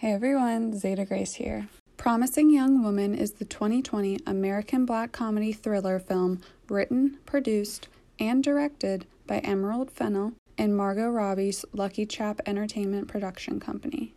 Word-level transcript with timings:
Hey 0.00 0.14
everyone, 0.14 0.78
Zeta 0.78 1.04
Grace 1.04 1.34
here. 1.34 1.68
Promising 1.98 2.48
Young 2.48 2.82
Woman 2.82 3.14
is 3.14 3.32
the 3.32 3.44
2020 3.44 4.20
American 4.26 4.86
black 4.86 5.12
comedy 5.12 5.52
thriller 5.52 5.98
film 5.98 6.40
written, 6.70 7.18
produced, 7.26 7.86
and 8.18 8.42
directed 8.42 9.04
by 9.26 9.40
Emerald 9.40 9.90
Fennell 9.90 10.32
and 10.56 10.74
Margot 10.74 11.10
Robbie's 11.10 11.66
LuckyChap 11.76 12.40
Entertainment 12.46 13.08
production 13.08 13.60
company. 13.60 14.14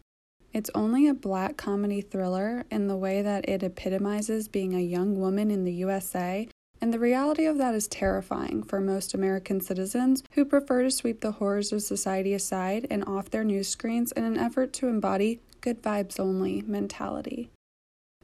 It's 0.53 0.69
only 0.73 1.05
a 1.05 1.13
black 1.13 1.57
comedy 1.57 1.99
thriller 1.99 2.63
in 2.71 2.87
the 2.87 2.95
way 2.95 3.21
that 3.21 3.49
it 3.49 3.61
epitomizes 3.61 4.47
being 4.47 4.73
a 4.73 4.79
young 4.79 5.19
woman 5.19 5.51
in 5.51 5.65
the 5.65 5.73
USA 5.73 6.47
and 6.83 6.93
the 6.93 6.99
reality 6.99 7.45
of 7.45 7.57
that 7.59 7.75
is 7.75 7.87
terrifying 7.87 8.61
for 8.61 8.81
most 8.81 9.13
American 9.13 9.61
citizens 9.61 10.21
who 10.31 10.43
prefer 10.43 10.83
to 10.83 10.91
sweep 10.91 11.21
the 11.21 11.31
horrors 11.31 11.71
of 11.71 11.81
society 11.81 12.33
aside 12.33 12.85
and 12.89 13.05
off 13.05 13.29
their 13.29 13.45
news 13.45 13.69
screens 13.69 14.11
in 14.11 14.25
an 14.25 14.37
effort 14.37 14.73
to 14.73 14.89
embody 14.89 15.39
good 15.63 15.81
vibes 15.81 16.19
only 16.19 16.61
mentality. 16.67 17.49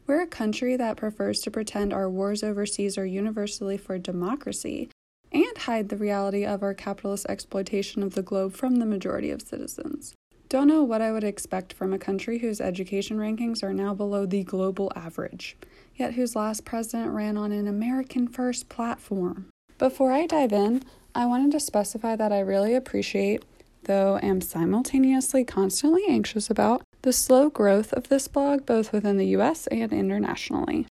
We're 0.06 0.22
a 0.22 0.28
country 0.28 0.76
that 0.76 0.98
prefers 0.98 1.40
to 1.42 1.52
pretend 1.52 1.94
our 1.94 2.10
wars 2.10 2.44
overseas 2.44 2.98
are 2.98 3.06
universally 3.06 3.78
for 3.78 3.98
democracy 3.98 4.90
and 5.32 5.58
hide 5.58 5.90
the 5.90 5.98
reality 5.98 6.46
of 6.46 6.62
our 6.62 6.74
capitalist 6.74 7.26
exploitation 7.30 8.04
of 8.04 8.14
the 8.14 8.22
globe 8.22 8.54
from 8.54 8.76
the 8.76 8.86
majority 8.86 9.32
of 9.32 9.42
citizens. 9.42 10.14
Don't 10.50 10.68
know 10.68 10.84
what 10.84 11.02
I 11.02 11.12
would 11.12 11.24
expect 11.24 11.74
from 11.74 11.94
a 11.94 12.00
country 12.00 12.40
whose 12.40 12.60
education 12.60 13.18
rankings 13.18 13.64
are 13.64 13.74
now 13.74 13.94
below 13.94 14.26
the 14.26 14.44
global 14.44 14.92
average 14.96 15.56
yet 16.00 16.14
whose 16.14 16.36
last 16.36 16.66
president 16.66 17.12
ran 17.12 17.38
on 17.38 17.52
an 17.52 17.68
American 17.68 18.28
First 18.28 18.70
platform. 18.70 19.48
Before 19.78 20.12
I 20.12 20.26
dive 20.26 20.54
in, 20.54 20.84
I 21.14 21.26
wanted 21.26 21.52
to 21.52 21.60
specify 21.60 22.16
that 22.16 22.32
I 22.32 22.40
really 22.40 22.74
appreciate, 22.74 23.44
though 23.84 24.18
am 24.24 24.42
simultaneously 24.42 25.44
constantly 25.44 26.04
anxious 26.08 26.50
about, 26.50 26.82
the 27.02 27.14
slow 27.14 27.50
growth 27.50 27.94
of 27.94 28.10
this 28.10 28.28
blog 28.28 28.66
both 28.66 28.92
within 28.92 29.18
the 29.18 29.28
US 29.28 29.68
and 29.68 29.94
internationally. 29.94 30.86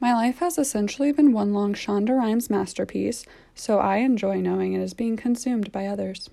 My 0.00 0.12
life 0.12 0.38
has 0.38 0.58
essentially 0.58 1.12
been 1.12 1.32
one 1.32 1.54
long 1.54 1.72
Shonda 1.72 2.16
Rhimes 2.16 2.50
masterpiece, 2.50 3.24
so 3.54 3.78
I 3.78 3.98
enjoy 3.98 4.40
knowing 4.40 4.74
it 4.74 4.80
is 4.80 4.94
being 4.94 5.16
consumed 5.16 5.72
by 5.72 5.86
others. 5.86 6.28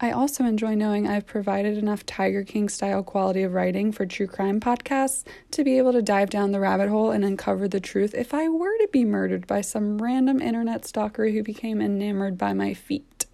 I 0.00 0.12
also 0.12 0.44
enjoy 0.44 0.74
knowing 0.76 1.08
I've 1.08 1.26
provided 1.26 1.76
enough 1.76 2.06
Tiger 2.06 2.44
King 2.44 2.68
style 2.68 3.02
quality 3.02 3.42
of 3.42 3.54
writing 3.54 3.90
for 3.90 4.06
true 4.06 4.28
crime 4.28 4.60
podcasts 4.60 5.24
to 5.50 5.64
be 5.64 5.76
able 5.76 5.92
to 5.92 6.02
dive 6.02 6.30
down 6.30 6.52
the 6.52 6.60
rabbit 6.60 6.88
hole 6.88 7.10
and 7.10 7.24
uncover 7.24 7.66
the 7.66 7.80
truth 7.80 8.14
if 8.14 8.32
I 8.32 8.48
were 8.48 8.76
to 8.78 8.88
be 8.92 9.04
murdered 9.04 9.48
by 9.48 9.60
some 9.60 10.00
random 10.00 10.40
internet 10.40 10.84
stalker 10.84 11.28
who 11.30 11.42
became 11.42 11.80
enamored 11.80 12.38
by 12.38 12.52
my 12.52 12.74
feet. 12.74 13.26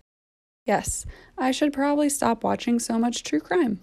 Yes, 0.65 1.05
I 1.37 1.51
should 1.51 1.75
probably 1.75 2.09
stop 2.09 2.43
watching 2.43 2.79
so 2.79 2.99
much 2.99 3.25
true 3.25 3.41
crime. 3.41 3.81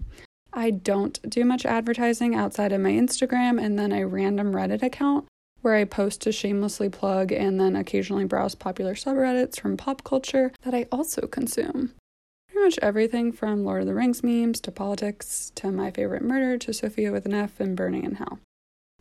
I 0.53 0.71
don't 0.71 1.29
do 1.29 1.45
much 1.45 1.65
advertising 1.65 2.35
outside 2.35 2.71
of 2.71 2.81
my 2.81 2.91
Instagram 2.91 3.63
and 3.63 3.79
then 3.79 3.91
a 3.91 4.05
random 4.05 4.53
Reddit 4.53 4.83
account 4.83 5.25
where 5.61 5.75
I 5.75 5.85
post 5.85 6.21
to 6.21 6.31
shamelessly 6.31 6.89
plug 6.89 7.31
and 7.31 7.59
then 7.59 7.75
occasionally 7.75 8.25
browse 8.25 8.55
popular 8.55 8.95
subreddits 8.95 9.59
from 9.59 9.77
pop 9.77 10.03
culture 10.03 10.51
that 10.63 10.73
I 10.73 10.87
also 10.91 11.27
consume 11.27 11.93
pretty 12.51 12.65
much 12.65 12.79
everything 12.81 13.31
from 13.31 13.63
Lord 13.63 13.81
of 13.81 13.87
the 13.87 13.93
Rings 13.93 14.23
memes 14.23 14.59
to 14.61 14.71
politics 14.71 15.51
to 15.55 15.71
my 15.71 15.89
favorite 15.89 16.23
murder 16.23 16.57
to 16.57 16.73
Sofia 16.73 17.11
with 17.11 17.25
an 17.25 17.33
F 17.33 17.59
and 17.59 17.77
Burning 17.77 18.03
in 18.03 18.15
Hell. 18.15 18.39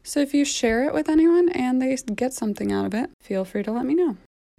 So 0.02 0.20
if 0.20 0.32
you 0.32 0.44
share 0.44 0.84
it 0.84 0.94
with 0.94 1.08
anyone 1.08 1.48
and 1.50 1.82
they 1.82 1.96
get 2.14 2.32
something 2.32 2.72
out 2.72 2.86
of 2.86 2.94
it, 2.94 3.10
feel 3.20 3.44
free 3.44 3.64
to 3.64 3.72
let 3.72 3.84
me 3.84 3.94
know. 3.94 4.16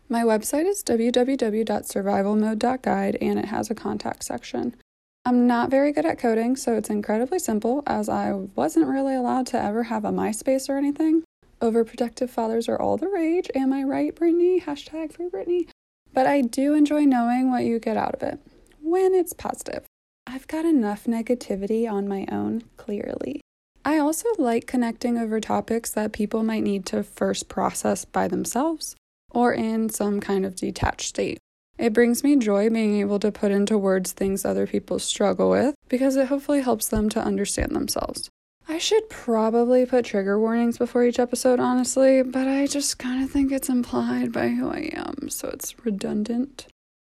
My 0.09 0.23
website 0.23 0.65
is 0.65 0.83
www.survivalmode.guide 0.83 3.17
and 3.21 3.39
it 3.39 3.45
has 3.45 3.71
a 3.71 3.75
contact 3.75 4.23
section. 4.23 4.75
I'm 5.23 5.45
not 5.45 5.69
very 5.69 5.91
good 5.91 6.05
at 6.05 6.17
coding, 6.17 6.55
so 6.55 6.73
it's 6.73 6.89
incredibly 6.89 7.37
simple 7.37 7.83
as 7.85 8.09
I 8.09 8.33
wasn't 8.33 8.87
really 8.87 9.15
allowed 9.15 9.45
to 9.47 9.61
ever 9.61 9.83
have 9.83 10.03
a 10.03 10.09
MySpace 10.09 10.67
or 10.67 10.77
anything. 10.77 11.23
Overprotective 11.61 12.29
fathers 12.29 12.67
are 12.67 12.81
all 12.81 12.97
the 12.97 13.07
rage. 13.07 13.49
Am 13.53 13.71
I 13.71 13.83
right, 13.83 14.15
Britney? 14.15 14.63
Hashtag 14.63 15.13
free 15.13 15.29
Britney. 15.29 15.69
But 16.11 16.25
I 16.25 16.41
do 16.41 16.73
enjoy 16.73 17.05
knowing 17.05 17.51
what 17.51 17.65
you 17.65 17.79
get 17.79 17.97
out 17.97 18.15
of 18.15 18.23
it 18.23 18.39
when 18.81 19.13
it's 19.13 19.31
positive. 19.31 19.85
I've 20.25 20.47
got 20.47 20.65
enough 20.65 21.05
negativity 21.05 21.89
on 21.89 22.07
my 22.07 22.25
own, 22.31 22.63
clearly. 22.77 23.41
I 23.85 23.99
also 23.99 24.27
like 24.39 24.65
connecting 24.65 25.19
over 25.19 25.39
topics 25.39 25.91
that 25.91 26.13
people 26.13 26.43
might 26.43 26.63
need 26.63 26.85
to 26.87 27.03
first 27.03 27.47
process 27.47 28.05
by 28.05 28.27
themselves 28.27 28.95
or 29.29 29.53
in 29.53 29.89
some 29.89 30.19
kind 30.19 30.45
of 30.45 30.55
detached 30.55 31.07
state. 31.07 31.37
It 31.81 31.93
brings 31.93 32.23
me 32.23 32.35
joy 32.35 32.69
being 32.69 32.99
able 32.99 33.17
to 33.17 33.31
put 33.31 33.51
into 33.51 33.75
words 33.75 34.11
things 34.11 34.45
other 34.45 34.67
people 34.67 34.99
struggle 34.99 35.49
with 35.49 35.73
because 35.89 36.15
it 36.15 36.27
hopefully 36.27 36.61
helps 36.61 36.87
them 36.87 37.09
to 37.09 37.19
understand 37.19 37.75
themselves. 37.75 38.29
I 38.67 38.77
should 38.77 39.09
probably 39.09 39.87
put 39.87 40.05
trigger 40.05 40.39
warnings 40.39 40.77
before 40.77 41.03
each 41.03 41.17
episode, 41.17 41.59
honestly, 41.59 42.21
but 42.21 42.47
I 42.47 42.67
just 42.67 42.99
kind 42.99 43.23
of 43.23 43.31
think 43.31 43.51
it's 43.51 43.67
implied 43.67 44.31
by 44.31 44.49
who 44.49 44.69
I 44.69 44.91
am, 44.93 45.27
so 45.29 45.47
it's 45.47 45.83
redundant. 45.83 46.67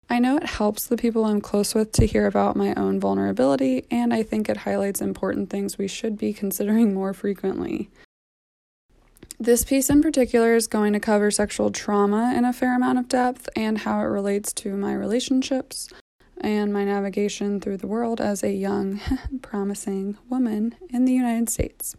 I 0.07 0.19
know 0.19 0.37
it 0.37 0.45
helps 0.45 0.85
the 0.85 0.95
people 0.95 1.25
I'm 1.25 1.41
close 1.41 1.73
with 1.73 1.91
to 1.93 2.05
hear 2.05 2.27
about 2.27 2.55
my 2.55 2.75
own 2.75 2.99
vulnerability, 2.99 3.87
and 3.89 4.13
I 4.13 4.21
think 4.21 4.47
it 4.47 4.57
highlights 4.57 5.01
important 5.01 5.49
things 5.49 5.79
we 5.79 5.87
should 5.87 6.19
be 6.19 6.33
considering 6.33 6.93
more 6.93 7.15
frequently. 7.15 7.89
This 9.41 9.63
piece 9.63 9.89
in 9.89 10.03
particular 10.03 10.53
is 10.53 10.67
going 10.67 10.93
to 10.93 10.99
cover 10.99 11.31
sexual 11.31 11.71
trauma 11.71 12.31
in 12.37 12.45
a 12.45 12.53
fair 12.53 12.75
amount 12.75 12.99
of 12.99 13.07
depth 13.07 13.49
and 13.55 13.79
how 13.79 13.99
it 14.01 14.03
relates 14.03 14.53
to 14.53 14.77
my 14.77 14.93
relationships 14.93 15.89
and 16.39 16.71
my 16.71 16.85
navigation 16.85 17.59
through 17.59 17.77
the 17.77 17.87
world 17.87 18.21
as 18.21 18.43
a 18.43 18.51
young, 18.51 19.01
promising 19.41 20.15
woman 20.29 20.75
in 20.91 21.05
the 21.05 21.13
United 21.13 21.49
States. 21.49 21.95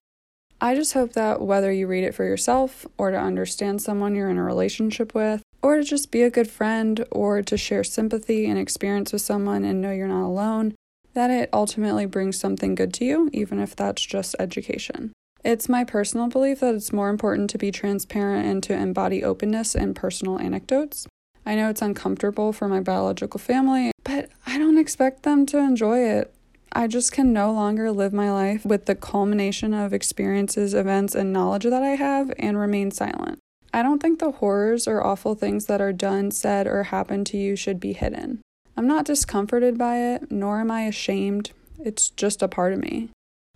I 0.61 0.77
just 0.77 0.93
hope 0.93 1.15
that 1.15 1.41
whether 1.41 1.73
you 1.73 1.89
read 1.89 2.05
it 2.05 2.15
for 2.15 2.23
yourself 2.23 2.87
or 2.97 3.11
to 3.11 3.19
understand 3.19 3.83
someone 3.83 4.15
you're 4.15 4.31
in 4.31 4.39
a 4.39 4.45
relationship 4.45 5.13
with, 5.13 5.43
or 5.63 5.79
to 5.79 5.83
just 5.83 6.13
be 6.13 6.23
a 6.23 6.31
good 6.31 6.49
friend 6.49 7.05
or 7.11 7.43
to 7.43 7.57
share 7.57 7.83
sympathy 7.83 8.47
and 8.47 8.57
experience 8.57 9.13
with 9.13 9.23
someone 9.23 9.65
and 9.65 9.81
know 9.81 9.91
you're 9.91 10.07
not 10.07 10.29
alone, 10.29 10.77
that 11.15 11.33
it 11.33 11.51
ultimately 11.53 12.07
brings 12.07 12.39
something 12.39 12.77
good 12.77 12.95
to 12.95 13.05
you, 13.05 13.29
even 13.33 13.59
if 13.59 13.75
that's 13.75 14.07
just 14.07 14.37
education. 14.39 15.13
It's 15.45 15.69
my 15.69 15.83
personal 15.83 16.29
belief 16.29 16.61
that 16.61 16.75
it's 16.75 16.93
more 16.93 17.09
important 17.09 17.51
to 17.51 17.59
be 17.59 17.73
transparent 17.73 18.47
and 18.47 18.63
to 18.63 18.75
embody 18.75 19.25
openness 19.25 19.75
in 19.75 19.95
personal 19.95 20.39
anecdotes. 20.39 21.07
I 21.45 21.57
know 21.57 21.69
it's 21.69 21.83
uncomfortable 21.83 22.53
for 22.53 22.69
my 22.69 22.81
biological 22.81 23.41
family, 23.41 23.91
but 24.05 24.31
I 24.47 24.59
don't 24.59 24.79
expect 24.79 25.25
them 25.25 25.45
to 25.47 25.59
enjoy 25.59 26.01
it. 26.01 26.33
I 26.73 26.87
just 26.87 27.13
can 27.13 27.33
no 27.33 27.53
longer 27.53 27.91
live 27.91 28.13
my 28.13 28.33
life 28.33 28.65
with 28.65 28.87
the 28.87 28.95
culmination 28.95 29.75
of 29.75 29.93
experiences, 29.93 30.75
events, 30.75 31.15
and 31.15 31.33
knowledge 31.33 31.65
that 31.65 31.83
I 31.83 31.97
have 31.97 32.33
and 32.39 32.57
remain 32.59 32.93
silent. 32.93 33.41
I 33.75 33.83
don't 33.83 34.01
think 34.01 34.21
the 34.21 34.31
horrors 34.31 34.87
or 34.87 35.05
awful 35.05 35.35
things 35.35 35.67
that 35.67 35.81
are 35.81 35.93
done, 35.93 36.31
said, 36.31 36.67
or 36.67 36.85
happened 36.85 37.27
to 37.29 37.37
you 37.37 37.57
should 37.57 37.81
be 37.81 37.93
hidden. 37.95 38.41
I'm 38.77 38.87
not 38.87 39.05
discomforted 39.05 39.77
by 39.77 39.99
it, 39.99 40.31
nor 40.31 40.61
am 40.61 40.71
I 40.71 40.83
ashamed. 40.83 41.51
It's 41.79 42.11
just 42.11 42.43
a 42.43 42.49
part 42.49 42.73
of 42.73 42.79
me. 42.79 43.11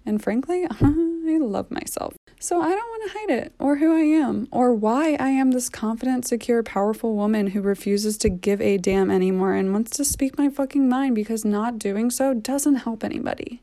And 0.05 0.23
frankly, 0.23 0.67
I 1.29 1.39
love 1.39 1.71
myself. 1.71 2.15
So 2.39 2.61
I 2.61 2.69
don't 2.69 2.89
want 2.89 3.03
to 3.11 3.19
hide 3.19 3.31
it, 3.31 3.53
or 3.59 3.77
who 3.77 3.95
I 3.95 4.01
am, 4.01 4.47
or 4.53 4.75
why 4.75 5.17
I 5.19 5.31
am 5.31 5.53
this 5.53 5.69
confident, 5.69 6.27
secure, 6.27 6.63
powerful 6.63 7.15
woman 7.17 7.49
who 7.49 7.63
refuses 7.63 8.19
to 8.19 8.29
give 8.29 8.61
a 8.61 8.77
damn 8.77 9.11
anymore 9.11 9.55
and 9.55 9.73
wants 9.73 9.93
to 9.93 10.05
speak 10.05 10.37
my 10.37 10.49
fucking 10.49 10.89
mind 10.89 11.15
because 11.15 11.45
not 11.45 11.79
doing 11.79 12.11
so 12.11 12.35
doesn't 12.35 12.77
help 12.77 13.03
anybody. 13.03 13.63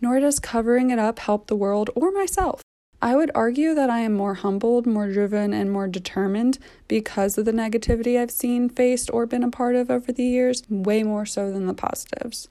Nor 0.00 0.20
does 0.20 0.40
covering 0.40 0.90
it 0.90 0.98
up 0.98 1.20
help 1.20 1.46
the 1.46 1.56
world 1.56 1.90
or 1.94 2.10
myself. 2.10 2.60
I 3.00 3.14
would 3.14 3.30
argue 3.34 3.74
that 3.74 3.90
I 3.90 4.00
am 4.00 4.14
more 4.14 4.34
humbled, 4.34 4.84
more 4.84 5.10
driven, 5.10 5.52
and 5.52 5.70
more 5.70 5.86
determined 5.86 6.58
because 6.88 7.38
of 7.38 7.44
the 7.44 7.52
negativity 7.52 8.20
I've 8.20 8.32
seen, 8.32 8.68
faced, 8.68 9.08
or 9.12 9.24
been 9.24 9.44
a 9.44 9.50
part 9.50 9.76
of 9.76 9.90
over 9.90 10.10
the 10.10 10.24
years, 10.24 10.64
way 10.68 11.04
more 11.04 11.24
so 11.24 11.52
than 11.52 11.66
the 11.66 11.74
positives. 11.74 12.48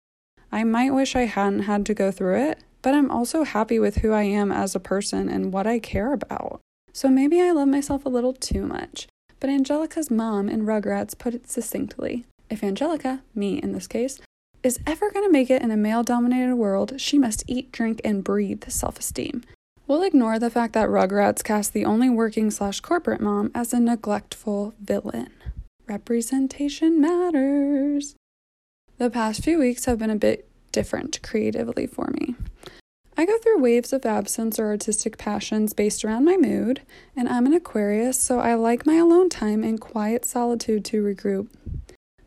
I 0.50 0.64
might 0.64 0.92
wish 0.92 1.16
I 1.16 1.26
hadn't 1.26 1.64
had 1.64 1.86
to 1.88 1.94
go 1.94 2.12
through 2.12 2.38
it, 2.38 2.64
but 2.82 2.94
I'm 2.94 3.12
also 3.12 3.44
happy 3.44 3.80
with 3.80 3.98
who 3.98 4.12
I 4.12 4.24
am 4.24 4.52
as 4.52 4.76
a 4.76 4.80
person 4.80 5.30
and 5.30 5.52
what 5.54 5.68
I 5.68 5.80
care 5.80 6.14
about. 6.14 6.62
So 6.94 7.10
maybe 7.10 7.42
I 7.42 7.52
love 7.52 7.68
myself 7.68 8.06
a 8.06 8.10
little 8.10 8.34
too 8.34 8.66
much. 8.66 9.08
But 9.40 9.50
Angelica's 9.50 10.10
mom 10.10 10.50
in 10.50 10.66
Rugrats 10.66 11.18
put 11.18 11.36
it 11.36 11.50
succinctly 11.50 12.26
if 12.50 12.64
Angelica, 12.64 13.22
me 13.36 13.60
in 13.62 13.74
this 13.74 13.88
case, 13.88 14.20
is 14.64 14.80
ever 14.88 15.12
going 15.12 15.26
to 15.26 15.32
make 15.32 15.50
it 15.50 15.62
in 15.62 15.72
a 15.72 15.78
male 15.78 16.04
dominated 16.04 16.56
world, 16.56 17.00
she 17.00 17.18
must 17.18 17.44
eat, 17.48 17.72
drink, 17.72 18.02
and 18.04 18.24
breathe 18.24 18.64
self 18.70 19.00
esteem. 19.00 19.44
We'll 19.86 20.04
ignore 20.04 20.40
the 20.40 20.50
fact 20.50 20.74
that 20.74 20.90
Rugrats 20.90 21.44
cast 21.44 21.74
the 21.74 21.86
only 21.86 22.10
working 22.10 22.52
slash 22.52 22.82
corporate 22.82 23.22
mom 23.22 23.52
as 23.56 23.74
a 23.74 23.80
neglectful 23.80 24.74
villain. 24.82 25.32
Representation 25.88 27.00
matters. 27.00 28.16
The 28.98 29.10
past 29.10 29.44
few 29.44 29.60
weeks 29.60 29.86
have 29.86 30.00
been 30.00 30.10
a 30.10 30.16
bit 30.16 30.50
different 30.72 31.22
creatively 31.24 31.88
for 31.88 32.10
me. 32.20 32.36
I 33.20 33.26
go 33.26 33.36
through 33.40 33.62
waves 33.62 33.94
of 33.94 34.06
absence 34.06 34.60
or 34.60 34.68
artistic 34.68 35.18
passions 35.18 35.74
based 35.74 36.06
around 36.06 36.24
my 36.24 36.38
mood, 36.38 36.82
and 37.16 37.28
I'm 37.28 37.48
an 37.48 37.54
Aquarius, 37.54 38.20
so 38.20 38.40
I 38.40 38.54
like 38.54 38.86
my 38.86 38.94
alone 38.94 39.28
time 39.28 39.64
and 39.64 39.82
quiet 39.82 40.24
solitude 40.24 40.86
to 40.86 41.04
regroup. 41.04 41.48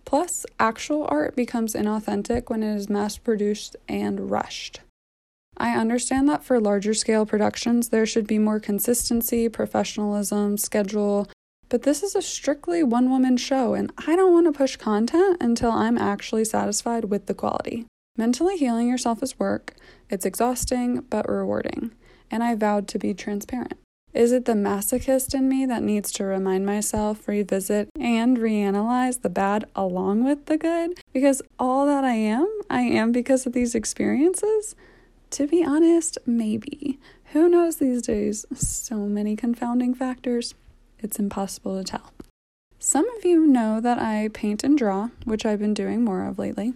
Plus, 0.04 0.44
actual 0.58 1.06
art 1.08 1.36
becomes 1.36 1.74
inauthentic 1.74 2.50
when 2.50 2.64
it 2.64 2.74
is 2.74 2.90
mass 2.90 3.18
produced 3.18 3.76
and 3.88 4.32
rushed. 4.32 4.80
I 5.56 5.78
understand 5.78 6.28
that 6.28 6.42
for 6.42 6.58
larger 6.58 6.94
scale 6.94 7.24
productions, 7.24 7.90
there 7.90 8.06
should 8.06 8.26
be 8.26 8.40
more 8.40 8.58
consistency, 8.58 9.48
professionalism, 9.48 10.58
schedule, 10.58 11.28
but 11.68 11.82
this 11.82 12.02
is 12.02 12.16
a 12.16 12.22
strictly 12.22 12.82
one 12.82 13.10
woman 13.10 13.36
show, 13.36 13.74
and 13.74 13.92
I 14.08 14.16
don't 14.16 14.32
want 14.32 14.46
to 14.46 14.58
push 14.58 14.74
content 14.74 15.36
until 15.40 15.70
I'm 15.70 15.96
actually 15.96 16.46
satisfied 16.46 17.04
with 17.04 17.26
the 17.26 17.34
quality. 17.34 17.86
Mentally 18.16 18.56
healing 18.56 18.88
yourself 18.88 19.22
is 19.22 19.38
work, 19.38 19.74
it's 20.10 20.26
exhausting 20.26 21.02
but 21.08 21.28
rewarding, 21.28 21.92
and 22.30 22.42
I 22.42 22.54
vowed 22.54 22.88
to 22.88 22.98
be 22.98 23.14
transparent. 23.14 23.78
Is 24.12 24.32
it 24.32 24.44
the 24.44 24.54
masochist 24.54 25.34
in 25.34 25.48
me 25.48 25.66
that 25.66 25.84
needs 25.84 26.10
to 26.12 26.24
remind 26.24 26.66
myself, 26.66 27.28
revisit, 27.28 27.88
and 27.98 28.38
reanalyze 28.38 29.22
the 29.22 29.28
bad 29.28 29.66
along 29.76 30.24
with 30.24 30.46
the 30.46 30.58
good? 30.58 31.00
Because 31.12 31.42
all 31.60 31.86
that 31.86 32.02
I 32.02 32.14
am, 32.14 32.48
I 32.68 32.80
am 32.80 33.12
because 33.12 33.46
of 33.46 33.52
these 33.52 33.76
experiences? 33.76 34.74
To 35.30 35.46
be 35.46 35.64
honest, 35.64 36.18
maybe. 36.26 36.98
Who 37.26 37.48
knows 37.48 37.76
these 37.76 38.02
days? 38.02 38.44
So 38.52 38.96
many 38.96 39.36
confounding 39.36 39.94
factors. 39.94 40.56
It's 40.98 41.20
impossible 41.20 41.78
to 41.78 41.84
tell. 41.84 42.12
Some 42.80 43.08
of 43.16 43.24
you 43.24 43.46
know 43.46 43.80
that 43.80 44.00
I 44.00 44.28
paint 44.32 44.64
and 44.64 44.76
draw, 44.76 45.10
which 45.24 45.46
I've 45.46 45.60
been 45.60 45.74
doing 45.74 46.04
more 46.04 46.26
of 46.26 46.38
lately. 46.38 46.74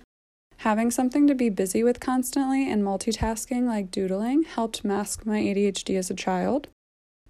Having 0.64 0.92
something 0.92 1.26
to 1.26 1.34
be 1.34 1.50
busy 1.50 1.84
with 1.84 2.00
constantly 2.00 2.72
and 2.72 2.82
multitasking 2.82 3.66
like 3.66 3.90
doodling 3.90 4.44
helped 4.44 4.82
mask 4.82 5.26
my 5.26 5.38
ADHD 5.38 5.98
as 5.98 6.08
a 6.08 6.14
child. 6.14 6.68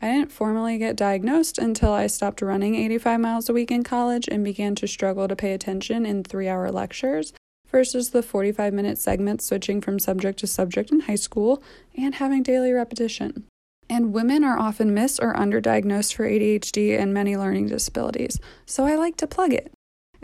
I 0.00 0.12
didn't 0.12 0.30
formally 0.30 0.78
get 0.78 0.94
diagnosed 0.94 1.58
until 1.58 1.90
I 1.90 2.06
stopped 2.06 2.42
running 2.42 2.76
85 2.76 3.18
miles 3.18 3.48
a 3.48 3.52
week 3.52 3.72
in 3.72 3.82
college 3.82 4.28
and 4.28 4.44
began 4.44 4.76
to 4.76 4.86
struggle 4.86 5.26
to 5.26 5.34
pay 5.34 5.52
attention 5.52 6.06
in 6.06 6.22
three 6.22 6.46
hour 6.46 6.70
lectures 6.70 7.32
versus 7.72 8.10
the 8.10 8.22
45 8.22 8.72
minute 8.72 8.98
segments 8.98 9.46
switching 9.46 9.80
from 9.80 9.98
subject 9.98 10.38
to 10.38 10.46
subject 10.46 10.92
in 10.92 11.00
high 11.00 11.16
school 11.16 11.60
and 11.98 12.14
having 12.14 12.44
daily 12.44 12.70
repetition. 12.70 13.48
And 13.90 14.12
women 14.12 14.44
are 14.44 14.60
often 14.60 14.94
mis 14.94 15.18
or 15.18 15.34
underdiagnosed 15.34 16.14
for 16.14 16.24
ADHD 16.24 16.96
and 16.96 17.12
many 17.12 17.36
learning 17.36 17.66
disabilities, 17.66 18.38
so 18.64 18.84
I 18.84 18.94
like 18.94 19.16
to 19.16 19.26
plug 19.26 19.52
it. 19.52 19.72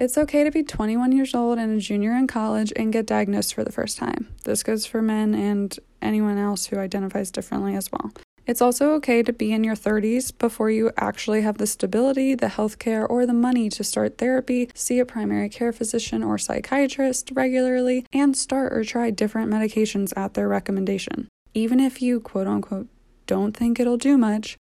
It's 0.01 0.17
okay 0.17 0.45
to 0.45 0.51
be 0.51 0.63
21 0.63 1.13
years 1.13 1.35
old 1.35 1.59
and 1.59 1.77
a 1.77 1.79
junior 1.79 2.15
in 2.15 2.27
college 2.27 2.73
and 2.75 2.91
get 2.91 3.05
diagnosed 3.05 3.53
for 3.53 3.65
the 3.65 3.71
first 3.71 3.99
time. 3.99 4.29
This 4.45 4.63
goes 4.63 4.87
for 4.87 5.03
men 5.03 5.35
and 5.35 5.79
anyone 6.01 6.39
else 6.39 6.65
who 6.65 6.79
identifies 6.79 7.31
differently 7.31 7.77
as 7.77 7.93
well. 7.93 8.11
It's 8.47 8.63
also 8.63 8.93
okay 8.93 9.23
to 9.23 9.31
be 9.31 9.53
in 9.53 9.63
your 9.63 9.75
30s 9.75 10.33
before 10.39 10.71
you 10.71 10.91
actually 10.97 11.43
have 11.43 11.59
the 11.59 11.67
stability, 11.67 12.35
the 12.35 12.47
healthcare, 12.47 13.07
or 13.11 13.27
the 13.27 13.35
money 13.35 13.69
to 13.69 13.85
start 13.85 14.17
therapy, 14.17 14.71
see 14.73 14.99
a 15.01 15.05
primary 15.05 15.51
care 15.51 15.71
physician 15.71 16.23
or 16.23 16.39
psychiatrist 16.39 17.33
regularly, 17.35 18.07
and 18.11 18.35
start 18.35 18.73
or 18.73 18.83
try 18.85 19.11
different 19.11 19.53
medications 19.53 20.15
at 20.17 20.33
their 20.33 20.49
recommendation. 20.49 21.29
Even 21.53 21.79
if 21.79 22.01
you 22.01 22.21
quote 22.21 22.47
unquote 22.47 22.89
don't 23.27 23.55
think 23.55 23.79
it'll 23.79 23.99
do 23.99 24.17
much, 24.17 24.57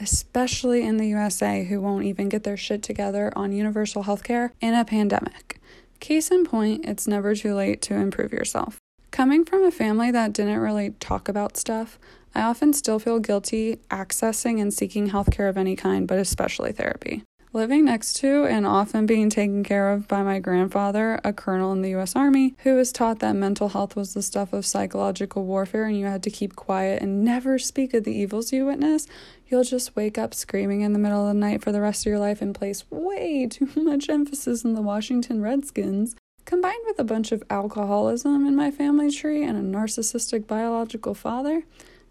especially 0.00 0.82
in 0.82 0.96
the 0.96 1.06
USA, 1.08 1.64
who 1.64 1.80
won't 1.80 2.04
even 2.04 2.28
get 2.28 2.44
their 2.44 2.56
shit 2.56 2.82
together 2.82 3.32
on 3.36 3.52
universal 3.52 4.04
healthcare 4.04 4.50
in 4.60 4.74
a 4.74 4.84
pandemic. 4.84 5.60
Case 6.00 6.30
in 6.30 6.44
point, 6.44 6.84
it's 6.84 7.06
never 7.06 7.34
too 7.34 7.54
late 7.54 7.80
to 7.82 7.94
improve 7.94 8.32
yourself. 8.32 8.78
Coming 9.10 9.44
from 9.44 9.64
a 9.64 9.70
family 9.70 10.10
that 10.10 10.32
didn't 10.32 10.58
really 10.58 10.90
talk 11.00 11.28
about 11.28 11.56
stuff, 11.56 11.98
I 12.34 12.42
often 12.42 12.72
still 12.72 12.98
feel 12.98 13.20
guilty 13.20 13.78
accessing 13.90 14.60
and 14.60 14.74
seeking 14.74 15.10
healthcare 15.10 15.48
of 15.48 15.56
any 15.56 15.76
kind, 15.76 16.08
but 16.08 16.18
especially 16.18 16.72
therapy. 16.72 17.22
Living 17.54 17.84
next 17.84 18.14
to 18.14 18.46
and 18.46 18.66
often 18.66 19.06
being 19.06 19.30
taken 19.30 19.62
care 19.62 19.92
of 19.92 20.08
by 20.08 20.24
my 20.24 20.40
grandfather, 20.40 21.20
a 21.22 21.32
colonel 21.32 21.70
in 21.70 21.82
the 21.82 21.94
US 21.94 22.16
Army, 22.16 22.56
who 22.64 22.74
was 22.74 22.90
taught 22.90 23.20
that 23.20 23.36
mental 23.36 23.68
health 23.68 23.94
was 23.94 24.12
the 24.12 24.22
stuff 24.22 24.52
of 24.52 24.66
psychological 24.66 25.44
warfare 25.44 25.84
and 25.84 25.96
you 25.96 26.06
had 26.06 26.24
to 26.24 26.32
keep 26.32 26.56
quiet 26.56 27.00
and 27.00 27.24
never 27.24 27.56
speak 27.60 27.94
of 27.94 28.02
the 28.02 28.10
evils 28.10 28.52
you 28.52 28.66
witness, 28.66 29.06
you'll 29.46 29.62
just 29.62 29.94
wake 29.94 30.18
up 30.18 30.34
screaming 30.34 30.80
in 30.80 30.94
the 30.94 30.98
middle 30.98 31.28
of 31.28 31.32
the 31.32 31.38
night 31.38 31.62
for 31.62 31.70
the 31.70 31.80
rest 31.80 32.04
of 32.04 32.10
your 32.10 32.18
life 32.18 32.42
and 32.42 32.56
place 32.56 32.90
way 32.90 33.46
too 33.46 33.68
much 33.76 34.08
emphasis 34.08 34.64
on 34.64 34.74
the 34.74 34.82
Washington 34.82 35.40
Redskins. 35.40 36.16
Combined 36.46 36.82
with 36.86 36.98
a 36.98 37.04
bunch 37.04 37.30
of 37.30 37.44
alcoholism 37.50 38.48
in 38.48 38.56
my 38.56 38.72
family 38.72 39.12
tree 39.12 39.44
and 39.44 39.56
a 39.56 39.78
narcissistic 39.78 40.48
biological 40.48 41.14
father, 41.14 41.62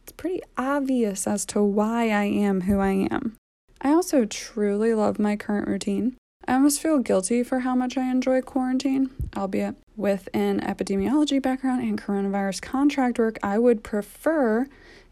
it's 0.04 0.14
pretty 0.14 0.42
obvious 0.58 1.28
as 1.28 1.46
to 1.48 1.62
why 1.62 2.12
I 2.12 2.24
am 2.24 2.62
who 2.62 2.80
I 2.80 3.10
am. 3.12 3.36
I 3.84 3.90
also 3.90 4.24
truly 4.24 4.94
love 4.94 5.20
my 5.20 5.36
current 5.36 5.68
routine. 5.68 6.16
I 6.48 6.54
almost 6.54 6.82
feel 6.82 7.00
guilty 7.00 7.44
for 7.44 7.60
how 7.60 7.76
much 7.76 7.98
I 7.98 8.10
enjoy 8.10 8.42
quarantine, 8.42 9.10
albeit 9.36 9.76
with 9.96 10.30
an 10.34 10.62
epidemiology 10.62 11.42
background 11.42 11.84
and 11.84 12.02
coronavirus 12.02 12.62
contract 12.62 13.20
work, 13.20 13.38
I 13.44 13.60
would 13.60 13.84
prefer 13.84 14.68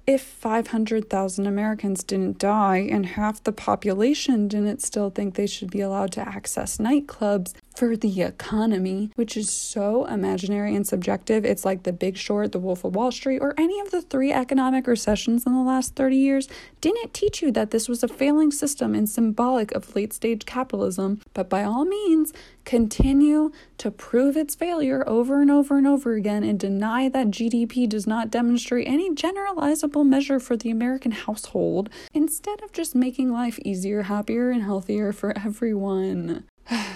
if 0.08 0.22
500,000 0.22 1.46
Americans 1.46 2.04
didn't 2.04 2.40
die 2.40 2.78
and 2.78 3.06
half 3.06 3.44
the 3.44 3.52
population 3.52 4.48
didn't 4.48 4.82
still 4.82 5.10
think 5.10 5.36
they 5.36 5.48
should 5.48 5.70
be 5.70 5.82
allowed 5.82 6.12
to 6.14 6.28
access 6.28 6.78
nightclubs 6.78 7.54
for 7.82 7.98
the 7.98 8.22
economy, 8.22 9.10
which 9.16 9.36
is 9.36 9.50
so 9.50 10.06
imaginary 10.06 10.76
and 10.76 10.86
subjective. 10.86 11.44
It's 11.44 11.66
like 11.66 11.82
The 11.82 11.92
Big 11.92 12.16
Short, 12.16 12.52
The 12.52 12.60
Wolf 12.60 12.84
of 12.84 12.94
Wall 12.94 13.12
Street, 13.12 13.40
or 13.40 13.56
any 13.58 13.80
of 13.80 13.90
the 13.90 14.04
three 14.04 14.32
economic 14.32 14.86
recessions 14.86 15.48
in 15.48 15.54
the 15.56 15.64
last 15.64 15.96
30 15.96 16.16
years 16.16 16.48
didn't 16.80 17.12
teach 17.12 17.42
you 17.42 17.50
that 17.54 17.72
this 17.72 17.90
was 17.90 18.04
a 18.04 18.08
failing 18.08 18.52
system 18.52 18.94
and 18.94 19.10
symbolic 19.10 19.72
of 19.72 19.96
late 19.96 20.14
stage 20.14 20.46
capitalism. 20.46 21.22
But 21.34 21.50
by 21.50 21.64
all 21.64 21.84
means, 21.86 22.34
continue 22.66 23.52
to 23.80 23.90
prove 23.90 24.38
its 24.38 24.54
failure 24.54 25.04
over 25.10 25.42
and 25.42 25.50
over 25.50 25.80
and 25.80 25.88
over 25.88 26.14
again 26.14 26.44
and 26.44 26.60
deny 26.60 27.10
that 27.10 27.32
GDP 27.32 27.90
does 27.90 28.06
not 28.06 28.30
demonstrate 28.30 28.88
any 28.88 29.10
generalizable 29.10 30.06
measure 30.06 30.40
for 30.40 30.56
the 30.56 30.70
American 30.70 31.14
household 31.14 31.90
instead 32.14 32.62
of 32.62 32.74
just 32.74 32.94
making 32.94 33.32
life 33.32 33.58
easier, 33.66 34.04
happier, 34.04 34.52
and 34.52 34.62
healthier 34.62 35.12
for 35.12 35.36
everyone. 35.36 36.44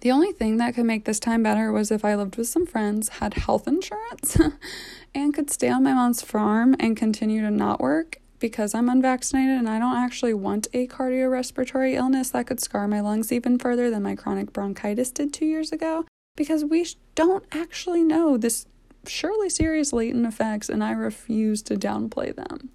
The 0.00 0.12
only 0.12 0.32
thing 0.32 0.58
that 0.58 0.74
could 0.74 0.84
make 0.84 1.04
this 1.04 1.18
time 1.18 1.42
better 1.42 1.72
was 1.72 1.90
if 1.90 2.04
I 2.04 2.14
lived 2.14 2.36
with 2.36 2.46
some 2.46 2.66
friends, 2.66 3.08
had 3.08 3.34
health 3.34 3.66
insurance, 3.66 4.38
and 5.14 5.34
could 5.34 5.50
stay 5.50 5.68
on 5.68 5.82
my 5.82 5.92
mom's 5.92 6.22
farm 6.22 6.76
and 6.78 6.96
continue 6.96 7.40
to 7.42 7.50
not 7.50 7.80
work 7.80 8.20
because 8.38 8.74
I'm 8.74 8.88
unvaccinated 8.88 9.58
and 9.58 9.68
I 9.68 9.80
don't 9.80 9.96
actually 9.96 10.34
want 10.34 10.68
a 10.72 10.86
cardiorespiratory 10.86 11.94
illness 11.94 12.30
that 12.30 12.46
could 12.46 12.60
scar 12.60 12.86
my 12.86 13.00
lungs 13.00 13.32
even 13.32 13.58
further 13.58 13.90
than 13.90 14.04
my 14.04 14.14
chronic 14.14 14.52
bronchitis 14.52 15.10
did 15.10 15.32
two 15.32 15.46
years 15.46 15.72
ago. 15.72 16.04
Because 16.36 16.64
we 16.64 16.86
don't 17.16 17.44
actually 17.50 18.04
know 18.04 18.36
this 18.36 18.66
surely 19.06 19.48
serious 19.48 19.92
latent 19.92 20.26
effects, 20.26 20.68
and 20.68 20.84
I 20.84 20.92
refuse 20.92 21.62
to 21.62 21.74
downplay 21.74 22.34
them. 22.34 22.70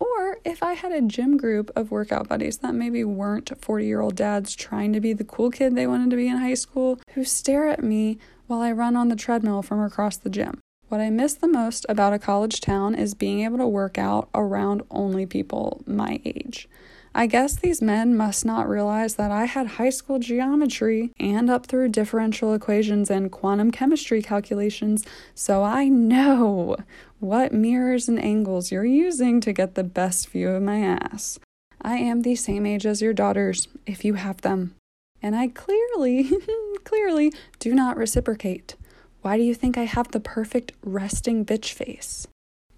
Or 0.00 0.38
if 0.44 0.62
I 0.62 0.72
had 0.72 0.92
a 0.92 1.02
gym 1.02 1.36
group 1.36 1.70
of 1.76 1.90
workout 1.90 2.28
buddies 2.28 2.58
that 2.58 2.74
maybe 2.74 3.04
weren't 3.04 3.52
40 3.62 3.86
year 3.86 4.00
old 4.00 4.16
dads 4.16 4.56
trying 4.56 4.92
to 4.94 5.00
be 5.00 5.12
the 5.12 5.24
cool 5.24 5.50
kid 5.50 5.76
they 5.76 5.86
wanted 5.86 6.10
to 6.10 6.16
be 6.16 6.26
in 6.26 6.38
high 6.38 6.54
school, 6.54 6.98
who 7.10 7.22
stare 7.22 7.68
at 7.68 7.84
me 7.84 8.18
while 8.46 8.62
I 8.62 8.72
run 8.72 8.96
on 8.96 9.08
the 9.08 9.16
treadmill 9.16 9.62
from 9.62 9.80
across 9.80 10.16
the 10.16 10.30
gym. 10.30 10.58
What 10.88 11.00
I 11.00 11.10
miss 11.10 11.34
the 11.34 11.46
most 11.46 11.86
about 11.88 12.14
a 12.14 12.18
college 12.18 12.60
town 12.60 12.96
is 12.96 13.14
being 13.14 13.42
able 13.42 13.58
to 13.58 13.66
work 13.66 13.96
out 13.96 14.28
around 14.34 14.82
only 14.90 15.24
people 15.24 15.82
my 15.86 16.20
age. 16.24 16.68
I 17.14 17.26
guess 17.26 17.56
these 17.56 17.82
men 17.82 18.16
must 18.16 18.44
not 18.44 18.68
realize 18.68 19.16
that 19.16 19.32
I 19.32 19.44
had 19.44 19.66
high 19.66 19.90
school 19.90 20.20
geometry 20.20 21.10
and 21.18 21.50
up 21.50 21.66
through 21.66 21.88
differential 21.88 22.54
equations 22.54 23.10
and 23.10 23.32
quantum 23.32 23.72
chemistry 23.72 24.22
calculations, 24.22 25.04
so 25.34 25.64
I 25.64 25.88
know 25.88 26.76
what 27.20 27.52
mirrors 27.52 28.08
and 28.08 28.22
angles 28.22 28.72
you're 28.72 28.84
using 28.84 29.40
to 29.42 29.52
get 29.52 29.74
the 29.74 29.84
best 29.84 30.28
view 30.30 30.48
of 30.48 30.62
my 30.62 30.80
ass. 30.80 31.38
I 31.82 31.96
am 31.96 32.22
the 32.22 32.34
same 32.34 32.66
age 32.66 32.86
as 32.86 33.02
your 33.02 33.12
daughters, 33.12 33.68
if 33.86 34.04
you 34.04 34.14
have 34.14 34.40
them. 34.40 34.74
And 35.22 35.36
I 35.36 35.48
clearly, 35.48 36.30
clearly 36.84 37.32
do 37.58 37.74
not 37.74 37.96
reciprocate. 37.96 38.74
Why 39.22 39.36
do 39.36 39.42
you 39.42 39.54
think 39.54 39.76
I 39.76 39.84
have 39.84 40.10
the 40.10 40.20
perfect 40.20 40.72
resting 40.82 41.44
bitch 41.44 41.72
face? 41.72 42.26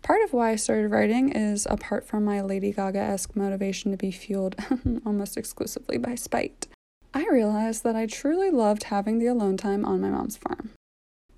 Part 0.03 0.23
of 0.23 0.33
why 0.33 0.51
I 0.51 0.57
started 0.57 0.91
writing 0.91 1.31
is 1.31 1.67
apart 1.71 2.05
from 2.05 2.25
my 2.25 2.41
Lady 2.41 2.73
Gaga 2.73 2.99
esque 2.99 3.37
motivation 3.37 3.93
to 3.93 3.97
be 3.97 4.11
fueled 4.11 4.57
almost 5.07 5.37
exclusively 5.37 5.99
by 5.99 6.17
spite. 6.17 6.67
I 7.15 7.25
realized 7.31 7.85
that 7.85 7.95
I 7.95 8.07
truly 8.07 8.51
loved 8.51 8.85
having 8.85 9.21
the 9.21 9.27
alone 9.27 9.57
time 9.57 9.85
on 9.85 10.01
my 10.01 10.11
mom's 10.11 10.37
farm. 10.37 10.71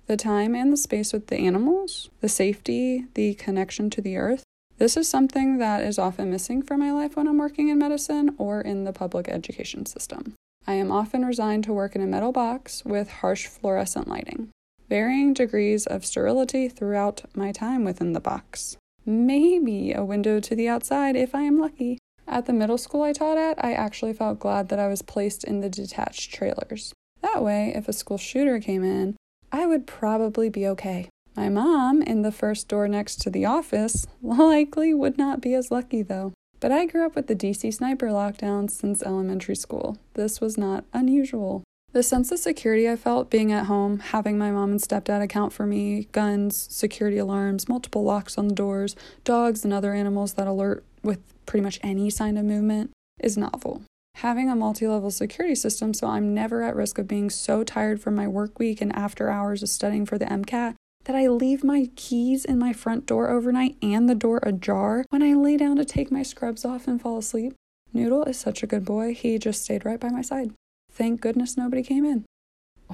The 0.07 0.17
time 0.17 0.55
and 0.55 0.71
the 0.71 0.77
space 0.77 1.13
with 1.13 1.27
the 1.27 1.37
animals, 1.37 2.09
the 2.21 2.29
safety, 2.29 3.05
the 3.15 3.33
connection 3.35 3.89
to 3.91 4.01
the 4.01 4.17
earth. 4.17 4.43
This 4.77 4.97
is 4.97 5.07
something 5.07 5.57
that 5.57 5.83
is 5.83 5.97
often 5.97 6.29
missing 6.29 6.61
from 6.61 6.81
my 6.81 6.91
life 6.91 7.15
when 7.15 7.27
I'm 7.27 7.37
working 7.37 7.69
in 7.69 7.79
medicine 7.79 8.35
or 8.37 8.61
in 8.61 8.83
the 8.83 8.93
public 8.93 9.29
education 9.29 9.85
system. 9.85 10.33
I 10.67 10.73
am 10.73 10.91
often 10.91 11.25
resigned 11.25 11.63
to 11.65 11.73
work 11.73 11.95
in 11.95 12.01
a 12.01 12.07
metal 12.07 12.31
box 12.31 12.83
with 12.83 13.09
harsh 13.09 13.47
fluorescent 13.47 14.07
lighting 14.07 14.49
varying 14.89 15.33
degrees 15.33 15.85
of 15.85 16.05
sterility 16.05 16.69
throughout 16.69 17.23
my 17.35 17.51
time 17.51 17.83
within 17.83 18.13
the 18.13 18.19
box. 18.19 18.77
Maybe 19.05 19.93
a 19.93 20.03
window 20.03 20.39
to 20.39 20.55
the 20.55 20.67
outside 20.67 21.15
if 21.15 21.35
I 21.35 21.41
am 21.41 21.59
lucky. 21.59 21.99
At 22.27 22.45
the 22.45 22.53
middle 22.53 22.77
school 22.77 23.03
I 23.03 23.13
taught 23.13 23.37
at, 23.37 23.63
I 23.63 23.73
actually 23.73 24.13
felt 24.13 24.39
glad 24.39 24.69
that 24.69 24.79
I 24.79 24.87
was 24.87 25.01
placed 25.01 25.43
in 25.43 25.61
the 25.61 25.69
detached 25.69 26.33
trailers. 26.33 26.91
That 27.21 27.43
way, 27.43 27.71
if 27.75 27.87
a 27.87 27.93
school 27.93 28.17
shooter 28.17 28.59
came 28.59 28.83
in, 28.83 29.15
I 29.55 29.65
would 29.65 29.87
probably 29.87 30.49
be 30.49 30.67
okay. 30.67 31.07
My 31.33 31.47
mom, 31.47 32.01
in 32.01 32.23
the 32.23 32.31
first 32.33 32.67
door 32.67 32.89
next 32.89 33.21
to 33.21 33.29
the 33.29 33.45
office, 33.45 34.05
likely 34.21 34.93
would 34.93 35.17
not 35.17 35.39
be 35.39 35.53
as 35.53 35.71
lucky 35.71 36.01
though. 36.01 36.33
But 36.59 36.73
I 36.73 36.85
grew 36.85 37.05
up 37.05 37.15
with 37.15 37.27
the 37.27 37.37
DC 37.37 37.73
sniper 37.73 38.07
lockdown 38.07 38.69
since 38.69 39.01
elementary 39.01 39.55
school. 39.55 39.97
This 40.15 40.41
was 40.41 40.57
not 40.57 40.83
unusual. 40.91 41.63
The 41.93 42.03
sense 42.03 42.33
of 42.33 42.39
security 42.39 42.89
I 42.89 42.97
felt 42.97 43.29
being 43.29 43.53
at 43.53 43.67
home, 43.67 43.99
having 43.99 44.37
my 44.37 44.51
mom 44.51 44.71
and 44.71 44.81
stepdad 44.81 45.21
account 45.21 45.53
for 45.53 45.65
me, 45.65 46.09
guns, 46.11 46.67
security 46.69 47.17
alarms, 47.17 47.69
multiple 47.69 48.03
locks 48.03 48.37
on 48.37 48.49
the 48.49 48.55
doors, 48.55 48.93
dogs, 49.23 49.63
and 49.63 49.73
other 49.73 49.93
animals 49.93 50.33
that 50.33 50.47
alert 50.47 50.83
with 51.01 51.21
pretty 51.45 51.63
much 51.63 51.79
any 51.81 52.09
sign 52.09 52.35
of 52.35 52.43
movement, 52.43 52.91
is 53.21 53.37
novel. 53.37 53.83
Having 54.19 54.49
a 54.49 54.55
multi 54.55 54.87
level 54.87 55.11
security 55.11 55.55
system 55.55 55.93
so 55.93 56.07
I'm 56.07 56.33
never 56.33 56.63
at 56.63 56.75
risk 56.75 56.97
of 56.97 57.07
being 57.07 57.29
so 57.29 57.63
tired 57.63 58.01
from 58.01 58.15
my 58.15 58.27
work 58.27 58.57
week 58.57 58.79
and 58.79 58.95
after 58.95 59.29
hours 59.29 59.61
of 59.61 59.67
studying 59.67 60.05
for 60.05 60.17
the 60.17 60.25
MCAT 60.25 60.75
that 61.03 61.15
I 61.15 61.27
leave 61.27 61.65
my 61.65 61.89
keys 61.97 62.45
in 62.45 62.57
my 62.57 62.71
front 62.71 63.05
door 63.05 63.29
overnight 63.29 63.75
and 63.81 64.09
the 64.09 64.15
door 64.15 64.39
ajar 64.41 65.03
when 65.09 65.21
I 65.21 65.33
lay 65.33 65.57
down 65.57 65.75
to 65.77 65.85
take 65.85 66.11
my 66.11 66.23
scrubs 66.23 66.63
off 66.63 66.87
and 66.87 67.01
fall 67.01 67.17
asleep. 67.17 67.53
Noodle 67.93 68.23
is 68.23 68.39
such 68.39 68.63
a 68.63 68.67
good 68.67 68.85
boy, 68.85 69.13
he 69.13 69.37
just 69.37 69.63
stayed 69.63 69.85
right 69.85 69.99
by 69.99 70.09
my 70.09 70.21
side. 70.21 70.51
Thank 70.91 71.19
goodness 71.19 71.57
nobody 71.57 71.83
came 71.83 72.05
in. 72.05 72.25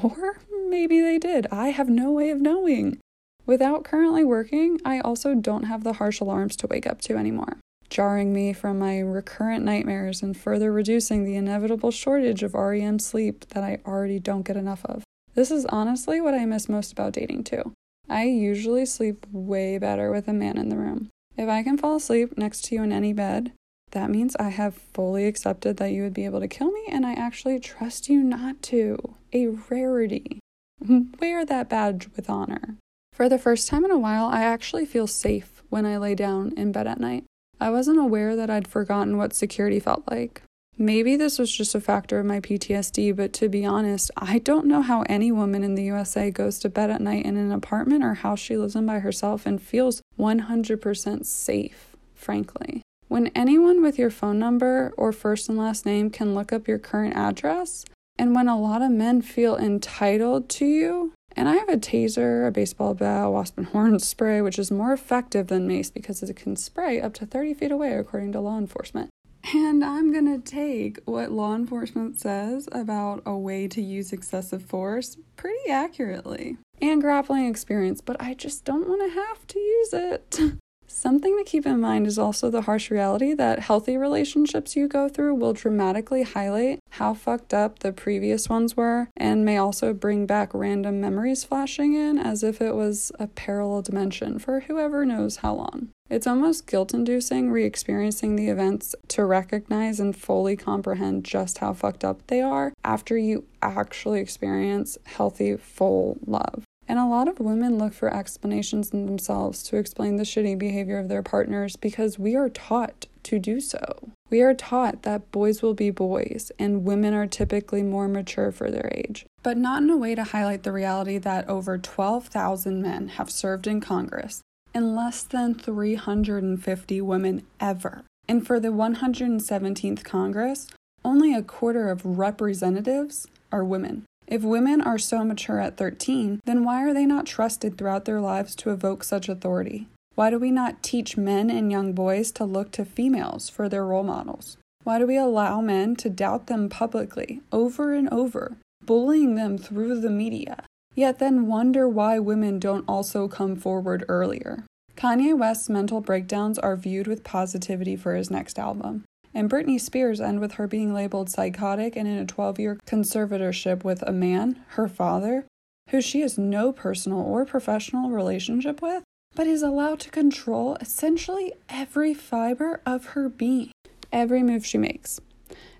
Or 0.01 0.39
maybe 0.69 1.01
they 1.01 1.19
did. 1.19 1.45
I 1.51 1.69
have 1.69 1.89
no 1.89 2.11
way 2.11 2.31
of 2.31 2.41
knowing. 2.41 2.97
Without 3.45 3.83
currently 3.83 4.23
working, 4.23 4.79
I 4.83 4.99
also 4.99 5.35
don't 5.35 5.63
have 5.63 5.83
the 5.83 5.93
harsh 5.93 6.19
alarms 6.19 6.55
to 6.57 6.67
wake 6.67 6.87
up 6.87 6.99
to 7.01 7.15
anymore, 7.15 7.57
jarring 7.91 8.33
me 8.33 8.53
from 8.53 8.79
my 8.79 8.99
recurrent 8.99 9.63
nightmares 9.63 10.23
and 10.23 10.35
further 10.35 10.71
reducing 10.71 11.23
the 11.23 11.35
inevitable 11.35 11.91
shortage 11.91 12.41
of 12.41 12.53
REM 12.53 12.97
sleep 12.97 13.45
that 13.49 13.63
I 13.63 13.79
already 13.85 14.17
don't 14.17 14.41
get 14.41 14.57
enough 14.57 14.83
of. 14.85 15.03
This 15.35 15.51
is 15.51 15.65
honestly 15.67 16.19
what 16.19 16.33
I 16.33 16.45
miss 16.45 16.67
most 16.67 16.91
about 16.91 17.13
dating, 17.13 17.43
too. 17.43 17.73
I 18.09 18.23
usually 18.23 18.85
sleep 18.85 19.27
way 19.31 19.77
better 19.77 20.11
with 20.11 20.27
a 20.27 20.33
man 20.33 20.57
in 20.57 20.69
the 20.69 20.77
room. 20.77 21.09
If 21.37 21.47
I 21.47 21.63
can 21.63 21.77
fall 21.77 21.97
asleep 21.97 22.37
next 22.37 22.65
to 22.65 22.75
you 22.75 22.83
in 22.83 22.91
any 22.91 23.13
bed, 23.13 23.51
that 23.91 24.09
means 24.09 24.35
I 24.37 24.49
have 24.49 24.73
fully 24.73 25.27
accepted 25.27 25.77
that 25.77 25.91
you 25.91 26.03
would 26.03 26.13
be 26.13 26.25
able 26.25 26.39
to 26.39 26.47
kill 26.47 26.71
me 26.71 26.85
and 26.89 27.05
I 27.05 27.13
actually 27.13 27.59
trust 27.59 28.09
you 28.09 28.23
not 28.23 28.61
to. 28.63 29.15
A 29.33 29.47
rarity. 29.47 30.39
Wear 31.19 31.45
that 31.45 31.69
badge 31.69 32.07
with 32.15 32.29
honor. 32.29 32.75
For 33.13 33.27
the 33.27 33.39
first 33.39 33.67
time 33.67 33.83
in 33.83 33.91
a 33.91 33.99
while, 33.99 34.25
I 34.25 34.43
actually 34.43 34.85
feel 34.85 35.07
safe 35.07 35.61
when 35.69 35.85
I 35.85 35.97
lay 35.97 36.15
down 36.15 36.53
in 36.55 36.71
bed 36.71 36.87
at 36.87 36.99
night. 36.99 37.25
I 37.61 37.69
wasn't 37.69 37.99
aware 37.99 38.35
that 38.35 38.49
I'd 38.49 38.67
forgotten 38.67 39.17
what 39.17 39.35
security 39.35 39.79
felt 39.79 40.03
like. 40.09 40.41
Maybe 40.79 41.15
this 41.15 41.37
was 41.37 41.55
just 41.55 41.75
a 41.75 41.79
factor 41.79 42.19
of 42.19 42.25
my 42.25 42.39
PTSD, 42.39 43.15
but 43.15 43.33
to 43.33 43.49
be 43.49 43.63
honest, 43.63 44.09
I 44.17 44.39
don't 44.39 44.65
know 44.65 44.81
how 44.81 45.03
any 45.03 45.31
woman 45.31 45.63
in 45.63 45.75
the 45.75 45.83
USA 45.83 46.31
goes 46.31 46.57
to 46.59 46.69
bed 46.69 46.89
at 46.89 47.01
night 47.01 47.23
in 47.23 47.37
an 47.37 47.51
apartment 47.51 48.03
or 48.03 48.15
house 48.15 48.39
she 48.39 48.57
lives 48.57 48.75
in 48.75 48.87
by 48.87 48.97
herself 48.97 49.45
and 49.45 49.61
feels 49.61 50.01
100% 50.17 51.23
safe, 51.23 51.95
frankly. 52.15 52.81
When 53.09 53.27
anyone 53.35 53.83
with 53.83 53.99
your 53.99 54.09
phone 54.09 54.39
number 54.39 54.91
or 54.97 55.11
first 55.11 55.47
and 55.47 55.55
last 55.55 55.85
name 55.85 56.09
can 56.09 56.33
look 56.33 56.51
up 56.51 56.67
your 56.67 56.79
current 56.79 57.15
address, 57.15 57.85
and 58.17 58.33
when 58.33 58.47
a 58.47 58.59
lot 58.59 58.81
of 58.81 58.89
men 58.89 59.21
feel 59.21 59.55
entitled 59.55 60.49
to 60.49 60.65
you, 60.65 61.13
and 61.35 61.49
I 61.49 61.55
have 61.55 61.69
a 61.69 61.77
taser, 61.77 62.47
a 62.47 62.51
baseball 62.51 62.93
bat, 62.93 63.31
wasp 63.31 63.57
and 63.57 63.67
horn 63.67 63.97
spray, 63.99 64.41
which 64.41 64.59
is 64.59 64.71
more 64.71 64.93
effective 64.93 65.47
than 65.47 65.67
mace 65.67 65.89
because 65.89 66.21
it 66.23 66.35
can 66.35 66.55
spray 66.55 67.01
up 67.01 67.13
to 67.15 67.25
30 67.25 67.53
feet 67.53 67.71
away, 67.71 67.93
according 67.93 68.31
to 68.33 68.39
law 68.39 68.57
enforcement. 68.57 69.09
And 69.53 69.83
I'm 69.83 70.13
gonna 70.13 70.37
take 70.37 70.99
what 71.05 71.31
law 71.31 71.55
enforcement 71.55 72.19
says 72.19 72.69
about 72.71 73.23
a 73.25 73.35
way 73.35 73.67
to 73.69 73.81
use 73.81 74.13
excessive 74.13 74.63
force 74.63 75.17
pretty 75.35 75.69
accurately 75.69 76.57
and 76.81 77.01
grappling 77.01 77.47
experience, 77.47 78.01
but 78.01 78.21
I 78.21 78.33
just 78.33 78.65
don't 78.65 78.87
wanna 78.87 79.09
have 79.09 79.47
to 79.47 79.59
use 79.59 79.93
it. 79.93 80.39
Something 80.93 81.37
to 81.37 81.43
keep 81.43 81.65
in 81.65 81.79
mind 81.79 82.05
is 82.05 82.19
also 82.19 82.51
the 82.51 82.63
harsh 82.63 82.91
reality 82.91 83.33
that 83.33 83.59
healthy 83.59 83.97
relationships 83.97 84.75
you 84.75 84.87
go 84.87 85.07
through 85.07 85.33
will 85.35 85.53
dramatically 85.53 86.23
highlight 86.23 86.79
how 86.91 87.13
fucked 87.13 87.53
up 87.53 87.79
the 87.79 87.93
previous 87.93 88.49
ones 88.49 88.77
were 88.77 89.09
and 89.15 89.43
may 89.43 89.57
also 89.57 89.93
bring 89.93 90.25
back 90.25 90.53
random 90.53 90.99
memories 90.99 91.43
flashing 91.43 91.93
in 91.93 92.19
as 92.19 92.43
if 92.43 92.61
it 92.61 92.75
was 92.75 93.11
a 93.17 93.27
parallel 93.27 93.81
dimension 93.81 94.37
for 94.37 94.59
whoever 94.59 95.05
knows 95.05 95.37
how 95.37 95.55
long. 95.55 95.89
It's 96.09 96.27
almost 96.27 96.67
guilt 96.67 96.93
inducing 96.93 97.49
re 97.49 97.63
experiencing 97.63 98.35
the 98.35 98.49
events 98.49 98.93
to 99.07 99.23
recognize 99.23 99.99
and 99.99 100.15
fully 100.15 100.57
comprehend 100.57 101.23
just 101.23 101.59
how 101.59 101.73
fucked 101.73 102.03
up 102.03 102.27
they 102.27 102.41
are 102.41 102.73
after 102.83 103.17
you 103.17 103.45
actually 103.61 104.19
experience 104.19 104.97
healthy, 105.05 105.55
full 105.55 106.19
love. 106.27 106.65
And 106.91 106.99
a 106.99 107.05
lot 107.05 107.29
of 107.29 107.39
women 107.39 107.77
look 107.77 107.93
for 107.93 108.13
explanations 108.13 108.89
in 108.89 109.05
themselves 109.05 109.63
to 109.63 109.77
explain 109.77 110.17
the 110.17 110.23
shitty 110.23 110.59
behavior 110.59 110.99
of 110.99 111.07
their 111.07 111.23
partners 111.23 111.77
because 111.77 112.19
we 112.19 112.35
are 112.35 112.49
taught 112.49 113.07
to 113.23 113.39
do 113.39 113.61
so. 113.61 114.09
We 114.29 114.41
are 114.41 114.53
taught 114.53 115.03
that 115.03 115.31
boys 115.31 115.61
will 115.61 115.73
be 115.73 115.89
boys 115.89 116.51
and 116.59 116.83
women 116.83 117.13
are 117.13 117.27
typically 117.27 117.81
more 117.81 118.09
mature 118.09 118.51
for 118.51 118.69
their 118.69 118.91
age, 118.93 119.25
but 119.41 119.55
not 119.55 119.83
in 119.83 119.89
a 119.89 119.95
way 119.95 120.15
to 120.15 120.25
highlight 120.25 120.63
the 120.63 120.73
reality 120.73 121.17
that 121.17 121.47
over 121.47 121.77
12,000 121.77 122.81
men 122.81 123.07
have 123.07 123.31
served 123.31 123.67
in 123.67 123.79
Congress 123.79 124.41
and 124.73 124.93
less 124.93 125.23
than 125.23 125.55
350 125.55 126.99
women 126.99 127.43
ever. 127.61 128.03
And 128.27 128.45
for 128.45 128.59
the 128.59 128.67
117th 128.67 130.03
Congress, 130.03 130.67
only 131.05 131.33
a 131.33 131.41
quarter 131.41 131.89
of 131.89 132.05
representatives 132.05 133.29
are 133.49 133.63
women. 133.63 134.03
If 134.31 134.43
women 134.43 134.79
are 134.79 134.97
so 134.97 135.25
mature 135.25 135.59
at 135.59 135.75
13, 135.75 136.39
then 136.45 136.63
why 136.63 136.85
are 136.85 136.93
they 136.93 137.05
not 137.05 137.25
trusted 137.25 137.77
throughout 137.77 138.05
their 138.05 138.21
lives 138.21 138.55
to 138.55 138.71
evoke 138.71 139.03
such 139.03 139.27
authority? 139.27 139.89
Why 140.15 140.29
do 140.29 140.39
we 140.39 140.51
not 140.51 140.81
teach 140.81 141.17
men 141.17 141.49
and 141.49 141.69
young 141.69 141.91
boys 141.91 142.31
to 142.33 142.45
look 142.45 142.71
to 142.71 142.85
females 142.85 143.49
for 143.49 143.67
their 143.67 143.85
role 143.85 144.03
models? 144.03 144.55
Why 144.85 144.99
do 144.99 145.05
we 145.05 145.17
allow 145.17 145.59
men 145.59 145.97
to 145.97 146.09
doubt 146.09 146.47
them 146.47 146.69
publicly, 146.69 147.41
over 147.51 147.93
and 147.93 148.07
over, 148.07 148.55
bullying 148.85 149.35
them 149.35 149.57
through 149.57 149.99
the 149.99 150.09
media, 150.09 150.63
yet 150.95 151.19
then 151.19 151.47
wonder 151.47 151.89
why 151.89 152.17
women 152.17 152.57
don't 152.57 152.85
also 152.87 153.27
come 153.27 153.57
forward 153.57 154.05
earlier? 154.07 154.63
Kanye 154.95 155.37
West's 155.37 155.67
mental 155.67 155.99
breakdowns 155.99 156.57
are 156.57 156.77
viewed 156.77 157.07
with 157.07 157.25
positivity 157.25 157.97
for 157.97 158.15
his 158.15 158.31
next 158.31 158.57
album 158.57 159.03
and 159.33 159.49
Britney 159.49 159.79
Spears 159.79 160.21
end 160.21 160.39
with 160.39 160.53
her 160.53 160.67
being 160.67 160.93
labeled 160.93 161.29
psychotic 161.29 161.95
and 161.95 162.07
in 162.07 162.17
a 162.17 162.25
12 162.25 162.59
year 162.59 162.77
conservatorship 162.85 163.83
with 163.83 164.01
a 164.03 164.11
man, 164.11 164.63
her 164.69 164.87
father, 164.87 165.45
who 165.89 166.01
she 166.01 166.21
has 166.21 166.37
no 166.37 166.71
personal 166.71 167.19
or 167.19 167.45
professional 167.45 168.09
relationship 168.09 168.81
with, 168.81 169.03
but 169.35 169.47
is 169.47 169.61
allowed 169.61 169.99
to 170.01 170.09
control 170.09 170.75
essentially 170.81 171.53
every 171.69 172.13
fiber 172.13 172.81
of 172.85 173.05
her 173.07 173.29
being, 173.29 173.71
every 174.11 174.43
move 174.43 174.65
she 174.65 174.77
makes. 174.77 175.19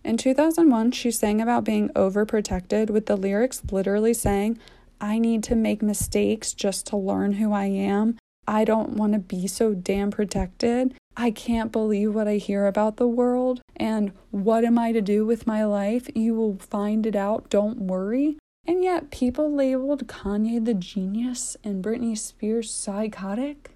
In 0.03 0.17
2001, 0.17 0.91
she 0.91 1.12
sang 1.12 1.39
about 1.41 1.63
being 1.63 1.89
overprotected, 1.89 2.89
with 2.89 3.05
the 3.05 3.15
lyrics 3.15 3.62
literally 3.72 4.13
saying, 4.13 4.58
I 5.00 5.20
need 5.20 5.43
to 5.43 5.55
make 5.55 5.81
mistakes 5.81 6.53
just 6.53 6.88
to 6.88 6.98
learn 6.98 7.34
who 7.34 7.53
I 7.53 7.65
am. 7.65 8.17
I 8.48 8.66
don't 8.66 8.92
want 8.92 9.14
to 9.14 9.20
be 9.20 9.48
so 9.48 9.74
damn 9.74 10.12
protected. 10.12 10.96
I 11.16 11.32
can't 11.32 11.72
believe 11.72 12.16
what 12.16 12.28
I 12.28 12.36
hear 12.38 12.68
about 12.68 12.98
the 12.98 13.08
world 13.08 13.62
and 13.76 14.12
what 14.32 14.64
am 14.64 14.80
I 14.80 14.92
to 14.92 15.02
do 15.02 15.26
with 15.26 15.46
my 15.46 15.64
life? 15.66 16.10
You 16.16 16.34
will 16.34 16.58
find 16.58 17.06
it 17.06 17.16
out, 17.16 17.50
don't 17.50 17.80
worry. 17.80 18.38
And 18.66 18.84
yet, 18.84 19.12
people 19.12 19.54
labeled 19.54 20.08
Kanye 20.08 20.64
the 20.64 20.74
genius 20.74 21.58
and 21.64 21.84
Britney 21.84 22.18
Spears 22.18 22.72
psychotic? 22.72 23.72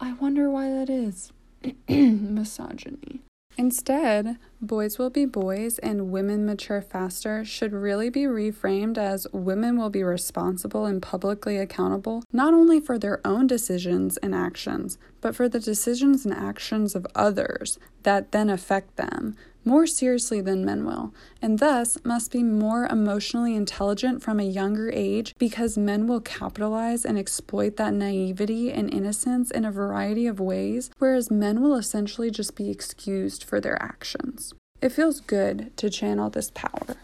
I 0.00 0.14
wonder 0.14 0.50
why 0.50 0.70
that 0.70 0.88
is. 0.88 1.32
Misogyny. 1.88 3.22
Instead, 3.58 4.38
boys 4.62 4.98
will 4.98 5.10
be 5.10 5.26
boys 5.26 5.78
and 5.80 6.10
women 6.10 6.46
mature 6.46 6.80
faster 6.80 7.44
should 7.44 7.72
really 7.72 8.08
be 8.08 8.22
reframed 8.22 8.96
as 8.96 9.26
women 9.32 9.76
will 9.76 9.90
be 9.90 10.02
responsible 10.02 10.86
and 10.86 11.02
publicly 11.02 11.58
accountable 11.58 12.22
not 12.32 12.54
only 12.54 12.80
for 12.80 12.98
their 12.98 13.20
own 13.26 13.46
decisions 13.46 14.16
and 14.18 14.34
actions, 14.34 14.96
but 15.20 15.36
for 15.36 15.48
the 15.48 15.60
decisions 15.60 16.24
and 16.24 16.34
actions 16.34 16.94
of 16.94 17.06
others 17.14 17.78
that 18.04 18.32
then 18.32 18.48
affect 18.48 18.96
them, 18.96 19.36
more 19.64 19.86
seriously 19.86 20.40
than 20.40 20.64
men 20.64 20.84
will, 20.84 21.14
and 21.40 21.58
thus 21.58 21.98
must 22.04 22.30
be 22.32 22.42
more 22.42 22.86
emotionally 22.86 23.54
intelligent 23.54 24.22
from 24.22 24.40
a 24.40 24.44
younger 24.44 24.90
age 24.92 25.34
because 25.38 25.78
men 25.78 26.06
will 26.06 26.20
capitalize 26.20 27.04
and 27.04 27.18
exploit 27.18 27.76
that 27.76 27.94
naivety 27.94 28.70
and 28.70 28.92
innocence 28.92 29.50
in 29.50 29.64
a 29.64 29.72
variety 29.72 30.26
of 30.26 30.40
ways, 30.40 30.90
whereas 30.98 31.30
men 31.30 31.60
will 31.60 31.74
essentially 31.74 32.30
just 32.30 32.56
be 32.56 32.70
excused 32.70 33.44
for 33.44 33.60
their 33.60 33.80
actions. 33.82 34.52
It 34.80 34.90
feels 34.90 35.20
good 35.20 35.76
to 35.76 35.88
channel 35.90 36.28
this 36.28 36.50
power. 36.50 36.96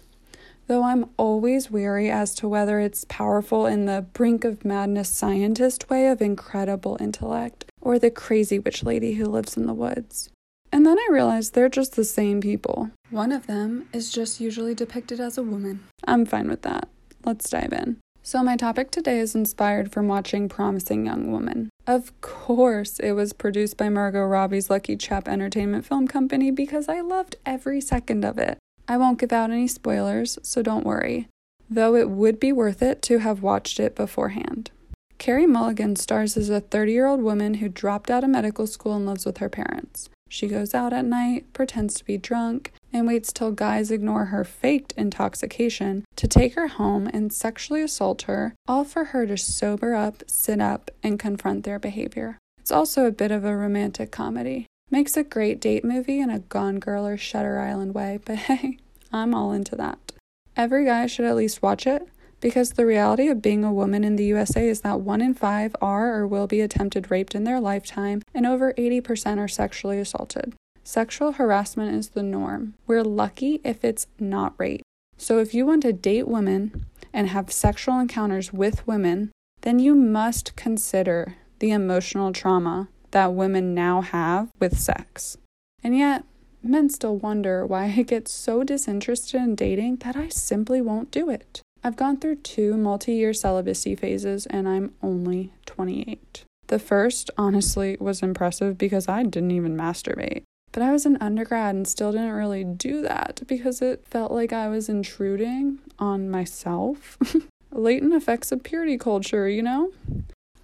Though 0.67 0.83
I'm 0.83 1.07
always 1.17 1.71
weary 1.71 2.11
as 2.11 2.35
to 2.35 2.49
whether 2.49 2.79
it's 2.79 3.07
powerful 3.09 3.65
in 3.65 3.87
the 3.87 4.05
brink 4.12 4.45
of 4.45 4.67
madness 4.67 5.09
scientist 5.09 5.88
way 5.88 6.09
of 6.09 6.21
incredible 6.21 6.99
intellect 7.00 7.65
or 7.81 7.99
the 7.99 8.11
crazy 8.11 8.59
witch 8.59 8.83
lady 8.83 9.15
who 9.15 9.25
lives 9.25 9.57
in 9.57 9.67
the 9.67 9.73
woods. 9.73 10.29
And 10.73 10.85
then 10.85 10.99
I 10.99 11.09
realized 11.11 11.55
they're 11.55 11.69
just 11.69 11.97
the 11.97 12.05
same 12.05 12.41
people. 12.41 12.91
One 13.11 13.33
of 13.33 13.47
them 13.47 13.89
is 13.93 14.13
just 14.13 14.41
usually 14.41 14.75
depicted 14.75 15.21
as 15.21 15.39
a 15.39 15.43
woman. 15.43 15.85
I'm 16.05 16.27
fine 16.27 16.49
with 16.49 16.63
that. 16.63 16.89
Let's 17.25 17.49
dive 17.49 17.73
in. 17.73 17.99
So, 18.23 18.43
my 18.43 18.57
topic 18.57 18.91
today 18.91 19.21
is 19.21 19.35
inspired 19.35 19.91
from 19.91 20.07
watching 20.07 20.51
Promising 20.51 21.07
Young 21.07 21.33
Woman. 21.33 21.71
Of 21.87 22.21
course, 22.21 23.01
it 23.01 23.13
was 23.13 23.33
produced 23.33 23.79
by 23.79 23.89
Margot 23.89 24.25
Robbie's 24.25 24.69
LuckyChap 24.69 25.27
Entertainment 25.27 25.87
Film 25.87 26.07
Company 26.07 26.51
because 26.51 26.91
I 26.91 27.01
loved 27.01 27.37
every 27.47 27.81
second 27.81 28.27
of 28.27 28.37
it. 28.37 28.59
I 28.87 28.99
won't 28.99 29.19
give 29.19 29.33
out 29.33 29.51
any 29.51 29.67
spoilers, 29.67 30.39
so 30.43 30.61
don't 30.61 30.85
worry, 30.85 31.29
though 31.71 31.95
it 31.95 32.11
would 32.11 32.39
be 32.39 32.53
worth 32.53 32.83
it 32.83 33.01
to 33.03 33.21
have 33.21 33.43
watched 33.43 33.81
it 33.81 33.97
beforehand. 33.97 34.71
Carey 35.17 35.47
Mulligan 35.47 35.97
stars 35.97 36.37
as 36.37 36.51
a 36.51 36.61
30 36.61 36.93
year 36.93 37.07
old 37.07 37.23
woman 37.23 37.55
who 37.55 37.69
dropped 37.71 38.11
out 38.11 38.25
of 38.25 38.31
medical 38.31 38.67
school 38.67 38.95
and 38.95 39.07
lives 39.07 39.25
with 39.25 39.39
her 39.39 39.49
parents. 39.49 40.11
She 40.28 40.47
goes 40.47 40.75
out 40.75 40.92
at 40.92 41.04
night, 41.04 41.52
pretends 41.52 41.94
to 41.94 42.04
be 42.04 42.18
drunk, 42.18 42.73
and 42.92 43.06
waits 43.06 43.32
till 43.32 43.52
guys 43.52 43.90
ignore 43.90 44.26
her 44.26 44.44
faked 44.44 44.92
intoxication 44.92 46.04
to 46.16 46.28
take 46.28 46.54
her 46.54 46.68
home 46.68 47.06
and 47.06 47.32
sexually 47.32 47.82
assault 47.82 48.23
her, 48.23 48.54
all 48.66 48.85
for 48.85 49.04
her 49.06 49.26
to 49.26 49.37
sober 49.37 49.94
up, 49.94 50.23
sit 50.26 50.61
up, 50.61 50.90
and 51.02 51.18
confront 51.18 51.64
their 51.64 51.78
behavior. 51.78 52.38
It's 52.61 52.73
also 52.73 53.06
a 53.06 53.12
bit 53.12 53.30
of 53.30 53.44
a 53.44 53.56
romantic 53.56 54.11
comedy. 54.11 54.66
Makes 54.90 55.16
a 55.16 55.25
great 55.25 55.61
date 55.61 55.85
movie 55.85 56.20
in 56.20 56.30
a 56.30 56.40
Gone 56.40 56.78
Girl 56.78 57.06
or 57.06 57.16
Shutter 57.16 57.58
Island 57.58 57.94
way, 57.94 58.18
but 58.25 58.37
hey, 58.49 58.78
I'm 59.12 59.35
all 59.35 59.52
into 59.52 59.76
that. 59.76 60.12
Every 60.56 60.85
guy 60.85 61.06
should 61.06 61.25
at 61.25 61.37
least 61.37 61.62
watch 61.62 61.87
it 61.87 62.08
because 62.40 62.73
the 62.73 62.87
reality 62.87 63.28
of 63.28 63.42
being 63.42 63.64
a 63.64 63.73
woman 63.73 64.04
in 64.04 64.16
the 64.16 64.25
USA 64.25 64.68
is 64.68 64.83
that 64.83 65.00
one 65.00 65.21
in 65.21 65.35
five 65.35 65.75
are 65.80 66.14
or 66.14 66.26
will 66.26 66.47
be 66.47 66.61
attempted 66.61 67.11
raped 67.11 67.35
in 67.35 67.45
their 67.45 67.61
lifetime, 67.61 68.23
and 68.35 68.47
over 68.47 68.73
80% 68.75 69.38
are 69.38 69.49
sexually 69.49 69.99
assaulted. 69.99 70.54
Sexual 70.85 71.33
harassment 71.33 71.95
is 71.95 72.11
the 72.11 72.23
norm. 72.23 72.75
We're 72.87 73.04
lucky 73.04 73.61
if 73.64 73.85
it's 73.85 74.07
not 74.18 74.54
rape. 74.57 74.83
So 75.16 75.38
if 75.38 75.52
you 75.52 75.66
want 75.66 75.83
to 75.83 75.92
date 75.92 76.28
women 76.28 76.87
and 77.12 77.28
have 77.28 77.52
sexual 77.52 77.99
encounters 77.99 78.52
with 78.52 78.87
women, 78.87 79.33
then 79.62 79.78
you 79.78 79.95
must 79.95 80.54
consider 80.57 81.35
the 81.59 81.73
emotional 81.73 82.33
trauma 82.33 82.88
that 83.11 83.35
women 83.35 83.75
now 83.75 84.00
have 84.00 84.49
with 84.61 84.78
sex. 84.78 85.37
And 85.83 85.97
yet, 85.97 86.25
men 86.62 86.90
still 86.90 87.16
wonder 87.16 87.66
why 87.66 87.95
I 87.97 88.02
get 88.02 88.28
so 88.28 88.64
disinterested 88.64 89.40
in 89.40 89.54
dating 89.54 89.97
that 89.97 90.16
I 90.16 90.28
simply 90.28 90.80
won't 90.80 91.11
do 91.11 91.30
it. 91.30 91.62
I've 91.88 91.97
gone 91.97 92.18
through 92.18 92.37
two 92.37 92.76
multi 92.76 93.14
year 93.14 93.33
celibacy 93.33 93.95
phases 93.95 94.45
and 94.45 94.68
I'm 94.68 94.92
only 95.02 95.54
28. 95.64 96.45
The 96.66 96.78
first, 96.78 97.30
honestly, 97.38 97.97
was 97.99 98.23
impressive 98.23 98.76
because 98.76 99.09
I 99.09 99.23
didn't 99.23 99.52
even 99.52 99.75
masturbate. 99.75 100.42
But 100.71 100.83
I 100.83 100.92
was 100.92 101.07
an 101.07 101.16
undergrad 101.18 101.75
and 101.75 101.88
still 101.88 102.12
didn't 102.12 102.33
really 102.33 102.62
do 102.62 103.00
that 103.00 103.40
because 103.47 103.80
it 103.80 104.04
felt 104.07 104.30
like 104.33 104.52
I 104.52 104.68
was 104.68 104.90
intruding 104.90 105.78
on 105.99 106.28
myself. 106.28 107.16
Latent 107.73 108.12
effects 108.12 108.52
of 108.52 108.62
purity 108.62 108.99
culture, 108.99 109.49
you 109.49 109.62
know? 109.62 109.90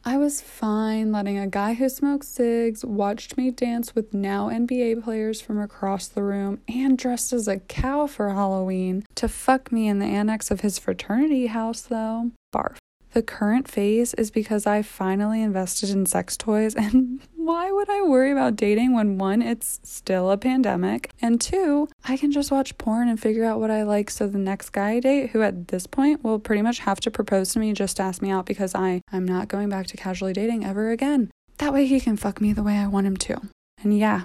I 0.06 0.18
was 0.18 0.42
fine 0.42 1.12
letting 1.12 1.38
a 1.38 1.46
guy 1.46 1.72
who 1.72 1.88
smoked 1.88 2.26
cigs 2.26 2.84
watched 2.84 3.38
me 3.38 3.50
dance 3.50 3.94
with 3.94 4.12
now 4.12 4.50
NBA 4.50 5.02
players 5.02 5.40
from 5.40 5.58
across 5.58 6.08
the 6.08 6.22
room 6.22 6.60
and 6.68 6.98
dressed 6.98 7.32
as 7.32 7.48
a 7.48 7.60
cow 7.60 8.06
for 8.06 8.28
Halloween 8.28 9.06
to 9.14 9.28
fuck 9.28 9.72
me 9.72 9.88
in 9.88 10.00
the 10.00 10.06
annex 10.06 10.50
of 10.50 10.60
his 10.60 10.78
fraternity 10.78 11.46
house, 11.46 11.80
though. 11.80 12.32
Barf. 12.54 12.76
The 13.12 13.22
current 13.22 13.66
phase 13.66 14.12
is 14.14 14.30
because 14.30 14.66
I 14.66 14.82
finally 14.82 15.40
invested 15.40 15.88
in 15.88 16.04
sex 16.04 16.36
toys, 16.36 16.74
and 16.74 17.20
why 17.44 17.70
would 17.70 17.90
I 17.90 18.00
worry 18.02 18.32
about 18.32 18.56
dating 18.56 18.94
when 18.94 19.18
one, 19.18 19.42
it's 19.42 19.78
still 19.82 20.30
a 20.30 20.38
pandemic, 20.38 21.12
and 21.20 21.38
two, 21.38 21.88
I 22.04 22.16
can 22.16 22.32
just 22.32 22.50
watch 22.50 22.78
porn 22.78 23.08
and 23.08 23.20
figure 23.20 23.44
out 23.44 23.60
what 23.60 23.70
I 23.70 23.82
like 23.82 24.10
so 24.10 24.26
the 24.26 24.38
next 24.38 24.70
guy 24.70 24.92
I 24.92 25.00
date, 25.00 25.30
who 25.30 25.42
at 25.42 25.68
this 25.68 25.86
point 25.86 26.24
will 26.24 26.38
pretty 26.38 26.62
much 26.62 26.78
have 26.80 27.00
to 27.00 27.10
propose 27.10 27.52
to 27.52 27.58
me 27.58 27.74
just 27.74 27.98
to 27.98 28.02
ask 28.02 28.22
me 28.22 28.30
out 28.30 28.46
because 28.46 28.74
I, 28.74 29.02
I'm 29.12 29.26
not 29.26 29.48
going 29.48 29.68
back 29.68 29.86
to 29.88 29.96
casually 29.96 30.32
dating 30.32 30.64
ever 30.64 30.90
again. 30.90 31.30
That 31.58 31.74
way 31.74 31.86
he 31.86 32.00
can 32.00 32.16
fuck 32.16 32.40
me 32.40 32.54
the 32.54 32.62
way 32.62 32.78
I 32.78 32.86
want 32.86 33.06
him 33.06 33.16
to. 33.18 33.40
And 33.82 33.96
yeah, 33.96 34.22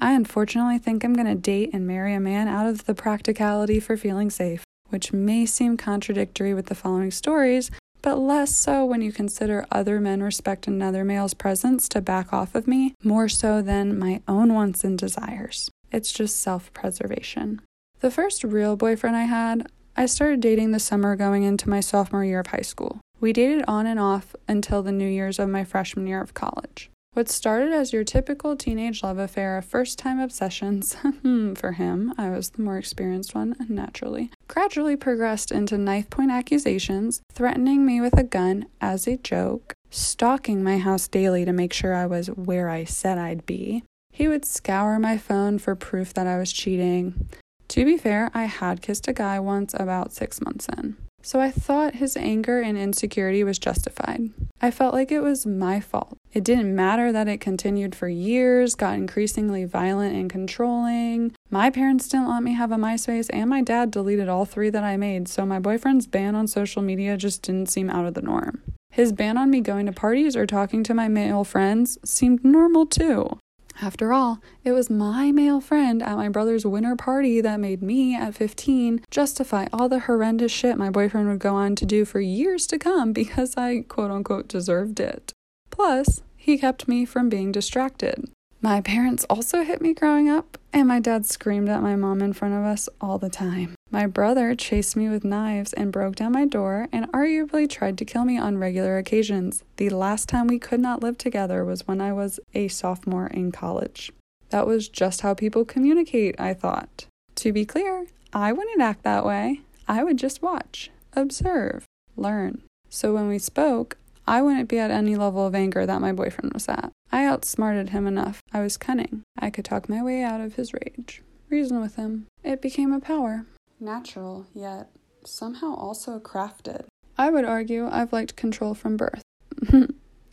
I 0.00 0.12
unfortunately 0.12 0.78
think 0.78 1.02
I'm 1.02 1.14
gonna 1.14 1.34
date 1.34 1.70
and 1.72 1.86
marry 1.86 2.14
a 2.14 2.20
man 2.20 2.46
out 2.46 2.66
of 2.66 2.86
the 2.86 2.94
practicality 2.94 3.80
for 3.80 3.96
feeling 3.96 4.30
safe, 4.30 4.62
which 4.90 5.12
may 5.12 5.44
seem 5.44 5.76
contradictory 5.76 6.54
with 6.54 6.66
the 6.66 6.76
following 6.76 7.10
stories, 7.10 7.70
but 8.02 8.18
less 8.18 8.54
so 8.54 8.84
when 8.84 9.02
you 9.02 9.12
consider 9.12 9.66
other 9.70 10.00
men 10.00 10.22
respect 10.22 10.66
another 10.66 11.04
male's 11.04 11.34
presence 11.34 11.88
to 11.90 12.00
back 12.00 12.32
off 12.32 12.54
of 12.54 12.66
me, 12.66 12.94
more 13.02 13.28
so 13.28 13.62
than 13.62 13.98
my 13.98 14.22
own 14.26 14.54
wants 14.54 14.84
and 14.84 14.98
desires. 14.98 15.70
It's 15.92 16.12
just 16.12 16.40
self 16.40 16.72
preservation. 16.72 17.60
The 18.00 18.10
first 18.10 18.44
real 18.44 18.76
boyfriend 18.76 19.16
I 19.16 19.24
had, 19.24 19.70
I 19.96 20.06
started 20.06 20.40
dating 20.40 20.70
the 20.70 20.80
summer 20.80 21.16
going 21.16 21.42
into 21.42 21.68
my 21.68 21.80
sophomore 21.80 22.24
year 22.24 22.40
of 22.40 22.46
high 22.46 22.62
school. 22.62 23.00
We 23.20 23.32
dated 23.32 23.64
on 23.68 23.86
and 23.86 24.00
off 24.00 24.34
until 24.48 24.82
the 24.82 24.92
New 24.92 25.08
Year's 25.08 25.38
of 25.38 25.48
my 25.50 25.64
freshman 25.64 26.06
year 26.06 26.22
of 26.22 26.32
college. 26.32 26.90
What 27.12 27.28
started 27.28 27.72
as 27.72 27.92
your 27.92 28.04
typical 28.04 28.56
teenage 28.56 29.02
love 29.02 29.18
affair 29.18 29.58
of 29.58 29.64
first 29.64 29.98
time 29.98 30.20
obsessions, 30.20 30.94
hmm, 31.22 31.54
for 31.54 31.72
him, 31.72 32.14
I 32.16 32.30
was 32.30 32.50
the 32.50 32.62
more 32.62 32.78
experienced 32.78 33.34
one, 33.34 33.56
naturally, 33.68 34.30
gradually 34.50 34.96
progressed 34.96 35.52
into 35.52 35.78
knife 35.78 36.10
point 36.10 36.32
accusations, 36.32 37.22
threatening 37.32 37.86
me 37.86 38.00
with 38.00 38.18
a 38.18 38.24
gun 38.24 38.66
as 38.80 39.06
a 39.06 39.16
joke, 39.16 39.74
stalking 39.90 40.60
my 40.60 40.76
house 40.76 41.06
daily 41.06 41.44
to 41.44 41.52
make 41.52 41.72
sure 41.72 41.94
I 41.94 42.06
was 42.06 42.26
where 42.26 42.68
I 42.68 42.82
said 42.82 43.16
I'd 43.16 43.46
be. 43.46 43.84
He 44.12 44.26
would 44.26 44.44
scour 44.44 44.98
my 44.98 45.16
phone 45.18 45.60
for 45.60 45.76
proof 45.76 46.12
that 46.14 46.26
I 46.26 46.36
was 46.36 46.52
cheating. 46.52 47.28
To 47.68 47.84
be 47.84 47.96
fair, 47.96 48.28
I 48.34 48.46
had 48.46 48.82
kissed 48.82 49.06
a 49.06 49.12
guy 49.12 49.38
once 49.38 49.72
about 49.72 50.12
six 50.12 50.40
months 50.40 50.66
in. 50.76 50.96
So 51.22 51.38
I 51.38 51.52
thought 51.52 51.96
his 51.96 52.16
anger 52.16 52.60
and 52.60 52.76
insecurity 52.76 53.44
was 53.44 53.58
justified. 53.58 54.30
I 54.60 54.72
felt 54.72 54.94
like 54.94 55.12
it 55.12 55.20
was 55.20 55.46
my 55.46 55.78
fault. 55.78 56.16
It 56.32 56.42
didn't 56.42 56.74
matter 56.74 57.12
that 57.12 57.28
it 57.28 57.40
continued 57.40 57.94
for 57.94 58.08
years, 58.08 58.74
got 58.74 58.94
increasingly 58.94 59.64
violent 59.64 60.16
and 60.16 60.28
controlling. 60.28 61.36
My 61.52 61.68
parents 61.68 62.06
didn't 62.06 62.28
let 62.28 62.44
me 62.44 62.52
have 62.52 62.70
a 62.70 62.76
MySpace, 62.76 63.28
and 63.32 63.50
my 63.50 63.60
dad 63.60 63.90
deleted 63.90 64.28
all 64.28 64.44
three 64.44 64.70
that 64.70 64.84
I 64.84 64.96
made, 64.96 65.26
so 65.26 65.44
my 65.44 65.58
boyfriend's 65.58 66.06
ban 66.06 66.36
on 66.36 66.46
social 66.46 66.80
media 66.80 67.16
just 67.16 67.42
didn't 67.42 67.70
seem 67.70 67.90
out 67.90 68.06
of 68.06 68.14
the 68.14 68.22
norm. 68.22 68.62
His 68.90 69.12
ban 69.12 69.36
on 69.36 69.50
me 69.50 69.60
going 69.60 69.86
to 69.86 69.92
parties 69.92 70.36
or 70.36 70.46
talking 70.46 70.84
to 70.84 70.94
my 70.94 71.08
male 71.08 71.42
friends 71.42 71.98
seemed 72.04 72.44
normal 72.44 72.86
too. 72.86 73.38
After 73.82 74.12
all, 74.12 74.40
it 74.62 74.72
was 74.72 74.90
my 74.90 75.32
male 75.32 75.60
friend 75.60 76.02
at 76.04 76.16
my 76.16 76.28
brother's 76.28 76.64
winter 76.64 76.94
party 76.94 77.40
that 77.40 77.58
made 77.58 77.82
me, 77.82 78.14
at 78.14 78.34
15, 78.36 79.00
justify 79.10 79.66
all 79.72 79.88
the 79.88 80.00
horrendous 80.00 80.52
shit 80.52 80.76
my 80.76 80.90
boyfriend 80.90 81.28
would 81.28 81.38
go 81.40 81.56
on 81.56 81.74
to 81.76 81.86
do 81.86 82.04
for 82.04 82.20
years 82.20 82.66
to 82.68 82.78
come 82.78 83.12
because 83.12 83.56
I 83.56 83.80
quote 83.88 84.12
unquote 84.12 84.46
deserved 84.46 85.00
it. 85.00 85.32
Plus, 85.70 86.22
he 86.36 86.58
kept 86.58 86.86
me 86.86 87.04
from 87.04 87.28
being 87.28 87.50
distracted. 87.50 88.30
My 88.60 88.80
parents 88.80 89.24
also 89.30 89.64
hit 89.64 89.80
me 89.80 89.94
growing 89.94 90.28
up, 90.28 90.58
and 90.72 90.88
my 90.88 91.00
dad 91.00 91.26
screamed 91.26 91.68
at 91.68 91.82
my 91.82 91.96
mom 91.96 92.20
in 92.20 92.32
front 92.32 92.54
of 92.54 92.64
us 92.64 92.88
all 93.00 93.18
the 93.18 93.28
time. 93.30 93.74
My 93.90 94.06
brother 94.06 94.54
chased 94.54 94.96
me 94.96 95.08
with 95.08 95.24
knives 95.24 95.72
and 95.72 95.92
broke 95.92 96.16
down 96.16 96.32
my 96.32 96.46
door 96.46 96.88
and 96.92 97.10
arguably 97.12 97.68
tried 97.68 97.98
to 97.98 98.04
kill 98.04 98.24
me 98.24 98.38
on 98.38 98.58
regular 98.58 98.98
occasions. 98.98 99.64
The 99.76 99.90
last 99.90 100.28
time 100.28 100.46
we 100.46 100.58
could 100.58 100.80
not 100.80 101.02
live 101.02 101.18
together 101.18 101.64
was 101.64 101.88
when 101.88 102.00
I 102.00 102.12
was 102.12 102.38
a 102.54 102.68
sophomore 102.68 103.26
in 103.26 103.50
college. 103.50 104.12
That 104.50 104.66
was 104.66 104.88
just 104.88 105.22
how 105.22 105.34
people 105.34 105.64
communicate, 105.64 106.38
I 106.40 106.54
thought. 106.54 107.06
To 107.36 107.52
be 107.52 107.64
clear, 107.64 108.06
I 108.32 108.52
wouldn't 108.52 108.80
act 108.80 109.02
that 109.02 109.24
way. 109.24 109.60
I 109.88 110.04
would 110.04 110.18
just 110.18 110.42
watch, 110.42 110.90
observe, 111.14 111.84
learn. 112.16 112.62
So 112.88 113.14
when 113.14 113.28
we 113.28 113.38
spoke, 113.38 113.96
I 114.30 114.42
wouldn't 114.42 114.68
be 114.68 114.78
at 114.78 114.92
any 114.92 115.16
level 115.16 115.44
of 115.44 115.56
anger 115.56 115.84
that 115.84 116.00
my 116.00 116.12
boyfriend 116.12 116.52
was 116.54 116.68
at. 116.68 116.92
I 117.10 117.26
outsmarted 117.26 117.88
him 117.88 118.06
enough. 118.06 118.40
I 118.52 118.60
was 118.60 118.76
cunning. 118.76 119.24
I 119.36 119.50
could 119.50 119.64
talk 119.64 119.88
my 119.88 120.04
way 120.04 120.22
out 120.22 120.40
of 120.40 120.54
his 120.54 120.72
rage. 120.72 121.20
Reason 121.48 121.80
with 121.80 121.96
him. 121.96 122.28
It 122.44 122.62
became 122.62 122.92
a 122.92 123.00
power. 123.00 123.44
Natural, 123.80 124.46
yet 124.54 124.88
somehow 125.24 125.74
also 125.74 126.20
crafted. 126.20 126.84
I 127.18 127.30
would 127.30 127.44
argue 127.44 127.88
I've 127.90 128.12
liked 128.12 128.36
control 128.36 128.72
from 128.72 128.96
birth. 128.96 129.24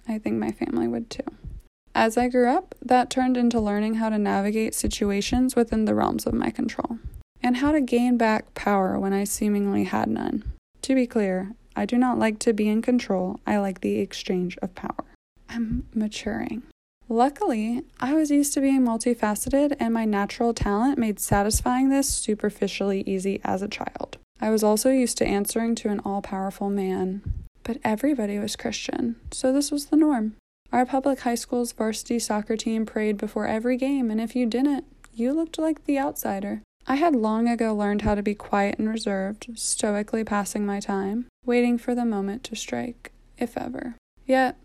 I 0.08 0.20
think 0.20 0.38
my 0.38 0.52
family 0.52 0.88
would 0.88 1.10
too. 1.10 1.24
As 1.96 2.20
I 2.20 2.30
grew 2.30 2.52
up, 2.52 2.76
that 2.86 3.10
turned 3.10 3.36
into 3.36 3.60
learning 3.60 3.96
how 3.96 4.10
to 4.10 4.20
navigate 4.20 4.76
situations 4.76 5.56
within 5.56 5.86
the 5.86 5.96
realms 5.96 6.28
of 6.28 6.36
my 6.36 6.52
control, 6.52 7.00
and 7.42 7.58
how 7.58 7.72
to 7.72 7.82
gain 7.82 8.16
back 8.16 8.54
power 8.54 9.00
when 9.00 9.14
I 9.14 9.24
seemingly 9.24 9.86
had 9.86 10.08
none. 10.08 10.44
To 10.84 10.94
be 10.94 11.08
clear, 11.08 11.54
I 11.78 11.86
do 11.86 11.96
not 11.96 12.18
like 12.18 12.40
to 12.40 12.54
be 12.54 12.68
in 12.68 12.82
control, 12.82 13.40
I 13.46 13.60
like 13.60 13.82
the 13.82 14.00
exchange 14.00 14.58
of 14.64 14.74
power. 14.74 15.06
I'm 15.48 15.88
maturing. 15.94 16.64
Luckily, 17.08 17.84
I 18.00 18.16
was 18.16 18.32
used 18.32 18.54
to 18.56 18.62
being 18.62 18.82
multifaceted, 18.82 19.78
and 19.80 19.94
my 19.94 20.04
natural 20.04 20.56
talent 20.56 20.98
made 20.98 21.20
satisfying 21.20 21.90
this 21.90 22.10
superficially 22.10 23.02
easy 23.02 23.40
as 23.44 23.62
a 23.62 23.68
child. 23.68 24.18
I 24.42 24.50
was 24.50 24.64
also 24.64 24.90
used 24.90 25.20
to 25.20 25.28
answering 25.28 25.76
to 25.76 25.90
an 25.90 26.02
all 26.04 26.24
powerful 26.24 26.72
man. 26.72 27.22
But 27.62 27.78
everybody 27.84 28.40
was 28.40 28.56
Christian, 28.56 29.18
so 29.32 29.54
this 29.54 29.72
was 29.72 29.86
the 29.86 29.98
norm. 29.98 30.36
Our 30.72 30.86
public 30.86 31.20
high 31.20 31.36
school's 31.36 31.74
varsity 31.74 32.18
soccer 32.18 32.58
team 32.58 32.88
prayed 32.88 33.18
before 33.18 33.46
every 33.46 33.78
game, 33.78 34.10
and 34.10 34.20
if 34.20 34.36
you 34.36 34.48
didn't, 34.48 34.86
you 35.14 35.32
looked 35.32 35.60
like 35.60 35.86
the 35.86 36.00
outsider. 36.00 36.64
I 36.90 36.96
had 36.96 37.16
long 37.16 37.50
ago 37.50 37.76
learned 37.76 38.04
how 38.04 38.16
to 38.16 38.24
be 38.24 38.34
quiet 38.34 38.80
and 38.80 38.88
reserved, 38.88 39.50
stoically 39.56 40.24
passing 40.24 40.66
my 40.66 40.80
time, 40.80 41.28
waiting 41.46 41.78
for 41.78 41.94
the 41.94 42.06
moment 42.06 42.46
to 42.46 42.56
strike, 42.56 43.12
if 43.38 43.58
ever. 43.58 43.96
Yet, 44.26 44.58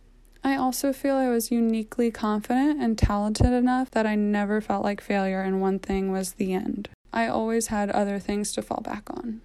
I 0.44 0.56
also 0.56 0.92
feel 0.92 1.16
I 1.16 1.28
was 1.28 1.50
uniquely 1.50 2.12
confident 2.12 2.80
and 2.80 2.96
talented 2.96 3.52
enough 3.52 3.90
that 3.90 4.06
I 4.06 4.14
never 4.14 4.60
felt 4.60 4.84
like 4.84 5.00
failure 5.00 5.40
and 5.40 5.60
one 5.60 5.80
thing 5.80 6.12
was 6.12 6.34
the 6.34 6.52
end. 6.52 6.88
I 7.12 7.26
always 7.26 7.66
had 7.68 7.90
other 7.90 8.20
things 8.20 8.52
to 8.52 8.62
fall 8.62 8.80
back 8.82 9.10
on 9.10 9.40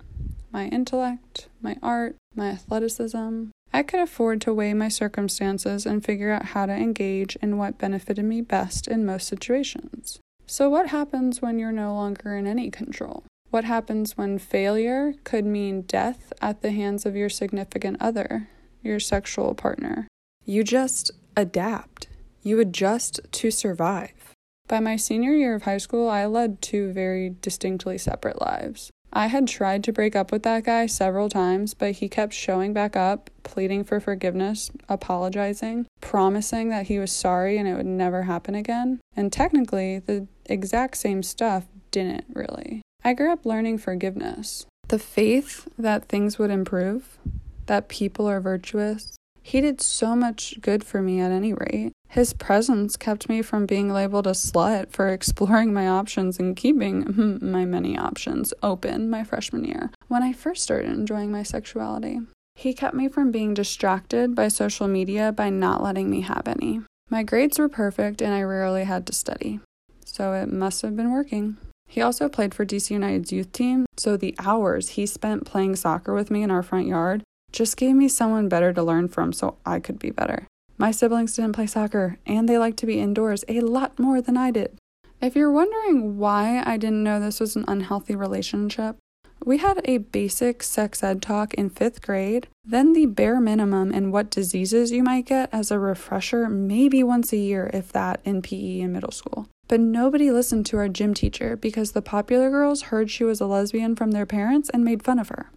my 0.51 0.67
intellect, 0.67 1.49
my 1.61 1.75
art, 1.83 2.15
my 2.35 2.49
athleticism. 2.49 3.45
I 3.73 3.83
could 3.83 3.99
afford 3.99 4.39
to 4.41 4.53
weigh 4.53 4.73
my 4.73 4.87
circumstances 4.87 5.85
and 5.85 6.05
figure 6.05 6.31
out 6.31 6.45
how 6.45 6.65
to 6.65 6.73
engage 6.73 7.35
in 7.37 7.57
what 7.57 7.77
benefited 7.77 8.25
me 8.25 8.41
best 8.41 8.87
in 8.87 9.05
most 9.05 9.27
situations. 9.27 10.19
So, 10.49 10.69
what 10.69 10.87
happens 10.87 11.41
when 11.41 11.59
you're 11.59 11.73
no 11.73 11.93
longer 11.93 12.37
in 12.37 12.47
any 12.47 12.71
control? 12.71 13.23
What 13.49 13.65
happens 13.65 14.17
when 14.17 14.39
failure 14.39 15.13
could 15.25 15.45
mean 15.45 15.81
death 15.81 16.31
at 16.41 16.61
the 16.61 16.71
hands 16.71 17.05
of 17.05 17.17
your 17.17 17.29
significant 17.29 17.97
other, 17.99 18.47
your 18.81 19.01
sexual 19.01 19.53
partner, 19.55 20.07
you 20.45 20.63
just 20.63 21.11
adapt. 21.35 22.07
You 22.43 22.61
adjust 22.61 23.19
to 23.29 23.51
survive. 23.51 24.33
By 24.69 24.79
my 24.79 24.95
senior 24.95 25.33
year 25.33 25.53
of 25.53 25.63
high 25.63 25.79
school, 25.79 26.09
I 26.09 26.25
led 26.25 26.61
two 26.61 26.93
very 26.93 27.35
distinctly 27.41 27.97
separate 27.97 28.41
lives. 28.41 28.89
I 29.17 29.25
had 29.25 29.47
tried 29.47 29.83
to 29.85 29.91
break 29.91 30.15
up 30.15 30.31
with 30.31 30.43
that 30.43 30.63
guy 30.63 30.85
several 30.85 31.27
times, 31.27 31.73
but 31.73 31.93
he 31.93 32.07
kept 32.07 32.33
showing 32.33 32.71
back 32.71 32.95
up, 32.95 33.31
pleading 33.41 33.83
for 33.83 33.99
forgiveness, 33.99 34.69
apologizing, 34.87 35.87
promising 36.01 36.69
that 36.69 36.85
he 36.85 36.99
was 36.99 37.11
sorry 37.11 37.57
and 37.57 37.67
it 37.67 37.73
would 37.73 37.87
never 37.87 38.21
happen 38.21 38.53
again. 38.53 38.99
And 39.15 39.33
technically, 39.33 39.97
the 39.97 40.27
exact 40.45 40.97
same 40.97 41.23
stuff 41.23 41.65
didn't 41.89 42.25
really. 42.31 42.83
I 43.03 43.15
grew 43.15 43.31
up 43.31 43.43
learning 43.43 43.79
forgiveness. 43.79 44.67
The 44.89 44.99
faith 44.99 45.67
that 45.79 46.07
things 46.07 46.37
would 46.37 46.51
improve, 46.51 47.17
that 47.65 47.89
people 47.89 48.27
are 48.27 48.39
virtuous, 48.39 49.15
he 49.41 49.61
did 49.61 49.81
so 49.81 50.15
much 50.15 50.61
good 50.61 50.83
for 50.83 51.01
me 51.01 51.21
at 51.21 51.31
any 51.31 51.53
rate. 51.53 51.91
His 52.09 52.33
presence 52.33 52.95
kept 52.95 53.29
me 53.29 53.41
from 53.41 53.65
being 53.65 53.91
labeled 53.91 54.27
a 54.27 54.31
slut 54.31 54.91
for 54.91 55.07
exploring 55.13 55.73
my 55.73 55.87
options 55.87 56.39
and 56.39 56.55
keeping 56.55 57.01
hmm, 57.03 57.51
my 57.51 57.65
many 57.65 57.97
options 57.97 58.53
open 58.63 59.09
my 59.09 59.23
freshman 59.23 59.63
year 59.63 59.91
when 60.07 60.23
I 60.23 60.33
first 60.33 60.63
started 60.63 60.91
enjoying 60.91 61.31
my 61.31 61.43
sexuality. 61.43 62.19
He 62.55 62.73
kept 62.73 62.95
me 62.95 63.07
from 63.07 63.31
being 63.31 63.53
distracted 63.53 64.33
by 64.33 64.47
social 64.47 64.87
media 64.87 65.31
by 65.31 65.49
not 65.49 65.83
letting 65.83 66.09
me 66.09 66.21
have 66.21 66.47
any. 66.47 66.81
My 67.09 67.23
grades 67.23 67.59
were 67.59 67.69
perfect 67.69 68.21
and 68.21 68.33
I 68.33 68.41
rarely 68.41 68.83
had 68.83 69.05
to 69.07 69.13
study, 69.13 69.59
so 70.03 70.33
it 70.33 70.51
must 70.51 70.81
have 70.81 70.95
been 70.95 71.11
working. 71.11 71.57
He 71.87 72.01
also 72.01 72.27
played 72.27 72.53
for 72.53 72.65
DC 72.65 72.89
United's 72.89 73.31
youth 73.31 73.51
team, 73.51 73.85
so 73.95 74.17
the 74.17 74.35
hours 74.39 74.89
he 74.89 75.05
spent 75.05 75.45
playing 75.45 75.75
soccer 75.75 76.13
with 76.13 76.31
me 76.31 76.43
in 76.43 76.51
our 76.51 76.63
front 76.63 76.87
yard 76.87 77.23
just 77.51 77.77
gave 77.77 77.95
me 77.95 78.09
someone 78.09 78.49
better 78.49 78.73
to 78.73 78.83
learn 78.83 79.07
from 79.07 79.31
so 79.31 79.57
I 79.65 79.79
could 79.79 79.99
be 79.99 80.09
better. 80.09 80.47
My 80.79 80.91
siblings 80.91 81.35
didn't 81.35 81.53
play 81.53 81.65
soccer, 81.65 82.19
and 82.25 82.47
they 82.47 82.59
liked 82.59 82.77
to 82.77 82.85
be 82.85 82.99
indoors 82.99 83.43
a 83.47 83.61
lot 83.61 83.97
more 83.97 84.21
than 84.21 84.37
I 84.37 84.51
did. 84.51 84.77
If 85.19 85.35
you're 85.35 85.51
wondering 85.51 86.19
why 86.19 86.61
I 86.63 86.77
didn't 86.77 87.03
know 87.03 87.19
this 87.19 87.39
was 87.39 87.55
an 87.55 87.65
unhealthy 87.67 88.15
relationship, 88.15 88.97
we 89.43 89.57
had 89.57 89.81
a 89.85 89.97
basic 89.97 90.61
sex 90.61 91.01
ed 91.03 91.21
talk 91.21 91.53
in 91.55 91.69
fifth 91.69 92.01
grade, 92.01 92.47
then 92.63 92.93
the 92.93 93.07
bare 93.07 93.39
minimum 93.39 93.91
in 93.91 94.11
what 94.11 94.29
diseases 94.29 94.91
you 94.91 95.03
might 95.03 95.25
get 95.25 95.49
as 95.51 95.71
a 95.71 95.79
refresher, 95.79 96.47
maybe 96.47 97.01
once 97.03 97.33
a 97.33 97.37
year, 97.37 97.71
if 97.73 97.91
that, 97.93 98.19
in 98.23 98.41
PE 98.43 98.81
in 98.81 98.93
middle 98.93 99.11
school. 99.11 99.47
But 99.67 99.79
nobody 99.79 100.31
listened 100.31 100.65
to 100.67 100.77
our 100.77 100.89
gym 100.89 101.13
teacher 101.13 101.55
because 101.55 101.93
the 101.93 102.01
popular 102.01 102.49
girls 102.49 102.83
heard 102.83 103.09
she 103.09 103.23
was 103.23 103.41
a 103.41 103.47
lesbian 103.47 103.95
from 103.95 104.11
their 104.11 104.25
parents 104.25 104.69
and 104.69 104.83
made 104.83 105.03
fun 105.03 105.17
of 105.17 105.29
her. 105.29 105.49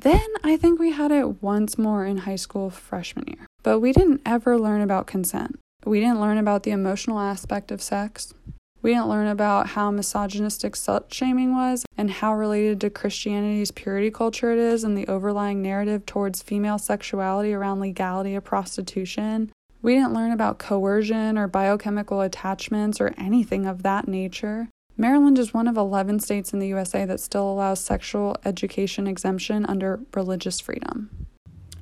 Then 0.00 0.26
I 0.44 0.56
think 0.56 0.78
we 0.78 0.92
had 0.92 1.10
it 1.10 1.42
once 1.42 1.76
more 1.76 2.04
in 2.04 2.18
high 2.18 2.36
school 2.36 2.70
freshman 2.70 3.26
year. 3.26 3.46
But 3.64 3.80
we 3.80 3.92
didn't 3.92 4.22
ever 4.24 4.56
learn 4.56 4.80
about 4.80 5.08
consent. 5.08 5.58
We 5.84 5.98
didn't 5.98 6.20
learn 6.20 6.38
about 6.38 6.62
the 6.62 6.70
emotional 6.70 7.18
aspect 7.18 7.72
of 7.72 7.82
sex. 7.82 8.32
We 8.80 8.92
didn't 8.92 9.08
learn 9.08 9.26
about 9.26 9.70
how 9.70 9.90
misogynistic 9.90 10.74
slut 10.74 11.12
shaming 11.12 11.52
was 11.52 11.84
and 11.96 12.12
how 12.12 12.32
related 12.34 12.80
to 12.82 12.90
Christianity's 12.90 13.72
purity 13.72 14.12
culture 14.12 14.52
it 14.52 14.58
is 14.60 14.84
and 14.84 14.96
the 14.96 15.08
overlying 15.08 15.62
narrative 15.62 16.06
towards 16.06 16.42
female 16.42 16.78
sexuality 16.78 17.52
around 17.52 17.80
legality 17.80 18.36
of 18.36 18.44
prostitution. 18.44 19.50
We 19.82 19.94
didn't 19.94 20.14
learn 20.14 20.30
about 20.30 20.58
coercion 20.58 21.36
or 21.36 21.48
biochemical 21.48 22.20
attachments 22.20 23.00
or 23.00 23.14
anything 23.18 23.66
of 23.66 23.82
that 23.82 24.06
nature. 24.06 24.68
Maryland 25.00 25.38
is 25.38 25.54
one 25.54 25.68
of 25.68 25.76
11 25.76 26.18
states 26.18 26.52
in 26.52 26.58
the 26.58 26.66
USA 26.66 27.04
that 27.04 27.20
still 27.20 27.48
allows 27.48 27.78
sexual 27.80 28.36
education 28.44 29.06
exemption 29.06 29.64
under 29.64 30.00
religious 30.12 30.58
freedom. 30.58 31.08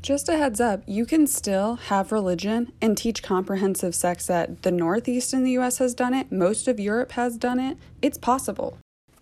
Just 0.02 0.28
a 0.28 0.36
heads 0.36 0.60
up, 0.60 0.82
you 0.86 1.06
can 1.06 1.26
still 1.26 1.76
have 1.76 2.12
religion 2.12 2.72
and 2.82 2.94
teach 2.94 3.22
comprehensive 3.22 3.94
sex 3.94 4.28
ed. 4.28 4.58
The 4.60 4.70
Northeast 4.70 5.32
in 5.32 5.44
the 5.44 5.52
US 5.52 5.78
has 5.78 5.94
done 5.94 6.12
it, 6.12 6.30
most 6.30 6.68
of 6.68 6.78
Europe 6.78 7.12
has 7.12 7.38
done 7.38 7.58
it. 7.58 7.78
It's 8.02 8.18
possible. 8.18 8.76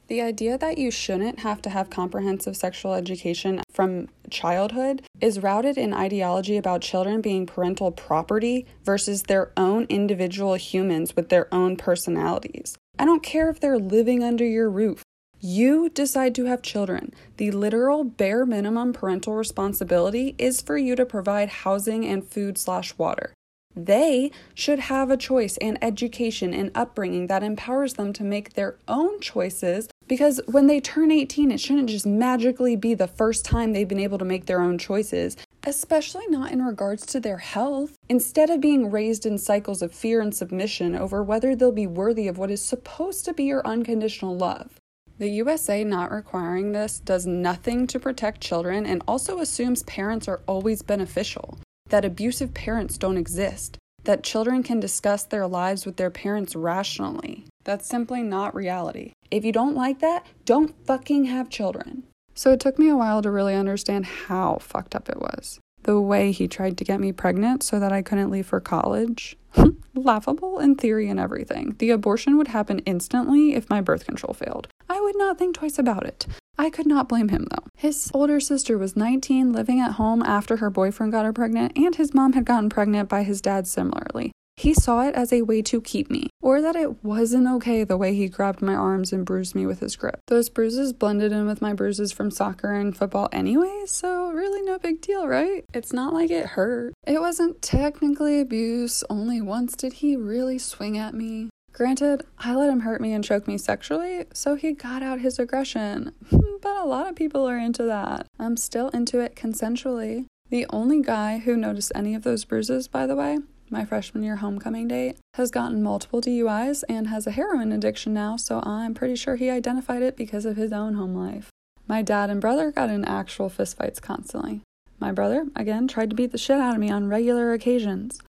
The 0.08 0.20
idea 0.20 0.58
that 0.58 0.76
you 0.76 0.90
shouldn't 0.90 1.38
have 1.38 1.62
to 1.62 1.70
have 1.70 1.88
comprehensive 1.88 2.56
sexual 2.56 2.94
education 2.94 3.62
from 3.70 4.08
childhood 4.28 5.02
is 5.20 5.40
routed 5.40 5.78
in 5.78 5.94
ideology 5.94 6.56
about 6.56 6.82
children 6.82 7.20
being 7.20 7.46
parental 7.46 7.92
property 7.92 8.66
versus 8.82 9.22
their 9.22 9.52
own 9.56 9.86
individual 9.88 10.54
humans 10.54 11.14
with 11.14 11.28
their 11.28 11.46
own 11.54 11.76
personalities. 11.76 12.76
I 12.98 13.04
don't 13.04 13.22
care 13.22 13.50
if 13.50 13.58
they're 13.58 13.78
living 13.78 14.22
under 14.22 14.46
your 14.46 14.70
roof. 14.70 15.02
You 15.40 15.88
decide 15.88 16.34
to 16.36 16.44
have 16.46 16.62
children. 16.62 17.12
The 17.36 17.50
literal 17.50 18.04
bare 18.04 18.46
minimum 18.46 18.92
parental 18.92 19.34
responsibility 19.34 20.34
is 20.38 20.62
for 20.62 20.78
you 20.78 20.96
to 20.96 21.04
provide 21.04 21.48
housing 21.48 22.06
and 22.06 22.26
food 22.26 22.56
slash 22.56 22.96
water. 22.96 23.34
They 23.76 24.30
should 24.54 24.78
have 24.78 25.10
a 25.10 25.16
choice 25.16 25.56
and 25.56 25.76
education 25.82 26.54
and 26.54 26.70
upbringing 26.74 27.26
that 27.26 27.42
empowers 27.42 27.94
them 27.94 28.12
to 28.14 28.22
make 28.22 28.52
their 28.52 28.76
own 28.86 29.20
choices 29.20 29.88
because 30.06 30.40
when 30.46 30.66
they 30.66 30.80
turn 30.80 31.10
18, 31.10 31.50
it 31.50 31.60
shouldn't 31.60 31.90
just 31.90 32.06
magically 32.06 32.76
be 32.76 32.94
the 32.94 33.08
first 33.08 33.44
time 33.44 33.72
they've 33.72 33.88
been 33.88 33.98
able 33.98 34.18
to 34.18 34.24
make 34.24 34.46
their 34.46 34.60
own 34.60 34.78
choices 34.78 35.36
especially 35.66 36.26
not 36.28 36.52
in 36.52 36.64
regards 36.64 37.06
to 37.06 37.20
their 37.20 37.38
health. 37.38 37.96
Instead 38.08 38.50
of 38.50 38.60
being 38.60 38.90
raised 38.90 39.26
in 39.26 39.38
cycles 39.38 39.82
of 39.82 39.92
fear 39.92 40.20
and 40.20 40.34
submission 40.34 40.94
over 40.94 41.22
whether 41.22 41.56
they'll 41.56 41.72
be 41.72 41.86
worthy 41.86 42.28
of 42.28 42.38
what 42.38 42.50
is 42.50 42.62
supposed 42.62 43.24
to 43.24 43.32
be 43.32 43.44
your 43.44 43.66
unconditional 43.66 44.36
love. 44.36 44.80
The 45.18 45.28
USA 45.28 45.84
not 45.84 46.10
requiring 46.10 46.72
this 46.72 46.98
does 46.98 47.24
nothing 47.26 47.86
to 47.86 48.00
protect 48.00 48.40
children 48.40 48.84
and 48.84 49.02
also 49.06 49.38
assumes 49.38 49.84
parents 49.84 50.26
are 50.26 50.40
always 50.46 50.82
beneficial, 50.82 51.58
that 51.88 52.04
abusive 52.04 52.52
parents 52.52 52.98
don't 52.98 53.16
exist, 53.16 53.78
that 54.02 54.24
children 54.24 54.64
can 54.64 54.80
discuss 54.80 55.22
their 55.22 55.46
lives 55.46 55.86
with 55.86 55.96
their 55.96 56.10
parents 56.10 56.56
rationally. 56.56 57.46
That's 57.62 57.86
simply 57.86 58.22
not 58.22 58.54
reality. 58.54 59.12
If 59.30 59.44
you 59.44 59.52
don't 59.52 59.76
like 59.76 60.00
that, 60.00 60.26
don't 60.44 60.74
fucking 60.84 61.26
have 61.26 61.48
children. 61.48 62.02
So 62.34 62.52
it 62.52 62.60
took 62.60 62.78
me 62.78 62.88
a 62.88 62.96
while 62.96 63.22
to 63.22 63.30
really 63.30 63.54
understand 63.54 64.06
how 64.06 64.58
fucked 64.60 64.94
up 64.94 65.08
it 65.08 65.20
was. 65.20 65.60
The 65.84 66.00
way 66.00 66.32
he 66.32 66.48
tried 66.48 66.76
to 66.78 66.84
get 66.84 67.00
me 67.00 67.12
pregnant 67.12 67.62
so 67.62 67.78
that 67.78 67.92
I 67.92 68.02
couldn't 68.02 68.30
leave 68.30 68.46
for 68.46 68.60
college. 68.60 69.36
Laughable 69.94 70.58
in 70.58 70.74
theory 70.74 71.08
and 71.08 71.20
everything. 71.20 71.76
The 71.78 71.90
abortion 71.90 72.36
would 72.36 72.48
happen 72.48 72.80
instantly 72.80 73.54
if 73.54 73.70
my 73.70 73.80
birth 73.80 74.04
control 74.04 74.34
failed. 74.34 74.66
I 74.88 75.00
would 75.00 75.16
not 75.16 75.38
think 75.38 75.56
twice 75.56 75.78
about 75.78 76.06
it. 76.06 76.26
I 76.56 76.70
could 76.70 76.86
not 76.86 77.08
blame 77.08 77.28
him 77.28 77.46
though. 77.50 77.64
His 77.76 78.10
older 78.14 78.40
sister 78.40 78.78
was 78.78 78.96
19, 78.96 79.52
living 79.52 79.80
at 79.80 79.92
home 79.92 80.22
after 80.22 80.56
her 80.56 80.70
boyfriend 80.70 81.12
got 81.12 81.24
her 81.24 81.32
pregnant, 81.32 81.72
and 81.76 81.94
his 81.96 82.14
mom 82.14 82.32
had 82.32 82.44
gotten 82.44 82.70
pregnant 82.70 83.08
by 83.08 83.22
his 83.22 83.40
dad 83.40 83.66
similarly. 83.66 84.32
He 84.56 84.72
saw 84.72 85.02
it 85.06 85.14
as 85.14 85.32
a 85.32 85.42
way 85.42 85.62
to 85.62 85.80
keep 85.80 86.10
me, 86.10 86.30
or 86.40 86.60
that 86.62 86.76
it 86.76 87.02
wasn't 87.04 87.48
okay 87.48 87.82
the 87.82 87.96
way 87.96 88.14
he 88.14 88.28
grabbed 88.28 88.62
my 88.62 88.74
arms 88.74 89.12
and 89.12 89.26
bruised 89.26 89.54
me 89.54 89.66
with 89.66 89.80
his 89.80 89.96
grip. 89.96 90.20
Those 90.28 90.48
bruises 90.48 90.92
blended 90.92 91.32
in 91.32 91.46
with 91.46 91.60
my 91.60 91.72
bruises 91.72 92.12
from 92.12 92.30
soccer 92.30 92.72
and 92.72 92.96
football 92.96 93.28
anyway, 93.32 93.82
so 93.86 94.30
really 94.30 94.62
no 94.62 94.78
big 94.78 95.00
deal, 95.00 95.26
right? 95.26 95.64
It's 95.74 95.92
not 95.92 96.14
like 96.14 96.30
it 96.30 96.46
hurt. 96.46 96.94
It 97.06 97.20
wasn't 97.20 97.62
technically 97.62 98.40
abuse, 98.40 99.02
only 99.10 99.40
once 99.40 99.74
did 99.74 99.94
he 99.94 100.16
really 100.16 100.58
swing 100.58 100.96
at 100.96 101.14
me. 101.14 101.50
Granted, 101.72 102.24
I 102.38 102.54
let 102.54 102.70
him 102.70 102.80
hurt 102.80 103.00
me 103.00 103.12
and 103.12 103.24
choke 103.24 103.48
me 103.48 103.58
sexually, 103.58 104.26
so 104.32 104.54
he 104.54 104.72
got 104.72 105.02
out 105.02 105.18
his 105.18 105.40
aggression. 105.40 106.12
but 106.30 106.76
a 106.76 106.86
lot 106.86 107.08
of 107.08 107.16
people 107.16 107.48
are 107.48 107.58
into 107.58 107.82
that. 107.82 108.28
I'm 108.38 108.56
still 108.56 108.90
into 108.90 109.18
it 109.18 109.34
consensually. 109.34 110.26
The 110.50 110.66
only 110.70 111.02
guy 111.02 111.38
who 111.38 111.56
noticed 111.56 111.90
any 111.92 112.14
of 112.14 112.22
those 112.22 112.44
bruises, 112.44 112.86
by 112.86 113.08
the 113.08 113.16
way, 113.16 113.38
my 113.70 113.84
freshman 113.84 114.22
year 114.22 114.36
homecoming 114.36 114.88
date, 114.88 115.16
has 115.34 115.50
gotten 115.50 115.82
multiple 115.82 116.20
DUIs 116.20 116.84
and 116.88 117.08
has 117.08 117.26
a 117.26 117.32
heroin 117.32 117.72
addiction 117.72 118.14
now, 118.14 118.36
so 118.36 118.60
I'm 118.64 118.94
pretty 118.94 119.16
sure 119.16 119.36
he 119.36 119.50
identified 119.50 120.02
it 120.02 120.16
because 120.16 120.44
of 120.44 120.56
his 120.56 120.72
own 120.72 120.94
home 120.94 121.14
life. 121.14 121.50
My 121.86 122.02
dad 122.02 122.30
and 122.30 122.40
brother 122.40 122.70
got 122.70 122.90
in 122.90 123.04
actual 123.04 123.50
fistfights 123.50 124.00
constantly. 124.00 124.62
My 124.98 125.12
brother, 125.12 125.46
again, 125.54 125.88
tried 125.88 126.10
to 126.10 126.16
beat 126.16 126.32
the 126.32 126.38
shit 126.38 126.60
out 126.60 126.74
of 126.74 126.80
me 126.80 126.90
on 126.90 127.08
regular 127.08 127.52
occasions. 127.52 128.20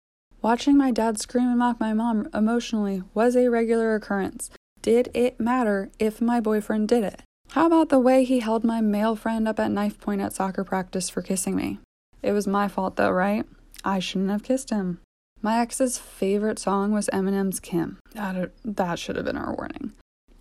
Watching 0.42 0.78
my 0.78 0.92
dad 0.92 1.20
scream 1.20 1.48
and 1.48 1.60
mock 1.60 1.80
my 1.80 1.94
mom 1.94 2.28
emotionally 2.34 3.02
was 3.14 3.36
a 3.36 3.50
regular 3.50 3.96
occurrence. 3.96 4.52
Did 4.82 5.10
it 5.14 5.40
matter 5.40 5.90
if 6.00 6.22
my 6.22 6.40
boyfriend 6.40 6.88
did 6.88 7.04
it? 7.04 7.22
How 7.52 7.66
about 7.66 7.90
the 7.90 8.00
way 8.00 8.24
he 8.24 8.40
held 8.40 8.64
my 8.64 8.82
male 8.82 9.16
friend 9.16 9.48
up 9.48 9.60
at 9.60 9.72
knife 9.72 10.00
point 10.00 10.22
at 10.22 10.34
soccer 10.34 10.64
practice 10.64 11.10
for 11.10 11.22
kissing 11.22 11.56
me? 11.56 11.80
It 12.22 12.34
was 12.34 12.46
my 12.46 12.68
fault 12.68 12.96
though, 12.96 13.12
right? 13.12 13.46
I 13.84 14.00
shouldn't 14.00 14.32
have 14.32 14.44
kissed 14.44 14.70
him. 14.70 15.00
My 15.46 15.60
ex's 15.60 16.00
favorite 16.00 16.58
song 16.58 16.92
was 16.92 17.08
Eminem's 17.14 17.60
Kim. 17.60 18.00
That, 18.16 18.50
that 18.66 18.98
should 18.98 19.16
have 19.16 19.26
been 19.26 19.38
our 19.38 19.54
warning. 19.54 19.94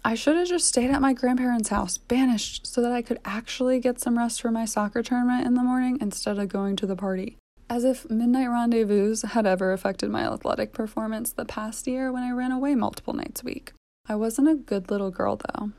I 0.03 0.15
should 0.15 0.35
have 0.35 0.49
just 0.49 0.67
stayed 0.67 0.91
at 0.91 1.03
my 1.03 1.13
grandparents' 1.13 1.69
house, 1.69 1.99
banished, 1.99 2.67
so 2.67 2.81
that 2.81 2.91
I 2.91 3.03
could 3.03 3.21
actually 3.23 3.81
get 3.81 4.01
some 4.01 4.17
rest 4.17 4.41
for 4.41 4.51
my 4.51 4.65
soccer 4.65 5.03
tournament 5.03 5.47
in 5.47 5.57
the 5.57 5.63
morning 5.63 5.99
instead 6.01 6.39
of 6.39 6.49
going 6.49 6.75
to 6.77 6.87
the 6.87 6.97
party. 6.97 7.37
As 7.69 7.85
if 7.85 8.09
midnight 8.09 8.49
rendezvous 8.49 9.17
had 9.29 9.45
ever 9.45 9.75
affected 9.75 10.09
my 10.09 10.25
athletic 10.25 10.73
performance 10.73 11.35
the 11.35 11.45
past 11.45 11.87
year 11.87 12.11
when 12.11 12.23
I 12.23 12.31
ran 12.31 12.51
away 12.51 12.75
multiple 12.75 13.13
nights 13.13 13.43
a 13.43 13.45
week. 13.45 13.75
I 14.09 14.15
wasn't 14.15 14.49
a 14.49 14.55
good 14.55 14.91
little 14.91 15.11
girl, 15.11 15.37
though. 15.37 15.73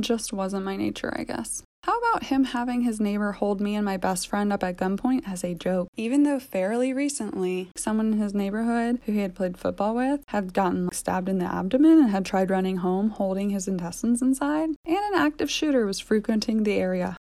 Just 0.00 0.32
wasn't 0.32 0.64
my 0.64 0.78
nature, 0.78 1.14
I 1.14 1.24
guess. 1.24 1.62
How 1.90 1.98
about 1.98 2.24
him 2.24 2.44
having 2.44 2.82
his 2.82 3.00
neighbor 3.00 3.32
hold 3.32 3.60
me 3.60 3.74
and 3.74 3.84
my 3.84 3.96
best 3.96 4.28
friend 4.28 4.52
up 4.52 4.62
at 4.62 4.76
gunpoint 4.76 5.26
as 5.26 5.42
a 5.42 5.54
joke? 5.54 5.88
Even 5.96 6.22
though 6.22 6.38
fairly 6.38 6.92
recently, 6.92 7.70
someone 7.74 8.12
in 8.12 8.18
his 8.20 8.34
neighborhood 8.34 9.00
who 9.06 9.12
he 9.12 9.20
had 9.20 9.34
played 9.34 9.56
football 9.56 9.94
with 9.96 10.22
had 10.28 10.52
gotten 10.52 10.92
stabbed 10.92 11.28
in 11.28 11.38
the 11.38 11.52
abdomen 11.52 11.98
and 11.98 12.10
had 12.10 12.24
tried 12.24 12.50
running 12.50 12.76
home 12.76 13.10
holding 13.10 13.50
his 13.50 13.66
intestines 13.66 14.22
inside, 14.22 14.68
and 14.84 14.98
an 14.98 15.14
active 15.14 15.50
shooter 15.50 15.86
was 15.86 15.98
frequenting 15.98 16.62
the 16.62 16.74
area. 16.74 17.16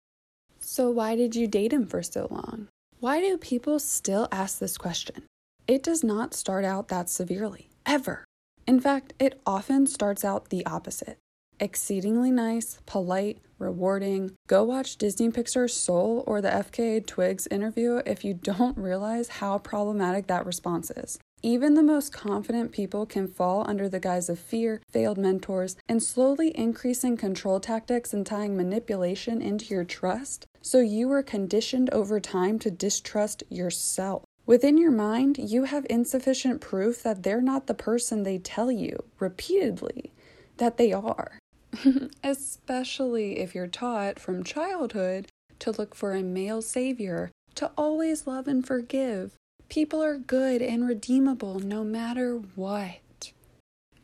So, 0.60 0.90
why 0.90 1.16
did 1.16 1.36
you 1.36 1.46
date 1.46 1.72
him 1.72 1.86
for 1.86 2.02
so 2.02 2.26
long? 2.30 2.68
Why 3.00 3.20
do 3.20 3.38
people 3.38 3.78
still 3.78 4.28
ask 4.32 4.58
this 4.58 4.76
question? 4.76 5.22
It 5.66 5.82
does 5.82 6.02
not 6.02 6.34
start 6.34 6.64
out 6.64 6.88
that 6.88 7.08
severely, 7.08 7.70
ever. 7.86 8.24
In 8.66 8.80
fact, 8.80 9.14
it 9.18 9.40
often 9.46 9.86
starts 9.86 10.24
out 10.24 10.50
the 10.50 10.66
opposite 10.66 11.16
exceedingly 11.60 12.30
nice, 12.30 12.78
polite, 12.86 13.38
rewarding. 13.58 14.32
Go 14.46 14.64
watch 14.64 14.96
Disney 14.96 15.30
Pixar's 15.30 15.74
Soul 15.74 16.24
or 16.26 16.40
the 16.40 16.48
FKA 16.48 17.06
Twigs 17.06 17.46
interview 17.50 18.00
if 18.06 18.24
you 18.24 18.34
don't 18.34 18.76
realize 18.78 19.28
how 19.28 19.58
problematic 19.58 20.26
that 20.26 20.46
response 20.46 20.90
is. 20.90 21.18
Even 21.42 21.74
the 21.74 21.82
most 21.84 22.12
confident 22.12 22.72
people 22.72 23.06
can 23.06 23.28
fall 23.28 23.64
under 23.68 23.88
the 23.88 24.00
guise 24.00 24.28
of 24.28 24.40
fear, 24.40 24.80
failed 24.90 25.18
mentors, 25.18 25.76
and 25.88 26.02
slowly 26.02 26.56
increasing 26.58 27.16
control 27.16 27.60
tactics 27.60 28.12
and 28.12 28.26
tying 28.26 28.56
manipulation 28.56 29.40
into 29.40 29.66
your 29.66 29.84
trust. 29.84 30.46
So 30.62 30.80
you 30.80 31.12
are 31.12 31.22
conditioned 31.22 31.90
over 31.90 32.18
time 32.18 32.58
to 32.60 32.72
distrust 32.72 33.44
yourself. 33.48 34.24
Within 34.46 34.78
your 34.78 34.90
mind, 34.90 35.38
you 35.38 35.64
have 35.64 35.86
insufficient 35.88 36.60
proof 36.60 37.02
that 37.04 37.22
they're 37.22 37.40
not 37.40 37.66
the 37.66 37.74
person 37.74 38.22
they 38.22 38.38
tell 38.38 38.72
you 38.72 39.04
repeatedly 39.20 40.12
that 40.56 40.76
they 40.76 40.92
are. 40.92 41.38
Especially 42.24 43.38
if 43.38 43.54
you're 43.54 43.66
taught 43.66 44.18
from 44.18 44.44
childhood 44.44 45.26
to 45.58 45.72
look 45.72 45.94
for 45.94 46.12
a 46.12 46.22
male 46.22 46.62
savior, 46.62 47.30
to 47.54 47.70
always 47.76 48.26
love 48.26 48.46
and 48.46 48.66
forgive. 48.66 49.32
People 49.68 50.02
are 50.02 50.16
good 50.16 50.62
and 50.62 50.86
redeemable 50.86 51.60
no 51.60 51.84
matter 51.84 52.36
what. 52.54 53.32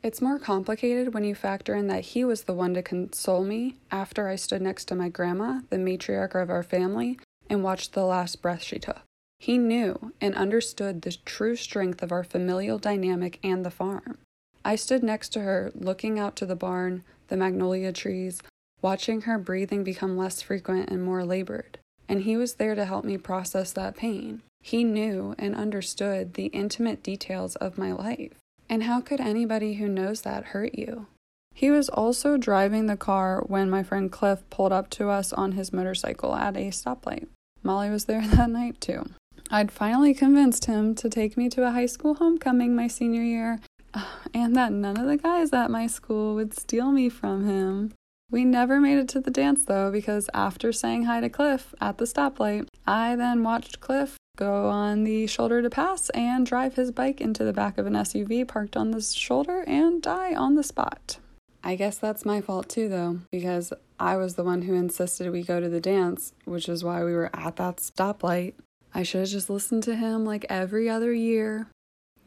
It's 0.02 0.20
more 0.20 0.38
complicated 0.38 1.14
when 1.14 1.24
you 1.24 1.34
factor 1.34 1.74
in 1.74 1.86
that 1.86 2.04
he 2.04 2.24
was 2.24 2.42
the 2.42 2.52
one 2.52 2.74
to 2.74 2.82
console 2.82 3.42
me 3.42 3.76
after 3.90 4.28
I 4.28 4.36
stood 4.36 4.60
next 4.60 4.84
to 4.86 4.94
my 4.94 5.08
grandma, 5.08 5.60
the 5.70 5.78
matriarch 5.78 6.34
of 6.34 6.50
our 6.50 6.62
family, 6.62 7.18
and 7.48 7.62
watched 7.62 7.94
the 7.94 8.04
last 8.04 8.42
breath 8.42 8.62
she 8.62 8.78
took. 8.78 9.00
He 9.38 9.56
knew 9.56 10.12
and 10.20 10.34
understood 10.34 11.02
the 11.02 11.16
true 11.24 11.56
strength 11.56 12.02
of 12.02 12.12
our 12.12 12.24
familial 12.24 12.78
dynamic 12.78 13.38
and 13.42 13.64
the 13.64 13.70
farm. 13.70 14.18
I 14.64 14.76
stood 14.76 15.02
next 15.02 15.30
to 15.30 15.40
her, 15.40 15.70
looking 15.74 16.18
out 16.18 16.36
to 16.36 16.46
the 16.46 16.56
barn, 16.56 17.02
the 17.28 17.36
magnolia 17.36 17.92
trees, 17.92 18.42
watching 18.82 19.22
her 19.22 19.38
breathing 19.38 19.84
become 19.84 20.16
less 20.16 20.42
frequent 20.42 20.90
and 20.90 21.02
more 21.02 21.24
labored. 21.24 21.78
And 22.08 22.22
he 22.22 22.36
was 22.36 22.54
there 22.54 22.74
to 22.74 22.84
help 22.84 23.04
me 23.04 23.16
process 23.16 23.72
that 23.72 23.96
pain. 23.96 24.42
He 24.60 24.84
knew 24.84 25.34
and 25.38 25.54
understood 25.54 26.34
the 26.34 26.46
intimate 26.46 27.02
details 27.02 27.56
of 27.56 27.78
my 27.78 27.92
life. 27.92 28.32
And 28.68 28.84
how 28.84 29.00
could 29.00 29.20
anybody 29.20 29.74
who 29.74 29.88
knows 29.88 30.22
that 30.22 30.46
hurt 30.46 30.74
you? 30.74 31.06
He 31.54 31.70
was 31.70 31.88
also 31.88 32.36
driving 32.36 32.86
the 32.86 32.96
car 32.96 33.42
when 33.46 33.70
my 33.70 33.82
friend 33.82 34.10
Cliff 34.10 34.42
pulled 34.50 34.72
up 34.72 34.90
to 34.90 35.08
us 35.08 35.32
on 35.32 35.52
his 35.52 35.72
motorcycle 35.72 36.34
at 36.34 36.56
a 36.56 36.70
stoplight. 36.70 37.28
Molly 37.62 37.90
was 37.90 38.06
there 38.06 38.20
that 38.26 38.50
night 38.50 38.80
too. 38.80 39.06
I'd 39.50 39.70
finally 39.70 40.14
convinced 40.14 40.64
him 40.64 40.94
to 40.96 41.08
take 41.08 41.36
me 41.36 41.48
to 41.50 41.66
a 41.66 41.70
high 41.70 41.86
school 41.86 42.14
homecoming 42.14 42.74
my 42.74 42.88
senior 42.88 43.22
year, 43.22 43.60
and 44.34 44.54
that 44.56 44.72
none 44.72 44.96
of 44.96 45.06
the 45.06 45.16
guys 45.16 45.52
at 45.52 45.70
my 45.70 45.86
school 45.86 46.34
would 46.34 46.58
steal 46.58 46.90
me 46.90 47.08
from 47.08 47.46
him. 47.46 47.92
We 48.30 48.44
never 48.44 48.80
made 48.80 48.98
it 48.98 49.08
to 49.10 49.20
the 49.20 49.30
dance 49.30 49.64
though, 49.64 49.90
because 49.90 50.28
after 50.34 50.72
saying 50.72 51.04
hi 51.04 51.20
to 51.20 51.28
Cliff 51.28 51.74
at 51.80 51.98
the 51.98 52.04
stoplight, 52.04 52.66
I 52.86 53.16
then 53.16 53.42
watched 53.42 53.80
Cliff 53.80 54.16
go 54.36 54.68
on 54.68 55.04
the 55.04 55.26
shoulder 55.26 55.62
to 55.62 55.70
pass 55.70 56.10
and 56.10 56.44
drive 56.44 56.74
his 56.74 56.90
bike 56.90 57.20
into 57.20 57.44
the 57.44 57.52
back 57.52 57.78
of 57.78 57.86
an 57.86 57.92
SUV 57.92 58.46
parked 58.46 58.76
on 58.76 58.90
the 58.90 59.00
shoulder 59.00 59.62
and 59.66 60.02
die 60.02 60.34
on 60.34 60.56
the 60.56 60.64
spot. 60.64 61.18
I 61.62 61.76
guess 61.76 61.96
that's 61.96 62.24
my 62.24 62.40
fault 62.40 62.68
too, 62.68 62.88
though, 62.88 63.20
because 63.30 63.72
I 63.98 64.16
was 64.16 64.34
the 64.34 64.44
one 64.44 64.62
who 64.62 64.74
insisted 64.74 65.30
we 65.30 65.42
go 65.42 65.60
to 65.60 65.68
the 65.68 65.80
dance, 65.80 66.32
which 66.44 66.68
is 66.68 66.82
why 66.82 67.04
we 67.04 67.14
were 67.14 67.30
at 67.32 67.56
that 67.56 67.76
stoplight. 67.76 68.54
I 68.92 69.02
should 69.02 69.20
have 69.20 69.30
just 69.30 69.48
listened 69.48 69.82
to 69.84 69.96
him 69.96 70.24
like 70.24 70.44
every 70.48 70.90
other 70.90 71.12
year. 71.12 71.68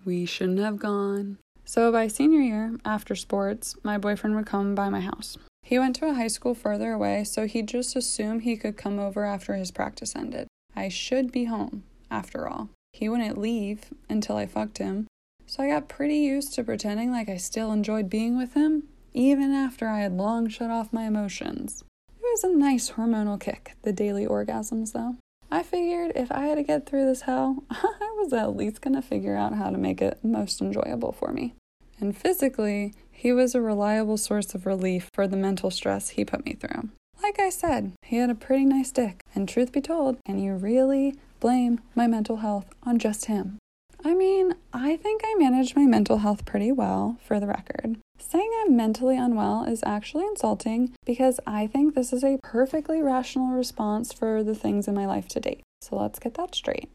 We 0.05 0.25
shouldn't 0.25 0.59
have 0.59 0.79
gone. 0.79 1.37
So 1.69 1.91
by 1.91 2.07
senior 2.07 2.39
year, 2.39 2.77
after 2.85 3.13
sports, 3.13 3.75
my 3.83 3.97
boyfriend 3.97 4.37
would 4.37 4.45
come 4.45 4.73
by 4.73 4.87
my 4.87 5.01
house. 5.01 5.37
He 5.63 5.77
went 5.77 5.97
to 5.97 6.07
a 6.07 6.13
high 6.13 6.29
school 6.29 6.55
further 6.55 6.93
away, 6.93 7.25
so 7.25 7.45
he'd 7.45 7.67
just 7.67 7.93
assume 7.93 8.39
he 8.39 8.55
could 8.55 8.77
come 8.77 8.99
over 8.99 9.25
after 9.25 9.53
his 9.55 9.69
practice 9.69 10.15
ended. 10.15 10.47
I 10.77 10.87
should 10.87 11.29
be 11.29 11.43
home, 11.43 11.83
after 12.09 12.47
all. 12.47 12.69
He 12.93 13.09
wouldn't 13.09 13.37
leave 13.37 13.81
until 14.07 14.37
I 14.37 14.45
fucked 14.45 14.77
him, 14.77 15.07
so 15.45 15.61
I 15.61 15.67
got 15.67 15.89
pretty 15.89 16.15
used 16.15 16.53
to 16.53 16.63
pretending 16.63 17.11
like 17.11 17.27
I 17.27 17.35
still 17.35 17.73
enjoyed 17.73 18.09
being 18.09 18.37
with 18.37 18.53
him, 18.53 18.83
even 19.13 19.51
after 19.51 19.89
I 19.89 19.99
had 19.99 20.13
long 20.13 20.47
shut 20.47 20.71
off 20.71 20.93
my 20.93 21.03
emotions. 21.03 21.83
It 22.17 22.23
was 22.23 22.45
a 22.45 22.55
nice 22.55 22.91
hormonal 22.91 23.41
kick, 23.41 23.73
the 23.81 23.91
daily 23.91 24.25
orgasms, 24.25 24.93
though. 24.93 25.17
I 25.49 25.63
figured 25.63 26.11
if 26.15 26.31
I 26.31 26.47
had 26.47 26.55
to 26.55 26.63
get 26.63 26.85
through 26.85 27.05
this 27.05 27.21
hell, 27.21 27.63
I 27.69 28.15
was 28.17 28.33
at 28.33 28.55
least 28.55 28.81
gonna 28.81 29.01
figure 29.01 29.35
out 29.35 29.55
how 29.55 29.69
to 29.69 29.77
make 29.77 30.01
it 30.01 30.23
most 30.23 30.61
enjoyable 30.61 31.11
for 31.13 31.31
me. 31.31 31.53
And 31.99 32.15
physically, 32.15 32.93
he 33.11 33.31
was 33.31 33.55
a 33.55 33.61
reliable 33.61 34.17
source 34.17 34.53
of 34.53 34.65
relief 34.65 35.09
for 35.13 35.27
the 35.27 35.37
mental 35.37 35.71
stress 35.71 36.09
he 36.09 36.25
put 36.25 36.45
me 36.45 36.53
through. 36.53 36.89
Like 37.23 37.39
I 37.39 37.49
said, 37.49 37.93
he 38.03 38.17
had 38.17 38.29
a 38.29 38.35
pretty 38.35 38.65
nice 38.65 38.91
dick, 38.91 39.21
and 39.33 39.49
truth 39.49 39.71
be 39.71 39.81
told, 39.81 40.17
can 40.25 40.37
you 40.37 40.53
really 40.53 41.15
blame 41.39 41.79
my 41.95 42.07
mental 42.07 42.37
health 42.37 42.67
on 42.83 42.99
just 42.99 43.25
him? 43.25 43.57
I 44.05 44.13
mean, 44.13 44.53
I 44.71 44.97
think 44.97 45.21
I 45.25 45.35
managed 45.37 45.75
my 45.75 45.85
mental 45.85 46.19
health 46.19 46.45
pretty 46.45 46.71
well, 46.71 47.17
for 47.23 47.39
the 47.39 47.47
record. 47.47 47.97
Saying 48.19 48.51
I'm 48.61 48.75
mentally 48.75 49.17
unwell 49.17 49.63
is 49.63 49.83
actually 49.85 50.25
insulting 50.25 50.93
because 51.05 51.39
I 51.45 51.67
think 51.67 51.93
this 51.95 52.11
is 52.11 52.23
a 52.23 52.39
perfectly 52.43 53.01
rational 53.01 53.55
response 53.55 54.11
for 54.11 54.43
the 54.43 54.55
things 54.55 54.87
in 54.87 54.95
my 54.95 55.05
life 55.05 55.27
to 55.29 55.39
date. 55.39 55.61
So 55.81 55.95
let's 55.95 56.19
get 56.19 56.33
that 56.33 56.55
straight. 56.55 56.89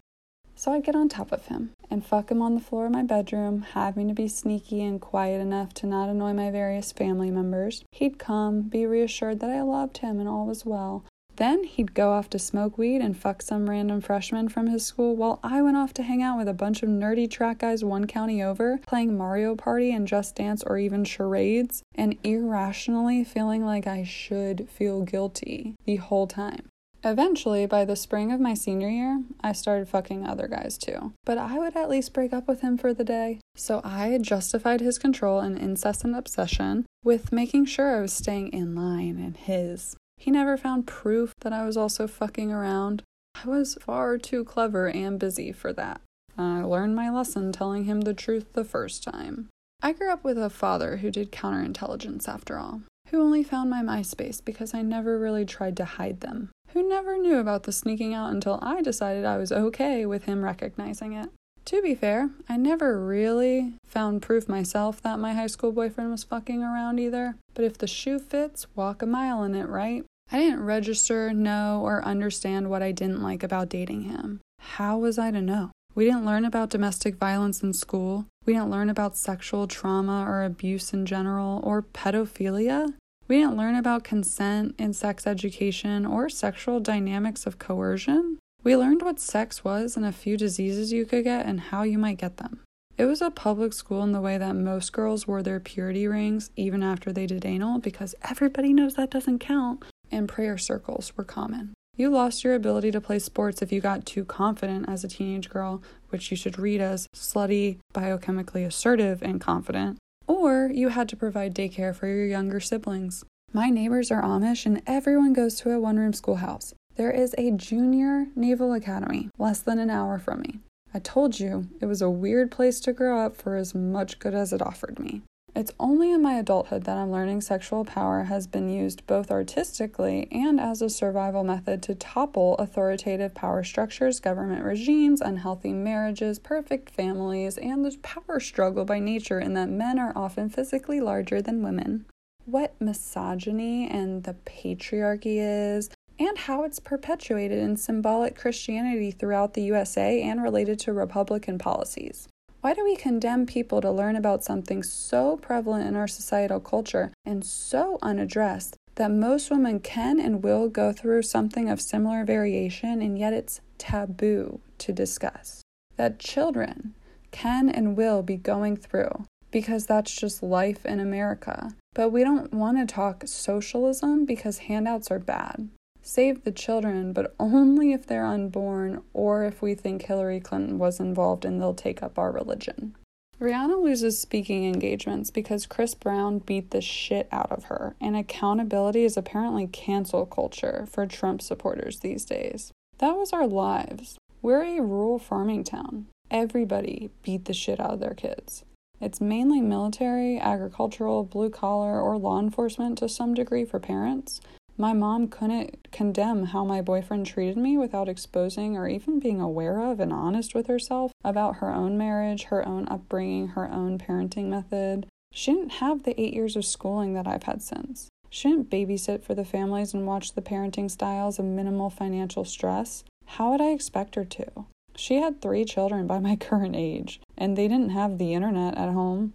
So 0.55 0.73
I'd 0.73 0.85
get 0.85 0.95
on 0.95 1.09
top 1.09 1.33
of 1.33 1.47
him 1.47 1.71
and 1.91 2.05
fuck 2.05 2.31
him 2.31 2.43
on 2.43 2.55
the 2.55 2.61
floor 2.61 2.87
of 2.87 2.93
my 2.93 3.03
bedroom, 3.03 3.63
having 3.73 4.09
to 4.09 4.15
be 4.15 4.29
sneaky 4.29 4.83
and 4.83 5.01
quiet 5.01 5.41
enough 5.41 5.73
to 5.75 5.87
not 5.87 6.09
annoy 6.09 6.35
my 6.35 6.51
various 6.51 6.93
family 6.93 7.31
members. 7.31 7.83
He'd 7.93 8.19
come, 8.19 8.63
be 8.63 8.87
reassured 8.87 9.41
that 9.41 9.51
I 9.51 9.63
loved 9.63 9.99
him 9.99 10.21
and 10.21 10.29
all 10.29 10.47
was 10.47 10.67
well, 10.67 11.05
then 11.37 11.65
he'd 11.65 11.95
go 11.95 12.11
off 12.13 12.29
to 12.31 12.39
smoke 12.39 12.79
weed 12.79 13.01
and 13.01 13.17
fuck 13.17 13.43
some 13.43 13.69
random 13.69 14.01
freshman 14.01 14.49
from 14.49 14.67
his 14.67 14.85
school 14.85 15.17
while 15.17 15.41
I 15.43 15.63
went 15.63 15.77
off 15.77 15.93
to 15.95 16.03
hang 16.03 16.23
out 16.23 16.39
with 16.39 16.49
a 16.49 16.55
bunch 16.55 16.83
of 16.83 16.89
nerdy 16.89 17.31
track 17.31 17.59
guys 17.59 17.85
one 17.85 18.07
county 18.07 18.43
over, 18.43 18.79
playing 18.87 19.17
Mario 19.17 19.57
Party 19.57 19.93
and 19.93 20.07
Just 20.07 20.37
Dance 20.37 20.63
or 20.63 20.79
even 20.79 21.05
charades, 21.05 21.83
and 21.95 22.17
irrationally 22.23 23.25
feeling 23.25 23.65
like 23.65 23.87
I 23.87 24.05
should 24.05 24.69
feel 24.69 25.03
guilty 25.03 25.75
the 25.85 25.97
whole 25.97 26.27
time. 26.27 26.69
Eventually, 27.05 27.67
by 27.67 27.85
the 27.85 27.97
spring 27.97 28.31
of 28.31 28.39
my 28.39 28.55
senior 28.55 28.89
year, 28.89 29.25
I 29.41 29.53
started 29.53 29.89
fucking 29.89 30.25
other 30.25 30.47
guys 30.47 30.79
too. 30.79 31.13
But 31.25 31.37
I 31.37 31.59
would 31.59 31.77
at 31.77 31.91
least 31.91 32.13
break 32.13 32.33
up 32.33 32.47
with 32.47 32.61
him 32.61 32.79
for 32.79 32.95
the 32.95 33.03
day. 33.03 33.41
So 33.57 33.81
I 33.83 34.17
justified 34.19 34.81
his 34.81 34.99
control 34.99 35.41
and 35.41 35.59
incessant 35.59 36.15
obsession 36.15 36.87
with 37.03 37.33
making 37.33 37.65
sure 37.65 37.97
I 37.97 38.01
was 38.01 38.13
staying 38.13 38.53
in 38.53 38.77
line 38.77 39.19
and 39.19 39.37
his. 39.37 39.97
He 40.23 40.31
never 40.31 40.57
found 40.57 40.87
proof 40.87 41.35
that 41.41 41.53
I 41.53 41.67
was 41.67 41.77
also 41.77 42.07
fucking 42.07 42.53
around. 42.53 43.03
I 43.35 43.49
was 43.49 43.77
far 43.81 44.19
too 44.19 44.45
clever 44.45 44.89
and 44.89 45.19
busy 45.19 45.51
for 45.51 45.73
that. 45.73 46.01
I 46.39 46.63
learned 46.63 46.95
my 46.95 47.11
lesson 47.11 47.51
telling 47.51 47.87
him 47.87 48.03
the 48.03 48.15
truth 48.15 48.53
the 48.53 48.63
first 48.63 49.03
time. 49.03 49.49
I 49.83 49.91
grew 49.91 50.13
up 50.13 50.23
with 50.23 50.39
a 50.39 50.49
father 50.49 50.99
who 50.99 51.11
did 51.11 51.33
counterintelligence 51.33 52.29
after 52.29 52.57
all, 52.57 52.83
who 53.09 53.21
only 53.21 53.43
found 53.43 53.69
my 53.69 53.83
MySpace 53.83 54.41
because 54.45 54.75
I 54.75 54.83
never 54.83 55.19
really 55.19 55.45
tried 55.45 55.77
to 55.79 55.85
hide 55.85 56.21
them, 56.21 56.51
who 56.69 56.89
never 56.89 57.19
knew 57.19 57.39
about 57.39 57.65
the 57.65 57.73
sneaking 57.73 58.15
out 58.15 58.31
until 58.31 58.61
I 58.63 58.81
decided 58.81 59.25
I 59.25 59.39
was 59.39 59.51
okay 59.51 60.07
with 60.07 60.27
him 60.27 60.45
recognizing 60.45 61.15
it. 61.15 61.31
To 61.65 61.83
be 61.83 61.97
fair, 61.97 62.31
I 62.49 62.59
never 62.59 63.05
really 63.05 63.75
found 63.85 64.23
proof 64.23 64.49
myself 64.49 65.03
that 65.03 65.19
my 65.19 65.35
high 65.35 65.49
school 65.49 65.73
boyfriend 65.73 66.13
was 66.13 66.23
fucking 66.23 66.63
around 66.63 67.01
either, 67.01 67.35
but 67.55 67.65
if 67.65 67.77
the 67.77 67.89
shoe 67.89 68.21
fits, 68.21 68.69
walk 68.77 69.03
a 69.03 69.07
mile 69.07 69.43
in 69.43 69.57
it, 69.57 69.69
right? 69.69 70.05
I 70.33 70.39
didn't 70.39 70.65
register, 70.65 71.35
know, 71.35 71.83
or 71.85 72.03
understand 72.07 72.71
what 72.71 72.83
I 72.83 72.91
didn't 72.91 73.23
like 73.23 73.43
about 73.43 73.69
dating 73.69 74.05
him. 74.05 74.41
How 74.59 74.97
was 74.97 75.19
I 75.19 75.31
to 75.31 75.43
know? 75.43 75.73
We 75.95 76.07
didn't 76.07 76.25
learn 76.25 76.47
about 76.47 76.71
domestic 76.71 77.17
violence 77.17 77.63
in 77.63 77.75
school. 77.75 78.25
We 78.47 78.55
didn't 78.55 78.71
learn 78.71 78.89
about 78.89 79.15
sexual 79.15 79.67
trauma 79.67 80.25
or 80.27 80.43
abuse 80.43 80.95
in 80.95 81.05
general 81.05 81.61
or 81.63 81.83
pedophilia. 81.83 82.95
We 83.29 83.41
didn't 83.41 83.59
learn 83.59 83.75
about 83.75 84.05
consent 84.05 84.75
in 84.79 84.95
sex 84.95 85.27
education 85.27 86.07
or 86.07 86.31
sexual 86.31 86.81
dynamics 86.81 87.45
of 87.47 87.59
coercion. 87.59 88.39
We 88.65 88.75
learned 88.75 89.03
what 89.03 89.21
sex 89.21 89.63
was 89.63 89.99
and 89.99 90.07
a 90.07 90.13
few 90.13 90.39
diseases 90.39 90.95
you 90.95 91.05
could 91.05 91.25
get 91.25 91.45
and 91.45 91.61
how 91.61 91.83
you 91.83 91.99
might 91.99 92.17
get 92.17 92.39
them. 92.39 92.61
It 92.97 93.05
was 93.05 93.21
a 93.21 93.31
public 93.31 93.75
school 93.75 94.03
in 94.03 94.13
the 94.13 94.21
way 94.21 94.39
that 94.39 94.55
most 94.55 94.95
girls 94.95 95.27
wore 95.27 95.43
their 95.43 95.61
purity 95.61 96.07
rings 96.07 96.51
even 96.57 96.83
after 96.83 97.13
they 97.13 97.27
did 97.27 97.45
anal 97.45 97.81
because 97.81 98.15
everybody 98.23 98.73
knows 98.73 98.95
that 98.95 99.11
doesn't 99.11 99.41
count, 99.41 99.83
and 100.13 100.29
prayer 100.29 100.59
circles 100.59 101.13
were 101.17 101.25
common. 101.25 101.75
You 101.97 102.11
lost 102.11 102.43
your 102.43 102.55
ability 102.55 102.91
to 102.93 103.01
play 103.01 103.19
sports 103.19 103.61
if 103.61 103.71
you 103.71 103.81
got 103.81 104.07
too 104.07 104.25
confident 104.25 104.89
as 104.89 105.05
a 105.05 105.09
teenage 105.09 105.51
girl, 105.51 105.83
which 106.09 106.31
you 106.31 106.37
should 106.37 106.59
read 106.59 106.81
as 106.81 107.07
slutty, 107.15 107.79
biochemically 107.95 108.67
assertive, 108.67 109.23
and 109.23 109.41
confident, 109.41 109.99
or 110.27 110.71
you 110.73 110.89
had 110.89 111.09
to 111.11 111.17
provide 111.17 111.55
daycare 111.55 111.95
for 111.95 112.07
your 112.07 112.27
younger 112.27 112.61
siblings. 112.61 113.25
My 113.53 113.69
neighbors 113.69 114.11
are 114.11 114.23
Amish 114.23 114.65
and 114.65 114.81
everyone 114.87 115.35
goes 115.35 115.57
to 115.57 115.71
a 115.73 115.81
one 115.81 115.99
room 115.99 116.15
schoolhouse. 116.15 116.73
There 116.97 117.11
is 117.11 117.35
a 117.37 117.51
junior 117.51 118.29
naval 118.35 118.73
academy 118.73 119.29
less 119.39 119.61
than 119.61 119.79
an 119.79 119.91
hour 119.91 120.19
from 120.19 120.41
me. 120.41 120.61
I 120.95 120.99
told 120.99 121.41
you 121.41 121.69
it 121.81 121.87
was 121.87 122.01
a 122.03 122.11
weird 122.11 122.51
place 122.51 122.81
to 122.81 122.93
grow 122.93 123.19
up 123.21 123.37
for 123.37 123.57
as 123.57 123.75
much 123.75 124.19
good 124.19 124.35
as 124.35 124.53
it 124.53 124.63
offered 124.63 124.99
me. 124.99 125.23
It's 125.55 125.73
only 125.79 126.11
in 126.11 126.23
my 126.23 126.35
adulthood 126.39 126.85
that 126.85 126.97
I'm 126.97 127.13
learning 127.13 127.43
sexual 127.43 127.85
power 127.85 128.25
has 128.25 128.47
been 128.47 128.71
used 128.71 129.07
both 129.07 129.31
artistically 129.31 130.27
and 130.33 130.59
as 130.59 130.81
a 130.81 130.89
survival 130.89 131.45
method 131.45 131.83
to 131.83 131.95
topple 131.95 132.55
authoritative 132.55 133.35
power 133.35 133.63
structures, 133.63 134.19
government 134.19 134.65
regimes, 134.65 135.21
unhealthy 135.21 135.75
marriages, 135.75 136.39
perfect 136.39 136.89
families, 136.89 137.59
and 137.59 137.85
the 137.85 137.95
power 138.03 138.41
struggle 138.41 138.87
by 138.87 138.99
nature 138.99 139.39
in 139.39 139.53
that 139.53 139.69
men 139.69 139.99
are 139.99 140.17
often 140.17 140.49
physically 140.49 141.03
larger 141.03 141.43
than 141.43 141.63
women. 141.63 142.07
What 142.47 142.75
misogyny 142.81 143.87
and 143.89 144.25
the 144.25 144.35
patriarchy 144.47 145.37
is, 145.37 145.91
and 146.19 146.39
how 146.39 146.65
it's 146.65 146.81
perpetuated 146.81 147.59
in 147.59 147.77
symbolic 147.77 148.37
Christianity 148.37 149.11
throughout 149.11 149.53
the 149.53 149.63
USA 149.65 150.23
and 150.23 150.43
related 150.43 150.79
to 150.81 150.95
Republican 150.95 151.59
policies. 151.59 152.29
Why 152.63 152.75
do 152.75 152.85
we 152.85 152.95
condemn 152.95 153.45
people 153.45 153.81
to 153.81 153.91
learn 153.91 154.15
about 154.15 154.45
something 154.45 154.85
so 154.85 155.37
prevalent 155.37 155.89
in 155.89 155.97
our 155.97 156.07
societal 156.07 156.61
culture 156.61 157.13
and 157.25 157.45
so 157.45 157.99
unaddressed 158.01 158.77
that 158.95 159.11
most 159.11 159.51
women 159.51 159.81
can 159.81 160.21
and 160.21 160.45
will 160.45 160.69
go 160.69 160.93
through 160.93 161.23
something 161.23 161.69
of 161.69 161.81
similar 161.81 162.25
variation 162.25 163.03
and 163.03 163.19
yet 163.19 163.33
it's 163.33 163.61
taboo 163.79 164.61
to 164.79 164.93
discuss? 164.93 165.63
That 165.97 166.21
children 166.21 166.95
can 167.33 167.69
and 167.69 167.97
will 167.97 168.23
be 168.23 168.37
going 168.37 168.77
through 168.77 169.25
because 169.51 169.87
that's 169.87 170.15
just 170.15 170.41
life 170.41 170.87
in 170.87 171.01
America. 171.01 171.75
But 171.95 172.11
we 172.11 172.23
don't 172.23 172.55
want 172.55 172.79
to 172.79 172.95
talk 172.95 173.25
socialism 173.27 174.25
because 174.25 174.59
handouts 174.59 175.11
are 175.11 175.19
bad 175.19 175.69
save 176.03 176.45
the 176.45 176.53
children, 176.53 177.13
but 177.13 177.35
only 177.39 177.93
if 177.93 178.07
they're 178.07 178.27
unborn 178.27 179.03
or 179.13 179.45
if 179.45 179.63
we 179.63 179.75
think 179.75 180.03
Hillary 180.03 180.41
Clinton 180.41 180.79
was 180.79 181.01
involved 181.01 181.45
and 181.45 181.61
they'll 181.61 181.75
take 181.75 182.03
up 182.03 182.19
our 182.19 182.31
religion. 182.31 182.95
Rihanna 183.41 183.83
loses 183.83 184.21
speaking 184.21 184.65
engagements 184.65 185.31
because 185.31 185.67
Chris 185.67 185.95
Brown 185.95 186.39
beat 186.39 186.71
the 186.71 186.81
shit 186.81 187.27
out 187.33 187.51
of 187.51 187.65
her, 187.65 187.97
and 188.01 188.15
accountability 188.15 189.05
is 189.05 189.17
apparently 189.17 189.67
cancel 189.67 190.27
culture 190.27 190.87
for 190.89 191.07
Trump 191.07 191.43
supporters 191.43 192.01
these 192.01 192.25
days. 192.25 192.73
That 192.99 193.17
was 193.17 193.33
our 193.33 193.49
lives. 193.49 194.17
We're 194.43 194.63
a 194.63 194.81
rural 194.81 195.19
farming 195.19 195.65
town. 195.65 196.07
Everybody 196.31 197.11
beat 197.25 197.47
the 197.47 197.53
shit 197.53 197.81
out 197.81 197.95
of 197.95 198.01
their 198.01 198.15
kids. 198.15 198.65
It's 199.01 199.21
mainly 199.21 199.61
military, 199.61 200.39
agricultural, 200.39 201.25
blue 201.25 201.51
collar, 201.51 202.01
or 202.01 202.17
law 202.19 202.39
enforcement 202.39 202.99
to 202.99 203.09
some 203.09 203.35
degree 203.35 203.65
for 203.65 203.81
parents, 203.81 204.41
my 204.83 204.93
mom 204.93 205.29
couldn't 205.29 205.93
condemn 205.93 206.47
how 206.47 206.65
my 206.65 206.83
boyfriend 206.83 207.25
treated 207.25 207.57
me 207.57 207.79
without 207.79 208.09
exposing 208.09 208.77
or 208.77 208.89
even 208.89 209.21
being 209.21 209.41
aware 209.41 209.81
of 209.81 210.01
and 210.01 210.13
honest 210.13 210.57
with 210.57 210.67
herself 210.67 211.13
about 211.23 211.59
her 211.59 211.73
own 211.73 211.97
marriage, 211.97 212.43
her 212.43 212.67
own 212.67 212.89
upbringing, 212.89 213.47
her 213.47 213.71
own 213.71 213.97
parenting 213.97 214.47
method. 214.47 215.07
She 215.33 215.53
didn't 215.53 215.75
have 215.75 216.03
the 216.03 216.21
eight 216.21 216.35
years 216.35 216.57
of 216.57 216.65
schooling 216.65 217.15
that 217.15 217.29
I've 217.29 217.45
had 217.45 217.63
since. 217.63 218.09
She 218.29 218.49
didn't 218.49 218.71
babysit 218.71 219.23
for 219.23 219.37
the 219.37 219.45
families 219.45 219.95
and 219.95 220.05
watch 220.05 220.33
the 220.33 220.43
parenting 220.43 220.91
styles 220.91 221.39
of 221.39 221.45
minimal 221.45 221.89
financial 221.89 222.45
stress. 222.45 223.05
How 223.27 223.53
would 223.53 223.61
I 223.61 223.71
expect 223.71 224.17
her 224.17 224.25
to? 224.25 224.67
She 224.97 225.21
had 225.21 225.41
three 225.41 225.65
children 225.65 226.09
by 226.09 226.19
my 226.19 226.35
current 226.49 226.75
age, 226.75 227.21
and 227.39 227.57
they 227.57 227.69
didn't 227.69 227.91
have 227.91 228.19
the 228.19 228.35
internet 228.35 228.77
at 228.77 228.93
home. 228.93 229.35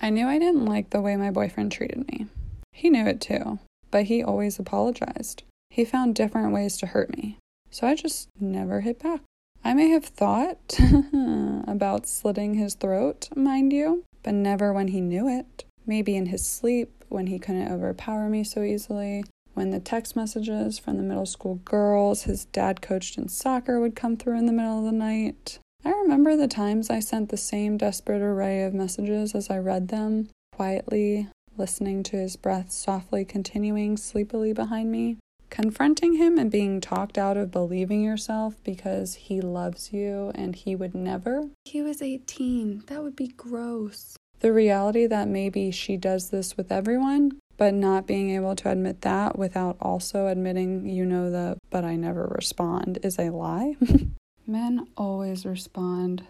I 0.00 0.08
knew 0.08 0.26
I 0.26 0.38
didn't 0.38 0.64
like 0.64 0.88
the 0.88 1.02
way 1.02 1.16
my 1.16 1.30
boyfriend 1.30 1.70
treated 1.70 2.08
me. 2.08 2.28
He 2.72 2.88
knew 2.88 3.04
it 3.04 3.20
too 3.20 3.58
but 3.90 4.04
he 4.04 4.22
always 4.22 4.58
apologized. 4.58 5.42
He 5.70 5.84
found 5.84 6.14
different 6.14 6.52
ways 6.52 6.76
to 6.78 6.86
hurt 6.86 7.16
me, 7.16 7.38
so 7.70 7.86
I 7.86 7.94
just 7.94 8.28
never 8.40 8.80
hit 8.80 9.00
back. 9.00 9.20
I 9.62 9.74
may 9.74 9.88
have 9.90 10.04
thought 10.04 10.78
about 11.66 12.06
slitting 12.06 12.54
his 12.54 12.74
throat, 12.74 13.28
mind 13.36 13.72
you, 13.72 14.04
but 14.22 14.34
never 14.34 14.72
when 14.72 14.88
he 14.88 15.00
knew 15.00 15.28
it. 15.28 15.64
Maybe 15.86 16.16
in 16.16 16.26
his 16.26 16.46
sleep, 16.46 17.04
when 17.08 17.26
he 17.26 17.38
couldn't 17.38 17.70
overpower 17.70 18.28
me 18.28 18.44
so 18.44 18.62
easily, 18.62 19.24
when 19.54 19.70
the 19.70 19.80
text 19.80 20.16
messages 20.16 20.78
from 20.78 20.96
the 20.96 21.02
middle 21.02 21.26
school 21.26 21.56
girls 21.64 22.22
his 22.22 22.46
dad 22.46 22.80
coached 22.80 23.18
in 23.18 23.28
soccer 23.28 23.80
would 23.80 23.96
come 23.96 24.16
through 24.16 24.38
in 24.38 24.46
the 24.46 24.52
middle 24.52 24.78
of 24.78 24.84
the 24.84 24.92
night. 24.92 25.58
I 25.84 25.90
remember 25.90 26.36
the 26.36 26.48
times 26.48 26.90
I 26.90 27.00
sent 27.00 27.30
the 27.30 27.36
same 27.36 27.76
desperate 27.76 28.22
array 28.22 28.62
of 28.62 28.74
messages 28.74 29.34
as 29.34 29.50
I 29.50 29.58
read 29.58 29.88
them, 29.88 30.28
quietly, 30.52 31.28
listening 31.60 32.02
to 32.02 32.16
his 32.16 32.36
breath 32.36 32.72
softly 32.72 33.22
continuing 33.22 33.94
sleepily 33.94 34.54
behind 34.54 34.90
me. 34.90 35.18
Confronting 35.50 36.14
him 36.14 36.38
and 36.38 36.50
being 36.50 36.80
talked 36.80 37.18
out 37.18 37.36
of 37.36 37.50
believing 37.50 38.02
yourself 38.02 38.54
because 38.64 39.14
he 39.14 39.42
loves 39.42 39.92
you 39.92 40.32
and 40.34 40.56
he 40.56 40.74
would 40.74 40.94
never. 40.94 41.50
He 41.66 41.82
was 41.82 42.00
18. 42.00 42.84
That 42.86 43.02
would 43.02 43.14
be 43.14 43.28
gross. 43.28 44.16
The 44.38 44.54
reality 44.54 45.06
that 45.06 45.28
maybe 45.28 45.70
she 45.70 45.98
does 45.98 46.30
this 46.30 46.56
with 46.56 46.72
everyone, 46.72 47.38
but 47.58 47.74
not 47.74 48.06
being 48.06 48.30
able 48.30 48.56
to 48.56 48.70
admit 48.70 49.02
that 49.02 49.38
without 49.38 49.76
also 49.82 50.28
admitting, 50.28 50.88
you 50.88 51.04
know, 51.04 51.30
the 51.30 51.58
but 51.68 51.84
I 51.84 51.94
never 51.94 52.32
respond 52.34 53.00
is 53.02 53.18
a 53.18 53.28
lie. 53.28 53.76
Men 54.46 54.86
always 54.96 55.44
respond. 55.44 56.24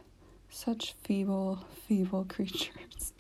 Such 0.49 0.97
feeble, 1.05 1.65
feeble 1.87 2.25
creatures. 2.29 3.13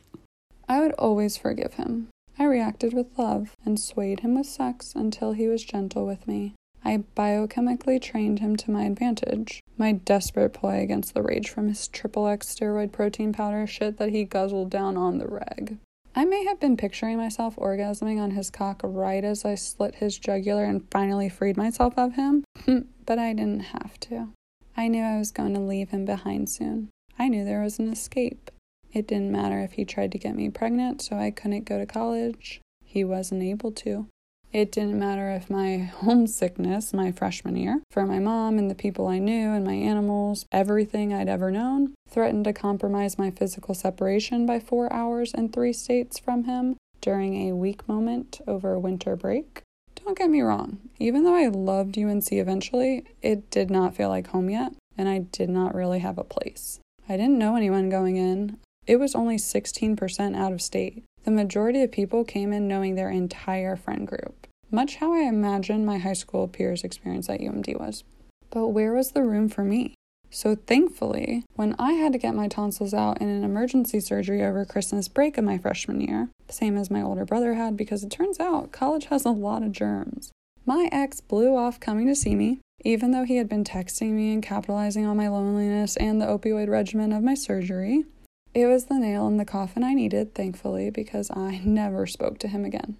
I 0.70 0.78
would 0.78 0.92
always 0.92 1.36
forgive 1.36 1.74
him. 1.74 2.10
I 2.38 2.44
reacted 2.44 2.94
with 2.94 3.18
love 3.18 3.56
and 3.64 3.80
swayed 3.80 4.20
him 4.20 4.36
with 4.36 4.46
sex 4.46 4.92
until 4.94 5.32
he 5.32 5.48
was 5.48 5.64
gentle 5.64 6.06
with 6.06 6.28
me. 6.28 6.54
I 6.84 7.02
biochemically 7.16 8.00
trained 8.00 8.38
him 8.38 8.54
to 8.54 8.70
my 8.70 8.84
advantage, 8.84 9.64
my 9.76 9.90
desperate 9.90 10.52
ploy 10.52 10.80
against 10.80 11.12
the 11.12 11.24
rage 11.24 11.50
from 11.50 11.66
his 11.66 11.88
triple 11.88 12.28
X 12.28 12.54
steroid 12.54 12.92
protein 12.92 13.32
powder 13.32 13.66
shit 13.66 13.96
that 13.96 14.10
he 14.10 14.22
guzzled 14.22 14.70
down 14.70 14.96
on 14.96 15.18
the 15.18 15.26
reg. 15.26 15.78
I 16.14 16.24
may 16.24 16.44
have 16.44 16.60
been 16.60 16.76
picturing 16.76 17.16
myself 17.16 17.56
orgasming 17.56 18.20
on 18.20 18.30
his 18.30 18.48
cock 18.48 18.80
right 18.84 19.24
as 19.24 19.44
I 19.44 19.56
slit 19.56 19.96
his 19.96 20.18
jugular 20.18 20.62
and 20.62 20.88
finally 20.88 21.28
freed 21.28 21.56
myself 21.56 21.94
of 21.98 22.14
him, 22.14 22.44
but 23.06 23.18
I 23.18 23.32
didn't 23.32 23.74
have 23.74 23.98
to. 24.00 24.28
I 24.76 24.86
knew 24.86 25.02
I 25.02 25.18
was 25.18 25.32
going 25.32 25.54
to 25.54 25.60
leave 25.60 25.90
him 25.90 26.04
behind 26.04 26.48
soon. 26.48 26.90
I 27.18 27.26
knew 27.26 27.44
there 27.44 27.60
was 27.60 27.80
an 27.80 27.90
escape. 27.92 28.52
It 28.92 29.06
didn't 29.06 29.32
matter 29.32 29.60
if 29.60 29.72
he 29.72 29.84
tried 29.84 30.12
to 30.12 30.18
get 30.18 30.34
me 30.34 30.50
pregnant 30.50 31.02
so 31.02 31.16
I 31.16 31.30
couldn't 31.30 31.64
go 31.64 31.78
to 31.78 31.86
college. 31.86 32.60
He 32.84 33.04
wasn't 33.04 33.42
able 33.42 33.72
to. 33.72 34.06
It 34.52 34.72
didn't 34.72 34.98
matter 34.98 35.30
if 35.30 35.48
my 35.48 35.76
homesickness 36.00 36.92
my 36.92 37.12
freshman 37.12 37.56
year 37.56 37.82
for 37.92 38.04
my 38.04 38.18
mom 38.18 38.58
and 38.58 38.68
the 38.68 38.74
people 38.74 39.06
I 39.06 39.18
knew 39.18 39.52
and 39.52 39.64
my 39.64 39.74
animals, 39.74 40.44
everything 40.50 41.14
I'd 41.14 41.28
ever 41.28 41.52
known, 41.52 41.94
threatened 42.08 42.44
to 42.46 42.52
compromise 42.52 43.18
my 43.18 43.30
physical 43.30 43.74
separation 43.74 44.46
by 44.46 44.58
four 44.58 44.92
hours 44.92 45.32
and 45.32 45.52
three 45.52 45.72
states 45.72 46.18
from 46.18 46.44
him 46.44 46.76
during 47.00 47.48
a 47.48 47.54
weak 47.54 47.88
moment 47.88 48.40
over 48.46 48.78
winter 48.78 49.14
break. 49.14 49.62
Don't 49.94 50.18
get 50.18 50.30
me 50.30 50.40
wrong, 50.40 50.78
even 50.98 51.24
though 51.24 51.34
I 51.34 51.46
loved 51.46 51.96
UNC 51.96 52.32
eventually, 52.32 53.04
it 53.22 53.50
did 53.50 53.70
not 53.70 53.94
feel 53.94 54.08
like 54.08 54.28
home 54.28 54.50
yet, 54.50 54.72
and 54.98 55.08
I 55.08 55.18
did 55.18 55.48
not 55.48 55.74
really 55.74 56.00
have 56.00 56.18
a 56.18 56.24
place. 56.24 56.80
I 57.08 57.16
didn't 57.16 57.38
know 57.38 57.54
anyone 57.54 57.88
going 57.88 58.16
in. 58.16 58.58
It 58.90 58.98
was 58.98 59.14
only 59.14 59.36
16% 59.36 60.36
out 60.36 60.52
of 60.52 60.60
state. 60.60 61.04
The 61.22 61.30
majority 61.30 61.84
of 61.84 61.92
people 61.92 62.24
came 62.24 62.52
in 62.52 62.66
knowing 62.66 62.96
their 62.96 63.08
entire 63.08 63.76
friend 63.76 64.04
group, 64.04 64.48
much 64.68 64.96
how 64.96 65.12
I 65.12 65.28
imagine 65.28 65.84
my 65.86 65.98
high 65.98 66.14
school 66.14 66.48
peers' 66.48 66.82
experience 66.82 67.30
at 67.30 67.38
UMD 67.38 67.78
was. 67.78 68.02
But 68.50 68.66
where 68.70 68.92
was 68.92 69.12
the 69.12 69.22
room 69.22 69.48
for 69.48 69.62
me? 69.62 69.94
So 70.28 70.56
thankfully, 70.56 71.44
when 71.54 71.76
I 71.78 71.92
had 71.92 72.12
to 72.14 72.18
get 72.18 72.34
my 72.34 72.48
tonsils 72.48 72.92
out 72.92 73.20
in 73.20 73.28
an 73.28 73.44
emergency 73.44 74.00
surgery 74.00 74.42
over 74.42 74.64
Christmas 74.64 75.06
break 75.06 75.38
of 75.38 75.44
my 75.44 75.56
freshman 75.56 76.00
year, 76.00 76.28
same 76.48 76.76
as 76.76 76.90
my 76.90 77.00
older 77.00 77.24
brother 77.24 77.54
had 77.54 77.76
because 77.76 78.02
it 78.02 78.10
turns 78.10 78.40
out 78.40 78.72
college 78.72 79.04
has 79.04 79.24
a 79.24 79.30
lot 79.30 79.62
of 79.62 79.70
germs. 79.70 80.32
My 80.66 80.88
ex 80.90 81.20
blew 81.20 81.54
off 81.54 81.78
coming 81.78 82.08
to 82.08 82.16
see 82.16 82.34
me, 82.34 82.58
even 82.84 83.12
though 83.12 83.24
he 83.24 83.36
had 83.36 83.48
been 83.48 83.62
texting 83.62 84.14
me 84.14 84.32
and 84.32 84.42
capitalizing 84.42 85.06
on 85.06 85.16
my 85.16 85.28
loneliness 85.28 85.96
and 85.98 86.20
the 86.20 86.26
opioid 86.26 86.68
regimen 86.68 87.12
of 87.12 87.22
my 87.22 87.34
surgery. 87.34 88.04
It 88.52 88.66
was 88.66 88.86
the 88.86 88.98
nail 88.98 89.28
in 89.28 89.36
the 89.36 89.44
coffin 89.44 89.84
I 89.84 89.94
needed, 89.94 90.34
thankfully, 90.34 90.90
because 90.90 91.30
I 91.30 91.60
never 91.64 92.06
spoke 92.06 92.38
to 92.38 92.48
him 92.48 92.64
again. 92.64 92.96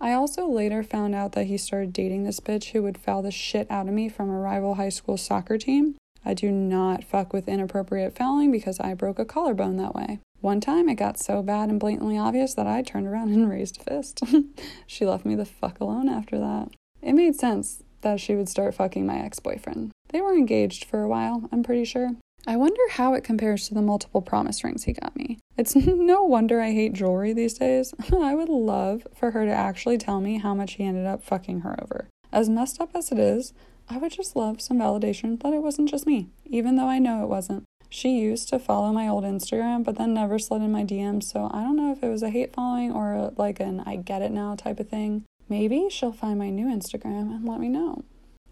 I 0.00 0.12
also 0.12 0.46
later 0.46 0.82
found 0.82 1.14
out 1.14 1.32
that 1.32 1.46
he 1.46 1.56
started 1.56 1.92
dating 1.92 2.24
this 2.24 2.40
bitch 2.40 2.72
who 2.72 2.82
would 2.82 2.98
foul 2.98 3.22
the 3.22 3.30
shit 3.30 3.70
out 3.70 3.86
of 3.86 3.94
me 3.94 4.08
from 4.08 4.30
a 4.30 4.38
rival 4.38 4.74
high 4.74 4.88
school 4.88 5.16
soccer 5.16 5.58
team. 5.58 5.96
I 6.24 6.34
do 6.34 6.50
not 6.50 7.04
fuck 7.04 7.32
with 7.32 7.48
inappropriate 7.48 8.16
fouling 8.16 8.50
because 8.50 8.80
I 8.80 8.94
broke 8.94 9.18
a 9.18 9.24
collarbone 9.26 9.76
that 9.76 9.94
way. 9.94 10.20
One 10.40 10.60
time 10.60 10.88
it 10.88 10.94
got 10.94 11.18
so 11.18 11.42
bad 11.42 11.68
and 11.68 11.78
blatantly 11.78 12.18
obvious 12.18 12.54
that 12.54 12.66
I 12.66 12.82
turned 12.82 13.06
around 13.06 13.28
and 13.34 13.48
raised 13.48 13.80
a 13.80 13.84
fist. 13.84 14.22
she 14.86 15.04
left 15.04 15.26
me 15.26 15.34
the 15.34 15.44
fuck 15.44 15.80
alone 15.80 16.08
after 16.08 16.38
that. 16.38 16.68
It 17.02 17.12
made 17.12 17.36
sense 17.36 17.82
that 18.00 18.20
she 18.20 18.34
would 18.34 18.48
start 18.48 18.74
fucking 18.74 19.06
my 19.06 19.18
ex 19.18 19.38
boyfriend. 19.38 19.92
They 20.08 20.20
were 20.20 20.34
engaged 20.34 20.84
for 20.84 21.02
a 21.02 21.08
while, 21.08 21.48
I'm 21.52 21.62
pretty 21.62 21.84
sure. 21.84 22.10
I 22.46 22.56
wonder 22.56 22.80
how 22.90 23.14
it 23.14 23.24
compares 23.24 23.68
to 23.68 23.74
the 23.74 23.80
multiple 23.80 24.20
promise 24.20 24.62
rings 24.62 24.84
he 24.84 24.92
got 24.92 25.16
me. 25.16 25.38
It's 25.56 25.74
no 25.76 26.22
wonder 26.24 26.60
I 26.60 26.72
hate 26.72 26.92
jewelry 26.92 27.32
these 27.32 27.54
days. 27.54 27.94
I 28.12 28.34
would 28.34 28.50
love 28.50 29.06
for 29.14 29.30
her 29.30 29.46
to 29.46 29.52
actually 29.52 29.98
tell 29.98 30.20
me 30.20 30.38
how 30.38 30.54
much 30.54 30.74
he 30.74 30.84
ended 30.84 31.06
up 31.06 31.22
fucking 31.22 31.60
her 31.60 31.76
over. 31.82 32.08
As 32.32 32.50
messed 32.50 32.80
up 32.80 32.90
as 32.94 33.10
it 33.12 33.18
is, 33.18 33.54
I 33.88 33.96
would 33.96 34.12
just 34.12 34.36
love 34.36 34.60
some 34.60 34.78
validation 34.78 35.40
that 35.42 35.52
it 35.52 35.62
wasn't 35.62 35.88
just 35.88 36.06
me, 36.06 36.28
even 36.44 36.76
though 36.76 36.88
I 36.88 36.98
know 36.98 37.22
it 37.22 37.28
wasn't. 37.28 37.64
She 37.88 38.18
used 38.18 38.48
to 38.48 38.58
follow 38.58 38.92
my 38.92 39.06
old 39.06 39.24
Instagram, 39.24 39.84
but 39.84 39.96
then 39.96 40.14
never 40.14 40.38
slid 40.38 40.62
in 40.62 40.72
my 40.72 40.84
DMs, 40.84 41.24
so 41.24 41.48
I 41.52 41.62
don't 41.62 41.76
know 41.76 41.92
if 41.92 42.02
it 42.02 42.08
was 42.08 42.22
a 42.22 42.30
hate 42.30 42.52
following 42.52 42.90
or 42.90 43.32
like 43.36 43.60
an 43.60 43.84
I 43.86 43.96
get 43.96 44.20
it 44.20 44.32
now 44.32 44.54
type 44.56 44.80
of 44.80 44.88
thing. 44.88 45.24
Maybe 45.48 45.86
she'll 45.90 46.12
find 46.12 46.38
my 46.38 46.50
new 46.50 46.66
Instagram 46.66 47.30
and 47.34 47.46
let 47.46 47.60
me 47.60 47.68
know. 47.68 48.04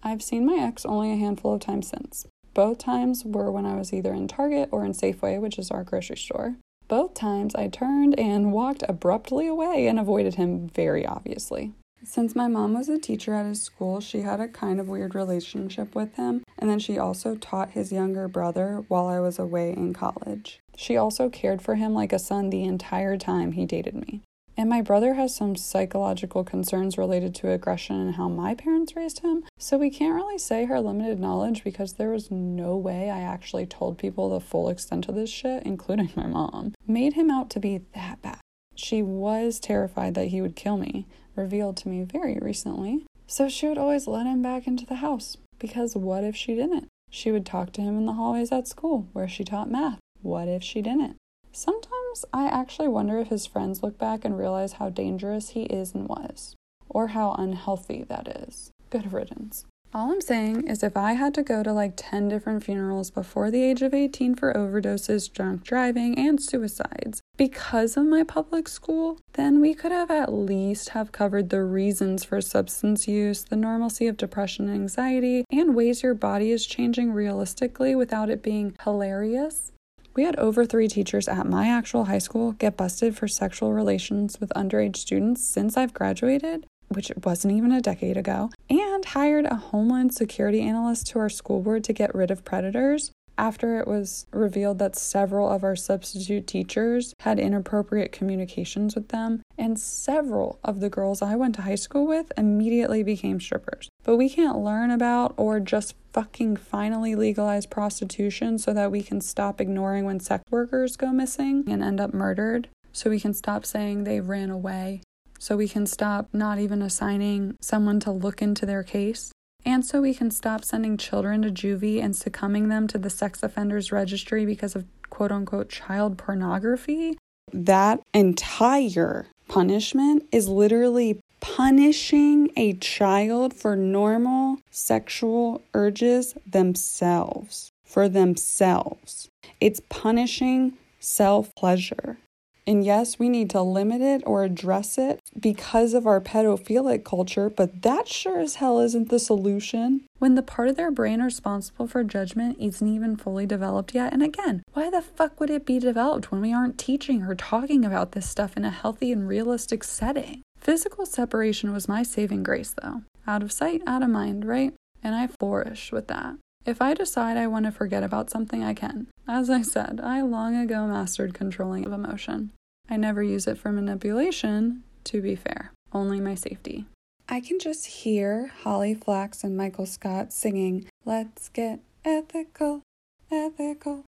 I've 0.03 0.22
seen 0.22 0.47
my 0.47 0.57
ex 0.62 0.84
only 0.84 1.12
a 1.12 1.16
handful 1.16 1.55
of 1.55 1.61
times 1.61 1.88
since. 1.88 2.26
Both 2.55 2.79
times 2.79 3.25
were 3.25 3.51
when 3.51 3.65
I 3.65 3.77
was 3.77 3.93
either 3.93 4.13
in 4.13 4.29
Target 4.29 4.69
or 4.73 4.85
in 4.85 4.93
Safeway, 4.93 5.41
which 5.41 5.59
is 5.59 5.71
our 5.71 5.85
grocery 5.85 6.17
store. 6.17 6.57
Both 6.89 7.15
times 7.15 7.55
I 7.55 7.69
turned 7.69 8.19
and 8.19 8.53
walked 8.53 8.83
abruptly 8.89 9.47
away 9.47 9.87
and 9.87 9.99
avoided 9.99 10.35
him 10.35 10.69
very 10.69 11.07
obviously. 11.07 11.73
Since 12.05 12.35
my 12.35 12.49
mom 12.49 12.75
was 12.75 12.89
a 12.89 12.99
teacher 12.99 13.33
at 13.33 13.47
his 13.47 13.63
school, 13.63 14.01
she 14.01 14.23
had 14.23 14.41
a 14.41 14.49
kind 14.49 14.81
of 14.81 14.89
weird 14.89 15.15
relationship 15.15 15.95
with 15.95 16.17
him, 16.17 16.43
and 16.59 16.69
then 16.69 16.81
she 16.81 16.99
also 16.99 17.37
taught 17.37 17.71
his 17.71 17.93
younger 17.93 18.27
brother 18.27 18.85
while 18.89 19.07
I 19.07 19.21
was 19.21 19.39
away 19.39 19.73
in 19.73 19.95
college. 19.95 20.59
She 20.77 20.97
also 20.97 21.31
cared 21.31 21.63
for 21.63 21.77
him 21.77 21.95
like 21.95 22.13
a 22.13 22.19
son 22.19 22.51
the 22.51 22.65
entire 22.65 23.17
time 23.17 23.53
he 23.53 23.65
dated 23.65 23.95
me. 23.95 24.21
And 24.57 24.69
my 24.69 24.83
brother 24.83 25.15
has 25.15 25.35
some 25.35 25.57
psychological 25.57 26.45
concerns 26.45 26.99
related 26.99 27.35
to 27.37 27.51
aggression 27.51 27.97
and 27.97 28.15
how 28.17 28.29
my 28.29 28.55
parents 28.55 28.95
raised 28.95 29.21
him. 29.21 29.45
So 29.59 29.79
we 29.79 29.91
can't 29.91 30.15
really 30.15 30.39
say 30.39 30.67
her 30.67 30.81
limited 30.81 31.19
knowledge 31.19 31.65
because 31.65 31.95
there 31.95 32.11
was 32.11 32.31
no 32.31 32.77
way 32.77 33.11
I 33.11 33.21
actually 33.21 33.67
told 33.67 33.99
people 33.99 34.29
the 34.29 34.41
full 34.41 34.69
extent 34.69 35.09
of 35.09 35.15
this 35.15 35.31
shit, 35.31 35.63
including 35.67 36.11
my 36.15 36.27
mom. 36.27 36.75
Made 36.87 37.15
him 37.15 37.31
out 37.31 37.51
to 37.51 37.61
be 37.61 37.83
that 37.95 38.21
bad. 38.23 38.41
She 38.75 39.03
was 39.03 39.61
terrified 39.61 40.15
that 40.15 40.29
he 40.29 40.41
would 40.41 40.57
kill 40.57 40.77
me, 40.77 41.07
revealed 41.37 41.77
to 41.79 41.89
me 41.89 42.05
very 42.05 42.39
recently. 42.41 43.07
So 43.27 43.49
she 43.49 43.69
would 43.69 43.79
always 43.79 44.07
let 44.07 44.27
him 44.27 44.43
back 44.43 44.67
into 44.67 44.85
the 44.85 44.97
house. 44.97 45.37
Because 45.59 45.95
what 45.95 46.25
if 46.25 46.37
she 46.37 46.55
didn't? 46.55 46.89
She 47.11 47.31
would 47.31 47.47
talk 47.47 47.73
to 47.73 47.81
him 47.81 47.97
in 47.97 48.07
the 48.07 48.15
hallways 48.15 48.51
at 48.53 48.67
school 48.67 49.09
where 49.13 49.29
she 49.29 49.45
taught 49.45 49.71
math. 49.71 49.99
What 50.23 50.49
if 50.49 50.63
she 50.63 50.83
didn't? 50.83 51.17
Sometimes 51.53 52.25
I 52.33 52.47
actually 52.47 52.89
wonder 52.89 53.19
if 53.19 53.29
his 53.29 53.47
friends 53.47 53.83
look 53.83 53.99
back 53.99 54.25
and 54.25 54.39
realize 54.39 54.75
how 54.75 54.89
dangerous 54.89 55.51
he 55.51 55.65
is 55.65 55.95
and 55.95 56.09
was, 56.09 56.57
or 56.89 57.09
how 57.09 57.33
unhealthy 57.33 58.05
that 58.09 58.27
is. 58.27 58.71
Good 58.89 59.13
riddance. 59.13 59.67
All 59.95 60.11
I'm 60.11 60.23
saying 60.23 60.67
is 60.67 60.83
if 60.83 60.97
I 60.97 61.13
had 61.13 61.35
to 61.35 61.43
go 61.43 61.63
to 61.63 61.71
like 61.71 61.93
10 61.97 62.31
different 62.31 62.65
funerals 62.65 63.11
before 63.11 63.51
the 63.51 63.63
age 63.63 63.83
of 63.83 63.93
18 63.93 64.35
for 64.35 64.55
overdoses, 64.55 65.31
drunk 65.31 65.65
driving, 65.65 66.19
and 66.19 66.43
suicides 66.43 67.21
because 67.37 67.99
of 67.99 68.07
my 68.07 68.23
public 68.23 68.69
school, 68.69 69.19
then 69.35 69.61
we 69.61 69.75
could 69.75 69.93
have 69.93 70.11
at 70.11 70.33
least 70.33 70.91
have 70.91 71.13
covered 71.13 71.51
the 71.51 71.63
reasons 71.63 72.25
for 72.25 72.41
substance 72.41 73.07
use, 73.07 73.45
the 73.45 73.57
normalcy 73.57 74.07
of 74.07 74.17
depression 74.17 74.71
and 74.71 74.77
anxiety, 74.77 75.45
and 75.51 75.75
ways 75.75 76.03
your 76.03 76.15
body 76.15 76.51
is 76.51 76.65
changing 76.65 77.13
realistically 77.13 77.95
without 77.95 78.31
it 78.31 78.43
being 78.43 78.75
hilarious. 78.85 79.72
We 80.15 80.25
had 80.25 80.37
over 80.37 80.67
three 80.67 80.89
teachers 80.89 81.27
at 81.27 81.47
my 81.47 81.69
actual 81.69 82.05
high 82.05 82.19
school 82.19 82.53
get 82.53 82.77
busted 82.77 83.17
for 83.17 83.27
sexual 83.27 83.73
relations 83.73 84.39
with 84.41 84.53
underage 84.55 84.97
students 84.97 85.43
since 85.43 85.77
I've 85.77 85.95
graduated, 85.95 86.67
which 86.89 87.11
wasn't 87.25 87.55
even 87.55 87.73
a 87.73 87.81
decade 87.81 88.17
ago, 88.17 88.51
and 88.69 89.05
hired 89.05 89.47
a 89.47 89.57
Homeland 89.57 90.15
Security 90.15 90.61
analyst 90.61 91.07
to 91.09 91.19
our 91.19 91.31
school 91.31 91.61
board 91.63 91.85
to 91.85 91.93
get 91.93 92.15
rid 92.15 92.31
of 92.31 92.45
predators 92.45 93.11
after 93.43 93.80
it 93.80 93.88
was 93.88 94.24
revealed 94.30 94.78
that 94.78 94.95
several 94.95 95.51
of 95.51 95.64
our 95.64 95.74
substitute 95.74 96.47
teachers 96.47 97.12
had 97.18 97.40
inappropriate 97.40 98.12
communications 98.12 98.95
with 98.95 99.09
them, 99.09 99.43
and 99.59 99.80
several 99.80 100.61
of 100.62 100.78
the 100.78 100.88
girls 100.88 101.20
I 101.20 101.34
went 101.34 101.57
to 101.57 101.62
high 101.62 101.74
school 101.74 102.07
with 102.07 102.30
immediately 102.38 103.03
became 103.03 103.40
strippers. 103.40 103.88
But 104.05 104.16
we 104.16 104.28
can't 104.28 104.59
learn 104.59 104.93
about 104.93 105.34
or 105.36 105.59
just 105.59 105.97
fucking 106.12 106.55
finally 106.59 107.16
legalize 107.16 107.66
prostitution 107.66 108.59
so 108.59 108.72
that 108.74 108.93
we 108.93 109.03
can 109.03 109.20
stop 109.20 109.61
ignoring 109.61 110.05
when 110.05 110.20
sex 110.20 110.45
workers 110.49 110.97
go 110.97 111.11
missing 111.11 111.64
and 111.66 111.82
end 111.82 112.01
up 112.01 112.14
murdered. 112.14 112.68
So 112.93 113.11
we 113.11 113.18
can 113.18 113.34
stop 113.34 113.66
saying 113.66 114.05
they 114.05 114.20
ran 114.20 114.51
away. 114.51 115.03
So 115.40 115.57
we 115.57 115.66
can 115.66 115.86
stop 115.86 116.28
not 116.32 116.61
even 116.61 116.80
assigning 116.80 117.57
someone 117.61 117.99
to 118.01 118.12
look 118.12 118.40
into 118.40 118.66
their 118.66 118.84
case 118.84 119.32
and 119.65 119.85
so 119.85 120.01
we 120.01 120.15
can 120.15 120.31
stop 120.31 120.65
sending 120.65 120.97
children 120.97 121.43
to 121.43 121.51
juvie 121.51 122.03
and 122.03 122.17
succumbing 122.17 122.69
them 122.69 122.87
to 122.89 122.99
the 122.99 123.11
sex 123.11 123.43
offenders 123.43 123.93
registry 123.93 124.45
because 124.45 124.75
of 124.75 124.85
quote 125.11 125.33
unquote 125.33 125.69
child 125.69 126.19
pornography. 126.19 127.17
That 127.53 128.01
entire 128.15 129.27
punishment 129.49 130.25
is 130.33 130.49
literally 130.49 131.21
punishing 131.41 132.51
a 132.57 132.73
child 132.75 133.53
for 133.53 133.77
normal 133.77 134.59
sexual 134.71 135.61
urges 135.75 136.35
themselves, 136.47 137.71
for 137.85 138.09
themselves. 138.09 139.29
It's 139.61 139.81
punishing 139.89 140.75
self 141.01 141.55
pleasure. 141.55 142.19
And 142.67 142.85
yes, 142.85 143.19
we 143.19 143.29
need 143.29 143.51
to 143.51 143.63
limit 143.63 144.01
it 144.01 144.23
or 144.25 144.45
address 144.45 144.97
it 144.99 145.19
because 145.39 145.95
of 145.95 146.07
our 146.07 146.21
pedophilic 146.21 147.05
culture, 147.05 147.51
but 147.51 147.83
that 147.83 148.07
sure 148.07 148.39
as 148.39 148.57
hell 148.57 148.79
isn't 148.79 149.09
the 149.09 149.19
solution. 149.19 150.05
When 150.19 150.37
the 150.37 150.43
part 150.43 150.69
of 150.69 150.77
their 150.77 150.93
brain 150.93 151.21
responsible 151.21 151.89
for 151.89 152.05
judgment 152.05 152.57
isn't 152.61 152.87
even 152.87 153.17
fully 153.17 153.47
developed 153.47 153.95
yet. 153.95 154.13
And 154.13 154.23
again, 154.23 154.63
why 154.73 154.91
the 154.91 155.03
fuck 155.03 155.41
would 155.41 155.51
it 155.51 155.67
be 155.67 155.81
developed 155.81 156.31
when 156.31 156.41
we 156.41 156.53
aren't 156.53 156.79
teaching 156.79 157.23
or 157.23 157.35
talking 157.35 157.85
about 157.85 158.13
this 158.13 158.29
stuff 158.29 158.57
in 158.57 158.65
a 158.65 158.71
healthy 158.71 159.11
and 159.11 159.27
realistic 159.27 159.83
setting? 159.83 160.43
Physical 160.57 161.05
separation 161.07 161.73
was 161.73 161.89
my 161.89 162.05
saving 162.05 162.45
grace, 162.45 162.75
though. 162.81 163.03
Out 163.27 163.43
of 163.43 163.51
sight, 163.51 163.83
out 163.85 164.03
of 164.03 164.11
mind, 164.11 164.45
right? 164.45 164.73
And 165.03 165.17
I 165.17 165.27
flourish 165.27 165.91
with 165.91 166.07
that. 166.07 166.37
If 166.65 166.81
I 166.81 166.95
decide 166.95 167.37
I 167.37 167.49
want 167.49 167.65
to 167.67 167.73
forget 167.73 168.05
about 168.05 168.31
something, 168.31 168.63
I 168.63 168.73
can. 168.73 169.09
As 169.27 169.51
I 169.51 169.63
said, 169.63 170.01
I 170.03 170.23
long 170.23 170.55
ago 170.55 170.87
mastered 170.87 171.35
controlling 171.35 171.85
of 171.85 171.93
emotion. 171.93 172.53
I 172.89 172.97
never 172.97 173.23
use 173.23 173.47
it 173.47 173.59
for 173.59 173.73
manipulation, 173.73 174.85
to 175.05 175.21
be 175.21 175.35
fair, 175.35 175.73
only 175.93 176.21
my 176.21 176.35
safety. 176.35 176.87
I 177.29 177.41
can 177.41 177.59
just 177.59 177.87
hear 177.87 178.53
Holly 178.63 178.95
Flax 178.95 179.43
and 179.43 179.57
Michael 179.57 179.87
Scott 179.87 180.33
singing, 180.33 180.87
Let's 181.05 181.49
Get 181.49 181.81
Ethical, 182.05 182.83
Ethical. 183.31 184.05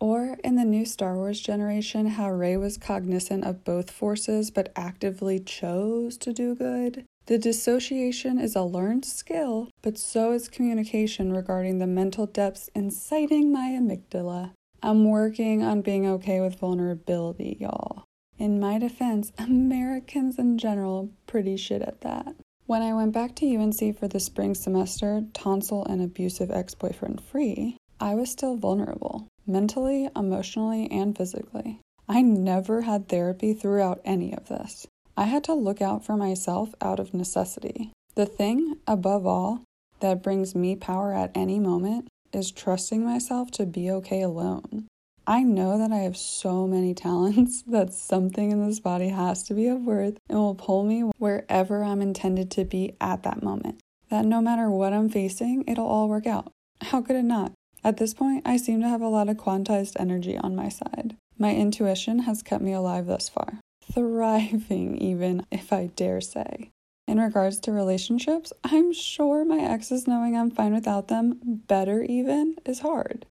or 0.00 0.36
in 0.42 0.56
the 0.56 0.64
new 0.64 0.84
Star 0.84 1.14
Wars 1.14 1.40
generation, 1.40 2.06
how 2.06 2.30
Rey 2.30 2.56
was 2.56 2.76
cognizant 2.76 3.44
of 3.44 3.64
both 3.64 3.90
forces 3.90 4.50
but 4.50 4.72
actively 4.74 5.38
chose 5.38 6.16
to 6.18 6.32
do 6.32 6.54
good. 6.54 7.04
The 7.28 7.36
dissociation 7.36 8.38
is 8.38 8.56
a 8.56 8.62
learned 8.62 9.04
skill, 9.04 9.68
but 9.82 9.98
so 9.98 10.32
is 10.32 10.48
communication 10.48 11.30
regarding 11.30 11.76
the 11.76 11.86
mental 11.86 12.24
depths 12.24 12.70
inciting 12.74 13.52
my 13.52 13.76
amygdala. 13.78 14.52
I'm 14.82 15.04
working 15.04 15.62
on 15.62 15.82
being 15.82 16.06
okay 16.06 16.40
with 16.40 16.58
vulnerability, 16.58 17.58
y'all. 17.60 18.04
In 18.38 18.58
my 18.58 18.78
defense, 18.78 19.30
Americans 19.36 20.38
in 20.38 20.56
general 20.56 21.10
pretty 21.26 21.58
shit 21.58 21.82
at 21.82 22.00
that. 22.00 22.34
When 22.64 22.80
I 22.80 22.94
went 22.94 23.12
back 23.12 23.34
to 23.36 23.56
UNC 23.56 23.98
for 23.98 24.08
the 24.08 24.20
spring 24.20 24.54
semester, 24.54 25.22
tonsil 25.34 25.84
and 25.84 26.00
abusive 26.00 26.50
ex 26.50 26.74
boyfriend 26.74 27.20
free, 27.20 27.76
I 28.00 28.14
was 28.14 28.30
still 28.30 28.56
vulnerable, 28.56 29.28
mentally, 29.46 30.08
emotionally, 30.16 30.90
and 30.90 31.14
physically. 31.14 31.82
I 32.08 32.22
never 32.22 32.80
had 32.80 33.06
therapy 33.06 33.52
throughout 33.52 34.00
any 34.02 34.32
of 34.32 34.48
this. 34.48 34.86
I 35.18 35.24
had 35.24 35.42
to 35.44 35.52
look 35.52 35.82
out 35.82 36.04
for 36.04 36.16
myself 36.16 36.76
out 36.80 37.00
of 37.00 37.12
necessity. 37.12 37.90
The 38.14 38.24
thing, 38.24 38.76
above 38.86 39.26
all, 39.26 39.64
that 39.98 40.22
brings 40.22 40.54
me 40.54 40.76
power 40.76 41.12
at 41.12 41.32
any 41.34 41.58
moment 41.58 42.06
is 42.32 42.52
trusting 42.52 43.04
myself 43.04 43.50
to 43.52 43.66
be 43.66 43.90
okay 43.90 44.22
alone. 44.22 44.86
I 45.26 45.42
know 45.42 45.76
that 45.76 45.90
I 45.90 46.04
have 46.04 46.16
so 46.16 46.68
many 46.68 46.94
talents 46.94 47.62
that 47.66 47.92
something 47.92 48.52
in 48.52 48.64
this 48.64 48.78
body 48.78 49.08
has 49.08 49.42
to 49.48 49.54
be 49.54 49.66
of 49.66 49.80
worth 49.80 50.18
and 50.28 50.38
will 50.38 50.54
pull 50.54 50.84
me 50.84 51.00
wherever 51.18 51.82
I'm 51.82 52.00
intended 52.00 52.48
to 52.52 52.64
be 52.64 52.94
at 53.00 53.24
that 53.24 53.42
moment. 53.42 53.80
That 54.10 54.24
no 54.24 54.40
matter 54.40 54.70
what 54.70 54.92
I'm 54.92 55.08
facing, 55.08 55.64
it'll 55.66 55.88
all 55.88 56.08
work 56.08 56.28
out. 56.28 56.52
How 56.80 57.02
could 57.02 57.16
it 57.16 57.24
not? 57.24 57.50
At 57.82 57.96
this 57.96 58.14
point, 58.14 58.46
I 58.46 58.56
seem 58.56 58.82
to 58.82 58.88
have 58.88 59.02
a 59.02 59.08
lot 59.08 59.28
of 59.28 59.36
quantized 59.36 59.96
energy 59.98 60.38
on 60.38 60.54
my 60.54 60.68
side. 60.68 61.16
My 61.36 61.56
intuition 61.56 62.20
has 62.20 62.44
kept 62.44 62.62
me 62.62 62.72
alive 62.72 63.06
thus 63.06 63.28
far. 63.28 63.58
Thriving, 63.92 64.98
even, 64.98 65.46
if 65.50 65.72
I 65.72 65.86
dare 65.96 66.20
say. 66.20 66.70
In 67.06 67.18
regards 67.18 67.58
to 67.60 67.72
relationships, 67.72 68.52
I'm 68.64 68.92
sure 68.92 69.44
my 69.44 69.60
exes 69.60 70.06
knowing 70.06 70.36
I'm 70.36 70.50
fine 70.50 70.74
without 70.74 71.08
them, 71.08 71.38
better 71.42 72.02
even, 72.02 72.56
is 72.66 72.80
hard. 72.80 73.24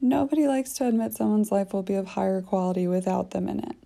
Nobody 0.00 0.46
likes 0.46 0.74
to 0.74 0.86
admit 0.86 1.14
someone's 1.14 1.50
life 1.50 1.72
will 1.72 1.82
be 1.82 1.94
of 1.94 2.08
higher 2.08 2.40
quality 2.40 2.86
without 2.86 3.32
them 3.32 3.48
in 3.48 3.60
it. 3.60 3.76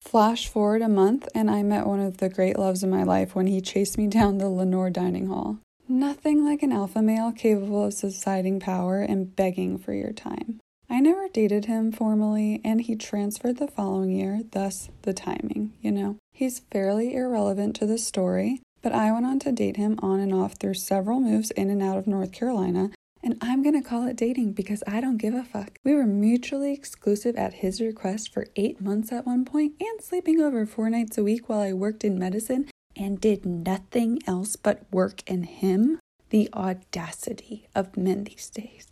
Flash 0.00 0.48
forward 0.48 0.82
a 0.82 0.88
month, 0.88 1.28
and 1.34 1.50
I 1.50 1.62
met 1.62 1.86
one 1.86 2.00
of 2.00 2.16
the 2.16 2.28
great 2.28 2.58
loves 2.58 2.82
of 2.82 2.88
my 2.88 3.02
life 3.02 3.34
when 3.34 3.46
he 3.46 3.60
chased 3.60 3.98
me 3.98 4.06
down 4.06 4.38
the 4.38 4.48
Lenoir 4.48 4.90
dining 4.90 5.26
hall. 5.26 5.58
Nothing 5.88 6.44
like 6.44 6.62
an 6.62 6.72
alpha 6.72 7.02
male 7.02 7.32
capable 7.32 7.84
of 7.84 7.94
subsiding 7.94 8.60
power 8.60 9.00
and 9.00 9.34
begging 9.34 9.78
for 9.78 9.92
your 9.92 10.12
time. 10.12 10.60
I 10.90 11.00
never 11.00 11.28
dated 11.28 11.66
him 11.66 11.92
formally, 11.92 12.60
and 12.64 12.80
he 12.80 12.96
transferred 12.96 13.58
the 13.58 13.68
following 13.68 14.10
year, 14.10 14.40
thus 14.52 14.88
the 15.02 15.12
timing, 15.12 15.72
you 15.82 15.90
know. 15.90 16.16
He's 16.32 16.60
fairly 16.70 17.14
irrelevant 17.14 17.76
to 17.76 17.86
the 17.86 17.98
story, 17.98 18.62
but 18.80 18.92
I 18.92 19.12
went 19.12 19.26
on 19.26 19.38
to 19.40 19.52
date 19.52 19.76
him 19.76 19.98
on 20.00 20.18
and 20.18 20.32
off 20.32 20.54
through 20.54 20.74
several 20.74 21.20
moves 21.20 21.50
in 21.50 21.68
and 21.68 21.82
out 21.82 21.98
of 21.98 22.06
North 22.06 22.32
Carolina, 22.32 22.90
and 23.22 23.36
I'm 23.42 23.62
gonna 23.62 23.82
call 23.82 24.06
it 24.06 24.16
dating 24.16 24.52
because 24.52 24.82
I 24.86 25.00
don't 25.00 25.18
give 25.18 25.34
a 25.34 25.44
fuck. 25.44 25.76
We 25.84 25.94
were 25.94 26.06
mutually 26.06 26.72
exclusive 26.72 27.36
at 27.36 27.54
his 27.54 27.80
request 27.80 28.32
for 28.32 28.46
eight 28.56 28.80
months 28.80 29.12
at 29.12 29.26
one 29.26 29.44
point 29.44 29.74
and 29.80 30.00
sleeping 30.00 30.40
over 30.40 30.64
four 30.64 30.88
nights 30.88 31.18
a 31.18 31.24
week 31.24 31.48
while 31.48 31.60
I 31.60 31.72
worked 31.72 32.04
in 32.04 32.18
medicine 32.18 32.70
and 32.96 33.20
did 33.20 33.44
nothing 33.44 34.20
else 34.26 34.56
but 34.56 34.86
work 34.90 35.22
in 35.28 35.42
him, 35.42 36.00
the 36.30 36.48
audacity 36.54 37.68
of 37.74 37.96
men 37.96 38.24
these 38.24 38.48
days. 38.50 38.86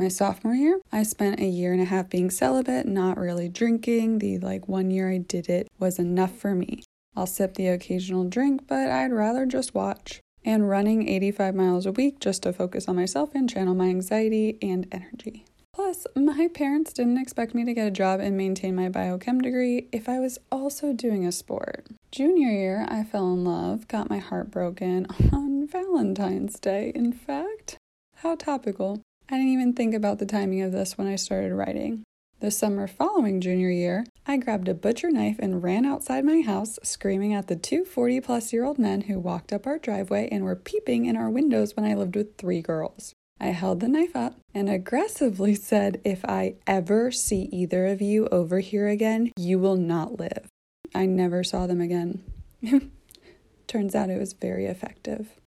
My 0.00 0.08
sophomore 0.08 0.54
year, 0.54 0.80
I 0.90 1.02
spent 1.02 1.40
a 1.40 1.44
year 1.44 1.74
and 1.74 1.82
a 1.82 1.84
half 1.84 2.08
being 2.08 2.30
celibate, 2.30 2.86
not 2.86 3.18
really 3.18 3.50
drinking. 3.50 4.20
The 4.20 4.38
like 4.38 4.66
one 4.66 4.90
year 4.90 5.10
I 5.10 5.18
did 5.18 5.50
it 5.50 5.68
was 5.78 5.98
enough 5.98 6.34
for 6.34 6.54
me. 6.54 6.84
I'll 7.14 7.26
sip 7.26 7.52
the 7.52 7.66
occasional 7.66 8.24
drink, 8.24 8.66
but 8.66 8.88
I'd 8.88 9.12
rather 9.12 9.44
just 9.44 9.74
watch. 9.74 10.20
And 10.42 10.70
running 10.70 11.06
85 11.06 11.54
miles 11.54 11.84
a 11.84 11.92
week 11.92 12.18
just 12.18 12.44
to 12.44 12.52
focus 12.54 12.88
on 12.88 12.96
myself 12.96 13.34
and 13.34 13.46
channel 13.46 13.74
my 13.74 13.88
anxiety 13.88 14.56
and 14.62 14.86
energy. 14.90 15.44
Plus, 15.74 16.06
my 16.16 16.48
parents 16.48 16.94
didn't 16.94 17.18
expect 17.18 17.54
me 17.54 17.66
to 17.66 17.74
get 17.74 17.86
a 17.86 17.90
job 17.90 18.20
and 18.20 18.38
maintain 18.38 18.74
my 18.74 18.88
biochem 18.88 19.42
degree 19.42 19.86
if 19.92 20.08
I 20.08 20.18
was 20.18 20.38
also 20.50 20.94
doing 20.94 21.26
a 21.26 21.30
sport. 21.30 21.88
Junior 22.10 22.48
year, 22.48 22.86
I 22.88 23.04
fell 23.04 23.34
in 23.34 23.44
love, 23.44 23.86
got 23.86 24.08
my 24.08 24.18
heart 24.18 24.50
broken 24.50 25.06
on 25.34 25.66
Valentine's 25.66 26.58
Day, 26.58 26.90
in 26.94 27.12
fact. 27.12 27.76
How 28.16 28.34
topical. 28.34 29.02
I 29.32 29.36
didn't 29.36 29.52
even 29.52 29.74
think 29.74 29.94
about 29.94 30.18
the 30.18 30.26
timing 30.26 30.60
of 30.62 30.72
this 30.72 30.98
when 30.98 31.06
I 31.06 31.14
started 31.14 31.54
writing. 31.54 32.02
The 32.40 32.50
summer 32.50 32.88
following 32.88 33.40
junior 33.40 33.70
year, 33.70 34.04
I 34.26 34.38
grabbed 34.38 34.66
a 34.66 34.74
butcher 34.74 35.08
knife 35.08 35.36
and 35.38 35.62
ran 35.62 35.86
outside 35.86 36.24
my 36.24 36.40
house, 36.40 36.80
screaming 36.82 37.32
at 37.32 37.46
the 37.46 37.54
two 37.54 37.84
40 37.84 38.20
plus 38.22 38.52
year 38.52 38.64
old 38.64 38.76
men 38.76 39.02
who 39.02 39.20
walked 39.20 39.52
up 39.52 39.68
our 39.68 39.78
driveway 39.78 40.28
and 40.32 40.42
were 40.42 40.56
peeping 40.56 41.04
in 41.04 41.16
our 41.16 41.30
windows 41.30 41.76
when 41.76 41.86
I 41.86 41.94
lived 41.94 42.16
with 42.16 42.38
three 42.38 42.60
girls. 42.60 43.12
I 43.38 43.48
held 43.48 43.78
the 43.78 43.88
knife 43.88 44.16
up 44.16 44.34
and 44.52 44.68
aggressively 44.68 45.54
said, 45.54 46.00
If 46.04 46.24
I 46.24 46.56
ever 46.66 47.12
see 47.12 47.42
either 47.52 47.86
of 47.86 48.02
you 48.02 48.26
over 48.32 48.58
here 48.58 48.88
again, 48.88 49.30
you 49.36 49.60
will 49.60 49.76
not 49.76 50.18
live. 50.18 50.48
I 50.92 51.06
never 51.06 51.44
saw 51.44 51.68
them 51.68 51.80
again. 51.80 52.24
Turns 53.68 53.94
out 53.94 54.10
it 54.10 54.18
was 54.18 54.32
very 54.32 54.66
effective. 54.66 55.39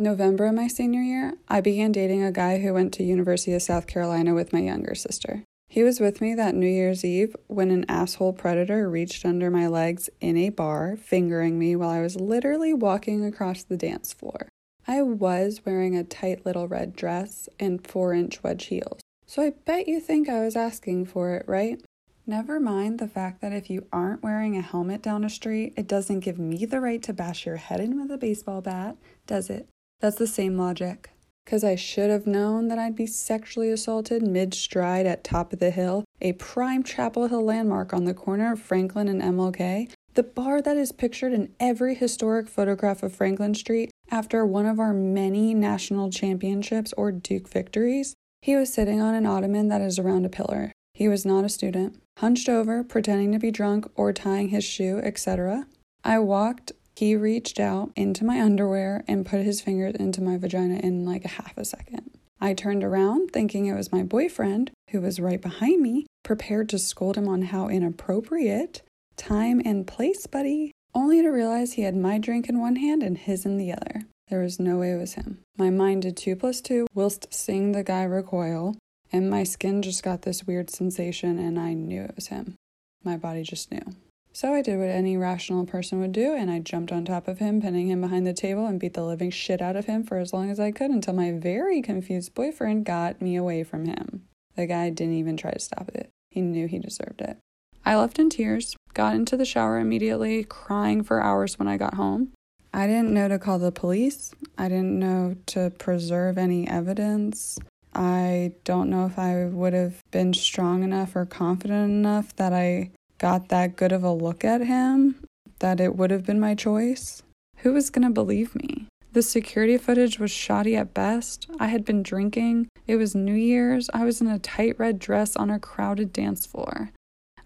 November 0.00 0.46
of 0.46 0.54
my 0.54 0.66
senior 0.66 1.02
year, 1.02 1.34
I 1.46 1.60
began 1.60 1.92
dating 1.92 2.22
a 2.22 2.32
guy 2.32 2.58
who 2.58 2.72
went 2.72 2.94
to 2.94 3.04
University 3.04 3.52
of 3.52 3.60
South 3.60 3.86
Carolina 3.86 4.34
with 4.34 4.52
my 4.52 4.60
younger 4.60 4.94
sister. 4.94 5.44
He 5.68 5.82
was 5.82 6.00
with 6.00 6.20
me 6.20 6.34
that 6.34 6.54
New 6.54 6.66
Year's 6.66 7.04
Eve 7.04 7.36
when 7.46 7.70
an 7.70 7.84
asshole 7.86 8.32
predator 8.32 8.88
reached 8.88 9.26
under 9.26 9.50
my 9.50 9.66
legs 9.66 10.08
in 10.20 10.36
a 10.38 10.48
bar, 10.48 10.96
fingering 10.96 11.58
me 11.58 11.76
while 11.76 11.90
I 11.90 12.00
was 12.00 12.16
literally 12.16 12.72
walking 12.72 13.24
across 13.24 13.62
the 13.62 13.76
dance 13.76 14.12
floor. 14.12 14.48
I 14.88 15.02
was 15.02 15.60
wearing 15.66 15.96
a 15.96 16.02
tight 16.02 16.46
little 16.46 16.66
red 16.66 16.96
dress 16.96 17.48
and 17.60 17.86
four 17.86 18.14
inch 18.14 18.42
wedge 18.42 18.64
heels, 18.66 19.00
so 19.26 19.42
I 19.42 19.50
bet 19.50 19.86
you 19.86 20.00
think 20.00 20.28
I 20.28 20.42
was 20.42 20.56
asking 20.56 21.06
for 21.06 21.34
it, 21.34 21.44
right? 21.46 21.80
Never 22.26 22.58
mind 22.58 22.98
the 22.98 23.08
fact 23.08 23.42
that 23.42 23.52
if 23.52 23.68
you 23.68 23.86
aren't 23.92 24.22
wearing 24.22 24.56
a 24.56 24.62
helmet 24.62 25.02
down 25.02 25.24
a 25.24 25.30
street, 25.30 25.74
it 25.76 25.86
doesn't 25.86 26.20
give 26.20 26.38
me 26.38 26.64
the 26.64 26.80
right 26.80 27.02
to 27.02 27.12
bash 27.12 27.44
your 27.44 27.56
head 27.56 27.80
in 27.80 28.00
with 28.00 28.10
a 28.10 28.18
baseball 28.18 28.60
bat, 28.62 28.96
does 29.26 29.50
it? 29.50 29.68
That's 30.00 30.16
the 30.16 30.26
same 30.26 30.56
logic. 30.56 31.10
Because 31.44 31.64
I 31.64 31.74
should 31.74 32.10
have 32.10 32.26
known 32.26 32.68
that 32.68 32.78
I'd 32.78 32.96
be 32.96 33.06
sexually 33.06 33.70
assaulted 33.70 34.22
mid 34.22 34.54
stride 34.54 35.06
at 35.06 35.24
Top 35.24 35.52
of 35.52 35.58
the 35.58 35.70
Hill, 35.70 36.04
a 36.20 36.32
prime 36.34 36.82
Chapel 36.82 37.28
Hill 37.28 37.44
landmark 37.44 37.92
on 37.92 38.04
the 38.04 38.14
corner 38.14 38.52
of 38.52 38.60
Franklin 38.60 39.08
and 39.08 39.20
MLK, 39.20 39.90
the 40.14 40.22
bar 40.22 40.60
that 40.62 40.76
is 40.76 40.92
pictured 40.92 41.32
in 41.32 41.54
every 41.58 41.94
historic 41.94 42.48
photograph 42.48 43.02
of 43.02 43.14
Franklin 43.14 43.54
Street 43.54 43.90
after 44.10 44.44
one 44.44 44.66
of 44.66 44.78
our 44.78 44.92
many 44.92 45.54
national 45.54 46.10
championships 46.10 46.92
or 46.96 47.12
Duke 47.12 47.48
victories. 47.48 48.14
He 48.42 48.56
was 48.56 48.72
sitting 48.72 49.00
on 49.00 49.14
an 49.14 49.26
ottoman 49.26 49.68
that 49.68 49.80
is 49.80 49.98
around 49.98 50.24
a 50.24 50.30
pillar. 50.30 50.72
He 50.94 51.08
was 51.08 51.24
not 51.24 51.44
a 51.44 51.48
student 51.48 52.00
hunched 52.20 52.50
over, 52.50 52.84
pretending 52.84 53.32
to 53.32 53.38
be 53.38 53.50
drunk 53.50 53.90
or 53.94 54.12
tying 54.12 54.50
his 54.50 54.62
shoe, 54.62 54.98
etc. 54.98 55.66
I 56.04 56.18
walked, 56.18 56.72
he 57.00 57.16
reached 57.16 57.58
out 57.58 57.90
into 57.96 58.26
my 58.26 58.42
underwear 58.42 59.02
and 59.08 59.24
put 59.24 59.40
his 59.40 59.62
fingers 59.62 59.94
into 59.94 60.20
my 60.20 60.36
vagina 60.36 60.74
in 60.74 61.06
like 61.06 61.24
a 61.24 61.28
half 61.28 61.56
a 61.56 61.64
second. 61.64 62.10
I 62.42 62.52
turned 62.52 62.84
around 62.84 63.30
thinking 63.30 63.64
it 63.64 63.74
was 63.74 63.90
my 63.90 64.02
boyfriend, 64.02 64.70
who 64.90 65.00
was 65.00 65.18
right 65.18 65.40
behind 65.40 65.80
me, 65.80 66.04
prepared 66.24 66.68
to 66.68 66.78
scold 66.78 67.16
him 67.16 67.26
on 67.26 67.40
how 67.40 67.68
inappropriate. 67.68 68.82
Time 69.16 69.62
and 69.64 69.86
place, 69.86 70.26
buddy. 70.26 70.72
Only 70.94 71.22
to 71.22 71.30
realize 71.30 71.72
he 71.72 71.82
had 71.82 71.96
my 71.96 72.18
drink 72.18 72.50
in 72.50 72.60
one 72.60 72.76
hand 72.76 73.02
and 73.02 73.16
his 73.16 73.46
in 73.46 73.56
the 73.56 73.72
other. 73.72 74.02
There 74.28 74.42
was 74.42 74.60
no 74.60 74.76
way 74.76 74.92
it 74.92 74.98
was 74.98 75.14
him. 75.14 75.38
My 75.56 75.70
mind 75.70 76.02
did 76.02 76.18
two 76.18 76.36
plus 76.36 76.60
two 76.60 76.86
whilst 76.92 77.32
seeing 77.32 77.72
the 77.72 77.82
guy 77.82 78.02
recoil, 78.02 78.76
and 79.10 79.30
my 79.30 79.44
skin 79.44 79.80
just 79.80 80.02
got 80.02 80.20
this 80.20 80.44
weird 80.44 80.68
sensation, 80.68 81.38
and 81.38 81.58
I 81.58 81.72
knew 81.72 82.02
it 82.02 82.14
was 82.14 82.26
him. 82.26 82.56
My 83.02 83.16
body 83.16 83.42
just 83.42 83.72
knew. 83.72 83.94
So 84.32 84.54
I 84.54 84.62
did 84.62 84.78
what 84.78 84.88
any 84.88 85.16
rational 85.16 85.66
person 85.66 86.00
would 86.00 86.12
do, 86.12 86.34
and 86.34 86.50
I 86.50 86.60
jumped 86.60 86.92
on 86.92 87.04
top 87.04 87.26
of 87.26 87.38
him, 87.38 87.60
pinning 87.60 87.88
him 87.88 88.00
behind 88.00 88.26
the 88.26 88.32
table, 88.32 88.66
and 88.66 88.78
beat 88.78 88.94
the 88.94 89.04
living 89.04 89.30
shit 89.30 89.60
out 89.60 89.76
of 89.76 89.86
him 89.86 90.04
for 90.04 90.18
as 90.18 90.32
long 90.32 90.50
as 90.50 90.60
I 90.60 90.70
could 90.70 90.90
until 90.90 91.14
my 91.14 91.32
very 91.32 91.82
confused 91.82 92.34
boyfriend 92.34 92.84
got 92.84 93.20
me 93.20 93.36
away 93.36 93.64
from 93.64 93.86
him. 93.86 94.22
The 94.56 94.66
guy 94.66 94.90
didn't 94.90 95.14
even 95.14 95.36
try 95.36 95.50
to 95.50 95.58
stop 95.58 95.88
it, 95.94 96.10
he 96.30 96.40
knew 96.40 96.68
he 96.68 96.78
deserved 96.78 97.20
it. 97.20 97.38
I 97.84 97.96
left 97.96 98.18
in 98.18 98.30
tears, 98.30 98.76
got 98.94 99.14
into 99.14 99.36
the 99.36 99.44
shower 99.44 99.78
immediately, 99.78 100.44
crying 100.44 101.02
for 101.02 101.20
hours 101.20 101.58
when 101.58 101.66
I 101.66 101.76
got 101.76 101.94
home. 101.94 102.32
I 102.72 102.86
didn't 102.86 103.12
know 103.12 103.26
to 103.26 103.38
call 103.38 103.58
the 103.58 103.72
police. 103.72 104.32
I 104.56 104.68
didn't 104.68 104.98
know 104.98 105.36
to 105.46 105.70
preserve 105.70 106.38
any 106.38 106.68
evidence. 106.68 107.58
I 107.94 108.52
don't 108.64 108.90
know 108.90 109.06
if 109.06 109.18
I 109.18 109.46
would 109.46 109.72
have 109.72 110.00
been 110.12 110.34
strong 110.34 110.84
enough 110.84 111.16
or 111.16 111.26
confident 111.26 111.90
enough 111.90 112.36
that 112.36 112.52
I 112.52 112.92
got 113.20 113.48
that 113.48 113.76
good 113.76 113.92
of 113.92 114.02
a 114.02 114.10
look 114.10 114.44
at 114.44 114.62
him 114.62 115.22
that 115.60 115.78
it 115.78 115.94
would 115.94 116.10
have 116.10 116.24
been 116.24 116.40
my 116.40 116.54
choice. 116.54 117.22
Who 117.58 117.74
was 117.74 117.90
going 117.90 118.08
to 118.08 118.12
believe 118.12 118.54
me? 118.56 118.86
The 119.12 119.22
security 119.22 119.76
footage 119.76 120.18
was 120.18 120.30
shoddy 120.30 120.74
at 120.74 120.94
best. 120.94 121.46
I 121.58 121.66
had 121.66 121.84
been 121.84 122.02
drinking. 122.02 122.68
It 122.86 122.96
was 122.96 123.14
New 123.14 123.34
Year's. 123.34 123.90
I 123.92 124.04
was 124.04 124.20
in 124.20 124.26
a 124.26 124.38
tight 124.38 124.78
red 124.78 124.98
dress 124.98 125.36
on 125.36 125.50
a 125.50 125.60
crowded 125.60 126.12
dance 126.12 126.46
floor. 126.46 126.90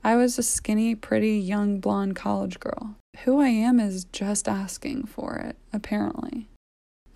I 0.05 0.17
was 0.17 0.39
a 0.39 0.43
skinny, 0.43 0.95
pretty, 0.95 1.39
young 1.39 1.81
blonde 1.81 2.15
college 2.15 2.61
girl. 2.61 2.95
Who 3.25 3.41
I 3.41 3.49
am 3.49 3.81
is 3.81 4.05
just 4.05 4.47
asking 4.47 5.07
for 5.07 5.37
it, 5.37 5.57
apparently. 5.73 6.49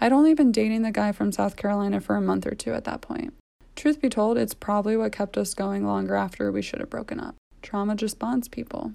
I'd 0.00 0.12
only 0.12 0.34
been 0.34 0.52
dating 0.52 0.82
the 0.82 0.90
guy 0.90 1.12
from 1.12 1.30
South 1.30 1.56
Carolina 1.56 2.00
for 2.00 2.16
a 2.16 2.20
month 2.20 2.46
or 2.46 2.54
two 2.54 2.72
at 2.72 2.84
that 2.84 3.02
point. 3.02 3.34
Truth 3.76 4.00
be 4.00 4.08
told, 4.08 4.38
it's 4.38 4.54
probably 4.54 4.96
what 4.96 5.12
kept 5.12 5.36
us 5.36 5.54
going 5.54 5.86
longer 5.86 6.14
after 6.16 6.50
we 6.50 6.62
should 6.62 6.80
have 6.80 6.90
broken 6.90 7.20
up. 7.20 7.36
Trauma 7.68 7.94
just 7.94 8.18
bonds 8.18 8.48
people. 8.48 8.92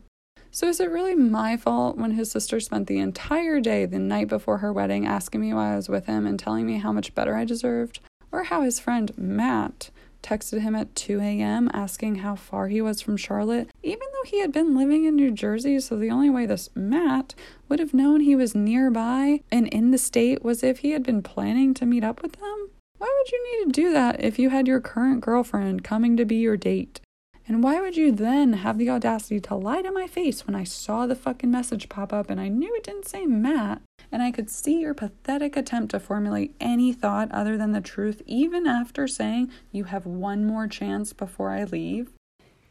So, 0.49 0.67
is 0.67 0.79
it 0.79 0.89
really 0.89 1.13
my 1.13 1.57
fault 1.57 1.95
when 1.95 2.11
his 2.11 2.31
sister 2.31 2.59
spent 2.59 2.87
the 2.87 2.97
entire 2.97 3.59
day 3.59 3.85
the 3.85 3.99
night 3.99 4.27
before 4.27 4.57
her 4.59 4.73
wedding 4.73 5.05
asking 5.05 5.41
me 5.41 5.53
why 5.53 5.73
I 5.73 5.75
was 5.75 5.89
with 5.89 6.07
him 6.07 6.25
and 6.25 6.39
telling 6.39 6.65
me 6.65 6.79
how 6.79 6.91
much 6.91 7.13
better 7.13 7.35
I 7.35 7.45
deserved? 7.45 7.99
Or 8.31 8.45
how 8.45 8.63
his 8.63 8.79
friend 8.79 9.15
Matt 9.15 9.91
texted 10.23 10.61
him 10.61 10.73
at 10.73 10.95
2 10.95 11.19
a.m. 11.19 11.69
asking 11.71 12.15
how 12.15 12.35
far 12.35 12.67
he 12.67 12.81
was 12.81 12.99
from 12.99 13.15
Charlotte, 13.15 13.69
even 13.83 14.07
though 14.11 14.27
he 14.27 14.39
had 14.39 14.51
been 14.51 14.75
living 14.75 15.05
in 15.05 15.15
New 15.15 15.29
Jersey. 15.29 15.79
So 15.79 15.95
the 15.95 16.09
only 16.09 16.31
way 16.31 16.47
this 16.47 16.71
Matt 16.73 17.35
would 17.69 17.77
have 17.77 17.93
known 17.93 18.21
he 18.21 18.35
was 18.35 18.55
nearby 18.55 19.41
and 19.51 19.67
in 19.67 19.91
the 19.91 19.99
state 19.99 20.43
was 20.43 20.63
if 20.63 20.79
he 20.79 20.91
had 20.91 21.03
been 21.03 21.21
planning 21.21 21.75
to 21.75 21.85
meet 21.85 22.03
up 22.03 22.23
with 22.23 22.33
them. 22.33 22.69
Why 22.97 23.13
would 23.15 23.31
you 23.31 23.59
need 23.59 23.71
to 23.71 23.81
do 23.81 23.93
that 23.93 24.23
if 24.23 24.39
you 24.39 24.49
had 24.49 24.67
your 24.67 24.81
current 24.81 25.21
girlfriend 25.21 25.83
coming 25.83 26.17
to 26.17 26.25
be 26.25 26.37
your 26.37 26.57
date? 26.57 27.01
And 27.47 27.61
why 27.61 27.81
would 27.81 27.97
you 27.97 28.11
then 28.11 28.53
have 28.53 28.77
the 28.77 28.89
audacity 28.89 29.39
to 29.41 29.55
lie 29.55 29.81
to 29.81 29.91
my 29.91 30.07
face 30.07 30.47
when 30.47 30.55
I 30.55 30.63
saw 30.63 31.05
the 31.05 31.15
fucking 31.15 31.51
message 31.51 31.89
pop 31.89 32.13
up 32.13 32.29
and 32.29 32.39
I 32.39 32.47
knew 32.47 32.73
it 32.75 32.83
didn't 32.83 33.07
say 33.07 33.25
Matt? 33.25 33.81
And 34.11 34.21
I 34.21 34.31
could 34.31 34.49
see 34.49 34.79
your 34.79 34.93
pathetic 34.93 35.57
attempt 35.57 35.91
to 35.91 35.99
formulate 35.99 36.55
any 36.59 36.93
thought 36.93 37.31
other 37.31 37.57
than 37.57 37.73
the 37.73 37.81
truth, 37.81 38.21
even 38.25 38.65
after 38.65 39.07
saying 39.07 39.51
you 39.71 39.85
have 39.85 40.05
one 40.05 40.45
more 40.45 40.67
chance 40.67 41.11
before 41.11 41.49
I 41.49 41.65
leave. 41.65 42.11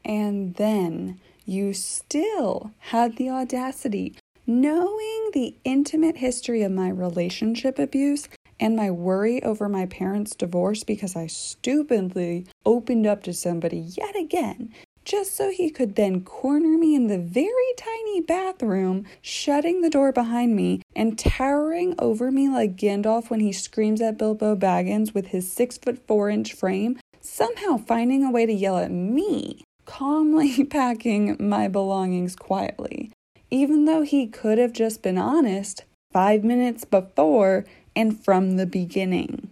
And 0.03 0.55
then 0.55 1.19
you 1.45 1.73
still 1.73 2.71
had 2.77 3.17
the 3.17 3.29
audacity, 3.29 4.15
knowing 4.47 5.29
the 5.33 5.55
intimate 5.63 6.17
history 6.17 6.63
of 6.63 6.71
my 6.71 6.89
relationship 6.89 7.77
abuse 7.77 8.27
and 8.63 8.77
my 8.77 8.89
worry 8.89 9.43
over 9.43 9.67
my 9.67 9.85
parents' 9.85 10.35
divorce 10.35 10.85
because 10.85 11.17
I 11.17 11.27
stupidly 11.27 12.45
opened 12.65 13.05
up 13.05 13.21
to 13.23 13.33
somebody 13.33 13.79
yet 13.79 14.15
again, 14.15 14.73
just 15.03 15.35
so 15.35 15.51
he 15.51 15.69
could 15.69 15.95
then 15.95 16.21
corner 16.21 16.77
me 16.77 16.95
in 16.95 17.07
the 17.07 17.19
very 17.19 17.73
tiny 17.75 18.21
bathroom, 18.21 19.05
shutting 19.21 19.81
the 19.81 19.89
door 19.89 20.13
behind 20.13 20.55
me 20.55 20.81
and 20.95 21.19
towering 21.19 21.93
over 21.99 22.31
me 22.31 22.47
like 22.47 22.77
Gandalf 22.77 23.29
when 23.29 23.41
he 23.41 23.51
screams 23.51 23.99
at 23.99 24.17
Bilbo 24.17 24.55
Baggins 24.55 25.13
with 25.13 25.27
his 25.27 25.51
six 25.51 25.77
foot 25.77 25.99
four 26.07 26.29
inch 26.29 26.53
frame, 26.53 26.97
somehow 27.19 27.75
finding 27.75 28.23
a 28.23 28.31
way 28.31 28.45
to 28.45 28.53
yell 28.53 28.77
at 28.77 28.91
me, 28.91 29.65
calmly 29.83 30.63
packing 30.69 31.35
my 31.37 31.67
belongings 31.67 32.37
quietly. 32.37 33.11
Even 33.51 33.83
though 33.83 34.03
he 34.03 34.25
could 34.25 34.57
have 34.57 34.71
just 34.71 35.01
been 35.01 35.17
honest 35.17 35.83
five 36.13 36.45
minutes 36.45 36.85
before 36.85 37.65
and 37.95 38.23
from 38.23 38.57
the 38.57 38.65
beginning. 38.65 39.49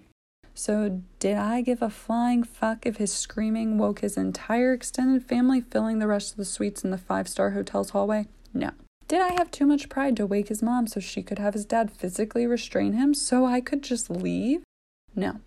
So, 0.53 1.01
did 1.19 1.37
I 1.37 1.61
give 1.61 1.81
a 1.81 1.89
flying 1.89 2.43
fuck 2.43 2.85
if 2.85 2.97
his 2.97 3.13
screaming 3.13 3.77
woke 3.77 4.01
his 4.01 4.17
entire 4.17 4.73
extended 4.73 5.23
family, 5.23 5.61
filling 5.61 5.99
the 5.99 6.07
rest 6.07 6.31
of 6.31 6.37
the 6.37 6.45
suites 6.45 6.83
in 6.83 6.91
the 6.91 6.97
five 6.97 7.27
star 7.27 7.51
hotel's 7.51 7.91
hallway? 7.91 8.27
No. 8.53 8.71
Did 9.07 9.21
I 9.21 9.33
have 9.33 9.51
too 9.51 9.65
much 9.65 9.89
pride 9.89 10.15
to 10.17 10.25
wake 10.27 10.49
his 10.49 10.61
mom 10.61 10.87
so 10.87 10.99
she 10.99 11.23
could 11.23 11.39
have 11.39 11.53
his 11.53 11.65
dad 11.65 11.91
physically 11.91 12.45
restrain 12.47 12.93
him 12.93 13.13
so 13.13 13.45
I 13.45 13.61
could 13.61 13.81
just 13.81 14.09
leave? 14.09 14.63
No. 15.15 15.39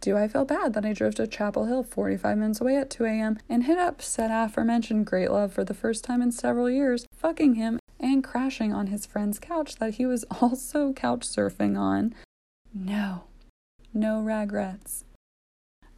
Do 0.00 0.16
I 0.16 0.28
feel 0.28 0.44
bad 0.44 0.74
that 0.74 0.84
I 0.84 0.92
drove 0.92 1.16
to 1.16 1.26
Chapel 1.26 1.64
Hill 1.64 1.82
45 1.82 2.38
minutes 2.38 2.60
away 2.60 2.76
at 2.76 2.90
2 2.90 3.04
a.m. 3.04 3.38
and 3.48 3.64
hit 3.64 3.78
up 3.78 4.00
said 4.00 4.30
aforementioned 4.30 5.06
great 5.06 5.30
love 5.30 5.52
for 5.52 5.64
the 5.64 5.74
first 5.74 6.04
time 6.04 6.22
in 6.22 6.30
several 6.30 6.70
years, 6.70 7.06
fucking 7.12 7.54
him 7.54 7.80
and 7.98 8.22
crashing 8.22 8.72
on 8.72 8.88
his 8.88 9.06
friend's 9.06 9.40
couch 9.40 9.76
that 9.76 9.94
he 9.94 10.06
was 10.06 10.24
also 10.40 10.92
couch 10.92 11.26
surfing 11.26 11.76
on 11.76 12.14
no, 12.74 13.24
no 13.92 14.20
regrets. 14.20 15.04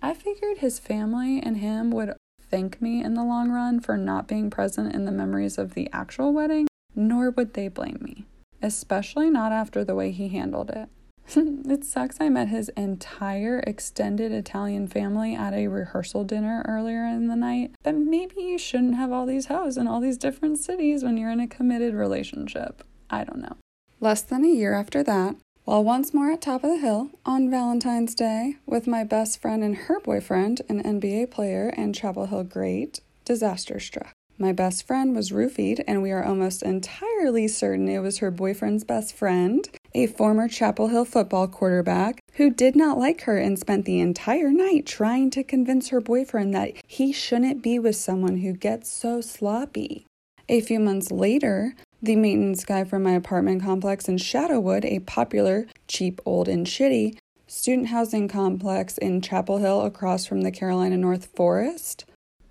I 0.03 0.15
figured 0.15 0.59
his 0.59 0.79
family 0.79 1.41
and 1.41 1.59
him 1.59 1.91
would 1.91 2.15
thank 2.51 2.81
me 2.81 3.03
in 3.03 3.15
the 3.15 3.25
long 3.25 3.51
run 3.51 3.81
for 3.81 3.97
not 3.97 4.27
being 4.27 4.51
present 4.51 4.95
in 4.95 5.05
the 5.05 5.13
memories 5.13 5.59
of 5.59 5.75
the 5.75 5.89
actual 5.93 6.33
wedding, 6.33 6.67
nor 6.95 7.31
would 7.31 7.55
they 7.55 7.69
blame 7.69 7.99
me, 8.01 8.25
especially 8.63 9.31
not 9.31 9.53
after 9.53 9.85
the 9.85 9.95
way 9.95 10.11
he 10.11 10.29
handled 10.29 10.71
it. 10.71 10.89
it 11.37 11.85
sucks 11.85 12.17
I 12.21 12.29
met 12.29 12.49
his 12.49 12.71
entire 12.71 13.63
extended 13.67 14.33
Italian 14.33 14.89
family 14.89 15.35
at 15.35 15.55
a 15.55 15.69
rehearsal 15.69 16.25
dinner 16.25 16.65
earlier 16.67 17.05
in 17.05 17.29
the 17.29 17.37
night, 17.37 17.73
but 17.85 17.95
maybe 17.95 18.43
you 18.43 18.59
shouldn't 18.59 18.97
have 18.97 19.13
all 19.13 19.27
these 19.27 19.47
hoes 19.47 19.77
in 19.77 19.87
all 19.87 20.01
these 20.01 20.19
different 20.19 20.59
cities 20.59 21.05
when 21.05 21.17
you're 21.17 21.31
in 21.31 21.41
a 21.41 21.47
committed 21.47 21.95
relationship. 21.95 22.83
I 23.09 23.25
don't 23.25 23.43
know. 23.43 23.57
Less 24.01 24.23
than 24.23 24.45
a 24.45 24.49
year 24.49 24.75
after 24.75 25.03
that, 25.05 25.37
while 25.65 25.85
once 25.85 26.13
more 26.15 26.31
at 26.31 26.41
Top 26.41 26.65
of 26.65 26.71
the 26.71 26.79
Hill 26.79 27.11
on 27.25 27.51
Valentine's 27.51 28.15
Day 28.15 28.57
with 28.67 28.87
my 28.87 29.05
best 29.05 29.41
friend 29.41 29.63
and 29.63 29.77
her 29.77 30.01
boyfriend, 30.01 30.63
an 30.69 30.83
NBA 30.83 31.31
player 31.31 31.73
and 31.77 31.95
Chapel 31.95 32.27
Hill 32.27 32.45
great, 32.45 33.01
disaster 33.25 33.79
struck. 33.79 34.13
My 34.39 34.53
best 34.53 34.87
friend 34.87 35.15
was 35.15 35.33
roofied, 35.33 35.85
and 35.87 36.03
we 36.03 36.11
are 36.13 36.25
almost 36.25 36.63
entirely 36.63 37.47
certain 37.47 37.89
it 37.89 37.99
was 37.99 38.19
her 38.19 38.31
boyfriend's 38.31 38.85
best 38.85 39.15
friend, 39.15 39.69
a 39.95 40.07
former 40.07 40.49
Chapel 40.49 40.89
Hill 40.89 41.05
football 41.05 41.47
quarterback 41.47 42.21
who 42.35 42.49
did 42.49 42.75
not 42.75 42.97
like 42.97 43.23
her 43.23 43.37
and 43.37 43.59
spent 43.59 43.85
the 43.85 44.01
entire 44.01 44.51
night 44.51 44.87
trying 44.87 45.29
to 45.33 45.45
convince 45.45 45.91
her 45.91 46.01
boyfriend 46.01 46.55
that 46.55 46.73
he 46.87 47.13
shouldn't 47.13 47.63
be 47.63 47.79
with 47.79 47.97
someone 47.97 48.39
who 48.39 48.55
gets 48.55 48.91
so 48.91 49.21
sloppy. 49.21 50.07
A 50.49 50.63
few 50.63 50.81
months 50.81 51.11
later, 51.11 51.75
the 52.03 52.17
maintenance 52.17 52.65
guy 52.65 52.85
from 52.85 53.03
my 53.03 53.13
apartment 53.13 53.63
complex 53.63 54.09
in 54.09 54.17
Shadowood, 54.17 54.85
a 54.85 55.01
popular, 55.01 55.67
cheap, 55.87 56.21
old, 56.25 56.49
and 56.49 56.67
shitty 56.67 57.17
student 57.51 57.89
housing 57.89 58.29
complex 58.29 58.97
in 58.97 59.21
Chapel 59.21 59.59
Hill 59.59 59.83
across 59.83 60.25
from 60.25 60.43
the 60.43 60.53
Carolina 60.53 60.97
North 60.97 61.27
Forest, 61.35 62.05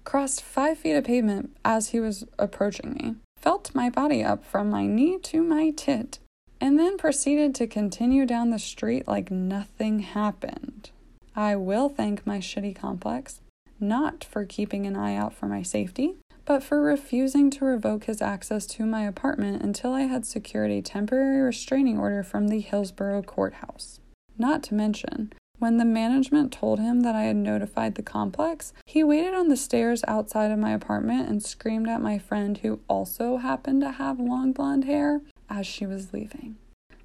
crossed 0.03 0.41
five 0.43 0.77
feet 0.77 0.93
of 0.93 1.05
pavement 1.05 1.55
as 1.63 1.89
he 1.89 2.01
was 2.01 2.25
approaching 2.37 2.93
me, 2.93 3.15
felt 3.37 3.73
my 3.73 3.89
body 3.89 4.21
up 4.21 4.43
from 4.43 4.69
my 4.69 4.85
knee 4.85 5.17
to 5.19 5.41
my 5.41 5.69
tit, 5.69 6.19
and 6.59 6.77
then 6.77 6.97
proceeded 6.97 7.55
to 7.55 7.65
continue 7.65 8.25
down 8.25 8.49
the 8.49 8.59
street 8.59 9.07
like 9.07 9.31
nothing 9.31 9.99
happened. 9.99 10.89
I 11.33 11.55
will 11.55 11.87
thank 11.87 12.27
my 12.27 12.39
shitty 12.39 12.75
complex, 12.75 13.39
not 13.79 14.25
for 14.25 14.43
keeping 14.43 14.85
an 14.85 14.97
eye 14.97 15.15
out 15.15 15.33
for 15.33 15.45
my 15.45 15.63
safety, 15.63 16.17
but 16.49 16.63
for 16.63 16.81
refusing 16.81 17.51
to 17.51 17.63
revoke 17.63 18.05
his 18.05 18.23
access 18.23 18.65
to 18.65 18.83
my 18.83 19.03
apartment 19.03 19.61
until 19.61 19.93
I 19.93 20.01
had 20.01 20.25
secured 20.25 20.71
a 20.71 20.81
temporary 20.81 21.41
restraining 21.41 21.99
order 21.99 22.23
from 22.23 22.47
the 22.47 22.59
Hillsborough 22.59 23.21
courthouse. 23.21 23.99
Not 24.35 24.63
to 24.63 24.73
mention, 24.73 25.31
when 25.59 25.77
the 25.77 25.85
management 25.85 26.51
told 26.51 26.79
him 26.79 27.01
that 27.01 27.13
I 27.13 27.25
had 27.25 27.35
notified 27.35 27.93
the 27.93 28.01
complex, 28.01 28.73
he 28.87 29.03
waited 29.03 29.35
on 29.35 29.49
the 29.49 29.55
stairs 29.55 30.03
outside 30.07 30.49
of 30.49 30.57
my 30.57 30.71
apartment 30.71 31.29
and 31.29 31.43
screamed 31.43 31.87
at 31.87 32.01
my 32.01 32.17
friend, 32.17 32.57
who 32.57 32.79
also 32.87 33.37
happened 33.37 33.81
to 33.81 33.91
have 33.91 34.19
long 34.19 34.51
blonde 34.51 34.85
hair, 34.85 35.21
as 35.51 35.67
she 35.67 35.85
was 35.85 36.13
leaving. 36.13 36.55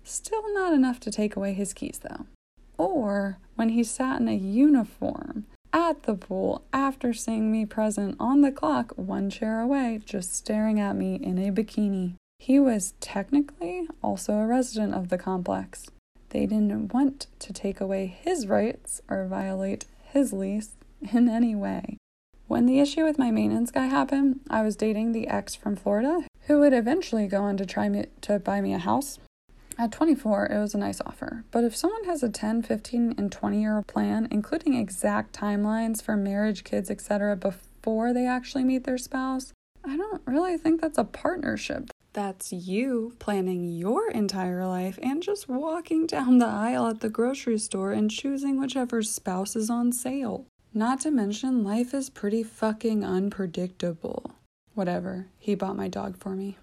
Still 0.05 0.55
not 0.55 0.73
enough 0.73 1.01
to 1.01 1.11
take 1.11 1.37
away 1.37 1.53
his 1.53 1.75
keys, 1.75 2.01
though. 2.03 2.25
Or 2.79 3.37
when 3.57 3.69
he 3.69 3.85
sat 3.85 4.23
in 4.23 4.29
a 4.29 4.35
uniform 4.35 5.45
at 5.75 6.05
the 6.05 6.15
pool 6.15 6.63
after 6.73 7.13
seeing 7.13 7.51
me 7.51 7.67
present 7.67 8.17
on 8.21 8.41
the 8.41 8.53
clock 8.53 8.93
one 8.95 9.29
chair 9.29 9.61
away, 9.61 10.01
just 10.07 10.35
staring 10.35 10.79
at 10.79 10.95
me 10.95 11.17
in 11.17 11.37
a 11.37 11.51
bikini. 11.51 12.15
He 12.39 12.61
was 12.61 12.95
technically 13.01 13.89
also 14.01 14.35
a 14.35 14.47
resident 14.47 14.95
of 14.95 15.09
the 15.09 15.19
complex. 15.19 15.87
They 16.31 16.47
didn't 16.47 16.95
want 16.95 17.27
to 17.41 17.53
take 17.53 17.81
away 17.81 18.07
his 18.07 18.47
rights 18.47 19.03
or 19.09 19.27
violate 19.27 19.85
his 20.05 20.33
lease 20.33 20.71
in 21.13 21.29
any 21.29 21.55
way. 21.55 21.99
When 22.47 22.67
the 22.67 22.79
issue 22.79 23.05
with 23.05 23.19
my 23.19 23.31
maintenance 23.31 23.71
guy 23.71 23.87
happened, 23.87 24.41
I 24.49 24.63
was 24.63 24.77
dating 24.77 25.13
the 25.13 25.27
ex 25.27 25.55
from 25.55 25.77
Florida 25.77 26.21
who 26.47 26.61
would 26.61 26.73
eventually 26.73 27.27
go 27.27 27.43
on 27.43 27.57
to 27.57 27.67
try 27.67 27.89
me, 27.89 28.07
to 28.21 28.39
buy 28.39 28.61
me 28.61 28.75
a 28.75 28.79
house. 28.79 29.19
At 29.77 29.91
24, 29.91 30.47
it 30.47 30.59
was 30.61 30.75
a 30.75 30.79
nice 30.79 31.01
offer, 31.01 31.45
but 31.51 31.65
if 31.65 31.75
someone 31.75 32.05
has 32.05 32.23
a 32.23 32.29
10, 32.29 32.63
15, 32.63 33.15
and 33.19 33.33
20 33.33 33.61
year 33.61 33.83
plan, 33.83 34.29
including 34.31 34.75
exact 34.75 35.35
timelines 35.35 36.01
for 36.01 36.17
marriage, 36.17 36.63
kids, 36.63 36.91
etc., 36.91 37.35
before 37.35 38.13
they 38.13 38.27
actually 38.27 38.63
meet 38.63 38.85
their 38.85 38.99
spouse, 38.99 39.53
I 39.85 39.97
don't 39.97 40.23
really 40.27 40.57
think 40.57 40.81
that's 40.81 40.99
a 40.99 41.05
partnership. 41.05 41.91
That's 42.13 42.53
you 42.53 43.15
planning 43.19 43.65
your 43.65 44.09
entire 44.09 44.65
life 44.65 44.99
and 45.03 45.21
just 45.21 45.49
walking 45.49 46.07
down 46.07 46.39
the 46.39 46.47
aisle 46.47 46.87
at 46.87 47.01
the 47.01 47.11
grocery 47.11 47.59
store 47.59 47.91
and 47.91 48.09
choosing 48.09 48.61
whichever 48.61 49.03
spouse 49.03 49.57
is 49.57 49.69
on 49.69 49.91
sale. 49.91 50.47
Not 50.73 51.01
to 51.01 51.11
mention, 51.11 51.65
life 51.65 51.93
is 51.93 52.11
pretty 52.11 52.45
fucking 52.45 53.05
unpredictable. 53.05 54.31
Whatever, 54.75 55.27
he 55.39 55.57
bought 55.57 55.77
my 55.77 55.89
dog 55.89 56.17
for 56.17 56.31
me. 56.37 56.59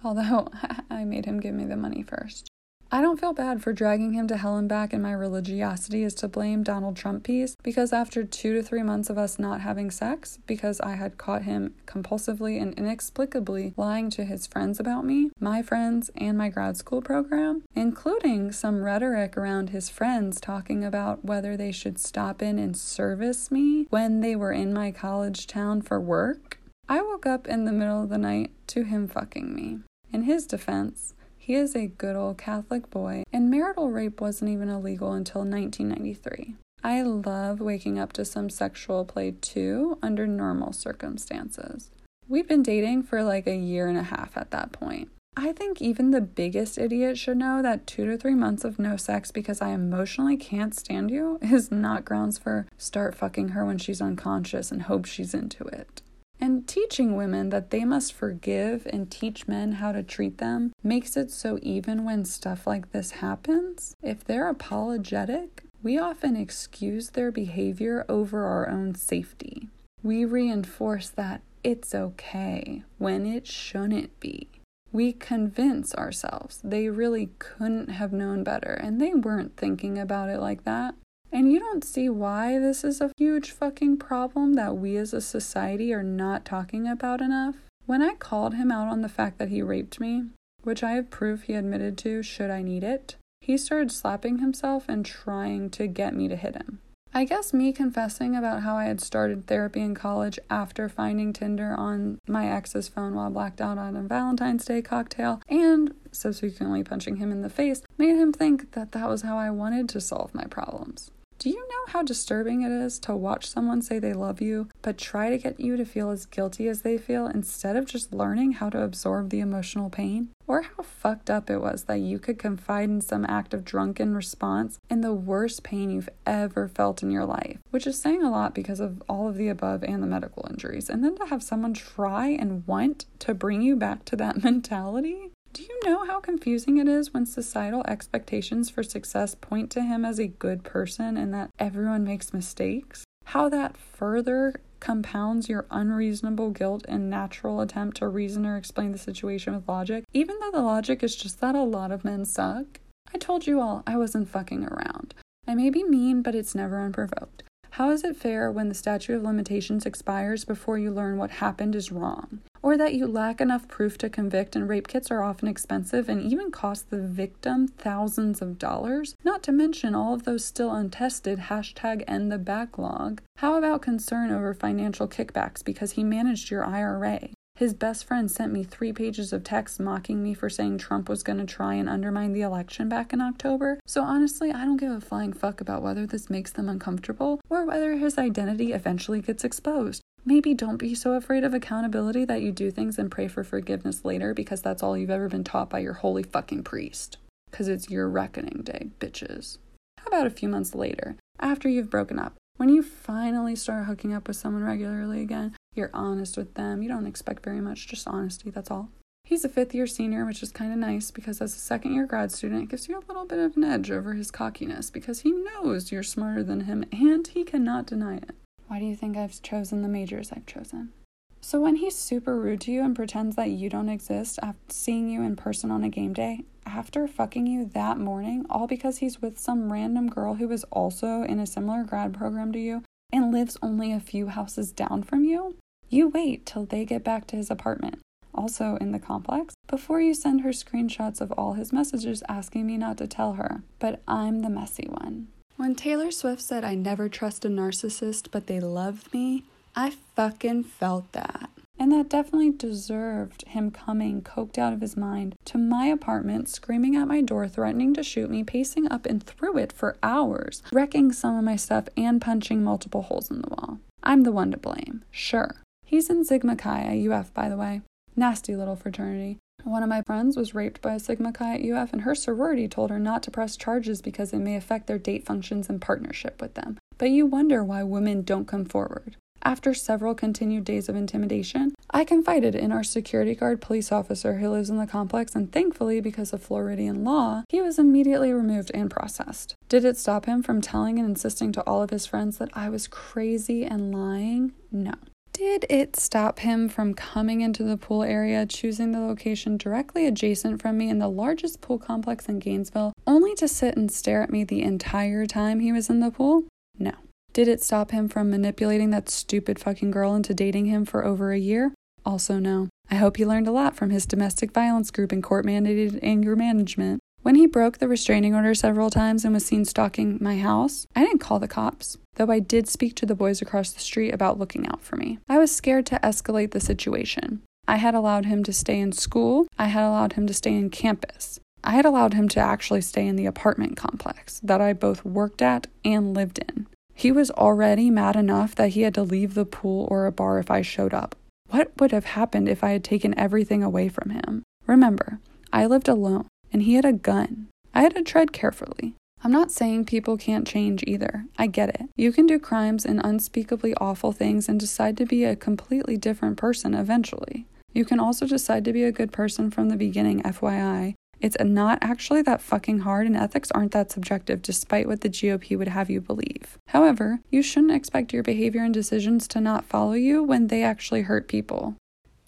Although 0.04 0.48
I 0.90 1.04
made 1.04 1.26
him 1.26 1.40
give 1.40 1.54
me 1.54 1.64
the 1.64 1.76
money 1.76 2.02
first. 2.02 2.50
I 2.92 3.00
don't 3.00 3.20
feel 3.20 3.32
bad 3.32 3.62
for 3.62 3.72
dragging 3.72 4.14
him 4.14 4.26
to 4.26 4.36
hell 4.36 4.56
and 4.56 4.68
back, 4.68 4.92
and 4.92 5.00
my 5.00 5.12
religiosity 5.12 6.02
is 6.02 6.12
to 6.14 6.26
blame 6.26 6.64
Donald 6.64 6.96
Trump 6.96 7.22
piece 7.22 7.54
because 7.62 7.92
after 7.92 8.24
two 8.24 8.52
to 8.54 8.64
three 8.64 8.82
months 8.82 9.08
of 9.08 9.16
us 9.16 9.38
not 9.38 9.60
having 9.60 9.92
sex, 9.92 10.40
because 10.44 10.80
I 10.80 10.96
had 10.96 11.16
caught 11.16 11.42
him 11.42 11.76
compulsively 11.86 12.60
and 12.60 12.74
inexplicably 12.74 13.74
lying 13.76 14.10
to 14.10 14.24
his 14.24 14.48
friends 14.48 14.80
about 14.80 15.04
me, 15.04 15.30
my 15.38 15.62
friends, 15.62 16.10
and 16.16 16.36
my 16.36 16.48
grad 16.48 16.76
school 16.76 17.00
program, 17.00 17.62
including 17.76 18.50
some 18.50 18.82
rhetoric 18.82 19.36
around 19.36 19.70
his 19.70 19.88
friends 19.88 20.40
talking 20.40 20.84
about 20.84 21.24
whether 21.24 21.56
they 21.56 21.70
should 21.70 21.96
stop 21.96 22.42
in 22.42 22.58
and 22.58 22.76
service 22.76 23.52
me 23.52 23.86
when 23.90 24.20
they 24.20 24.34
were 24.34 24.52
in 24.52 24.72
my 24.72 24.90
college 24.90 25.46
town 25.46 25.80
for 25.80 26.00
work. 26.00 26.58
I 26.88 27.00
woke 27.02 27.24
up 27.24 27.46
in 27.46 27.66
the 27.66 27.72
middle 27.72 28.02
of 28.02 28.08
the 28.08 28.18
night 28.18 28.50
to 28.66 28.82
him 28.82 29.06
fucking 29.06 29.54
me. 29.54 29.78
In 30.12 30.22
his 30.22 30.46
defense, 30.46 31.14
he 31.36 31.54
is 31.54 31.74
a 31.74 31.86
good 31.86 32.16
old 32.16 32.38
Catholic 32.38 32.90
boy, 32.90 33.24
and 33.32 33.50
marital 33.50 33.90
rape 33.90 34.20
wasn't 34.20 34.50
even 34.50 34.68
illegal 34.68 35.12
until 35.12 35.42
1993. 35.42 36.54
I 36.82 37.02
love 37.02 37.60
waking 37.60 37.98
up 37.98 38.12
to 38.14 38.24
some 38.24 38.50
sexual 38.50 39.04
play 39.04 39.32
too 39.40 39.98
under 40.02 40.26
normal 40.26 40.72
circumstances. 40.72 41.90
We'd 42.28 42.48
been 42.48 42.62
dating 42.62 43.04
for 43.04 43.22
like 43.22 43.46
a 43.46 43.56
year 43.56 43.88
and 43.88 43.98
a 43.98 44.04
half 44.04 44.36
at 44.36 44.50
that 44.50 44.72
point. 44.72 45.10
I 45.36 45.52
think 45.52 45.80
even 45.80 46.10
the 46.10 46.20
biggest 46.20 46.76
idiot 46.76 47.16
should 47.16 47.36
know 47.36 47.62
that 47.62 47.86
two 47.86 48.04
to 48.06 48.16
three 48.16 48.34
months 48.34 48.64
of 48.64 48.78
no 48.78 48.96
sex 48.96 49.30
because 49.30 49.60
I 49.60 49.70
emotionally 49.70 50.36
can't 50.36 50.74
stand 50.74 51.10
you 51.10 51.38
is 51.40 51.70
not 51.70 52.04
grounds 52.04 52.36
for 52.38 52.66
start 52.76 53.14
fucking 53.14 53.50
her 53.50 53.64
when 53.64 53.78
she's 53.78 54.00
unconscious 54.00 54.72
and 54.72 54.82
hope 54.82 55.04
she's 55.04 55.34
into 55.34 55.64
it. 55.64 56.02
And 56.40 56.66
teaching 56.66 57.16
women 57.16 57.50
that 57.50 57.70
they 57.70 57.84
must 57.84 58.14
forgive 58.14 58.86
and 58.86 59.10
teach 59.10 59.46
men 59.46 59.72
how 59.72 59.92
to 59.92 60.02
treat 60.02 60.38
them 60.38 60.72
makes 60.82 61.16
it 61.16 61.30
so 61.30 61.58
even 61.62 62.04
when 62.04 62.24
stuff 62.24 62.66
like 62.66 62.92
this 62.92 63.10
happens, 63.12 63.94
if 64.02 64.24
they're 64.24 64.48
apologetic, 64.48 65.64
we 65.82 65.98
often 65.98 66.36
excuse 66.36 67.10
their 67.10 67.30
behavior 67.30 68.06
over 68.08 68.44
our 68.44 68.68
own 68.68 68.94
safety. 68.94 69.68
We 70.02 70.24
reinforce 70.24 71.10
that 71.10 71.42
it's 71.62 71.94
okay 71.94 72.84
when 72.96 73.26
it 73.26 73.46
shouldn't 73.46 74.18
be. 74.18 74.48
We 74.92 75.12
convince 75.12 75.94
ourselves 75.94 76.60
they 76.64 76.88
really 76.88 77.30
couldn't 77.38 77.90
have 77.90 78.12
known 78.12 78.44
better 78.44 78.72
and 78.72 79.00
they 79.00 79.14
weren't 79.14 79.56
thinking 79.56 79.98
about 79.98 80.30
it 80.30 80.40
like 80.40 80.64
that. 80.64 80.94
And 81.32 81.52
you 81.52 81.60
don't 81.60 81.84
see 81.84 82.08
why 82.08 82.58
this 82.58 82.82
is 82.82 83.00
a 83.00 83.12
huge 83.16 83.52
fucking 83.52 83.98
problem 83.98 84.54
that 84.54 84.76
we 84.76 84.96
as 84.96 85.12
a 85.12 85.20
society 85.20 85.92
are 85.92 86.02
not 86.02 86.44
talking 86.44 86.88
about 86.88 87.20
enough. 87.20 87.56
When 87.86 88.02
I 88.02 88.14
called 88.14 88.54
him 88.54 88.72
out 88.72 88.88
on 88.88 89.02
the 89.02 89.08
fact 89.08 89.38
that 89.38 89.48
he 89.48 89.62
raped 89.62 90.00
me, 90.00 90.24
which 90.62 90.82
I 90.82 90.92
have 90.92 91.10
proof 91.10 91.42
he 91.42 91.54
admitted 91.54 91.96
to 91.98 92.22
should 92.22 92.50
I 92.50 92.62
need 92.62 92.82
it, 92.82 93.16
he 93.40 93.56
started 93.56 93.92
slapping 93.92 94.38
himself 94.38 94.88
and 94.88 95.06
trying 95.06 95.70
to 95.70 95.86
get 95.86 96.14
me 96.14 96.28
to 96.28 96.36
hit 96.36 96.56
him. 96.56 96.80
I 97.12 97.24
guess 97.24 97.52
me 97.52 97.72
confessing 97.72 98.36
about 98.36 98.62
how 98.62 98.76
I 98.76 98.84
had 98.84 99.00
started 99.00 99.46
therapy 99.46 99.80
in 99.80 99.96
college 99.96 100.38
after 100.48 100.88
finding 100.88 101.32
Tinder 101.32 101.74
on 101.76 102.20
my 102.28 102.48
ex's 102.48 102.86
phone 102.86 103.14
while 103.14 103.30
blacked 103.30 103.60
out 103.60 103.78
on 103.78 103.96
a 103.96 104.02
Valentine's 104.02 104.64
Day 104.64 104.80
cocktail 104.82 105.40
and 105.48 105.92
subsequently 106.12 106.84
punching 106.84 107.16
him 107.16 107.32
in 107.32 107.42
the 107.42 107.50
face 107.50 107.82
made 107.98 108.16
him 108.16 108.32
think 108.32 108.72
that 108.72 108.92
that 108.92 109.08
was 109.08 109.22
how 109.22 109.36
I 109.36 109.50
wanted 109.50 109.88
to 109.88 110.00
solve 110.00 110.34
my 110.34 110.44
problems. 110.44 111.10
Do 111.40 111.48
you 111.48 111.56
know 111.56 111.86
how 111.86 112.02
disturbing 112.02 112.60
it 112.60 112.70
is 112.70 112.98
to 112.98 113.16
watch 113.16 113.48
someone 113.48 113.80
say 113.80 113.98
they 113.98 114.12
love 114.12 114.42
you, 114.42 114.68
but 114.82 114.98
try 114.98 115.30
to 115.30 115.38
get 115.38 115.58
you 115.58 115.74
to 115.78 115.86
feel 115.86 116.10
as 116.10 116.26
guilty 116.26 116.68
as 116.68 116.82
they 116.82 116.98
feel 116.98 117.26
instead 117.26 117.76
of 117.76 117.86
just 117.86 118.12
learning 118.12 118.52
how 118.52 118.68
to 118.68 118.82
absorb 118.82 119.30
the 119.30 119.40
emotional 119.40 119.88
pain? 119.88 120.28
Or 120.46 120.60
how 120.60 120.82
fucked 120.82 121.30
up 121.30 121.48
it 121.48 121.62
was 121.62 121.84
that 121.84 122.00
you 122.00 122.18
could 122.18 122.38
confide 122.38 122.90
in 122.90 123.00
some 123.00 123.24
act 123.24 123.54
of 123.54 123.64
drunken 123.64 124.14
response 124.14 124.78
in 124.90 125.00
the 125.00 125.14
worst 125.14 125.62
pain 125.62 125.90
you've 125.90 126.10
ever 126.26 126.68
felt 126.68 127.02
in 127.02 127.10
your 127.10 127.24
life, 127.24 127.56
which 127.70 127.86
is 127.86 127.98
saying 127.98 128.22
a 128.22 128.30
lot 128.30 128.54
because 128.54 128.80
of 128.80 129.02
all 129.08 129.26
of 129.26 129.36
the 129.36 129.48
above 129.48 129.82
and 129.82 130.02
the 130.02 130.06
medical 130.06 130.46
injuries. 130.50 130.90
And 130.90 131.02
then 131.02 131.16
to 131.16 131.24
have 131.24 131.42
someone 131.42 131.72
try 131.72 132.26
and 132.26 132.66
want 132.66 133.06
to 133.20 133.32
bring 133.32 133.62
you 133.62 133.76
back 133.76 134.04
to 134.06 134.16
that 134.16 134.42
mentality? 134.44 135.29
Do 135.52 135.64
you 135.64 135.80
know 135.84 136.04
how 136.04 136.20
confusing 136.20 136.78
it 136.78 136.86
is 136.86 137.12
when 137.12 137.26
societal 137.26 137.82
expectations 137.88 138.70
for 138.70 138.84
success 138.84 139.34
point 139.34 139.68
to 139.72 139.82
him 139.82 140.04
as 140.04 140.20
a 140.20 140.28
good 140.28 140.62
person 140.62 141.16
and 141.16 141.34
that 141.34 141.50
everyone 141.58 142.04
makes 142.04 142.32
mistakes? 142.32 143.04
How 143.24 143.48
that 143.48 143.76
further 143.76 144.60
compounds 144.78 145.48
your 145.48 145.66
unreasonable 145.70 146.50
guilt 146.50 146.86
and 146.88 147.10
natural 147.10 147.60
attempt 147.60 147.96
to 147.96 148.08
reason 148.08 148.46
or 148.46 148.56
explain 148.56 148.92
the 148.92 148.98
situation 148.98 149.54
with 149.54 149.68
logic, 149.68 150.04
even 150.12 150.38
though 150.40 150.52
the 150.52 150.62
logic 150.62 151.02
is 151.02 151.16
just 151.16 151.40
that 151.40 151.56
a 151.56 151.64
lot 151.64 151.90
of 151.90 152.04
men 152.04 152.24
suck? 152.24 152.78
I 153.12 153.18
told 153.18 153.48
you 153.48 153.60
all 153.60 153.82
I 153.88 153.96
wasn't 153.96 154.28
fucking 154.28 154.64
around. 154.64 155.14
I 155.48 155.56
may 155.56 155.68
be 155.68 155.82
mean, 155.82 156.22
but 156.22 156.36
it's 156.36 156.54
never 156.54 156.80
unprovoked. 156.80 157.42
How 157.74 157.90
is 157.90 158.02
it 158.04 158.16
fair 158.16 158.50
when 158.50 158.68
the 158.68 158.74
statute 158.74 159.14
of 159.14 159.22
limitations 159.22 159.86
expires 159.86 160.44
before 160.44 160.76
you 160.76 160.90
learn 160.90 161.18
what 161.18 161.30
happened 161.30 161.76
is 161.76 161.92
wrong? 161.92 162.40
Or 162.62 162.76
that 162.76 162.94
you 162.94 163.06
lack 163.06 163.40
enough 163.40 163.68
proof 163.68 163.96
to 163.98 164.10
convict, 164.10 164.54
and 164.54 164.68
rape 164.68 164.88
kits 164.88 165.10
are 165.10 165.22
often 165.22 165.48
expensive 165.48 166.08
and 166.08 166.20
even 166.20 166.50
cost 166.50 166.90
the 166.90 167.00
victim 167.00 167.68
thousands 167.68 168.42
of 168.42 168.58
dollars? 168.58 169.14
Not 169.24 169.42
to 169.44 169.52
mention 169.52 169.94
all 169.94 170.12
of 170.12 170.24
those 170.24 170.44
still 170.44 170.72
untested 170.72 171.38
hashtag 171.38 172.04
end 172.06 172.30
the 172.30 172.38
backlog. 172.38 173.22
How 173.36 173.56
about 173.56 173.82
concern 173.82 174.30
over 174.30 174.52
financial 174.52 175.08
kickbacks 175.08 175.64
because 175.64 175.92
he 175.92 176.04
managed 176.04 176.50
your 176.50 176.66
IRA? 176.66 177.30
His 177.60 177.74
best 177.74 178.06
friend 178.06 178.30
sent 178.30 178.54
me 178.54 178.64
three 178.64 178.90
pages 178.90 179.34
of 179.34 179.44
text 179.44 179.78
mocking 179.78 180.22
me 180.22 180.32
for 180.32 180.48
saying 180.48 180.78
Trump 180.78 181.10
was 181.10 181.22
going 181.22 181.40
to 181.40 181.44
try 181.44 181.74
and 181.74 181.90
undermine 181.90 182.32
the 182.32 182.40
election 182.40 182.88
back 182.88 183.12
in 183.12 183.20
October. 183.20 183.78
So 183.86 184.02
honestly, 184.02 184.50
I 184.50 184.64
don't 184.64 184.78
give 184.78 184.90
a 184.90 184.98
flying 184.98 185.34
fuck 185.34 185.60
about 185.60 185.82
whether 185.82 186.06
this 186.06 186.30
makes 186.30 186.50
them 186.50 186.70
uncomfortable 186.70 187.38
or 187.50 187.66
whether 187.66 187.98
his 187.98 188.16
identity 188.16 188.72
eventually 188.72 189.20
gets 189.20 189.44
exposed. 189.44 190.00
Maybe 190.24 190.54
don't 190.54 190.78
be 190.78 190.94
so 190.94 191.12
afraid 191.12 191.44
of 191.44 191.52
accountability 191.52 192.24
that 192.24 192.40
you 192.40 192.50
do 192.50 192.70
things 192.70 192.98
and 192.98 193.10
pray 193.10 193.28
for 193.28 193.44
forgiveness 193.44 194.06
later 194.06 194.32
because 194.32 194.62
that's 194.62 194.82
all 194.82 194.96
you've 194.96 195.10
ever 195.10 195.28
been 195.28 195.44
taught 195.44 195.68
by 195.68 195.80
your 195.80 195.92
holy 195.92 196.22
fucking 196.22 196.64
priest. 196.64 197.18
Because 197.50 197.68
it's 197.68 197.90
your 197.90 198.08
reckoning 198.08 198.62
day, 198.64 198.88
bitches. 199.00 199.58
How 199.98 200.06
about 200.06 200.26
a 200.26 200.30
few 200.30 200.48
months 200.48 200.74
later, 200.74 201.16
after 201.38 201.68
you've 201.68 201.90
broken 201.90 202.18
up? 202.18 202.36
When 202.56 202.70
you 202.70 202.82
finally 202.82 203.54
start 203.54 203.84
hooking 203.84 204.14
up 204.14 204.28
with 204.28 204.36
someone 204.38 204.64
regularly 204.64 205.20
again, 205.20 205.56
you're 205.74 205.90
honest 205.94 206.36
with 206.36 206.54
them. 206.54 206.82
You 206.82 206.88
don't 206.88 207.06
expect 207.06 207.44
very 207.44 207.60
much, 207.60 207.86
just 207.86 208.08
honesty, 208.08 208.50
that's 208.50 208.70
all. 208.70 208.90
He's 209.24 209.44
a 209.44 209.48
fifth 209.48 209.74
year 209.74 209.86
senior, 209.86 210.24
which 210.26 210.42
is 210.42 210.50
kind 210.50 210.72
of 210.72 210.78
nice 210.78 211.10
because 211.10 211.40
as 211.40 211.54
a 211.54 211.58
second 211.58 211.94
year 211.94 212.06
grad 212.06 212.32
student, 212.32 212.64
it 212.64 212.68
gives 212.68 212.88
you 212.88 212.98
a 212.98 213.06
little 213.06 213.26
bit 213.26 213.38
of 213.38 213.56
an 213.56 213.64
edge 213.64 213.90
over 213.90 214.14
his 214.14 214.30
cockiness 214.30 214.90
because 214.90 215.20
he 215.20 215.30
knows 215.30 215.92
you're 215.92 216.02
smarter 216.02 216.42
than 216.42 216.62
him 216.62 216.84
and 216.90 217.28
he 217.28 217.44
cannot 217.44 217.86
deny 217.86 218.16
it. 218.16 218.34
Why 218.66 218.80
do 218.80 218.84
you 218.84 218.96
think 218.96 219.16
I've 219.16 219.40
chosen 219.42 219.82
the 219.82 219.88
majors 219.88 220.32
I've 220.32 220.46
chosen? 220.46 220.92
So 221.40 221.60
when 221.60 221.76
he's 221.76 221.94
super 221.94 222.38
rude 222.38 222.60
to 222.62 222.72
you 222.72 222.82
and 222.82 222.94
pretends 222.94 223.36
that 223.36 223.50
you 223.50 223.70
don't 223.70 223.88
exist 223.88 224.38
after 224.42 224.60
seeing 224.68 225.08
you 225.08 225.22
in 225.22 225.36
person 225.36 225.70
on 225.70 225.84
a 225.84 225.88
game 225.88 226.12
day, 226.12 226.44
after 226.66 227.08
fucking 227.08 227.46
you 227.46 227.64
that 227.66 227.98
morning, 227.98 228.44
all 228.50 228.66
because 228.66 228.98
he's 228.98 229.22
with 229.22 229.38
some 229.38 229.72
random 229.72 230.08
girl 230.08 230.34
who 230.34 230.50
is 230.50 230.64
also 230.64 231.22
in 231.22 231.38
a 231.38 231.46
similar 231.46 231.84
grad 231.84 232.12
program 232.12 232.52
to 232.52 232.58
you 232.58 232.82
and 233.12 233.32
lives 233.32 233.56
only 233.62 233.92
a 233.92 234.00
few 234.00 234.28
houses 234.28 234.72
down 234.72 235.02
from 235.02 235.24
you, 235.24 235.56
you 235.88 236.08
wait 236.08 236.46
till 236.46 236.64
they 236.64 236.84
get 236.84 237.02
back 237.02 237.26
to 237.28 237.36
his 237.36 237.50
apartment, 237.50 238.00
also 238.34 238.76
in 238.80 238.92
the 238.92 238.98
complex, 238.98 239.54
before 239.66 240.00
you 240.00 240.14
send 240.14 240.42
her 240.42 240.50
screenshots 240.50 241.20
of 241.20 241.32
all 241.32 241.54
his 241.54 241.72
messages 241.72 242.22
asking 242.28 242.66
me 242.66 242.76
not 242.76 242.98
to 242.98 243.06
tell 243.06 243.34
her. 243.34 243.62
But 243.78 244.02
I'm 244.06 244.40
the 244.40 244.50
messy 244.50 244.86
one. 244.88 245.28
When 245.56 245.74
Taylor 245.74 246.10
Swift 246.10 246.40
said, 246.40 246.64
I 246.64 246.74
never 246.74 247.08
trust 247.08 247.44
a 247.44 247.48
narcissist, 247.48 248.28
but 248.30 248.46
they 248.46 248.60
love 248.60 249.12
me, 249.12 249.44
I 249.76 249.90
fucking 250.16 250.64
felt 250.64 251.12
that. 251.12 251.50
And 251.80 251.90
that 251.92 252.10
definitely 252.10 252.50
deserved 252.50 253.48
him 253.48 253.70
coming 253.70 254.20
coked 254.20 254.58
out 254.58 254.74
of 254.74 254.82
his 254.82 254.98
mind 254.98 255.34
to 255.46 255.56
my 255.56 255.86
apartment, 255.86 256.50
screaming 256.50 256.94
at 256.94 257.08
my 257.08 257.22
door, 257.22 257.48
threatening 257.48 257.94
to 257.94 258.02
shoot 258.02 258.30
me, 258.30 258.44
pacing 258.44 258.92
up 258.92 259.06
and 259.06 259.22
through 259.22 259.56
it 259.56 259.72
for 259.72 259.96
hours, 260.02 260.62
wrecking 260.72 261.10
some 261.10 261.38
of 261.38 261.42
my 261.42 261.56
stuff, 261.56 261.88
and 261.96 262.20
punching 262.20 262.62
multiple 262.62 263.00
holes 263.00 263.30
in 263.30 263.40
the 263.40 263.48
wall. 263.48 263.78
I'm 264.02 264.24
the 264.24 264.30
one 264.30 264.50
to 264.50 264.58
blame, 264.58 265.04
sure. 265.10 265.62
He's 265.82 266.10
in 266.10 266.22
Sigma 266.26 266.54
Chi 266.54 266.82
at 266.82 267.10
UF, 267.10 267.32
by 267.32 267.48
the 267.48 267.56
way. 267.56 267.80
Nasty 268.14 268.54
little 268.54 268.76
fraternity. 268.76 269.38
One 269.64 269.82
of 269.82 269.88
my 269.88 270.02
friends 270.02 270.36
was 270.36 270.54
raped 270.54 270.82
by 270.82 270.94
a 270.94 271.00
Sigma 271.00 271.32
Chi 271.32 271.54
at 271.54 271.64
UF, 271.64 271.94
and 271.94 272.02
her 272.02 272.14
sorority 272.14 272.68
told 272.68 272.90
her 272.90 272.98
not 272.98 273.22
to 273.22 273.30
press 273.30 273.56
charges 273.56 274.02
because 274.02 274.34
it 274.34 274.38
may 274.38 274.54
affect 274.54 274.86
their 274.86 274.98
date 274.98 275.24
functions 275.24 275.70
and 275.70 275.80
partnership 275.80 276.42
with 276.42 276.54
them. 276.54 276.76
But 276.98 277.08
you 277.08 277.24
wonder 277.24 277.64
why 277.64 277.82
women 277.84 278.20
don't 278.20 278.46
come 278.46 278.66
forward. 278.66 279.16
After 279.42 279.72
several 279.72 280.14
continued 280.14 280.64
days 280.64 280.88
of 280.88 280.96
intimidation, 280.96 281.74
I 281.90 282.04
confided 282.04 282.54
in 282.54 282.72
our 282.72 282.84
security 282.84 283.34
guard 283.34 283.60
police 283.60 283.90
officer 283.90 284.34
who 284.34 284.50
lives 284.50 284.68
in 284.68 284.76
the 284.76 284.86
complex, 284.86 285.34
and 285.34 285.50
thankfully, 285.50 286.00
because 286.00 286.32
of 286.32 286.42
Floridian 286.42 287.04
law, 287.04 287.44
he 287.48 287.62
was 287.62 287.78
immediately 287.78 288.32
removed 288.32 288.70
and 288.74 288.90
processed. 288.90 289.54
Did 289.68 289.84
it 289.84 289.96
stop 289.96 290.26
him 290.26 290.42
from 290.42 290.60
telling 290.60 290.98
and 290.98 291.08
insisting 291.08 291.52
to 291.52 291.62
all 291.62 291.82
of 291.82 291.90
his 291.90 292.06
friends 292.06 292.38
that 292.38 292.50
I 292.54 292.68
was 292.68 292.86
crazy 292.86 293.64
and 293.64 293.94
lying? 293.94 294.52
No. 294.70 294.92
Did 295.32 295.64
it 295.70 295.96
stop 295.96 296.40
him 296.40 296.68
from 296.68 296.92
coming 296.92 297.40
into 297.40 297.62
the 297.62 297.78
pool 297.78 298.02
area, 298.02 298.44
choosing 298.44 298.92
the 298.92 299.00
location 299.00 299.56
directly 299.56 300.06
adjacent 300.06 300.60
from 300.60 300.76
me 300.76 300.90
in 300.90 300.98
the 300.98 301.08
largest 301.08 301.62
pool 301.62 301.78
complex 301.78 302.26
in 302.26 302.40
Gainesville, 302.40 302.92
only 303.06 303.34
to 303.36 303.48
sit 303.48 303.76
and 303.76 303.90
stare 303.90 304.22
at 304.22 304.30
me 304.30 304.44
the 304.44 304.60
entire 304.60 305.24
time 305.26 305.60
he 305.60 305.72
was 305.72 305.88
in 305.88 306.00
the 306.00 306.10
pool? 306.10 306.44
No. 306.78 306.92
Did 307.32 307.46
it 307.46 307.62
stop 307.62 307.92
him 307.92 308.08
from 308.08 308.30
manipulating 308.30 308.90
that 308.90 309.08
stupid 309.08 309.58
fucking 309.58 309.92
girl 309.92 310.14
into 310.14 310.34
dating 310.34 310.66
him 310.66 310.84
for 310.84 311.04
over 311.04 311.32
a 311.32 311.38
year? 311.38 311.72
Also, 312.04 312.38
no. 312.38 312.68
I 312.90 312.96
hope 312.96 313.18
he 313.18 313.26
learned 313.26 313.46
a 313.46 313.52
lot 313.52 313.76
from 313.76 313.90
his 313.90 314.04
domestic 314.04 314.52
violence 314.52 314.90
group 314.90 315.12
and 315.12 315.22
court 315.22 315.46
mandated 315.46 316.00
anger 316.02 316.34
management. 316.34 317.00
When 317.22 317.36
he 317.36 317.46
broke 317.46 317.78
the 317.78 317.86
restraining 317.86 318.34
order 318.34 318.54
several 318.54 318.90
times 318.90 319.24
and 319.24 319.34
was 319.34 319.44
seen 319.44 319.64
stalking 319.64 320.18
my 320.20 320.38
house, 320.38 320.86
I 320.96 321.04
didn't 321.04 321.18
call 321.20 321.38
the 321.38 321.46
cops, 321.46 321.98
though 322.14 322.30
I 322.30 322.40
did 322.40 322.66
speak 322.66 322.96
to 322.96 323.06
the 323.06 323.14
boys 323.14 323.42
across 323.42 323.70
the 323.70 323.80
street 323.80 324.12
about 324.12 324.38
looking 324.38 324.66
out 324.66 324.82
for 324.82 324.96
me. 324.96 325.18
I 325.28 325.38
was 325.38 325.54
scared 325.54 325.86
to 325.86 326.00
escalate 326.02 326.50
the 326.50 326.60
situation. 326.60 327.42
I 327.68 327.76
had 327.76 327.94
allowed 327.94 328.24
him 328.24 328.42
to 328.44 328.52
stay 328.52 328.80
in 328.80 328.92
school, 328.92 329.46
I 329.58 329.66
had 329.66 329.84
allowed 329.84 330.14
him 330.14 330.26
to 330.26 330.34
stay 330.34 330.54
in 330.54 330.70
campus. 330.70 331.38
I 331.62 331.72
had 331.72 331.84
allowed 331.84 332.14
him 332.14 332.26
to 332.30 332.40
actually 332.40 332.80
stay 332.80 333.06
in 333.06 333.16
the 333.16 333.26
apartment 333.26 333.76
complex 333.76 334.40
that 334.42 334.62
I 334.62 334.72
both 334.72 335.04
worked 335.04 335.42
at 335.42 335.66
and 335.84 336.14
lived 336.14 336.38
in. 336.38 336.66
He 337.00 337.10
was 337.10 337.30
already 337.30 337.88
mad 337.88 338.14
enough 338.14 338.54
that 338.56 338.72
he 338.72 338.82
had 338.82 338.92
to 338.92 339.02
leave 339.02 339.32
the 339.32 339.46
pool 339.46 339.88
or 339.90 340.04
a 340.04 340.12
bar 340.12 340.38
if 340.38 340.50
I 340.50 340.60
showed 340.60 340.92
up. 340.92 341.16
What 341.48 341.72
would 341.80 341.92
have 341.92 342.04
happened 342.04 342.46
if 342.46 342.62
I 342.62 342.72
had 342.72 342.84
taken 342.84 343.18
everything 343.18 343.62
away 343.62 343.88
from 343.88 344.10
him? 344.10 344.42
Remember, 344.66 345.18
I 345.50 345.64
lived 345.64 345.88
alone 345.88 346.26
and 346.52 346.62
he 346.62 346.74
had 346.74 346.84
a 346.84 346.92
gun. 346.92 347.46
I 347.72 347.80
had 347.80 347.94
to 347.94 348.02
tread 348.02 348.34
carefully. 348.34 348.96
I'm 349.24 349.32
not 349.32 349.50
saying 349.50 349.86
people 349.86 350.18
can't 350.18 350.46
change 350.46 350.84
either. 350.86 351.24
I 351.38 351.46
get 351.46 351.70
it. 351.70 351.88
You 351.96 352.12
can 352.12 352.26
do 352.26 352.38
crimes 352.38 352.84
and 352.84 353.00
unspeakably 353.02 353.72
awful 353.80 354.12
things 354.12 354.46
and 354.46 354.60
decide 354.60 354.98
to 354.98 355.06
be 355.06 355.24
a 355.24 355.34
completely 355.34 355.96
different 355.96 356.36
person 356.36 356.74
eventually. 356.74 357.46
You 357.72 357.86
can 357.86 357.98
also 357.98 358.26
decide 358.26 358.62
to 358.66 358.74
be 358.74 358.84
a 358.84 358.92
good 358.92 359.10
person 359.10 359.50
from 359.50 359.70
the 359.70 359.76
beginning, 359.76 360.20
FYI. 360.20 360.96
It's 361.20 361.36
not 361.38 361.78
actually 361.82 362.22
that 362.22 362.40
fucking 362.40 362.80
hard, 362.80 363.06
and 363.06 363.16
ethics 363.16 363.50
aren't 363.50 363.72
that 363.72 363.90
subjective, 363.90 364.40
despite 364.40 364.86
what 364.86 365.02
the 365.02 365.10
GOP 365.10 365.56
would 365.58 365.68
have 365.68 365.90
you 365.90 366.00
believe. 366.00 366.58
However, 366.68 367.20
you 367.30 367.42
shouldn't 367.42 367.72
expect 367.72 368.12
your 368.12 368.22
behavior 368.22 368.62
and 368.62 368.72
decisions 368.72 369.28
to 369.28 369.40
not 369.40 369.66
follow 369.66 369.92
you 369.92 370.22
when 370.22 370.46
they 370.46 370.62
actually 370.62 371.02
hurt 371.02 371.28
people. 371.28 371.76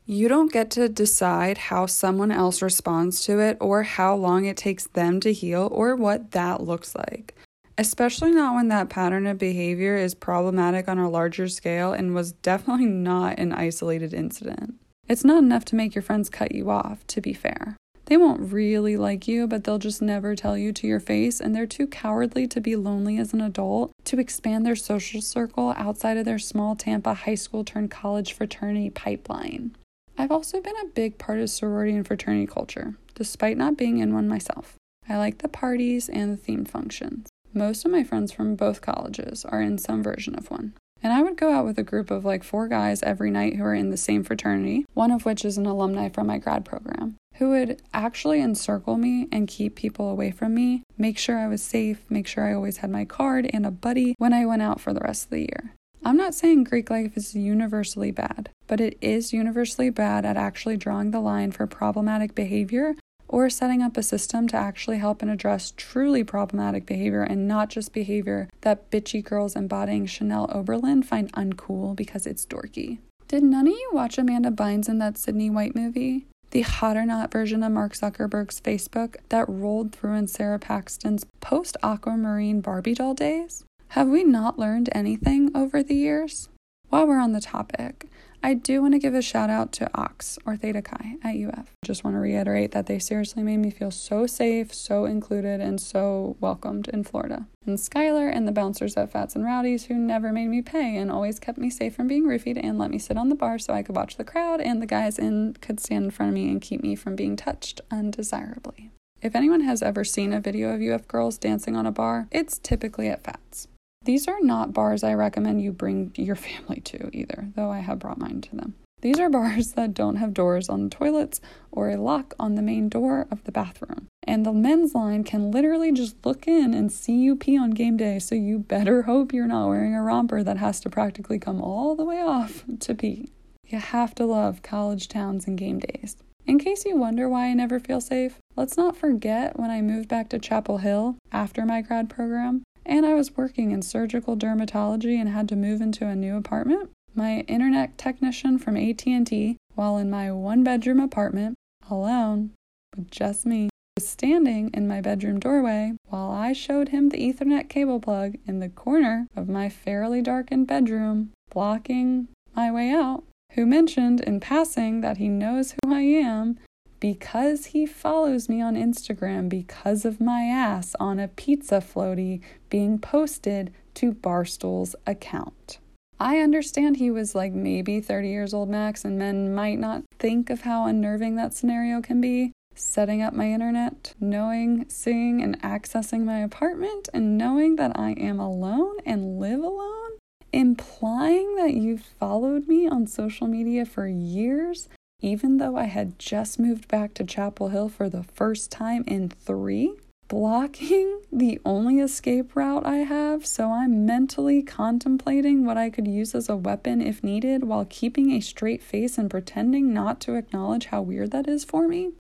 You 0.05 0.29
don't 0.29 0.53
get 0.53 0.69
to 0.73 0.89
decide 0.89 1.57
how 1.57 1.87
someone 1.87 2.33
else 2.33 2.61
responds 2.61 3.25
to 3.25 3.39
it 3.39 3.57
or 3.61 3.85
how 3.85 4.15
long 4.15 4.45
it 4.45 4.57
takes 4.57 4.89
them 4.89 5.21
to 5.21 5.33
heal 5.33 5.69
or 5.73 5.97
what 5.97 6.33
that 6.33 6.63
looks 6.63 6.95
like. 6.95 7.35
Especially 7.79 8.33
not 8.33 8.55
when 8.55 8.69
that 8.69 8.91
pattern 8.91 9.27
of 9.27 9.39
behavior 9.39 9.97
is 9.97 10.15
problematic 10.15 10.89
on 10.89 10.99
a 10.99 11.09
larger 11.09 11.49
scale 11.49 11.93
and 11.93 12.15
was 12.15 12.33
definitely 12.33 12.87
not 12.87 13.39
an 13.39 13.53
isolated 13.53 14.13
incident. 14.13 14.75
It's 15.09 15.25
not 15.25 15.43
enough 15.43 15.65
to 15.67 15.77
make 15.77 15.95
your 15.95 16.03
friends 16.03 16.29
cut 16.29 16.53
you 16.53 16.69
off, 16.69 17.07
to 17.07 17.21
be 17.21 17.33
fair. 17.33 17.77
They 18.07 18.17
won't 18.17 18.53
really 18.53 18.97
like 18.97 19.29
you, 19.29 19.47
but 19.47 19.65
they'll 19.65 19.79
just 19.79 20.03
never 20.03 20.35
tell 20.35 20.59
you 20.59 20.73
to 20.73 20.87
your 20.87 21.01
face, 21.01 21.41
and 21.41 21.55
they're 21.55 21.67
too 21.67 21.87
cowardly 21.87 22.47
to 22.49 22.61
be 22.61 22.77
lonely 22.77 23.19
as 23.19 23.33
an 23.33 23.41
adult 23.41 23.93
to 24.05 24.19
expand 24.19 24.67
their 24.67 24.77
social 24.77 25.21
circle 25.21 25.73
outside 25.77 26.17
of 26.17 26.25
their 26.25 26.39
small 26.39 26.75
Tampa 26.75 27.15
high 27.15 27.37
school 27.37 27.65
turned 27.65 27.91
college 27.91 28.33
fraternity 28.33 28.91
pipeline. 28.91 29.77
I've 30.19 30.33
also 30.33 30.61
been 30.61 30.77
a 30.83 30.89
big 30.89 31.17
part 31.17 31.39
of 31.39 31.49
sorority 31.49 31.95
and 31.95 32.07
fraternity 32.07 32.47
culture, 32.47 32.97
despite 33.15 33.57
not 33.57 33.77
being 33.77 33.99
in 33.99 34.13
one 34.13 34.29
myself. 34.29 34.75
I 35.09 35.17
like 35.17 35.39
the 35.39 35.49
parties 35.49 36.09
and 36.09 36.33
the 36.33 36.37
theme 36.37 36.65
functions. 36.65 37.29
Most 37.55 37.85
of 37.85 37.91
my 37.91 38.05
friends 38.05 38.33
from 38.33 38.57
both 38.57 38.81
colleges 38.81 39.45
are 39.45 39.61
in 39.61 39.79
some 39.79 40.03
version 40.03 40.35
of 40.35 40.51
one. 40.51 40.75
And 41.03 41.13
I 41.13 41.23
would 41.23 41.37
go 41.37 41.53
out 41.53 41.65
with 41.65 41.79
a 41.79 41.83
group 41.83 42.11
of 42.11 42.25
like 42.25 42.45
four 42.45 42.69
guys 42.69 43.03
every 43.03 43.31
night 43.31 43.57
who 43.57 43.65
are 43.65 43.75
in 43.75 43.91
the 43.91 43.97
same 43.97 44.23
fraternity, 44.23 44.87
one 44.95 45.11
of 45.11 45.25
which 45.25 45.45
is 45.45 45.59
an 45.59 45.67
alumni 45.67 46.09
from 46.09 46.29
my 46.29 46.39
grad 46.39 46.65
program, 46.65 47.17
who 47.43 47.51
would 47.51 47.83
actually 47.93 48.41
encircle 48.41 48.97
me 48.97 49.27
and 49.33 49.49
keep 49.49 49.75
people 49.75 50.09
away 50.09 50.31
from 50.31 50.55
me, 50.55 50.85
make 50.97 51.19
sure 51.19 51.37
I 51.37 51.49
was 51.49 51.61
safe, 51.61 52.05
make 52.09 52.29
sure 52.29 52.47
I 52.47 52.55
always 52.55 52.77
had 52.77 52.91
my 52.91 53.05
card 53.05 53.51
and 53.53 53.67
a 53.67 53.73
buddy 53.73 54.15
when 54.19 54.33
I 54.33 54.47
went 54.47 54.63
out 54.63 54.81
for 54.81 54.93
the 54.95 55.01
rest 55.01 55.25
of 55.25 55.31
the 55.31 55.41
year. 55.41 55.75
I'm 56.05 56.17
not 56.17 56.37
saying 56.37 56.63
Greek 56.63 56.89
life 56.89 57.17
is 57.17 57.35
universally 57.35 58.13
bad, 58.13 58.51
but 58.69 58.81
it 58.81 58.97
is 59.01 59.33
universally 59.33 59.91
bad 59.91 60.25
at 60.25 60.37
actually 60.37 60.77
drawing 60.77 61.11
the 61.11 61.19
line 61.19 61.51
for 61.51 61.67
problematic 61.67 62.37
behavior 62.37 62.95
or 63.27 63.51
setting 63.51 63.83
up 63.83 63.97
a 63.97 64.05
system 64.05 64.47
to 64.47 64.57
actually 64.57 64.99
help 64.99 65.21
and 65.21 65.31
address 65.31 65.73
truly 65.77 66.23
problematic 66.23 66.87
behavior 66.87 67.25
and 67.25 67.49
not 67.49 67.71
just 67.71 67.93
behavior 67.93 68.49
that 68.61 68.89
bitchy 68.89 69.21
girls 69.21 69.57
embodying 69.57 70.07
Chanel 70.07 70.49
Oberlin 70.55 71.03
find 71.03 71.33
uncool 71.33 71.97
because 71.97 72.25
it's 72.25 72.47
dorky. 72.47 72.99
Did 73.27 73.43
none 73.43 73.67
of 73.67 73.73
you 73.73 73.91
watch 73.93 74.17
Amanda 74.17 74.53
Bynes 74.53 74.89
in 74.89 74.99
that 74.99 75.19
Sydney 75.19 75.51
White 75.51 75.75
movie? 75.75 76.27
The 76.53 76.61
hot 76.61 76.99
or 76.99 77.07
not 77.07 77.33
version 77.33 77.63
of 77.63 77.73
Mark 77.73 77.95
Zuckerberg's 77.95 78.61
Facebook 78.61 79.17
that 79.31 79.49
rolled 79.49 79.93
through 79.93 80.17
in 80.17 80.27
Sara 80.27 80.59
Paxton's 80.59 81.25
post 81.41 81.79
aquamarine 81.83 82.61
Barbie 82.61 82.93
doll 82.93 83.15
days? 83.15 83.65
Have 83.89 84.09
we 84.09 84.23
not 84.23 84.59
learned 84.59 84.91
anything 84.93 85.51
over 85.57 85.83
the 85.83 85.95
years? 85.95 86.51
While 86.91 87.07
we're 87.07 87.19
on 87.19 87.33
the 87.33 87.41
topic, 87.41 88.11
I 88.45 88.55
do 88.55 88.83
want 88.83 88.95
to 88.95 88.99
give 88.99 89.15
a 89.15 89.23
shout 89.23 89.51
out 89.51 89.71
to 89.75 89.89
Ox 89.95 90.37
or 90.45 90.57
Theta 90.57 90.83
Chi 90.83 91.15
at 91.23 91.37
UF. 91.37 91.77
Just 91.85 92.03
want 92.03 92.17
to 92.17 92.21
reiterate 92.21 92.73
that 92.73 92.87
they 92.87 92.99
seriously 92.99 93.45
made 93.45 93.59
me 93.59 93.71
feel 93.71 93.93
so 93.93 94.27
safe, 94.27 94.75
so 94.75 95.05
included, 95.05 95.61
and 95.61 95.81
so 95.81 96.37
welcomed 96.41 96.89
in 96.89 97.05
Florida. 97.05 97.47
And 97.65 97.79
Skylar 97.79 98.35
and 98.35 98.49
the 98.49 98.53
bouncers 98.53 98.97
at 98.97 99.13
Fats 99.13 99.37
and 99.37 99.45
Rowdies 99.45 99.85
who 99.85 99.95
never 99.95 100.33
made 100.33 100.49
me 100.49 100.61
pay 100.61 100.97
and 100.97 101.09
always 101.09 101.39
kept 101.39 101.57
me 101.57 101.71
safe 101.71 101.95
from 101.95 102.09
being 102.09 102.25
roofied 102.25 102.59
and 102.61 102.79
let 102.79 102.91
me 102.91 102.99
sit 102.99 103.17
on 103.17 103.29
the 103.29 103.37
bar 103.37 103.61
so 103.61 103.73
I 103.73 103.85
could 103.85 103.95
watch 103.95 104.17
the 104.17 104.25
crowd 104.25 104.61
and 104.61 104.83
the 104.83 104.87
guys 104.87 105.21
in 105.21 105.55
could 105.61 105.79
stand 105.79 106.07
in 106.07 106.11
front 106.11 106.31
of 106.31 106.35
me 106.35 106.51
and 106.51 106.61
keep 106.61 106.83
me 106.83 106.97
from 106.97 107.15
being 107.15 107.37
touched 107.37 107.81
undesirably. 107.93 108.91
If 109.21 109.37
anyone 109.37 109.61
has 109.61 109.83
ever 109.83 110.03
seen 110.03 110.33
a 110.33 110.41
video 110.41 110.75
of 110.75 110.83
UF 110.83 111.07
girls 111.07 111.39
dancing 111.39 111.77
on 111.77 111.87
a 111.87 111.93
bar, 111.93 112.27
it's 112.33 112.59
typically 112.59 113.09
at 113.09 113.23
Fats. 113.23 113.69
These 114.05 114.27
are 114.27 114.41
not 114.41 114.73
bars 114.73 115.05
I 115.05 115.15
recommend 115.15 115.63
you 115.63 115.73
bring 115.73 116.13
your 116.17 116.37
family 116.37 116.81
to 116.81 117.11
either, 117.17 117.49
though 117.55 117.71
I 117.71 117.81
have 117.81 117.99
brought 117.99 118.19
mine 118.19 118.41
to 118.43 118.57
them. 118.57 118.75
These 119.01 119.19
are 119.19 119.31
bars 119.31 119.73
that 119.77 119.95
don't 119.95 120.17
have 120.17 120.35
doors 120.35 120.69
on 120.69 120.85
the 120.85 120.91
toilets 120.91 121.41
or 121.71 121.91
a 121.91 121.97
lock 121.97 122.35
on 122.39 122.55
the 122.55 122.63
main 122.63 122.89
door 122.89 123.27
of 123.31 123.45
the 123.45 123.53
bathroom. 123.53 124.09
And 124.25 124.47
the 124.47 124.53
men's 124.53 124.95
line 124.95 125.25
can 125.25 125.51
literally 125.51 125.93
just 125.93 126.25
look 126.25 126.47
in 126.47 126.75
and 126.75 126.93
see 126.93 127.15
you 127.15 127.35
pee 127.37 127.59
on 127.59 127.71
game 127.71 127.97
day, 127.97 128.19
so 128.19 128.35
you 128.35 128.59
better 128.59 129.03
hope 129.11 129.33
you're 129.33 129.47
not 129.47 129.69
wearing 129.69 129.95
a 129.95 130.03
romper 130.03 130.43
that 130.43 130.59
has 130.59 130.81
to 130.81 130.91
practically 130.91 131.39
come 131.39 131.61
all 131.61 131.97
the 131.97 132.05
way 132.05 132.21
off 132.21 132.65
to 132.81 132.95
pee. 132.95 133.31
You 133.67 133.79
have 133.79 134.15
to 134.17 134.27
love 134.27 134.63
college 134.63 135.09
towns 135.09 135.47
and 135.47 135.57
game 135.57 135.79
days. 135.79 136.17
In 136.45 136.59
case 136.59 136.85
you 136.85 136.97
wonder 136.97 137.29
why 137.29 137.47
I 137.47 137.55
never 137.55 137.79
feel 137.79 138.01
safe, 138.01 138.39
let's 138.57 138.77
not 138.77 138.97
forget 138.97 139.59
when 139.59 139.71
I 139.71 139.81
moved 139.81 140.09
back 140.09 140.29
to 140.31 140.39
Chapel 140.39 140.79
Hill 140.79 141.17
after 141.31 141.65
my 141.65 141.83
grad 141.83 142.11
program 142.11 142.63
and 142.85 143.07
I 143.07 143.15
was 143.15 143.37
working 143.37 143.71
in 143.71 143.83
surgical 143.83 144.37
dermatology 144.37 145.19
and 145.19 145.29
had 145.29 145.49
to 145.51 145.57
move 145.57 145.81
into 145.81 146.07
a 146.07 146.17
new 146.17 146.37
apartment. 146.37 146.91
My 147.15 147.41
internet 147.41 147.99
technician 147.99 148.59
from 148.59 148.77
AT&T, 148.77 149.57
while 149.75 149.99
in 149.99 150.11
my 150.11 150.33
one-bedroom 150.33 151.01
apartment, 151.01 151.55
alone, 151.91 152.53
with 152.97 153.11
just 153.11 153.45
me, 153.47 153.69
was 153.97 154.09
standing 154.09 154.71
in 154.73 154.89
my 154.89 155.01
bedroom 155.01 155.39
doorway 155.39 155.93
while 156.09 156.31
I 156.31 156.53
showed 156.53 156.89
him 156.89 157.09
the 157.09 157.19
Ethernet 157.19 157.69
cable 157.69 158.01
plug 158.01 158.37
in 158.47 158.61
the 158.61 158.69
corner 158.69 159.27
of 159.37 159.49
my 159.49 159.69
fairly 159.69 160.23
darkened 160.23 160.67
bedroom, 160.67 161.33
blocking 161.51 162.29
my 162.57 162.71
way 162.71 162.91
out, 162.91 163.25
who 163.53 163.67
mentioned 163.67 164.21
in 164.21 164.41
passing 164.41 165.03
that 165.03 165.19
he 165.19 165.29
knows 165.29 165.73
who 165.73 165.95
I 165.95 166.01
am 166.01 166.59
because 167.03 167.67
he 167.67 167.85
follows 167.85 168.49
me 168.49 168.63
on 168.63 168.77
Instagram 168.77 169.49
because 169.49 170.05
of 170.05 170.21
my 170.21 170.43
ass 170.43 170.95
on 171.01 171.19
a 171.19 171.27
pizza 171.27 171.79
floaty 171.79 172.41
being 172.71 172.97
posted 172.97 173.73
to 173.93 174.13
Barstool's 174.13 174.95
account. 175.05 175.79
I 176.21 176.39
understand 176.39 176.99
he 176.99 177.11
was 177.11 177.35
like 177.35 177.53
maybe 177.53 178.01
30 178.01 178.29
years 178.29 178.55
old 178.55 178.69
max, 178.69 179.05
and 179.05 179.19
men 179.19 179.53
might 179.53 179.81
not 179.81 180.05
think 180.21 180.49
of 180.49 180.61
how 180.61 180.87
unnerving 180.87 181.35
that 181.35 181.55
scenario 181.55 182.01
can 182.01 182.21
be. 182.21 182.53
Setting 182.77 183.21
up 183.21 183.35
my 183.35 183.51
internet, 183.51 184.15
knowing, 184.21 184.89
seeing, 184.89 185.43
and 185.43 185.61
accessing 185.61 186.23
my 186.23 186.39
apartment, 186.39 187.09
and 187.13 187.37
knowing 187.37 187.75
that 187.77 187.99
I 187.99 188.13
am 188.13 188.39
alone 188.39 188.99
and 189.05 189.41
live 189.41 189.61
alone, 189.61 190.13
implying 190.53 191.57
that 191.57 191.75
you've 191.75 192.05
followed 192.21 192.69
me 192.69 192.87
on 192.87 193.09
social 193.09 193.49
media 193.49 193.85
for 193.85 194.07
years 194.07 194.89
even 195.23 195.59
though 195.59 195.77
I 195.77 195.85
had 195.85 196.19
just 196.19 196.59
moved 196.59 196.89
back 196.89 197.15
to 197.15 197.25
Chapel 197.25 197.69
Hill 197.69 197.89
for 197.89 198.11
the 198.11 198.25
first 198.25 198.73
time 198.73 199.05
in 199.07 199.29
three, 199.29 199.95
blocking 200.27 201.21
the 201.33 201.61
only 201.65 202.01
escape 202.01 202.57
route 202.57 202.85
I 202.85 202.99
have, 202.99 203.47
so 203.47 203.71
I'm 203.71 204.05
mentally 204.05 204.63
contemplating 204.63 205.65
what 205.65 205.79
I 205.79 205.91
could 205.91 206.09
use 206.09 206.35
as 206.35 206.49
a 206.49 206.57
weapon 206.57 207.01
if 207.01 207.23
needed 207.23 207.65
while 207.65 207.87
keeping 207.89 208.33
a 208.33 208.41
straight 208.41 208.83
face 208.83 209.17
and 209.17 209.31
pretending 209.31 209.95
not 209.95 210.21
to 210.23 210.35
acknowledge 210.35 210.87
how 210.87 211.03
weird 211.03 211.31
that 211.31 211.49
is 211.49 211.65
for 211.65 211.87
me. 211.87 212.11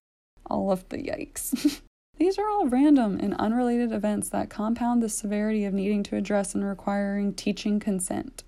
All 0.46 0.70
of 0.70 0.88
the 0.88 0.98
yikes. 0.98 1.80
These 2.18 2.38
are 2.38 2.48
all 2.48 2.68
random 2.68 3.18
and 3.20 3.34
unrelated 3.34 3.90
events 3.90 4.28
that 4.28 4.50
compound 4.50 5.02
the 5.02 5.08
severity 5.08 5.64
of 5.64 5.74
needing 5.74 6.04
to 6.04 6.16
address 6.16 6.54
and 6.54 6.64
requiring 6.64 7.34
teaching 7.34 7.80
consent 7.80 8.44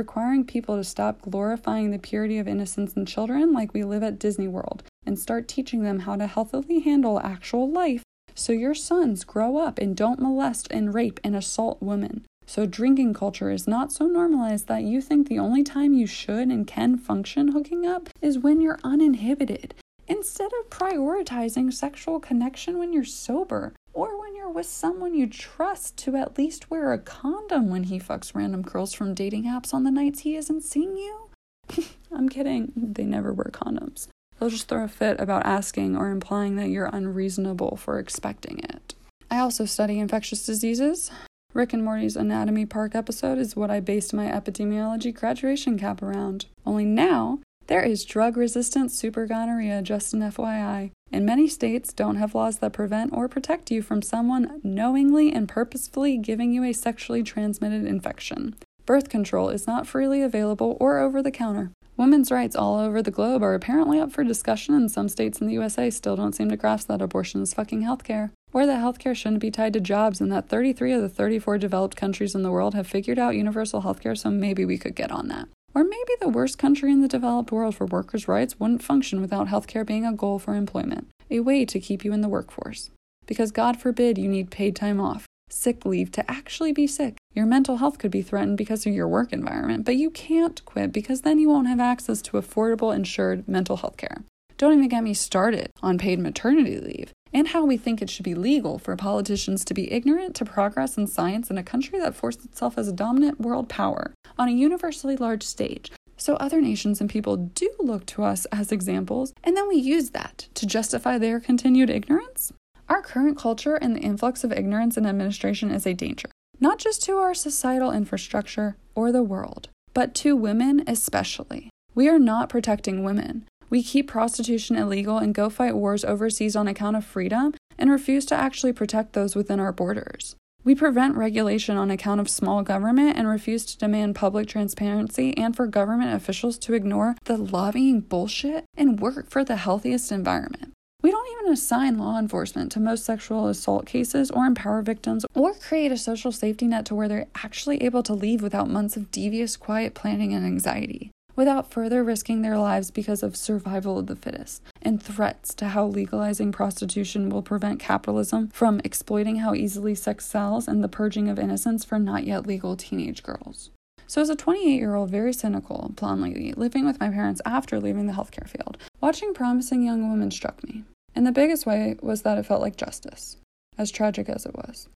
requiring 0.00 0.46
people 0.46 0.76
to 0.76 0.82
stop 0.82 1.20
glorifying 1.20 1.90
the 1.90 1.98
purity 1.98 2.38
of 2.38 2.48
innocence 2.48 2.94
in 2.94 3.04
children 3.04 3.52
like 3.52 3.74
we 3.74 3.84
live 3.84 4.02
at 4.02 4.18
Disney 4.18 4.48
World 4.48 4.82
and 5.04 5.18
start 5.18 5.46
teaching 5.46 5.82
them 5.82 5.98
how 6.00 6.16
to 6.16 6.26
healthily 6.26 6.80
handle 6.80 7.20
actual 7.20 7.70
life 7.70 8.02
so 8.34 8.54
your 8.54 8.74
sons 8.74 9.24
grow 9.24 9.58
up 9.58 9.78
and 9.78 9.94
don't 9.94 10.18
molest 10.18 10.68
and 10.70 10.94
rape 10.94 11.20
and 11.22 11.36
assault 11.36 11.82
women. 11.82 12.24
So 12.46 12.64
drinking 12.64 13.12
culture 13.12 13.50
is 13.50 13.68
not 13.68 13.92
so 13.92 14.06
normalized 14.06 14.68
that 14.68 14.84
you 14.84 15.02
think 15.02 15.28
the 15.28 15.38
only 15.38 15.62
time 15.62 15.92
you 15.92 16.06
should 16.06 16.48
and 16.48 16.66
can 16.66 16.96
function 16.96 17.48
hooking 17.48 17.84
up 17.84 18.08
is 18.22 18.38
when 18.38 18.62
you're 18.62 18.80
uninhibited, 18.82 19.74
instead 20.08 20.50
of 20.58 20.70
prioritizing 20.70 21.74
sexual 21.74 22.20
connection 22.20 22.78
when 22.78 22.94
you're 22.94 23.04
sober 23.04 23.74
or 24.00 24.18
when 24.18 24.34
you're 24.34 24.48
with 24.48 24.64
someone 24.64 25.14
you 25.14 25.26
trust 25.26 25.98
to 25.98 26.16
at 26.16 26.38
least 26.38 26.70
wear 26.70 26.90
a 26.92 26.98
condom 26.98 27.68
when 27.68 27.84
he 27.84 28.00
fucks 28.00 28.34
random 28.34 28.62
girls 28.62 28.94
from 28.94 29.12
dating 29.12 29.44
apps 29.44 29.74
on 29.74 29.84
the 29.84 29.90
nights 29.90 30.20
he 30.20 30.36
isn't 30.36 30.62
seeing 30.62 30.96
you? 30.96 31.28
I'm 32.10 32.30
kidding. 32.30 32.72
They 32.74 33.04
never 33.04 33.30
wear 33.30 33.50
condoms. 33.52 34.08
They'll 34.38 34.48
just 34.48 34.68
throw 34.68 34.84
a 34.84 34.88
fit 34.88 35.20
about 35.20 35.44
asking 35.44 35.98
or 35.98 36.08
implying 36.10 36.56
that 36.56 36.70
you're 36.70 36.88
unreasonable 36.90 37.76
for 37.76 37.98
expecting 37.98 38.60
it. 38.60 38.94
I 39.30 39.38
also 39.38 39.66
study 39.66 39.98
infectious 39.98 40.46
diseases. 40.46 41.10
Rick 41.52 41.74
and 41.74 41.84
Morty's 41.84 42.16
Anatomy 42.16 42.64
Park 42.64 42.94
episode 42.94 43.36
is 43.36 43.54
what 43.54 43.70
I 43.70 43.80
based 43.80 44.14
my 44.14 44.28
epidemiology 44.28 45.14
graduation 45.14 45.78
cap 45.78 46.00
around. 46.00 46.46
Only 46.64 46.86
now, 46.86 47.40
There 47.70 47.84
is 47.84 48.04
drug 48.04 48.36
resistant 48.36 48.90
super 48.90 49.26
gonorrhea, 49.26 49.80
just 49.82 50.12
an 50.12 50.22
FYI. 50.22 50.90
And 51.12 51.24
many 51.24 51.46
states 51.46 51.92
don't 51.92 52.16
have 52.16 52.34
laws 52.34 52.58
that 52.58 52.72
prevent 52.72 53.12
or 53.12 53.28
protect 53.28 53.70
you 53.70 53.80
from 53.80 54.02
someone 54.02 54.60
knowingly 54.64 55.32
and 55.32 55.48
purposefully 55.48 56.18
giving 56.18 56.52
you 56.52 56.64
a 56.64 56.72
sexually 56.72 57.22
transmitted 57.22 57.86
infection. 57.86 58.56
Birth 58.86 59.08
control 59.08 59.50
is 59.50 59.68
not 59.68 59.86
freely 59.86 60.20
available 60.20 60.76
or 60.80 60.98
over 60.98 61.22
the 61.22 61.30
counter. 61.30 61.70
Women's 61.96 62.32
rights 62.32 62.56
all 62.56 62.76
over 62.76 63.02
the 63.02 63.12
globe 63.12 63.40
are 63.40 63.54
apparently 63.54 64.00
up 64.00 64.10
for 64.10 64.24
discussion, 64.24 64.74
and 64.74 64.90
some 64.90 65.08
states 65.08 65.40
in 65.40 65.46
the 65.46 65.52
USA 65.52 65.90
still 65.90 66.16
don't 66.16 66.34
seem 66.34 66.48
to 66.48 66.56
grasp 66.56 66.88
that 66.88 67.00
abortion 67.00 67.40
is 67.40 67.54
fucking 67.54 67.82
healthcare, 67.82 68.32
or 68.52 68.66
that 68.66 68.80
healthcare 68.80 69.14
shouldn't 69.14 69.42
be 69.42 69.52
tied 69.52 69.74
to 69.74 69.80
jobs, 69.80 70.20
and 70.20 70.32
that 70.32 70.48
33 70.48 70.92
of 70.94 71.02
the 71.02 71.08
34 71.08 71.58
developed 71.58 71.96
countries 71.96 72.34
in 72.34 72.42
the 72.42 72.50
world 72.50 72.74
have 72.74 72.88
figured 72.88 73.18
out 73.20 73.36
universal 73.36 73.82
healthcare, 73.82 74.18
so 74.18 74.28
maybe 74.28 74.64
we 74.64 74.76
could 74.76 74.96
get 74.96 75.12
on 75.12 75.28
that. 75.28 75.46
Or 75.74 75.84
maybe 75.84 76.12
the 76.20 76.28
worst 76.28 76.58
country 76.58 76.90
in 76.90 77.00
the 77.00 77.08
developed 77.08 77.52
world 77.52 77.76
for 77.76 77.86
workers' 77.86 78.26
rights 78.26 78.58
wouldn't 78.58 78.82
function 78.82 79.20
without 79.20 79.48
healthcare 79.48 79.86
being 79.86 80.04
a 80.04 80.12
goal 80.12 80.38
for 80.38 80.54
employment, 80.54 81.08
a 81.30 81.40
way 81.40 81.64
to 81.64 81.78
keep 81.78 82.04
you 82.04 82.12
in 82.12 82.20
the 82.20 82.28
workforce. 82.28 82.90
Because 83.26 83.52
God 83.52 83.80
forbid 83.80 84.18
you 84.18 84.28
need 84.28 84.50
paid 84.50 84.74
time 84.74 85.00
off, 85.00 85.26
sick 85.48 85.86
leave 85.86 86.10
to 86.12 86.28
actually 86.30 86.72
be 86.72 86.86
sick. 86.86 87.16
Your 87.34 87.46
mental 87.46 87.76
health 87.76 87.98
could 87.98 88.10
be 88.10 88.22
threatened 88.22 88.58
because 88.58 88.84
of 88.84 88.92
your 88.92 89.06
work 89.06 89.32
environment, 89.32 89.84
but 89.84 89.96
you 89.96 90.10
can't 90.10 90.64
quit 90.64 90.92
because 90.92 91.20
then 91.20 91.38
you 91.38 91.48
won't 91.48 91.68
have 91.68 91.80
access 91.80 92.20
to 92.22 92.32
affordable, 92.32 92.94
insured 92.94 93.46
mental 93.46 93.76
health 93.76 93.96
care. 93.96 94.24
Don't 94.58 94.72
even 94.72 94.88
get 94.88 95.04
me 95.04 95.14
started 95.14 95.70
on 95.82 95.98
paid 95.98 96.18
maternity 96.18 96.78
leave 96.78 97.12
and 97.32 97.48
how 97.48 97.64
we 97.64 97.76
think 97.76 98.00
it 98.00 98.10
should 98.10 98.24
be 98.24 98.34
legal 98.34 98.78
for 98.78 98.96
politicians 98.96 99.64
to 99.64 99.74
be 99.74 99.92
ignorant 99.92 100.34
to 100.36 100.44
progress 100.44 100.96
in 100.96 101.06
science 101.06 101.50
in 101.50 101.58
a 101.58 101.62
country 101.62 101.98
that 101.98 102.14
forced 102.14 102.44
itself 102.44 102.76
as 102.76 102.88
a 102.88 102.92
dominant 102.92 103.40
world 103.40 103.68
power 103.68 104.12
on 104.38 104.48
a 104.48 104.52
universally 104.52 105.16
large 105.16 105.42
stage. 105.42 105.92
So 106.16 106.34
other 106.36 106.60
nations 106.60 107.00
and 107.00 107.08
people 107.08 107.36
do 107.36 107.70
look 107.78 108.04
to 108.06 108.22
us 108.22 108.44
as 108.46 108.72
examples, 108.72 109.32
and 109.42 109.56
then 109.56 109.68
we 109.68 109.76
use 109.76 110.10
that 110.10 110.48
to 110.54 110.66
justify 110.66 111.16
their 111.16 111.40
continued 111.40 111.88
ignorance? 111.88 112.52
Our 112.88 113.00
current 113.00 113.38
culture 113.38 113.76
and 113.76 113.96
the 113.96 114.00
influx 114.00 114.44
of 114.44 114.52
ignorance 114.52 114.96
in 114.96 115.06
administration 115.06 115.70
is 115.70 115.86
a 115.86 115.94
danger, 115.94 116.28
not 116.58 116.78
just 116.78 117.02
to 117.04 117.16
our 117.16 117.34
societal 117.34 117.92
infrastructure 117.92 118.76
or 118.94 119.12
the 119.12 119.22
world, 119.22 119.68
but 119.94 120.14
to 120.16 120.36
women 120.36 120.84
especially. 120.86 121.70
We 121.94 122.08
are 122.08 122.18
not 122.18 122.48
protecting 122.48 123.02
women. 123.02 123.46
We 123.70 123.84
keep 123.84 124.08
prostitution 124.08 124.74
illegal 124.74 125.18
and 125.18 125.32
go 125.32 125.48
fight 125.48 125.76
wars 125.76 126.04
overseas 126.04 126.56
on 126.56 126.66
account 126.66 126.96
of 126.96 127.04
freedom 127.04 127.54
and 127.78 127.88
refuse 127.88 128.26
to 128.26 128.34
actually 128.34 128.72
protect 128.72 129.12
those 129.12 129.36
within 129.36 129.60
our 129.60 129.72
borders. 129.72 130.34
We 130.64 130.74
prevent 130.74 131.16
regulation 131.16 131.76
on 131.76 131.88
account 131.88 132.20
of 132.20 132.28
small 132.28 132.62
government 132.64 133.16
and 133.16 133.28
refuse 133.28 133.64
to 133.66 133.78
demand 133.78 134.16
public 134.16 134.48
transparency 134.48 135.38
and 135.38 135.54
for 135.54 135.68
government 135.68 136.14
officials 136.14 136.58
to 136.58 136.74
ignore 136.74 137.14
the 137.24 137.36
lobbying 137.36 138.00
bullshit 138.00 138.64
and 138.76 138.98
work 138.98 139.30
for 139.30 139.44
the 139.44 139.56
healthiest 139.56 140.10
environment. 140.10 140.72
We 141.00 141.12
don't 141.12 141.28
even 141.38 141.52
assign 141.52 141.96
law 141.96 142.18
enforcement 142.18 142.72
to 142.72 142.80
most 142.80 143.04
sexual 143.04 143.46
assault 143.46 143.86
cases 143.86 144.32
or 144.32 144.46
empower 144.46 144.82
victims 144.82 145.24
or 145.34 145.54
create 145.54 145.92
a 145.92 145.96
social 145.96 146.32
safety 146.32 146.66
net 146.66 146.84
to 146.86 146.94
where 146.96 147.08
they're 147.08 147.28
actually 147.36 147.82
able 147.84 148.02
to 148.02 148.12
leave 148.14 148.42
without 148.42 148.68
months 148.68 148.96
of 148.96 149.12
devious, 149.12 149.56
quiet 149.56 149.94
planning 149.94 150.34
and 150.34 150.44
anxiety 150.44 151.12
without 151.36 151.70
further 151.70 152.02
risking 152.04 152.42
their 152.42 152.58
lives 152.58 152.90
because 152.90 153.22
of 153.22 153.36
survival 153.36 153.98
of 153.98 154.06
the 154.06 154.16
fittest, 154.16 154.62
and 154.82 155.02
threats 155.02 155.54
to 155.54 155.68
how 155.68 155.86
legalizing 155.86 156.52
prostitution 156.52 157.28
will 157.28 157.42
prevent 157.42 157.80
capitalism 157.80 158.48
from 158.48 158.80
exploiting 158.84 159.36
how 159.36 159.54
easily 159.54 159.94
sex 159.94 160.26
sells 160.26 160.68
and 160.68 160.82
the 160.82 160.88
purging 160.88 161.28
of 161.28 161.38
innocence 161.38 161.84
for 161.84 161.98
not 161.98 162.24
yet 162.24 162.46
legal 162.46 162.76
teenage 162.76 163.22
girls. 163.22 163.70
So, 164.06 164.20
as 164.20 164.28
a 164.28 164.34
28 164.34 164.76
year 164.76 164.96
old, 164.96 165.10
very 165.10 165.32
cynical 165.32 165.92
blonde 165.94 166.22
lady 166.22 166.52
living 166.52 166.84
with 166.84 166.98
my 166.98 167.10
parents 167.10 167.40
after 167.46 167.78
leaving 167.78 168.06
the 168.06 168.12
healthcare 168.12 168.48
field, 168.48 168.76
watching 169.00 169.32
promising 169.32 169.84
young 169.84 170.10
women 170.10 170.32
struck 170.32 170.64
me. 170.64 170.82
And 171.14 171.26
the 171.26 171.32
biggest 171.32 171.64
way 171.64 171.96
was 172.02 172.22
that 172.22 172.38
it 172.38 172.46
felt 172.46 172.60
like 172.60 172.76
justice, 172.76 173.36
as 173.78 173.90
tragic 173.90 174.28
as 174.28 174.46
it 174.46 174.54
was, 174.56 174.88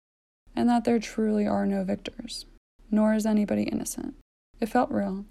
and 0.56 0.68
that 0.68 0.84
there 0.84 1.00
truly 1.00 1.46
are 1.46 1.66
no 1.66 1.84
victors, 1.84 2.46
nor 2.90 3.14
is 3.14 3.26
anybody 3.26 3.64
innocent. 3.64 4.16
It 4.60 4.70
felt 4.70 4.90
real, 4.90 5.26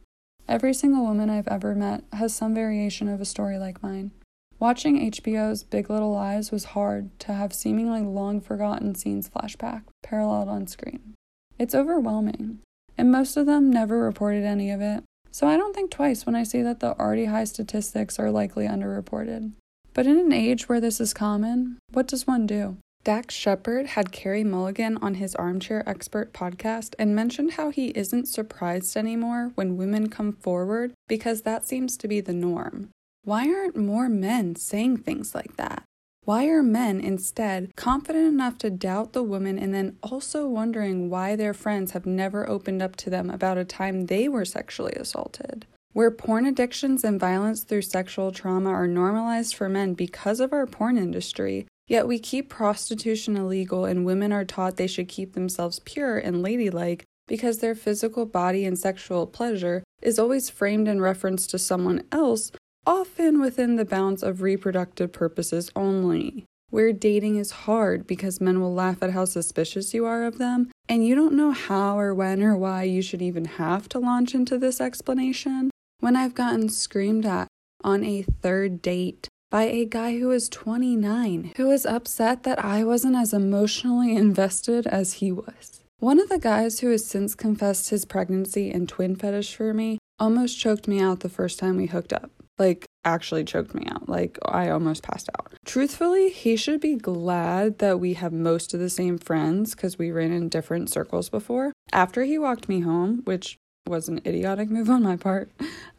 Every 0.53 0.75
single 0.75 1.07
woman 1.07 1.31
I've 1.31 1.49
ever 1.49 1.75
met 1.75 2.05
has 2.13 2.35
some 2.35 2.53
variation 2.53 3.09
of 3.09 3.23
a 3.23 3.25
story 3.25 3.57
like 3.57 3.83
mine. 3.83 4.11
Watching 4.59 5.11
HBO's 5.11 5.65
Big 5.65 5.89
Little 5.89 6.13
Lies 6.13 6.53
was 6.53 6.77
hard 6.77 7.19
to 7.21 7.33
have 7.33 7.55
seemingly 7.55 8.03
long 8.03 8.39
forgotten 8.39 8.95
scenes 8.95 9.31
flashback, 9.31 9.85
paralleled 10.03 10.51
on 10.51 10.67
screen. 10.67 11.15
It's 11.59 11.75
overwhelming, 11.75 12.59
and 12.99 13.11
most 13.11 13.39
of 13.39 13.47
them 13.47 13.71
never 13.71 14.03
reported 14.03 14.45
any 14.45 14.71
of 14.71 14.83
it, 14.83 15.05
so 15.31 15.47
I 15.47 15.57
don't 15.57 15.75
think 15.75 15.91
twice 15.91 16.27
when 16.27 16.35
I 16.35 16.43
see 16.43 16.61
that 16.61 16.81
the 16.81 16.99
already 17.01 17.25
high 17.25 17.45
statistics 17.45 18.19
are 18.19 18.31
likely 18.31 18.67
underreported. 18.67 19.53
But 19.95 20.07
in 20.07 20.19
an 20.19 20.35
age 20.35 20.69
where 20.69 20.83
this 20.83 21.01
is 21.01 21.15
common, 21.15 21.79
what 21.93 22.07
does 22.07 22.27
one 22.27 22.47
do? 22.47 22.77
Dax 23.05 23.35
Shepard 23.35 23.87
had 23.87 24.13
Carey 24.13 24.45
Mulligan 24.45 24.97
on 24.99 25.15
his 25.15 25.35
Armchair 25.35 25.83
Expert 25.89 26.33
podcast 26.33 26.95
and 27.01 27.17
mentioned 27.17 27.53
how 27.55 27.71
he 27.71 27.89
isn't 27.89 28.29
surprised 28.29 28.97
anymore 28.97 29.51
when 29.57 29.77
women 29.77 30.09
come 30.09 30.35
forward 30.35 30.93
because 31.09 31.43
that 31.43 31.67
seems 31.67 31.97
to 31.97 32.07
be 32.07 32.21
the 32.21 32.33
norm. 32.33 32.91
Why 33.25 33.49
aren't 33.49 33.77
more 33.77 34.09
men 34.09 34.55
saying 34.55 34.99
things 34.99 35.35
like 35.35 35.57
that? 35.57 35.83
Why 36.25 36.47
are 36.47 36.63
men 36.63 37.01
instead 37.01 37.75
confident 37.75 38.29
enough 38.29 38.57
to 38.59 38.71
doubt 38.71 39.15
the 39.15 39.25
woman 39.25 39.59
and 39.59 39.75
then 39.75 39.97
also 40.01 40.47
wondering 40.47 41.11
why 41.11 41.35
their 41.35 41.55
friends 41.55 41.91
have 41.93 42.07
never 42.07 42.49
opened 42.49 42.83
up 42.83 42.95
to 42.97 43.11
them 43.11 43.31
about 43.31 43.59
a 43.59 43.65
time 43.65 44.07
they 44.07 44.29
were 44.29 44.45
sexually 44.45 44.93
assaulted? 44.93 45.67
Where 45.93 46.13
porn 46.13 46.47
addictions 46.47 47.03
and 47.03 47.19
violence 47.19 47.65
through 47.65 47.83
sexual 47.83 48.31
trauma 48.31 48.71
are 48.71 48.87
normalized 48.87 49.57
for 49.57 49.69
men 49.69 49.95
because 49.95 50.39
of 50.39 50.53
our 50.53 50.67
porn 50.67 50.97
industry, 50.97 51.67
Yet 51.87 52.07
we 52.07 52.19
keep 52.19 52.49
prostitution 52.49 53.37
illegal, 53.37 53.85
and 53.85 54.07
women 54.07 54.33
are 54.33 54.45
taught 54.45 54.77
they 54.77 54.87
should 54.87 55.09
keep 55.09 55.35
themselves 55.35 55.81
pure 55.81 56.19
and 56.19 56.43
ladylike 56.43 57.05
because 57.27 57.59
their 57.59 57.75
physical 57.75 58.27
body 58.27 58.65
and 58.65 58.79
sexual 58.79 59.27
pleasure 59.27 59.83
is 60.01 60.19
always 60.19 60.51
framed 60.51 60.89
in 60.89 61.01
reference 61.01 61.47
to 61.47 61.59
someone 61.59 62.03
else, 62.13 62.51
often 62.87 63.41
within 63.41 63.77
the 63.77 63.85
bounds 63.85 64.23
of 64.23 64.43
reproductive 64.43 65.13
purposes 65.13 65.71
only. 65.77 66.45
Where 66.71 66.93
dating 66.93 67.37
is 67.37 67.51
hard 67.51 68.07
because 68.07 68.41
men 68.41 68.61
will 68.61 68.73
laugh 68.73 69.03
at 69.03 69.11
how 69.11 69.27
suspicious 69.27 69.93
you 69.93 70.07
are 70.07 70.25
of 70.25 70.39
them, 70.39 70.71
and 70.89 71.07
you 71.07 71.15
don't 71.15 71.35
know 71.35 71.53
how 71.53 71.99
or 71.99 72.15
when 72.15 72.43
or 72.43 72.57
why 72.57 72.85
you 72.85 73.03
should 73.03 73.23
even 73.23 73.45
have 73.45 73.89
to 73.91 73.99
launch 73.99 74.35
into 74.35 74.57
this 74.57 74.81
explanation. 74.81 75.71
When 76.01 76.17
I've 76.17 76.35
gotten 76.35 76.69
screamed 76.71 77.27
at 77.27 77.49
on 77.85 78.03
a 78.05 78.23
third 78.23 78.81
date 78.81 79.29
by 79.53 79.65
a 79.65 79.85
guy 79.85 80.19
who 80.19 80.29
was 80.29 80.49
29, 80.49 81.53
who 81.59 81.69
was 81.69 81.85
upset 81.85 82.43
that 82.45 82.65
I 82.65 82.85
wasn't 82.85 83.17
as 83.17 83.35
emotionally 83.35 84.17
invested 84.17 84.87
as 84.87 85.15
he 85.15 85.31
was. 85.31 85.83
One 85.99 86.19
of 86.19 86.31
the 86.31 86.39
guys 86.39 86.81
who 86.81 86.91
has 86.91 87.05
since 87.05 87.35
confessed 87.35 87.91
his 87.91 88.07
pregnancy 88.07 88.71
and 88.71 88.89
twin 88.89 89.15
fetish 89.15 89.55
for 89.55 89.75
me 89.75 89.99
almost 90.19 90.59
choked 90.59 90.89
me 90.89 91.01
out 91.01 91.21
the 91.21 91.29
first 91.29 91.59
time 91.59 91.77
we 91.77 91.87
hooked 91.87 92.15
up. 92.15 92.31
Like, 92.59 92.87
actually 93.05 93.45
choked 93.45 93.75
me 93.75 93.87
out. 93.89 94.09
Like, 94.09 94.39
I 94.47 94.71
almost 94.71 95.03
passed 95.03 95.29
out. 95.39 95.53
Truthfully, 95.67 96.31
he 96.31 96.57
should 96.57 96.81
be 96.81 96.97
glad 96.97 97.79
that 97.79 98.01
we 98.01 98.15
have 98.15 98.33
most 98.33 98.73
of 98.73 98.81
the 98.81 98.91
same 98.91 99.19
friends 99.19 99.75
because 99.75 99.99
we 99.99 100.11
ran 100.11 100.33
in 100.33 100.49
different 100.49 100.89
circles 100.89 101.29
before. 101.29 101.73
After 101.93 102.25
he 102.25 102.39
walked 102.39 102.71
me 102.71 102.81
home, 102.81 103.21
which 103.25 103.59
was 103.87 104.09
an 104.09 104.21
idiotic 104.25 104.71
move 104.71 104.89
on 104.89 105.03
my 105.03 105.17
part. 105.17 105.51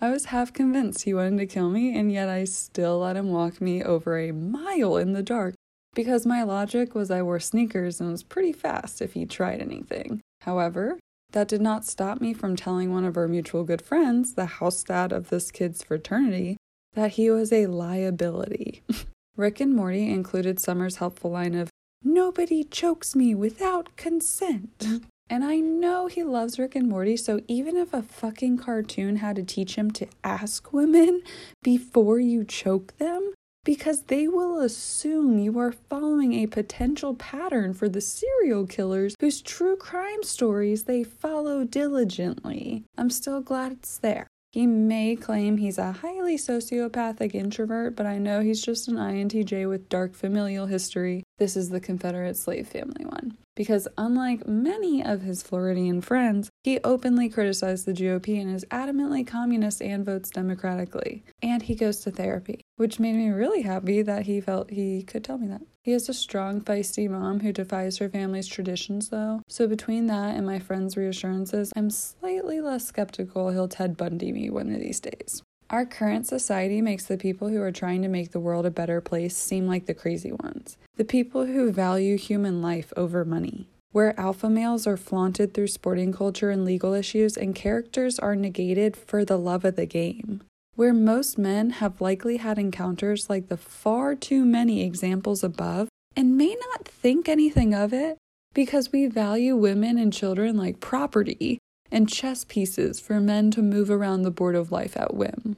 I 0.01 0.09
was 0.09 0.25
half 0.25 0.53
convinced 0.53 1.03
he 1.03 1.13
wanted 1.13 1.37
to 1.37 1.45
kill 1.45 1.69
me, 1.69 1.97
and 1.97 2.11
yet 2.11 2.29
I 2.29 2.45
still 2.45 2.99
let 2.99 3.15
him 3.15 3.29
walk 3.29 3.61
me 3.61 3.83
over 3.83 4.17
a 4.17 4.31
mile 4.31 4.97
in 4.97 5.13
the 5.13 5.23
dark 5.23 5.55
because 5.93 6.25
my 6.25 6.43
logic 6.43 6.95
was 6.95 7.11
I 7.11 7.21
wore 7.21 7.39
sneakers 7.39 8.01
and 8.01 8.11
was 8.11 8.23
pretty 8.23 8.51
fast 8.51 9.01
if 9.01 9.13
he 9.13 9.25
tried 9.25 9.61
anything. 9.61 10.21
However, 10.41 10.97
that 11.31 11.47
did 11.47 11.61
not 11.61 11.85
stop 11.85 12.21
me 12.21 12.33
from 12.33 12.55
telling 12.55 12.91
one 12.91 13.05
of 13.05 13.17
our 13.17 13.27
mutual 13.27 13.63
good 13.63 13.81
friends, 13.81 14.33
the 14.33 14.45
house 14.45 14.83
dad 14.83 15.11
of 15.11 15.29
this 15.29 15.51
kid's 15.51 15.83
fraternity, 15.83 16.57
that 16.93 17.11
he 17.11 17.29
was 17.29 17.51
a 17.51 17.67
liability. 17.67 18.83
Rick 19.35 19.59
and 19.59 19.75
Morty 19.75 20.11
included 20.11 20.59
Summer's 20.59 20.97
helpful 20.97 21.31
line 21.31 21.55
of, 21.55 21.69
Nobody 22.03 22.63
chokes 22.63 23.15
me 23.15 23.33
without 23.33 23.95
consent. 23.95 24.85
And 25.29 25.43
I 25.43 25.57
know 25.57 26.07
he 26.07 26.23
loves 26.23 26.59
Rick 26.59 26.75
and 26.75 26.87
Morty, 26.87 27.17
so 27.17 27.41
even 27.47 27.75
if 27.77 27.93
a 27.93 28.01
fucking 28.01 28.57
cartoon 28.57 29.17
had 29.17 29.35
to 29.37 29.43
teach 29.43 29.75
him 29.75 29.91
to 29.91 30.07
ask 30.23 30.73
women 30.73 31.21
before 31.63 32.19
you 32.19 32.43
choke 32.43 32.97
them, 32.97 33.33
because 33.63 34.03
they 34.03 34.27
will 34.27 34.59
assume 34.59 35.39
you 35.39 35.57
are 35.57 35.71
following 35.71 36.33
a 36.33 36.47
potential 36.47 37.15
pattern 37.15 37.73
for 37.73 37.87
the 37.87 38.01
serial 38.01 38.67
killers 38.67 39.15
whose 39.19 39.41
true 39.41 39.77
crime 39.77 40.23
stories 40.23 40.83
they 40.83 41.03
follow 41.03 41.63
diligently. 41.63 42.83
I'm 42.97 43.09
still 43.09 43.41
glad 43.41 43.71
it's 43.71 43.97
there. 43.97 44.27
He 44.51 44.67
may 44.67 45.15
claim 45.15 45.57
he's 45.57 45.79
a 45.79 45.93
highly 45.93 46.37
sociopathic 46.37 47.33
introvert, 47.33 47.95
but 47.95 48.05
I 48.05 48.19
know 48.19 48.41
he's 48.41 48.61
just 48.61 48.87
an 48.87 48.97
INTJ 48.97 49.67
with 49.67 49.89
dark 49.89 50.13
familial 50.13 50.67
history, 50.67 51.23
This 51.39 51.57
is 51.57 51.69
the 51.69 51.79
Confederate 51.79 52.37
slave 52.37 52.67
family 52.67 53.03
one. 53.03 53.35
Because 53.55 53.87
unlike 53.97 54.47
many 54.47 55.03
of 55.03 55.21
his 55.21 55.43
Floridian 55.43 56.01
friends, 56.01 56.49
he 56.63 56.79
openly 56.83 57.29
criticized 57.29 57.85
the 57.85 57.93
GOP 57.93 58.41
and 58.41 58.53
is 58.53 58.65
adamantly 58.71 59.25
communist 59.25 59.81
and 59.81 60.05
votes 60.05 60.29
democratically. 60.31 61.23
And 61.41 61.61
he 61.61 61.75
goes 61.75 61.99
to 61.99 62.11
therapy, 62.11 62.61
which 62.77 62.99
made 62.99 63.15
me 63.15 63.29
really 63.29 63.61
happy 63.61 64.01
that 64.01 64.25
he 64.25 64.41
felt 64.41 64.71
he 64.71 65.03
could 65.03 65.23
tell 65.23 65.37
me 65.37 65.47
that. 65.47 65.61
He 65.83 65.91
has 65.91 66.07
a 66.07 66.13
strong, 66.13 66.61
feisty 66.61 67.09
mom 67.09 67.41
who 67.41 67.51
defies 67.51 67.97
her 67.97 68.09
family's 68.09 68.47
traditions, 68.47 69.09
though. 69.09 69.41
So 69.49 69.67
between 69.67 70.07
that 70.07 70.35
and 70.35 70.45
my 70.45 70.59
friend's 70.59 70.95
reassurances, 70.95 71.73
I'm 71.75 71.89
slightly 71.89 72.61
less 72.61 72.85
skeptical 72.85 73.49
he'll 73.49 73.67
Ted 73.67 73.97
Bundy 73.97 74.31
me 74.31 74.49
one 74.49 74.73
of 74.73 74.79
these 74.79 75.01
days. 75.01 75.43
Our 75.73 75.87
current 75.87 76.27
society 76.27 76.83
makes 76.83 77.05
the 77.05 77.17
people 77.17 77.47
who 77.47 77.59
are 77.59 77.71
trying 77.71 78.03
to 78.03 78.07
make 78.07 78.29
the 78.29 78.39
world 78.39 78.67
a 78.67 78.69
better 78.69 79.01
place 79.01 79.35
seem 79.35 79.65
like 79.65 79.87
the 79.87 79.95
crazy 79.95 80.31
ones, 80.31 80.77
the 80.97 81.03
people 81.03 81.47
who 81.47 81.71
value 81.71 82.15
human 82.15 82.61
life 82.61 82.93
over 82.95 83.25
money. 83.25 83.67
Where 83.91 84.13
alpha 84.19 84.51
males 84.51 84.85
are 84.85 84.97
flaunted 84.97 85.51
through 85.51 85.69
sporting 85.69 86.13
culture 86.13 86.51
and 86.51 86.63
legal 86.63 86.93
issues, 86.93 87.35
and 87.35 87.55
characters 87.55 88.19
are 88.19 88.35
negated 88.35 88.95
for 88.95 89.25
the 89.25 89.39
love 89.39 89.65
of 89.65 89.75
the 89.75 89.87
game. 89.87 90.43
Where 90.75 90.93
most 90.93 91.39
men 91.39 91.71
have 91.71 91.99
likely 91.99 92.37
had 92.37 92.59
encounters 92.59 93.27
like 93.27 93.47
the 93.47 93.57
far 93.57 94.13
too 94.13 94.45
many 94.45 94.83
examples 94.83 95.43
above 95.43 95.89
and 96.15 96.37
may 96.37 96.55
not 96.69 96.87
think 96.87 97.27
anything 97.27 97.73
of 97.73 97.93
it 97.93 98.19
because 98.53 98.91
we 98.91 99.07
value 99.07 99.55
women 99.55 99.97
and 99.97 100.13
children 100.13 100.55
like 100.55 100.79
property 100.79 101.57
and 101.91 102.09
chess 102.09 102.43
pieces 102.43 102.99
for 102.99 103.19
men 103.19 103.51
to 103.51 103.61
move 103.61 103.89
around 103.89 104.23
the 104.23 104.31
board 104.31 104.55
of 104.55 104.71
life 104.71 104.97
at 104.97 105.13
whim, 105.13 105.55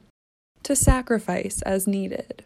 to 0.66 0.74
sacrifice 0.74 1.62
as 1.62 1.86
needed. 1.86 2.42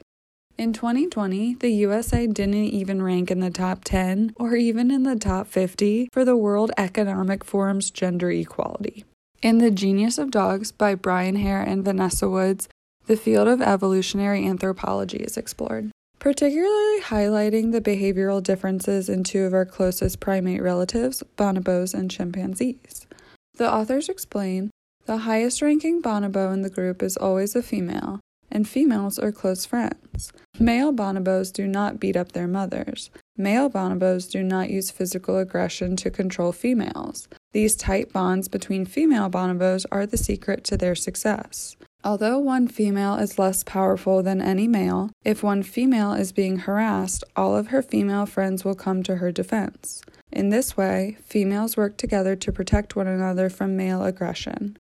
In 0.59 0.75
2020, 0.75 1.55
the 1.55 1.71
USA 1.71 2.27
didn't 2.27 2.55
even 2.55 3.01
rank 3.01 3.31
in 3.31 3.41
the 3.41 3.51
top 3.51 3.83
10 3.83 4.35
or 4.37 4.57
even 4.57 4.91
in 4.91 5.05
the 5.05 5.17
top 5.17 5.47
50 5.47 6.11
for 6.13 6.23
the 6.23 6.37
World 6.37 6.71
Economic 6.77 7.43
Forum's 7.45 7.91
gender 7.91 8.31
equality. 8.31 9.07
In 9.41 9.57
The 9.57 9.71
Genius 9.71 10.19
of 10.19 10.31
Dogs 10.31 10.71
by 10.71 10.95
Brian 10.95 11.37
Hare 11.37 11.63
and 11.63 11.83
Vanessa 11.83 12.29
Woods, 12.29 12.69
the 13.07 13.17
field 13.17 13.49
of 13.49 13.63
evolutionary 13.63 14.47
anthropology 14.47 15.17
is 15.17 15.39
explored, 15.39 15.91
particularly 16.19 17.01
highlighting 17.01 17.73
the 17.73 17.81
behavioral 17.81 18.43
differences 18.43 19.09
in 19.09 19.25
two 19.25 19.45
of 19.45 19.55
our 19.55 19.65
closest 19.65 20.21
primate 20.21 20.61
relatives, 20.61 21.23
bonobos 21.39 21.95
and 21.95 22.11
chimpanzees. 22.11 23.07
The 23.55 23.73
authors 23.73 24.11
explain 24.11 24.71
the 25.11 25.19
highest 25.19 25.61
ranking 25.61 26.01
bonobo 26.01 26.53
in 26.53 26.63
the 26.63 26.71
group 26.71 27.03
is 27.03 27.17
always 27.17 27.57
a 27.57 27.63
female, 27.65 28.21
and 28.49 28.69
females 28.69 29.19
are 29.19 29.33
close 29.33 29.65
friends. 29.65 30.33
Male 30.61 30.93
bonobos 30.93 31.53
do 31.53 31.67
not 31.67 31.99
beat 31.99 32.17
up 32.17 32.31
their 32.31 32.47
mothers. 32.47 33.11
Male 33.37 33.69
bonobos 33.69 34.31
do 34.31 34.45
not 34.45 34.71
use 34.71 34.93
physical 34.93 35.37
aggression 35.39 35.97
to 35.97 36.13
control 36.13 36.53
females. 36.53 37.27
These 37.51 37.75
tight 37.75 38.13
bonds 38.13 38.47
between 38.47 38.85
female 38.85 39.29
bonobos 39.29 39.85
are 39.91 40.07
the 40.07 40.17
secret 40.17 40.63
to 40.65 40.77
their 40.77 40.95
success. 40.95 41.77
Although 42.05 42.39
one 42.39 42.69
female 42.69 43.17
is 43.17 43.37
less 43.37 43.65
powerful 43.65 44.23
than 44.23 44.41
any 44.41 44.69
male, 44.69 45.11
if 45.25 45.43
one 45.43 45.65
female 45.65 46.13
is 46.13 46.31
being 46.31 46.59
harassed, 46.59 47.25
all 47.35 47.57
of 47.57 47.67
her 47.69 47.83
female 47.83 48.27
friends 48.27 48.65
will 48.65 48.77
come 48.77 49.03
to 49.03 49.17
her 49.17 49.33
defense. 49.33 50.03
In 50.31 50.51
this 50.51 50.77
way, 50.77 51.19
females 51.25 51.77
work 51.77 51.97
together 51.97 52.37
to 52.37 52.53
protect 52.53 52.95
one 52.95 53.09
another 53.09 53.51
from 53.51 53.77
male 53.77 54.05
aggression. 54.05 54.77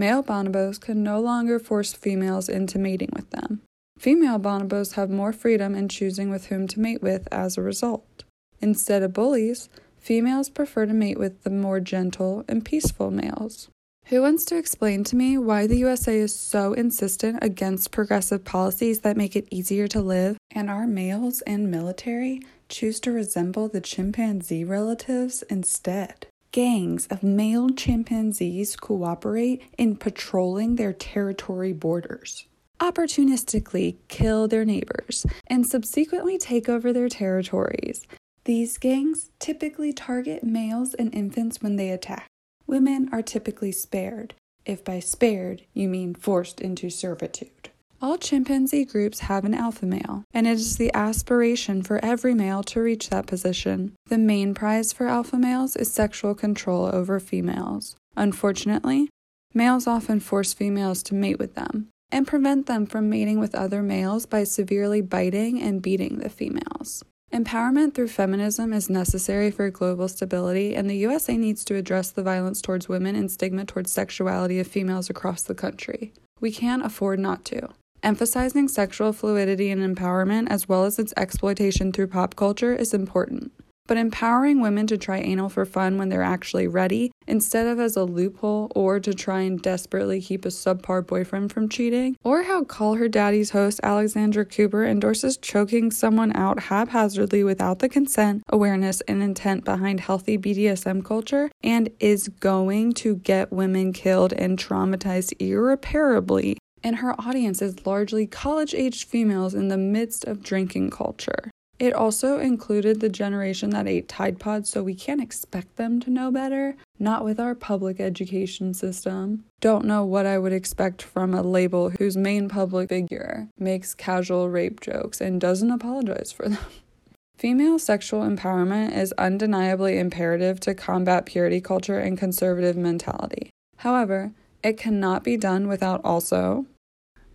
Male 0.00 0.22
bonobos 0.22 0.80
can 0.80 1.02
no 1.02 1.20
longer 1.20 1.58
force 1.58 1.92
females 1.92 2.48
into 2.48 2.78
mating 2.78 3.10
with 3.14 3.28
them. 3.32 3.60
Female 3.98 4.38
bonobos 4.38 4.94
have 4.94 5.10
more 5.10 5.30
freedom 5.30 5.74
in 5.74 5.90
choosing 5.90 6.30
with 6.30 6.46
whom 6.46 6.66
to 6.68 6.80
mate 6.80 7.02
with 7.02 7.28
as 7.30 7.58
a 7.58 7.62
result. 7.62 8.24
Instead 8.62 9.02
of 9.02 9.12
bullies, 9.12 9.68
females 9.98 10.48
prefer 10.48 10.86
to 10.86 10.94
mate 10.94 11.18
with 11.18 11.42
the 11.42 11.50
more 11.50 11.80
gentle 11.80 12.46
and 12.48 12.64
peaceful 12.64 13.10
males. 13.10 13.68
Who 14.06 14.22
wants 14.22 14.46
to 14.46 14.56
explain 14.56 15.04
to 15.04 15.16
me 15.16 15.36
why 15.36 15.66
the 15.66 15.76
USA 15.76 16.18
is 16.18 16.34
so 16.34 16.72
insistent 16.72 17.40
against 17.42 17.90
progressive 17.90 18.42
policies 18.42 19.00
that 19.00 19.18
make 19.18 19.36
it 19.36 19.48
easier 19.50 19.86
to 19.88 20.00
live, 20.00 20.38
and 20.50 20.70
our 20.70 20.86
males 20.86 21.42
and 21.42 21.70
military 21.70 22.40
choose 22.70 23.00
to 23.00 23.12
resemble 23.12 23.68
the 23.68 23.82
chimpanzee 23.82 24.64
relatives 24.64 25.42
instead. 25.50 26.26
Gangs 26.52 27.06
of 27.06 27.22
male 27.22 27.70
chimpanzees 27.70 28.74
cooperate 28.74 29.62
in 29.78 29.94
patrolling 29.94 30.74
their 30.74 30.92
territory 30.92 31.72
borders, 31.72 32.46
opportunistically 32.80 33.98
kill 34.08 34.48
their 34.48 34.64
neighbors, 34.64 35.24
and 35.46 35.64
subsequently 35.64 36.38
take 36.38 36.68
over 36.68 36.92
their 36.92 37.08
territories. 37.08 38.04
These 38.46 38.78
gangs 38.78 39.30
typically 39.38 39.92
target 39.92 40.42
males 40.42 40.92
and 40.94 41.14
infants 41.14 41.62
when 41.62 41.76
they 41.76 41.90
attack. 41.90 42.26
Women 42.66 43.08
are 43.12 43.22
typically 43.22 43.70
spared, 43.70 44.34
if 44.66 44.84
by 44.84 44.98
spared 44.98 45.62
you 45.72 45.86
mean 45.88 46.14
forced 46.16 46.60
into 46.60 46.90
servitude. 46.90 47.70
All 48.02 48.16
chimpanzee 48.16 48.86
groups 48.86 49.20
have 49.20 49.44
an 49.44 49.52
alpha 49.52 49.84
male, 49.84 50.24
and 50.32 50.46
it 50.46 50.52
is 50.52 50.78
the 50.78 50.90
aspiration 50.94 51.82
for 51.82 52.02
every 52.02 52.32
male 52.32 52.62
to 52.62 52.80
reach 52.80 53.10
that 53.10 53.26
position. 53.26 53.92
The 54.06 54.16
main 54.16 54.54
prize 54.54 54.90
for 54.90 55.06
alpha 55.06 55.36
males 55.36 55.76
is 55.76 55.92
sexual 55.92 56.34
control 56.34 56.86
over 56.86 57.20
females. 57.20 57.96
Unfortunately, 58.16 59.10
males 59.52 59.86
often 59.86 60.18
force 60.18 60.54
females 60.54 61.02
to 61.04 61.14
mate 61.14 61.38
with 61.38 61.56
them 61.56 61.88
and 62.10 62.26
prevent 62.26 62.64
them 62.64 62.86
from 62.86 63.10
mating 63.10 63.38
with 63.38 63.54
other 63.54 63.82
males 63.82 64.24
by 64.24 64.44
severely 64.44 65.02
biting 65.02 65.60
and 65.60 65.82
beating 65.82 66.20
the 66.20 66.30
females. 66.30 67.04
Empowerment 67.34 67.92
through 67.92 68.08
feminism 68.08 68.72
is 68.72 68.88
necessary 68.88 69.50
for 69.50 69.68
global 69.68 70.08
stability, 70.08 70.74
and 70.74 70.88
the 70.88 70.96
USA 70.96 71.36
needs 71.36 71.66
to 71.66 71.76
address 71.76 72.10
the 72.10 72.22
violence 72.22 72.62
towards 72.62 72.88
women 72.88 73.14
and 73.14 73.30
stigma 73.30 73.66
towards 73.66 73.92
sexuality 73.92 74.58
of 74.58 74.66
females 74.66 75.10
across 75.10 75.42
the 75.42 75.54
country. 75.54 76.14
We 76.40 76.50
can't 76.50 76.84
afford 76.84 77.20
not 77.20 77.44
to. 77.44 77.68
Emphasizing 78.02 78.66
sexual 78.66 79.12
fluidity 79.12 79.70
and 79.70 79.82
empowerment, 79.82 80.46
as 80.48 80.66
well 80.68 80.84
as 80.84 80.98
its 80.98 81.12
exploitation 81.18 81.92
through 81.92 82.06
pop 82.06 82.34
culture, 82.34 82.74
is 82.74 82.94
important. 82.94 83.52
But 83.86 83.98
empowering 83.98 84.60
women 84.60 84.86
to 84.86 84.96
try 84.96 85.18
anal 85.18 85.48
for 85.48 85.64
fun 85.66 85.98
when 85.98 86.10
they're 86.10 86.22
actually 86.22 86.68
ready, 86.68 87.10
instead 87.26 87.66
of 87.66 87.80
as 87.80 87.96
a 87.96 88.04
loophole 88.04 88.70
or 88.74 89.00
to 89.00 89.12
try 89.12 89.40
and 89.40 89.60
desperately 89.60 90.20
keep 90.20 90.44
a 90.44 90.48
subpar 90.48 91.06
boyfriend 91.06 91.52
from 91.52 91.68
cheating, 91.68 92.16
or 92.22 92.44
how 92.44 92.64
Call 92.64 92.94
Her 92.94 93.08
Daddy's 93.08 93.50
host 93.50 93.80
Alexandra 93.82 94.44
Cooper 94.46 94.84
endorses 94.84 95.36
choking 95.36 95.90
someone 95.90 96.34
out 96.36 96.60
haphazardly 96.60 97.42
without 97.44 97.80
the 97.80 97.88
consent, 97.88 98.44
awareness, 98.48 99.02
and 99.02 99.22
intent 99.22 99.64
behind 99.64 100.00
healthy 100.00 100.38
BDSM 100.38 101.04
culture, 101.04 101.50
and 101.62 101.90
is 101.98 102.28
going 102.28 102.92
to 102.94 103.16
get 103.16 103.52
women 103.52 103.92
killed 103.92 104.32
and 104.32 104.56
traumatized 104.56 105.34
irreparably 105.40 106.56
and 106.82 106.96
her 106.96 107.14
audience 107.20 107.60
is 107.62 107.86
largely 107.86 108.26
college 108.26 108.74
aged 108.74 109.08
females 109.08 109.54
in 109.54 109.68
the 109.68 109.76
midst 109.76 110.24
of 110.24 110.42
drinking 110.42 110.90
culture. 110.90 111.50
It 111.80 111.94
also 111.94 112.38
included 112.38 113.00
the 113.00 113.08
generation 113.08 113.70
that 113.70 113.88
ate 113.88 114.06
Tide 114.06 114.38
Pods, 114.38 114.68
so 114.68 114.82
we 114.82 114.94
can't 114.94 115.22
expect 115.22 115.76
them 115.76 115.98
to 116.00 116.10
know 116.10 116.30
better. 116.30 116.76
Not 116.98 117.24
with 117.24 117.40
our 117.40 117.54
public 117.54 117.98
education 117.98 118.74
system. 118.74 119.44
Don't 119.62 119.86
know 119.86 120.04
what 120.04 120.26
I 120.26 120.38
would 120.38 120.52
expect 120.52 121.00
from 121.00 121.32
a 121.32 121.40
label 121.40 121.88
whose 121.88 122.18
main 122.18 122.50
public 122.50 122.90
figure 122.90 123.48
makes 123.58 123.94
casual 123.94 124.50
rape 124.50 124.82
jokes 124.82 125.22
and 125.22 125.40
doesn't 125.40 125.70
apologize 125.70 126.30
for 126.30 126.50
them. 126.50 126.58
Female 127.38 127.78
sexual 127.78 128.20
empowerment 128.20 128.94
is 128.94 129.14
undeniably 129.16 129.98
imperative 129.98 130.60
to 130.60 130.74
combat 130.74 131.24
purity 131.24 131.62
culture 131.62 131.98
and 131.98 132.18
conservative 132.18 132.76
mentality. 132.76 133.48
However, 133.78 134.32
it 134.62 134.76
cannot 134.76 135.24
be 135.24 135.38
done 135.38 135.66
without 135.66 136.02
also 136.04 136.66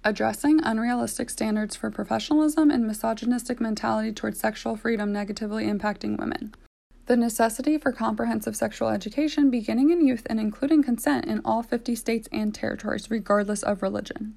addressing 0.05 0.63
unrealistic 0.63 1.31
standards 1.31 1.75
for 1.75 1.89
professionalism 1.89 2.69
and 2.69 2.85
misogynistic 2.85 3.59
mentality 3.59 4.13
towards 4.13 4.39
sexual 4.39 4.77
freedom 4.77 5.11
negatively 5.11 5.65
impacting 5.65 6.17
women. 6.17 6.53
The 7.07 7.17
necessity 7.17 7.79
for 7.79 7.91
comprehensive 7.91 8.55
sexual 8.55 8.89
education 8.89 9.49
beginning 9.49 9.89
in 9.89 10.05
youth 10.05 10.25
and 10.29 10.39
including 10.39 10.83
consent 10.83 11.25
in 11.25 11.41
all 11.43 11.63
50 11.63 11.95
states 11.95 12.29
and 12.31 12.53
territories, 12.53 13.09
regardless 13.09 13.63
of 13.63 13.81
religion. 13.81 14.35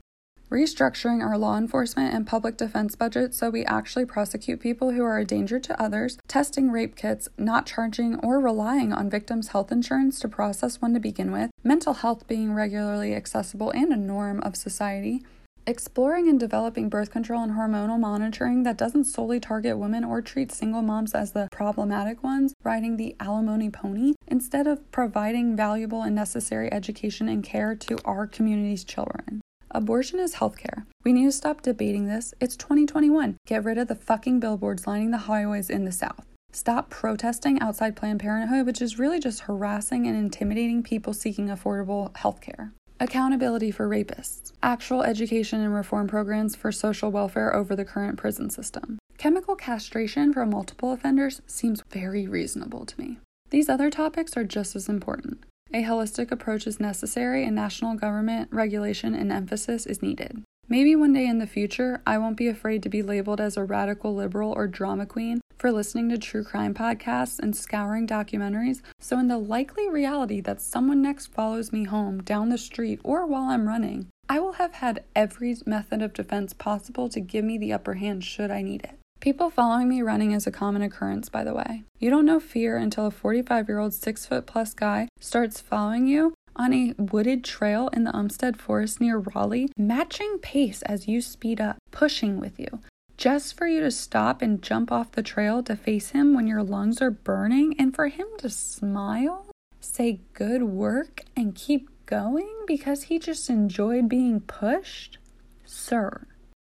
Restructuring 0.50 1.22
our 1.22 1.36
law 1.36 1.58
enforcement 1.58 2.14
and 2.14 2.26
public 2.26 2.56
defense 2.56 2.96
budget 2.96 3.34
so 3.34 3.50
we 3.50 3.66
actually 3.66 4.06
prosecute 4.06 4.60
people 4.60 4.92
who 4.92 5.02
are 5.02 5.18
a 5.18 5.24
danger 5.24 5.60
to 5.60 5.82
others, 5.82 6.16
testing 6.26 6.70
rape 6.70 6.96
kits, 6.96 7.28
not 7.36 7.66
charging 7.66 8.18
or 8.20 8.40
relying 8.40 8.90
on 8.90 9.10
victims' 9.10 9.48
health 9.48 9.70
insurance 9.70 10.18
to 10.20 10.28
process 10.28 10.80
one 10.80 10.94
to 10.94 11.00
begin 11.00 11.30
with, 11.30 11.50
mental 11.62 11.92
health 11.92 12.26
being 12.26 12.54
regularly 12.54 13.14
accessible 13.14 13.70
and 13.72 13.92
a 13.92 13.96
norm 13.96 14.40
of 14.40 14.56
society, 14.56 15.22
exploring 15.68 16.30
and 16.30 16.40
developing 16.40 16.88
birth 16.88 17.10
control 17.10 17.42
and 17.42 17.52
hormonal 17.52 18.00
monitoring 18.00 18.62
that 18.62 18.78
doesn't 18.78 19.04
solely 19.04 19.38
target 19.38 19.76
women 19.76 20.02
or 20.02 20.22
treat 20.22 20.50
single 20.50 20.80
moms 20.80 21.14
as 21.14 21.32
the 21.32 21.46
problematic 21.52 22.22
ones, 22.22 22.54
riding 22.64 22.96
the 22.96 23.14
alimony 23.20 23.68
pony, 23.68 24.14
instead 24.26 24.66
of 24.66 24.90
providing 24.90 25.54
valuable 25.54 26.00
and 26.00 26.14
necessary 26.14 26.72
education 26.72 27.28
and 27.28 27.44
care 27.44 27.74
to 27.74 27.98
our 28.06 28.26
community's 28.26 28.82
children. 28.82 29.42
Abortion 29.70 30.18
is 30.18 30.36
healthcare. 30.36 30.86
We 31.04 31.12
need 31.12 31.26
to 31.26 31.32
stop 31.32 31.60
debating 31.60 32.06
this. 32.06 32.32
It's 32.40 32.56
2021. 32.56 33.36
Get 33.46 33.62
rid 33.62 33.76
of 33.76 33.88
the 33.88 33.94
fucking 33.94 34.40
billboards 34.40 34.86
lining 34.86 35.10
the 35.10 35.18
highways 35.18 35.68
in 35.68 35.84
the 35.84 35.92
South. 35.92 36.24
Stop 36.50 36.88
protesting 36.88 37.60
outside 37.60 37.94
Planned 37.94 38.20
Parenthood, 38.20 38.64
which 38.64 38.80
is 38.80 38.98
really 38.98 39.20
just 39.20 39.40
harassing 39.40 40.06
and 40.06 40.16
intimidating 40.16 40.82
people 40.82 41.12
seeking 41.12 41.48
affordable 41.48 42.10
healthcare. 42.14 42.70
Accountability 43.00 43.70
for 43.70 43.88
rapists. 43.88 44.52
Actual 44.60 45.04
education 45.04 45.60
and 45.60 45.72
reform 45.72 46.08
programs 46.08 46.56
for 46.56 46.72
social 46.72 47.12
welfare 47.12 47.54
over 47.54 47.76
the 47.76 47.84
current 47.84 48.18
prison 48.18 48.50
system. 48.50 48.98
Chemical 49.18 49.54
castration 49.54 50.32
for 50.32 50.44
multiple 50.44 50.90
offenders 50.90 51.40
seems 51.46 51.82
very 51.90 52.26
reasonable 52.26 52.84
to 52.84 53.00
me. 53.00 53.18
These 53.50 53.68
other 53.68 53.88
topics 53.88 54.36
are 54.36 54.42
just 54.42 54.74
as 54.74 54.88
important. 54.88 55.44
A 55.72 55.84
holistic 55.84 56.32
approach 56.32 56.66
is 56.66 56.80
necessary, 56.80 57.44
and 57.44 57.54
national 57.54 57.94
government 57.94 58.48
regulation 58.50 59.14
and 59.14 59.30
emphasis 59.30 59.86
is 59.86 60.02
needed. 60.02 60.42
Maybe 60.70 60.94
one 60.94 61.14
day 61.14 61.26
in 61.26 61.38
the 61.38 61.46
future, 61.46 62.02
I 62.06 62.18
won't 62.18 62.36
be 62.36 62.46
afraid 62.46 62.82
to 62.82 62.90
be 62.90 63.00
labeled 63.00 63.40
as 63.40 63.56
a 63.56 63.64
radical 63.64 64.14
liberal 64.14 64.52
or 64.52 64.66
drama 64.66 65.06
queen 65.06 65.40
for 65.56 65.72
listening 65.72 66.10
to 66.10 66.18
true 66.18 66.44
crime 66.44 66.74
podcasts 66.74 67.38
and 67.38 67.56
scouring 67.56 68.06
documentaries. 68.06 68.82
So, 69.00 69.18
in 69.18 69.28
the 69.28 69.38
likely 69.38 69.88
reality 69.88 70.42
that 70.42 70.60
someone 70.60 71.00
next 71.00 71.28
follows 71.28 71.72
me 71.72 71.84
home, 71.84 72.22
down 72.22 72.50
the 72.50 72.58
street, 72.58 73.00
or 73.02 73.24
while 73.24 73.44
I'm 73.44 73.66
running, 73.66 74.08
I 74.28 74.40
will 74.40 74.52
have 74.52 74.74
had 74.74 75.04
every 75.16 75.56
method 75.64 76.02
of 76.02 76.12
defense 76.12 76.52
possible 76.52 77.08
to 77.08 77.20
give 77.20 77.46
me 77.46 77.56
the 77.56 77.72
upper 77.72 77.94
hand 77.94 78.22
should 78.22 78.50
I 78.50 78.60
need 78.60 78.84
it. 78.84 78.98
People 79.20 79.48
following 79.48 79.88
me 79.88 80.02
running 80.02 80.32
is 80.32 80.46
a 80.46 80.52
common 80.52 80.82
occurrence, 80.82 81.30
by 81.30 81.44
the 81.44 81.54
way. 81.54 81.84
You 81.98 82.10
don't 82.10 82.26
know 82.26 82.40
fear 82.40 82.76
until 82.76 83.06
a 83.06 83.10
45 83.10 83.68
year 83.68 83.78
old, 83.78 83.94
six 83.94 84.26
foot 84.26 84.46
plus 84.46 84.74
guy 84.74 85.08
starts 85.18 85.62
following 85.62 86.06
you 86.06 86.34
on 86.58 86.72
a 86.72 86.94
wooded 86.98 87.44
trail 87.44 87.88
in 87.92 88.04
the 88.04 88.12
Umstead 88.12 88.56
Forest 88.56 89.00
near 89.00 89.18
Raleigh, 89.18 89.68
matching 89.76 90.38
pace 90.38 90.82
as 90.82 91.06
you 91.06 91.20
speed 91.20 91.60
up, 91.60 91.78
pushing 91.90 92.40
with 92.40 92.58
you, 92.58 92.80
just 93.16 93.56
for 93.56 93.66
you 93.66 93.80
to 93.80 93.90
stop 93.90 94.42
and 94.42 94.62
jump 94.62 94.90
off 94.90 95.12
the 95.12 95.22
trail 95.22 95.62
to 95.62 95.76
face 95.76 96.10
him 96.10 96.34
when 96.34 96.46
your 96.46 96.62
lungs 96.62 97.00
are 97.00 97.10
burning, 97.10 97.74
and 97.78 97.94
for 97.94 98.08
him 98.08 98.26
to 98.38 98.50
smile, 98.50 99.46
say 99.80 100.20
good 100.32 100.64
work, 100.64 101.22
and 101.36 101.54
keep 101.54 101.88
going 102.06 102.64
because 102.66 103.04
he 103.04 103.18
just 103.18 103.48
enjoyed 103.48 104.08
being 104.08 104.40
pushed? 104.40 105.18
Sir, 105.64 106.26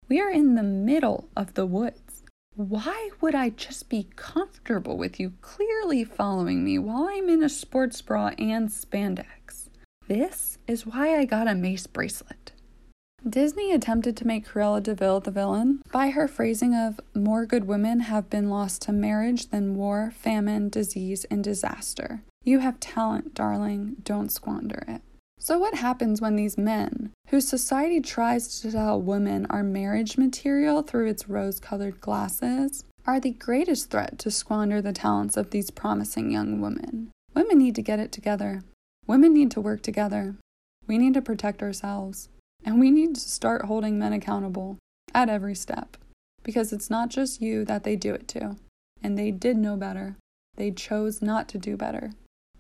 we 0.07 0.19
are 0.19 0.29
in 0.29 0.55
the 0.55 0.63
middle 0.63 1.29
of 1.35 1.53
the 1.53 1.65
woods. 1.65 2.23
Why 2.55 3.11
would 3.21 3.35
I 3.35 3.51
just 3.51 3.87
be 3.87 4.07
comfortable 4.17 4.97
with 4.97 5.17
you 5.17 5.31
clearly 5.39 6.03
following 6.03 6.65
me 6.65 6.77
while 6.77 7.07
I'm 7.09 7.29
in 7.29 7.41
a 7.41 7.47
sports 7.47 8.01
bra 8.01 8.31
and 8.37 8.67
spandex? 8.67 9.27
This 10.09 10.57
is 10.65 10.87
why 10.87 11.15
I 11.19 11.25
got 11.25 11.47
a 11.47 11.53
mace 11.53 11.85
bracelet. 11.85 12.51
Disney 13.29 13.71
attempted 13.71 14.17
to 14.17 14.25
make 14.25 14.47
Cruella 14.47 14.81
de 14.81 14.95
Vil 14.95 15.19
the 15.19 15.29
villain 15.29 15.83
by 15.91 16.09
her 16.09 16.27
phrasing 16.27 16.73
of 16.73 16.99
more 17.13 17.45
good 17.45 17.65
women 17.65 17.99
have 17.99 18.27
been 18.27 18.49
lost 18.49 18.81
to 18.81 18.91
marriage 18.91 19.51
than 19.51 19.75
war, 19.75 20.11
famine, 20.17 20.69
disease, 20.69 21.25
and 21.25 21.43
disaster. 21.43 22.23
You 22.43 22.57
have 22.57 22.79
talent, 22.79 23.35
darling, 23.35 23.97
don't 24.01 24.31
squander 24.31 24.83
it. 24.87 25.03
So, 25.37 25.59
what 25.59 25.75
happens 25.75 26.19
when 26.19 26.37
these 26.37 26.57
men, 26.57 27.11
whose 27.27 27.47
society 27.47 28.01
tries 28.01 28.59
to 28.61 28.71
tell 28.71 28.99
women 28.99 29.45
are 29.51 29.61
marriage 29.61 30.17
material 30.17 30.81
through 30.81 31.05
its 31.05 31.29
rose 31.29 31.59
colored 31.59 32.01
glasses, 32.01 32.83
are 33.05 33.19
the 33.19 33.29
greatest 33.29 33.91
threat 33.91 34.17
to 34.19 34.31
squander 34.31 34.81
the 34.81 34.91
talents 34.91 35.37
of 35.37 35.51
these 35.51 35.69
promising 35.69 36.31
young 36.31 36.61
women? 36.61 37.11
Women 37.35 37.59
need 37.59 37.75
to 37.75 37.83
get 37.83 37.99
it 37.99 38.11
together. 38.11 38.63
Women 39.09 39.33
need 39.33 39.49
to 39.51 39.59
work 39.59 39.81
together. 39.81 40.35
We 40.85 40.99
need 40.99 41.15
to 41.15 41.21
protect 41.23 41.63
ourselves. 41.63 42.29
And 42.63 42.79
we 42.79 42.91
need 42.91 43.15
to 43.15 43.21
start 43.21 43.65
holding 43.65 43.97
men 43.97 44.13
accountable 44.13 44.77
at 45.15 45.29
every 45.29 45.55
step. 45.55 45.97
Because 46.43 46.71
it's 46.71 46.91
not 46.91 47.09
just 47.09 47.41
you 47.41 47.65
that 47.65 47.83
they 47.83 47.95
do 47.95 48.13
it 48.13 48.27
to. 48.27 48.57
And 49.01 49.17
they 49.17 49.31
did 49.31 49.57
know 49.57 49.75
better. 49.75 50.17
They 50.57 50.69
chose 50.69 51.23
not 51.23 51.47
to 51.47 51.57
do 51.57 51.75
better. 51.75 52.11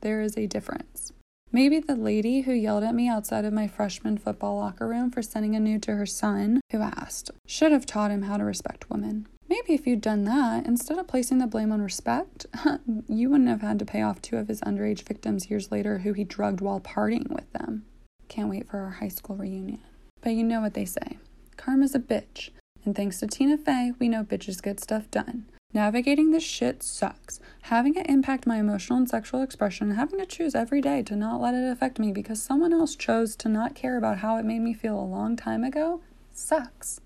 There 0.01 0.21
is 0.21 0.35
a 0.35 0.47
difference. 0.47 1.13
Maybe 1.51 1.79
the 1.79 1.95
lady 1.95 2.41
who 2.41 2.53
yelled 2.53 2.83
at 2.83 2.95
me 2.95 3.07
outside 3.07 3.45
of 3.45 3.53
my 3.53 3.67
freshman 3.67 4.17
football 4.17 4.57
locker 4.57 4.87
room 4.87 5.11
for 5.11 5.21
sending 5.21 5.55
a 5.55 5.59
nude 5.59 5.83
to 5.83 5.97
her 5.97 6.07
son, 6.07 6.61
who 6.71 6.81
asked, 6.81 7.29
should 7.45 7.71
have 7.71 7.85
taught 7.85 8.09
him 8.09 8.23
how 8.23 8.37
to 8.37 8.43
respect 8.43 8.89
women. 8.89 9.27
Maybe 9.49 9.73
if 9.73 9.87
you'd 9.87 10.01
done 10.01 10.25
that, 10.25 10.67
instead 10.67 10.99
of 10.99 11.07
placing 11.07 11.39
the 11.39 11.47
blame 11.47 11.71
on 11.71 11.81
respect, 11.81 12.45
you 13.07 13.31
wouldn't 13.31 13.49
have 13.49 13.61
had 13.61 13.79
to 13.79 13.85
pay 13.85 14.03
off 14.03 14.21
two 14.21 14.37
of 14.37 14.47
his 14.47 14.61
underage 14.61 15.01
victims 15.01 15.49
years 15.49 15.71
later 15.71 15.99
who 15.99 16.13
he 16.13 16.23
drugged 16.23 16.61
while 16.61 16.79
partying 16.79 17.29
with 17.29 17.51
them. 17.53 17.85
Can't 18.27 18.49
wait 18.49 18.67
for 18.67 18.77
our 18.77 18.91
high 18.91 19.07
school 19.07 19.35
reunion. 19.35 19.81
But 20.21 20.33
you 20.33 20.43
know 20.43 20.61
what 20.61 20.75
they 20.75 20.85
say 20.85 21.17
karma's 21.57 21.93
a 21.93 21.99
bitch. 21.99 22.51
And 22.85 22.95
thanks 22.95 23.19
to 23.19 23.27
Tina 23.27 23.57
Fey, 23.57 23.91
we 23.99 24.07
know 24.07 24.23
bitches 24.23 24.63
get 24.63 24.79
stuff 24.79 25.11
done. 25.11 25.45
Navigating 25.73 26.31
this 26.31 26.43
shit 26.43 26.81
sucks. 26.81 27.39
Having 27.63 27.95
it 27.95 28.09
impact 28.09 28.47
my 28.47 28.57
emotional 28.57 28.97
and 28.97 29.09
sexual 29.09 29.41
expression, 29.43 29.91
having 29.91 30.19
to 30.19 30.25
choose 30.25 30.55
every 30.55 30.81
day 30.81 31.03
to 31.03 31.15
not 31.15 31.41
let 31.41 31.53
it 31.53 31.69
affect 31.69 31.99
me 31.99 32.11
because 32.11 32.41
someone 32.41 32.73
else 32.73 32.95
chose 32.95 33.35
to 33.35 33.49
not 33.49 33.75
care 33.75 33.97
about 33.97 34.19
how 34.19 34.37
it 34.37 34.45
made 34.45 34.59
me 34.59 34.73
feel 34.73 34.97
a 34.99 35.01
long 35.01 35.35
time 35.35 35.63
ago, 35.63 36.01
sucks. 36.31 37.01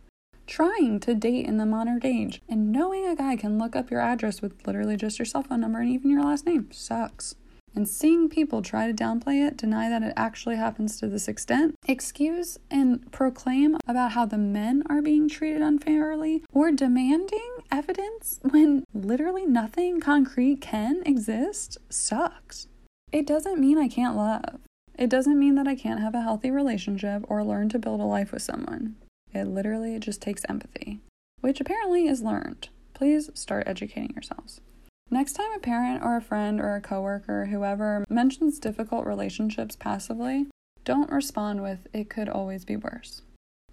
Trying 0.45 0.99
to 1.01 1.15
date 1.15 1.45
in 1.45 1.57
the 1.57 1.65
modern 1.65 2.01
age 2.03 2.41
and 2.49 2.71
knowing 2.71 3.07
a 3.07 3.15
guy 3.15 3.35
can 3.35 3.57
look 3.57 3.75
up 3.75 3.89
your 3.89 4.01
address 4.01 4.41
with 4.41 4.67
literally 4.67 4.97
just 4.97 5.17
your 5.17 5.25
cell 5.25 5.43
phone 5.43 5.61
number 5.61 5.79
and 5.79 5.89
even 5.89 6.11
your 6.11 6.23
last 6.23 6.45
name 6.45 6.69
sucks 6.71 7.35
and 7.75 7.87
seeing 7.87 8.29
people 8.29 8.61
try 8.61 8.87
to 8.87 8.93
downplay 8.93 9.45
it, 9.45 9.57
deny 9.57 9.89
that 9.89 10.03
it 10.03 10.13
actually 10.15 10.55
happens 10.55 10.99
to 10.99 11.07
this 11.07 11.27
extent, 11.27 11.75
excuse 11.87 12.57
and 12.69 13.11
proclaim 13.11 13.77
about 13.87 14.11
how 14.11 14.25
the 14.25 14.37
men 14.37 14.83
are 14.89 15.01
being 15.01 15.27
treated 15.27 15.61
unfairly, 15.61 16.43
or 16.51 16.71
demanding 16.71 17.57
evidence 17.71 18.39
when 18.43 18.83
literally 18.93 19.45
nothing 19.45 19.99
concrete 19.99 20.61
can 20.61 21.01
exist 21.05 21.77
sucks. 21.89 22.67
It 23.11 23.25
doesn't 23.25 23.59
mean 23.59 23.77
I 23.77 23.87
can't 23.87 24.15
love. 24.15 24.59
It 24.97 25.09
doesn't 25.09 25.39
mean 25.39 25.55
that 25.55 25.67
I 25.67 25.75
can't 25.75 25.99
have 25.99 26.13
a 26.13 26.21
healthy 26.21 26.51
relationship 26.51 27.25
or 27.27 27.43
learn 27.43 27.69
to 27.69 27.79
build 27.79 27.99
a 27.99 28.05
life 28.05 28.31
with 28.31 28.43
someone. 28.43 28.95
It 29.33 29.45
literally 29.45 29.97
just 29.99 30.21
takes 30.21 30.45
empathy, 30.47 30.99
which 31.41 31.59
apparently 31.59 32.07
is 32.07 32.21
learned. 32.21 32.69
Please 32.93 33.29
start 33.33 33.67
educating 33.67 34.11
yourselves. 34.13 34.61
Next 35.09 35.33
time 35.33 35.51
a 35.55 35.59
parent 35.59 36.03
or 36.03 36.15
a 36.15 36.21
friend 36.21 36.59
or 36.59 36.75
a 36.75 36.81
coworker, 36.81 37.47
whoever, 37.47 38.05
mentions 38.09 38.59
difficult 38.59 39.05
relationships 39.05 39.75
passively, 39.75 40.47
don't 40.85 41.11
respond 41.11 41.61
with, 41.61 41.87
it 41.93 42.09
could 42.09 42.29
always 42.29 42.65
be 42.65 42.75
worse. 42.75 43.21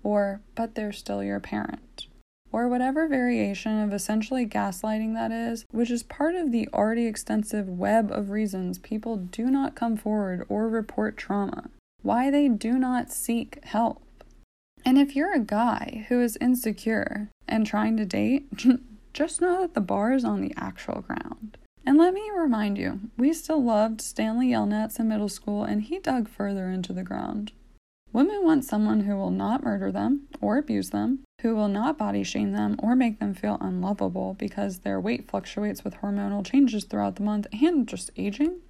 Or, 0.03 0.41
but 0.55 0.74
they're 0.74 0.93
still 0.93 1.23
your 1.23 1.41
parent. 1.41 2.07
Or 2.53 2.69
whatever 2.69 3.07
variation 3.07 3.81
of 3.81 3.93
essentially 3.93 4.47
gaslighting 4.47 5.15
that 5.15 5.31
is, 5.31 5.65
which 5.70 5.91
is 5.91 6.03
part 6.03 6.35
of 6.35 6.51
the 6.51 6.69
already 6.73 7.07
extensive 7.07 7.69
web 7.69 8.11
of 8.11 8.31
reasons 8.31 8.78
people 8.78 9.16
do 9.16 9.47
not 9.47 9.74
come 9.74 9.97
forward 9.97 10.45
or 10.49 10.69
report 10.69 11.16
trauma, 11.16 11.70
why 12.03 12.31
they 12.31 12.49
do 12.49 12.78
not 12.78 13.11
seek 13.11 13.65
help. 13.65 14.03
And 14.85 14.98
if 14.98 15.15
you're 15.15 15.35
a 15.35 15.40
guy 15.40 16.07
who 16.09 16.20
is 16.20 16.39
insecure 16.40 17.28
and 17.47 17.66
trying 17.66 17.97
to 17.97 18.05
date, 18.05 18.47
Just 19.12 19.40
know 19.40 19.62
that 19.62 19.74
the 19.74 19.81
bar 19.81 20.12
is 20.12 20.24
on 20.24 20.40
the 20.40 20.55
actual 20.57 21.02
ground. 21.02 21.59
And 21.85 21.98
let 21.98 22.15
me 22.15 22.31
remind 22.35 22.78
you, 22.78 23.01
we 23.16 23.32
still 23.32 23.62
loved 23.62 24.01
Stanley 24.01 24.48
Yelnats 24.48 25.01
in 25.01 25.09
middle 25.09 25.28
school, 25.28 25.65
and 25.65 25.82
he 25.82 25.98
dug 25.98 26.28
further 26.28 26.69
into 26.70 26.93
the 26.93 27.02
ground. 27.02 27.52
Women 28.12 28.44
want 28.44 28.65
someone 28.65 29.01
who 29.01 29.16
will 29.16 29.31
not 29.31 29.65
murder 29.65 29.90
them 29.90 30.28
or 30.40 30.59
abuse 30.59 30.90
them, 30.90 31.20
who 31.43 31.55
will 31.55 31.69
not 31.69 31.98
body 31.98 32.23
shame 32.23 32.52
them 32.52 32.77
or 32.82 32.94
make 32.94 33.19
them 33.19 33.35
feel 33.35 33.57
unlovable 33.61 34.35
because 34.35 34.81
their 34.81 35.01
weight 35.01 35.28
fluctuates 35.28 35.85
with 35.85 35.97
hormonal 35.97 36.44
changes 36.44 36.85
throughout 36.85 37.16
the 37.16 37.23
month 37.23 37.47
and 37.52 37.89
just 37.89 38.11
aging. 38.16 38.61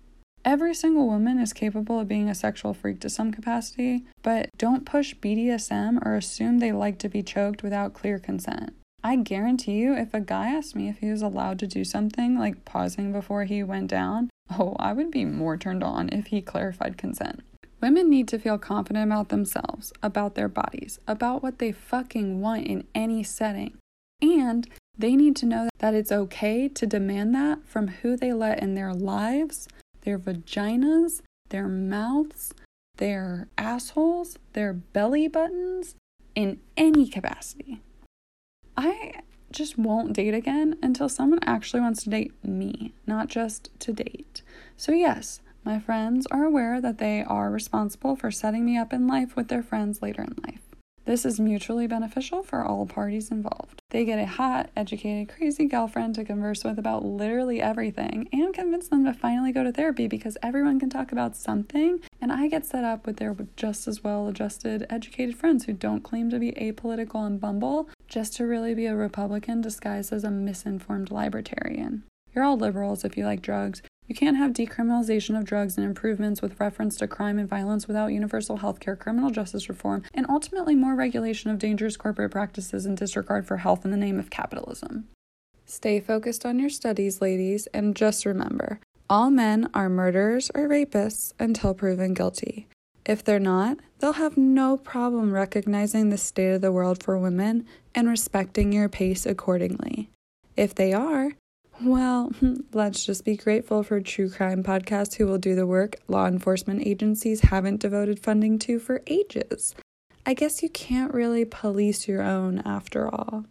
Every 0.45 0.73
single 0.75 1.07
woman 1.07 1.39
is 1.39 1.53
capable 1.53 2.01
of 2.01 2.09
being 2.09 2.31
a 2.31 2.35
sexual 2.35 2.73
freak 2.73 3.01
to 3.01 3.11
some 3.11 3.31
capacity, 3.31 4.07
but 4.23 4.49
don't 4.57 4.87
push 4.87 5.15
BDSM 5.15 6.05
or 6.05 6.17
assume 6.17 6.59
they 6.59 6.73
like 6.73 6.99
to 7.01 7.11
be 7.11 7.23
choked 7.23 7.63
without 7.63 7.93
clear 7.93 8.19
consent. 8.19 8.73
I 9.05 9.17
guarantee 9.17 9.75
you, 9.75 9.95
if 9.95 10.15
a 10.15 10.21
guy 10.21 10.49
asked 10.49 10.75
me 10.75 10.89
if 10.89 10.99
he 10.99 11.11
was 11.11 11.21
allowed 11.21 11.59
to 11.59 11.67
do 11.67 11.85
something 11.85 12.39
like 12.39 12.65
pausing 12.65 13.13
before 13.13 13.45
he 13.45 13.63
went 13.63 13.89
down, 13.89 14.31
oh, 14.59 14.77
I 14.79 14.95
would 14.95 15.11
be 15.11 15.27
more 15.27 15.59
turned 15.59 15.83
on 15.83 16.09
if 16.11 16.27
he 16.29 16.41
clarified 16.41 16.97
consent. 16.97 17.43
Women 17.83 18.09
need 18.09 18.29
to 18.29 18.39
feel 18.39 18.59
confident 18.59 19.11
about 19.11 19.29
themselves, 19.29 19.93
about 20.03 20.37
their 20.37 20.49
bodies, 20.49 20.99
about 21.07 21.43
what 21.43 21.59
they 21.59 21.73
fucking 21.73 22.41
want 22.41 22.67
in 22.67 22.87
any 22.95 23.23
setting. 23.23 23.77
And 24.23 24.69
they 24.97 25.17
need 25.17 25.37
to 25.37 25.47
know 25.47 25.69
that 25.79 25.95
it's 25.95 26.13
okay 26.13 26.69
to 26.69 26.87
demand 26.87 27.35
that 27.35 27.67
from 27.67 27.89
who 27.89 28.17
they 28.17 28.35
let 28.35 28.63
in 28.63 28.75
their 28.75 28.93
lives, 28.93 29.67
their 30.03 30.19
vaginas, 30.19 31.23
their 31.49 31.69
mouths, 31.69 32.53
their 32.97 33.49
assholes, 33.59 34.39
their 34.53 34.73
belly 34.73 35.29
buttons, 35.29 35.95
in 36.35 36.61
any 36.77 37.09
capacity. 37.09 37.81
I 38.77 39.15
just 39.51 39.77
won't 39.77 40.13
date 40.13 40.35
again 40.35 40.77
until 40.83 41.09
someone 41.09 41.41
actually 41.43 41.81
wants 41.81 42.05
to 42.05 42.11
date 42.11 42.33
me, 42.45 42.93
not 43.07 43.29
just 43.29 43.71
to 43.81 43.93
date. 43.93 44.43
So, 44.77 44.93
yes, 44.93 45.41
my 45.65 45.79
friends 45.79 46.27
are 46.31 46.45
aware 46.45 46.81
that 46.81 46.99
they 46.99 47.23
are 47.23 47.51
responsible 47.51 48.17
for 48.17 48.31
setting 48.31 48.65
me 48.65 48.79
up 48.79 48.93
in 48.93 49.07
life 49.07 49.37
with 49.37 49.49
their 49.49 49.63
friends 49.63 50.01
later 50.01 50.23
in 50.23 50.35
life. 50.47 50.70
This 51.07 51.25
is 51.25 51.41
mutually 51.41 51.87
beneficial 51.87 52.43
for 52.43 52.63
all 52.63 52.87
parties 52.87 53.31
involved. 53.31 53.81
They 53.91 54.05
get 54.05 54.19
a 54.19 54.27
hot, 54.27 54.71
educated, 54.77 55.35
crazy 55.35 55.65
girlfriend 55.65 56.15
to 56.15 56.25
converse 56.25 56.63
with 56.63 56.79
about 56.79 57.05
literally 57.05 57.61
everything 57.61 58.29
and 58.33 58.55
convince 58.55 58.89
them 58.89 59.05
to 59.05 59.15
finally 59.15 59.51
go 59.51 59.65
to 59.65 59.73
therapy 59.73 60.07
because 60.07 60.37
everyone 60.43 60.79
can 60.79 60.91
talk 60.91 61.11
about 61.11 61.37
something. 61.37 62.01
And 62.21 62.31
I 62.31 62.49
get 62.49 62.67
set 62.67 62.85
up 62.85 63.07
with 63.07 63.17
their 63.17 63.35
just 63.57 63.89
as 63.89 64.05
well 64.05 64.29
adjusted, 64.29 64.87
educated 64.91 65.37
friends 65.37 65.65
who 65.65 65.73
don't 65.73 66.05
claim 66.05 66.31
to 66.31 66.39
be 66.39 66.53
apolitical 66.53 67.27
and 67.27 67.41
Bumble 67.41 67.89
just 68.07 68.35
to 68.37 68.47
really 68.47 68.75
be 68.75 68.87
a 68.87 68.95
Republican 68.95 69.61
disguised 69.61 70.13
as 70.13 70.23
a 70.23 70.31
misinformed 70.31 71.11
libertarian. 71.11 72.05
You're 72.35 72.45
all 72.45 72.57
liberals 72.57 73.05
if 73.05 73.17
you 73.17 73.25
like 73.25 73.43
drugs. 73.43 73.83
You 74.11 74.17
can't 74.17 74.39
have 74.39 74.55
decriminalization 74.55 75.39
of 75.39 75.45
drugs 75.45 75.77
and 75.77 75.87
improvements 75.87 76.43
with 76.43 76.59
reference 76.59 76.97
to 76.97 77.07
crime 77.07 77.39
and 77.39 77.49
violence 77.49 77.87
without 77.87 78.09
universal 78.09 78.59
healthcare, 78.59 78.99
criminal 78.99 79.31
justice 79.31 79.69
reform, 79.69 80.03
and 80.13 80.27
ultimately 80.29 80.75
more 80.75 80.97
regulation 80.97 81.49
of 81.49 81.61
dangerous 81.61 81.97
corporate 81.97 82.33
practices 82.33 82.85
and 82.85 82.97
disregard 82.97 83.47
for 83.47 83.59
health 83.59 83.85
in 83.85 83.93
the 83.93 83.97
name 83.97 84.19
of 84.19 84.29
capitalism. 84.29 85.07
Stay 85.65 86.01
focused 86.01 86.45
on 86.45 86.59
your 86.59 86.71
studies, 86.71 87.21
ladies, 87.21 87.69
and 87.69 87.95
just 87.95 88.27
remember 88.27 88.81
all 89.09 89.31
men 89.31 89.71
are 89.75 89.89
murderers 89.89 90.51
or 90.57 90.69
rapists 90.69 91.33
until 91.39 91.73
proven 91.73 92.13
guilty. 92.13 92.67
If 93.07 93.23
they're 93.23 93.39
not, 93.39 93.79
they'll 94.01 94.15
have 94.15 94.37
no 94.37 94.77
problem 94.77 95.33
recognizing 95.33 96.09
the 96.09 96.19
state 96.19 96.55
of 96.55 96.63
the 96.63 96.73
world 96.73 97.01
for 97.01 97.17
women 97.17 97.65
and 97.95 98.09
respecting 98.09 98.73
your 98.73 98.89
pace 98.89 99.25
accordingly. 99.25 100.11
If 100.57 100.75
they 100.75 100.93
are, 100.93 101.35
well, 101.83 102.29
hmm, 102.41 102.55
let's 102.73 103.07
just 103.07 103.25
be 103.25 103.37
grateful 103.37 103.83
for 103.83 104.01
true 104.01 104.29
crime 104.31 104.63
podcasts 104.63 105.15
who 105.15 105.27
will 105.27 105.39
do 105.39 105.55
the 105.55 105.67
work 105.67 105.97
law 106.09 106.27
enforcement 106.27 106.87
agencies 106.87 107.41
haven't 107.41 107.81
devoted 107.81 108.21
funding 108.21 108.59
to 108.59 108.79
for 108.79 109.03
ages. 109.07 109.75
I 110.27 110.35
guess 110.35 110.63
you 110.63 110.69
can't 110.69 111.15
really 111.15 111.45
police 111.45 112.07
your 112.07 112.23
own 112.23 112.59
after 112.61 113.09
all. 113.09 113.47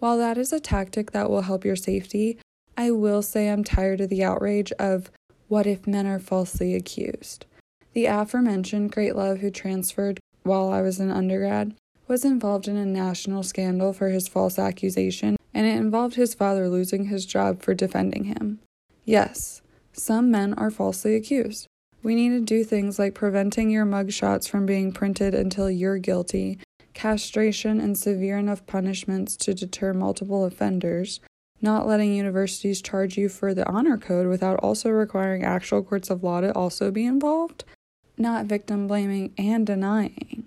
While 0.00 0.18
that 0.18 0.36
is 0.36 0.52
a 0.52 0.60
tactic 0.60 1.12
that 1.12 1.30
will 1.30 1.42
help 1.42 1.64
your 1.64 1.76
safety, 1.76 2.38
I 2.76 2.90
will 2.90 3.22
say 3.22 3.48
I'm 3.48 3.62
tired 3.62 4.00
of 4.00 4.08
the 4.08 4.24
outrage 4.24 4.72
of 4.72 5.10
what 5.48 5.66
if 5.66 5.86
men 5.86 6.06
are 6.06 6.18
falsely 6.18 6.74
accused. 6.74 7.46
The 7.92 8.06
aforementioned 8.06 8.92
great 8.92 9.14
love 9.14 9.38
who 9.38 9.50
transferred 9.50 10.18
while 10.42 10.70
I 10.70 10.80
was 10.80 10.98
an 10.98 11.10
undergrad 11.10 11.74
was 12.08 12.24
involved 12.24 12.66
in 12.66 12.76
a 12.76 12.86
national 12.86 13.42
scandal 13.42 13.92
for 13.92 14.08
his 14.08 14.26
false 14.26 14.58
accusation 14.58 15.36
and 15.52 15.66
it 15.66 15.76
involved 15.76 16.14
his 16.14 16.34
father 16.34 16.68
losing 16.68 17.06
his 17.06 17.26
job 17.26 17.62
for 17.62 17.74
defending 17.74 18.24
him. 18.24 18.60
Yes, 19.04 19.62
some 19.92 20.30
men 20.30 20.54
are 20.54 20.70
falsely 20.70 21.14
accused. 21.14 21.66
We 22.02 22.14
need 22.14 22.30
to 22.30 22.40
do 22.40 22.64
things 22.64 22.98
like 22.98 23.14
preventing 23.14 23.70
your 23.70 23.84
mugshots 23.84 24.48
from 24.48 24.64
being 24.64 24.92
printed 24.92 25.34
until 25.34 25.70
you're 25.70 25.98
guilty, 25.98 26.58
castration 26.94 27.80
and 27.80 27.96
severe 27.96 28.38
enough 28.38 28.66
punishments 28.66 29.36
to 29.36 29.54
deter 29.54 29.92
multiple 29.92 30.44
offenders, 30.44 31.20
not 31.60 31.86
letting 31.86 32.14
universities 32.14 32.80
charge 32.80 33.18
you 33.18 33.28
for 33.28 33.52
the 33.52 33.68
honor 33.68 33.98
code 33.98 34.26
without 34.26 34.58
also 34.60 34.88
requiring 34.88 35.44
actual 35.44 35.82
courts 35.82 36.08
of 36.08 36.22
law 36.22 36.40
to 36.40 36.52
also 36.54 36.90
be 36.90 37.04
involved, 37.04 37.64
not 38.16 38.46
victim 38.46 38.86
blaming 38.86 39.34
and 39.36 39.66
denying. 39.66 40.44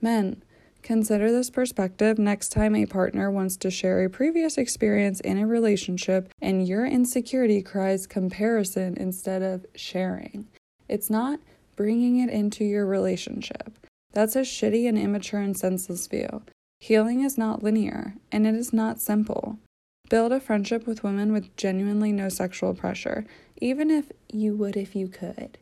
Men, 0.00 0.42
Consider 0.82 1.30
this 1.30 1.48
perspective 1.48 2.18
next 2.18 2.48
time 2.48 2.74
a 2.74 2.86
partner 2.86 3.30
wants 3.30 3.56
to 3.58 3.70
share 3.70 4.04
a 4.04 4.10
previous 4.10 4.58
experience 4.58 5.20
in 5.20 5.38
a 5.38 5.46
relationship 5.46 6.28
and 6.40 6.66
your 6.66 6.84
insecurity 6.84 7.62
cries 7.62 8.06
comparison 8.08 8.96
instead 8.96 9.42
of 9.42 9.64
sharing. 9.76 10.48
It's 10.88 11.08
not 11.08 11.38
bringing 11.76 12.18
it 12.18 12.30
into 12.30 12.64
your 12.64 12.84
relationship. 12.84 13.78
That's 14.12 14.34
a 14.34 14.40
shitty 14.40 14.88
and 14.88 14.98
immature 14.98 15.40
and 15.40 15.56
senseless 15.56 16.08
view. 16.08 16.42
Healing 16.80 17.22
is 17.22 17.38
not 17.38 17.62
linear, 17.62 18.16
and 18.32 18.44
it 18.44 18.56
is 18.56 18.72
not 18.72 19.00
simple. 19.00 19.58
Build 20.10 20.32
a 20.32 20.40
friendship 20.40 20.86
with 20.86 21.04
women 21.04 21.32
with 21.32 21.56
genuinely 21.56 22.10
no 22.10 22.28
sexual 22.28 22.74
pressure, 22.74 23.24
even 23.56 23.88
if 23.88 24.10
you 24.32 24.56
would 24.56 24.76
if 24.76 24.96
you 24.96 25.06
could. 25.06 25.58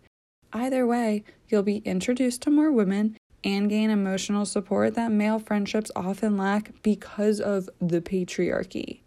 Either 0.53 0.87
way, 0.87 1.23
you'll 1.49 1.63
be 1.63 1.83
introduced 1.85 2.43
to 2.43 2.51
more 2.51 2.73
women 2.73 3.17
and 3.45 3.69
gain 3.69 3.91
emotional 3.91 4.45
support 4.45 4.95
that 4.95 5.11
male 5.11 5.39
friendships 5.39 5.91
often 5.97 6.37
lack 6.37 6.73
because 6.83 7.41
of 7.41 7.69
the 7.81 8.01
patriarchy. 8.01 9.01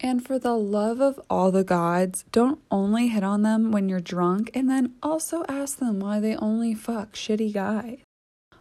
And 0.00 0.24
for 0.26 0.38
the 0.38 0.56
love 0.56 1.00
of 1.00 1.20
all 1.30 1.52
the 1.52 1.62
gods, 1.62 2.24
don't 2.32 2.60
only 2.72 3.08
hit 3.08 3.22
on 3.22 3.42
them 3.42 3.70
when 3.70 3.88
you're 3.88 4.00
drunk 4.00 4.50
and 4.52 4.68
then 4.68 4.94
also 5.00 5.44
ask 5.48 5.78
them 5.78 6.00
why 6.00 6.18
they 6.18 6.34
only 6.34 6.74
fuck 6.74 7.12
shitty 7.12 7.52
guys. 7.54 8.00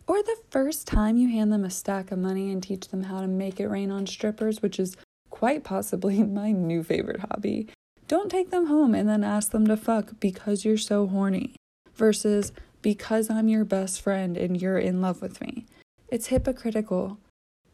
Or 0.06 0.22
the 0.22 0.38
first 0.50 0.88
time 0.88 1.18
you 1.18 1.30
hand 1.30 1.52
them 1.52 1.66
a 1.66 1.70
stack 1.70 2.12
of 2.12 2.20
money 2.20 2.52
and 2.52 2.62
teach 2.62 2.90
them 2.90 3.04
how 3.04 3.22
to 3.22 3.28
make 3.28 3.60
it 3.60 3.70
rain 3.70 3.92
on 3.92 4.06
strippers, 4.06 4.62
which 4.62 4.80
is 4.80 4.96
quite 5.30 5.64
possibly 5.64 6.22
my 6.24 6.52
new 6.52 6.84
favorite 6.84 7.22
hobby. 7.22 7.68
Don't 8.08 8.30
take 8.30 8.52
them 8.52 8.68
home 8.68 8.94
and 8.94 9.10
then 9.10 9.24
ask 9.24 9.52
them 9.52 9.66
to 9.68 9.78
fuck 9.78 10.20
because 10.20 10.64
you're 10.64 10.78
so 10.78 11.08
horny. 11.08 11.56
Versus, 11.96 12.52
because 12.82 13.30
I'm 13.30 13.48
your 13.48 13.66
best 13.66 14.02
friend 14.02 14.38
and 14.38 14.62
you're 14.62 14.80
in 14.80 15.02
love 15.02 15.22
with 15.22 15.42
me. 15.42 15.66
It's 16.10 16.28
hypocritical. 16.28 17.20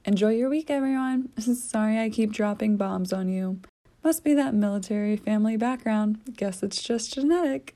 Enjoy 0.06 0.32
your 0.32 0.50
week, 0.50 0.70
everyone. 0.70 1.30
Sorry 1.40 2.00
I 2.00 2.10
keep 2.10 2.32
dropping 2.32 2.78
bombs 2.78 3.14
on 3.14 3.30
you. 3.30 3.60
Must 4.04 4.24
be 4.24 4.34
that 4.34 4.54
military 4.54 5.18
family 5.18 5.58
background. 5.58 6.20
Guess 6.36 6.64
it's 6.64 6.82
just 6.82 7.14
genetic. 7.14 7.76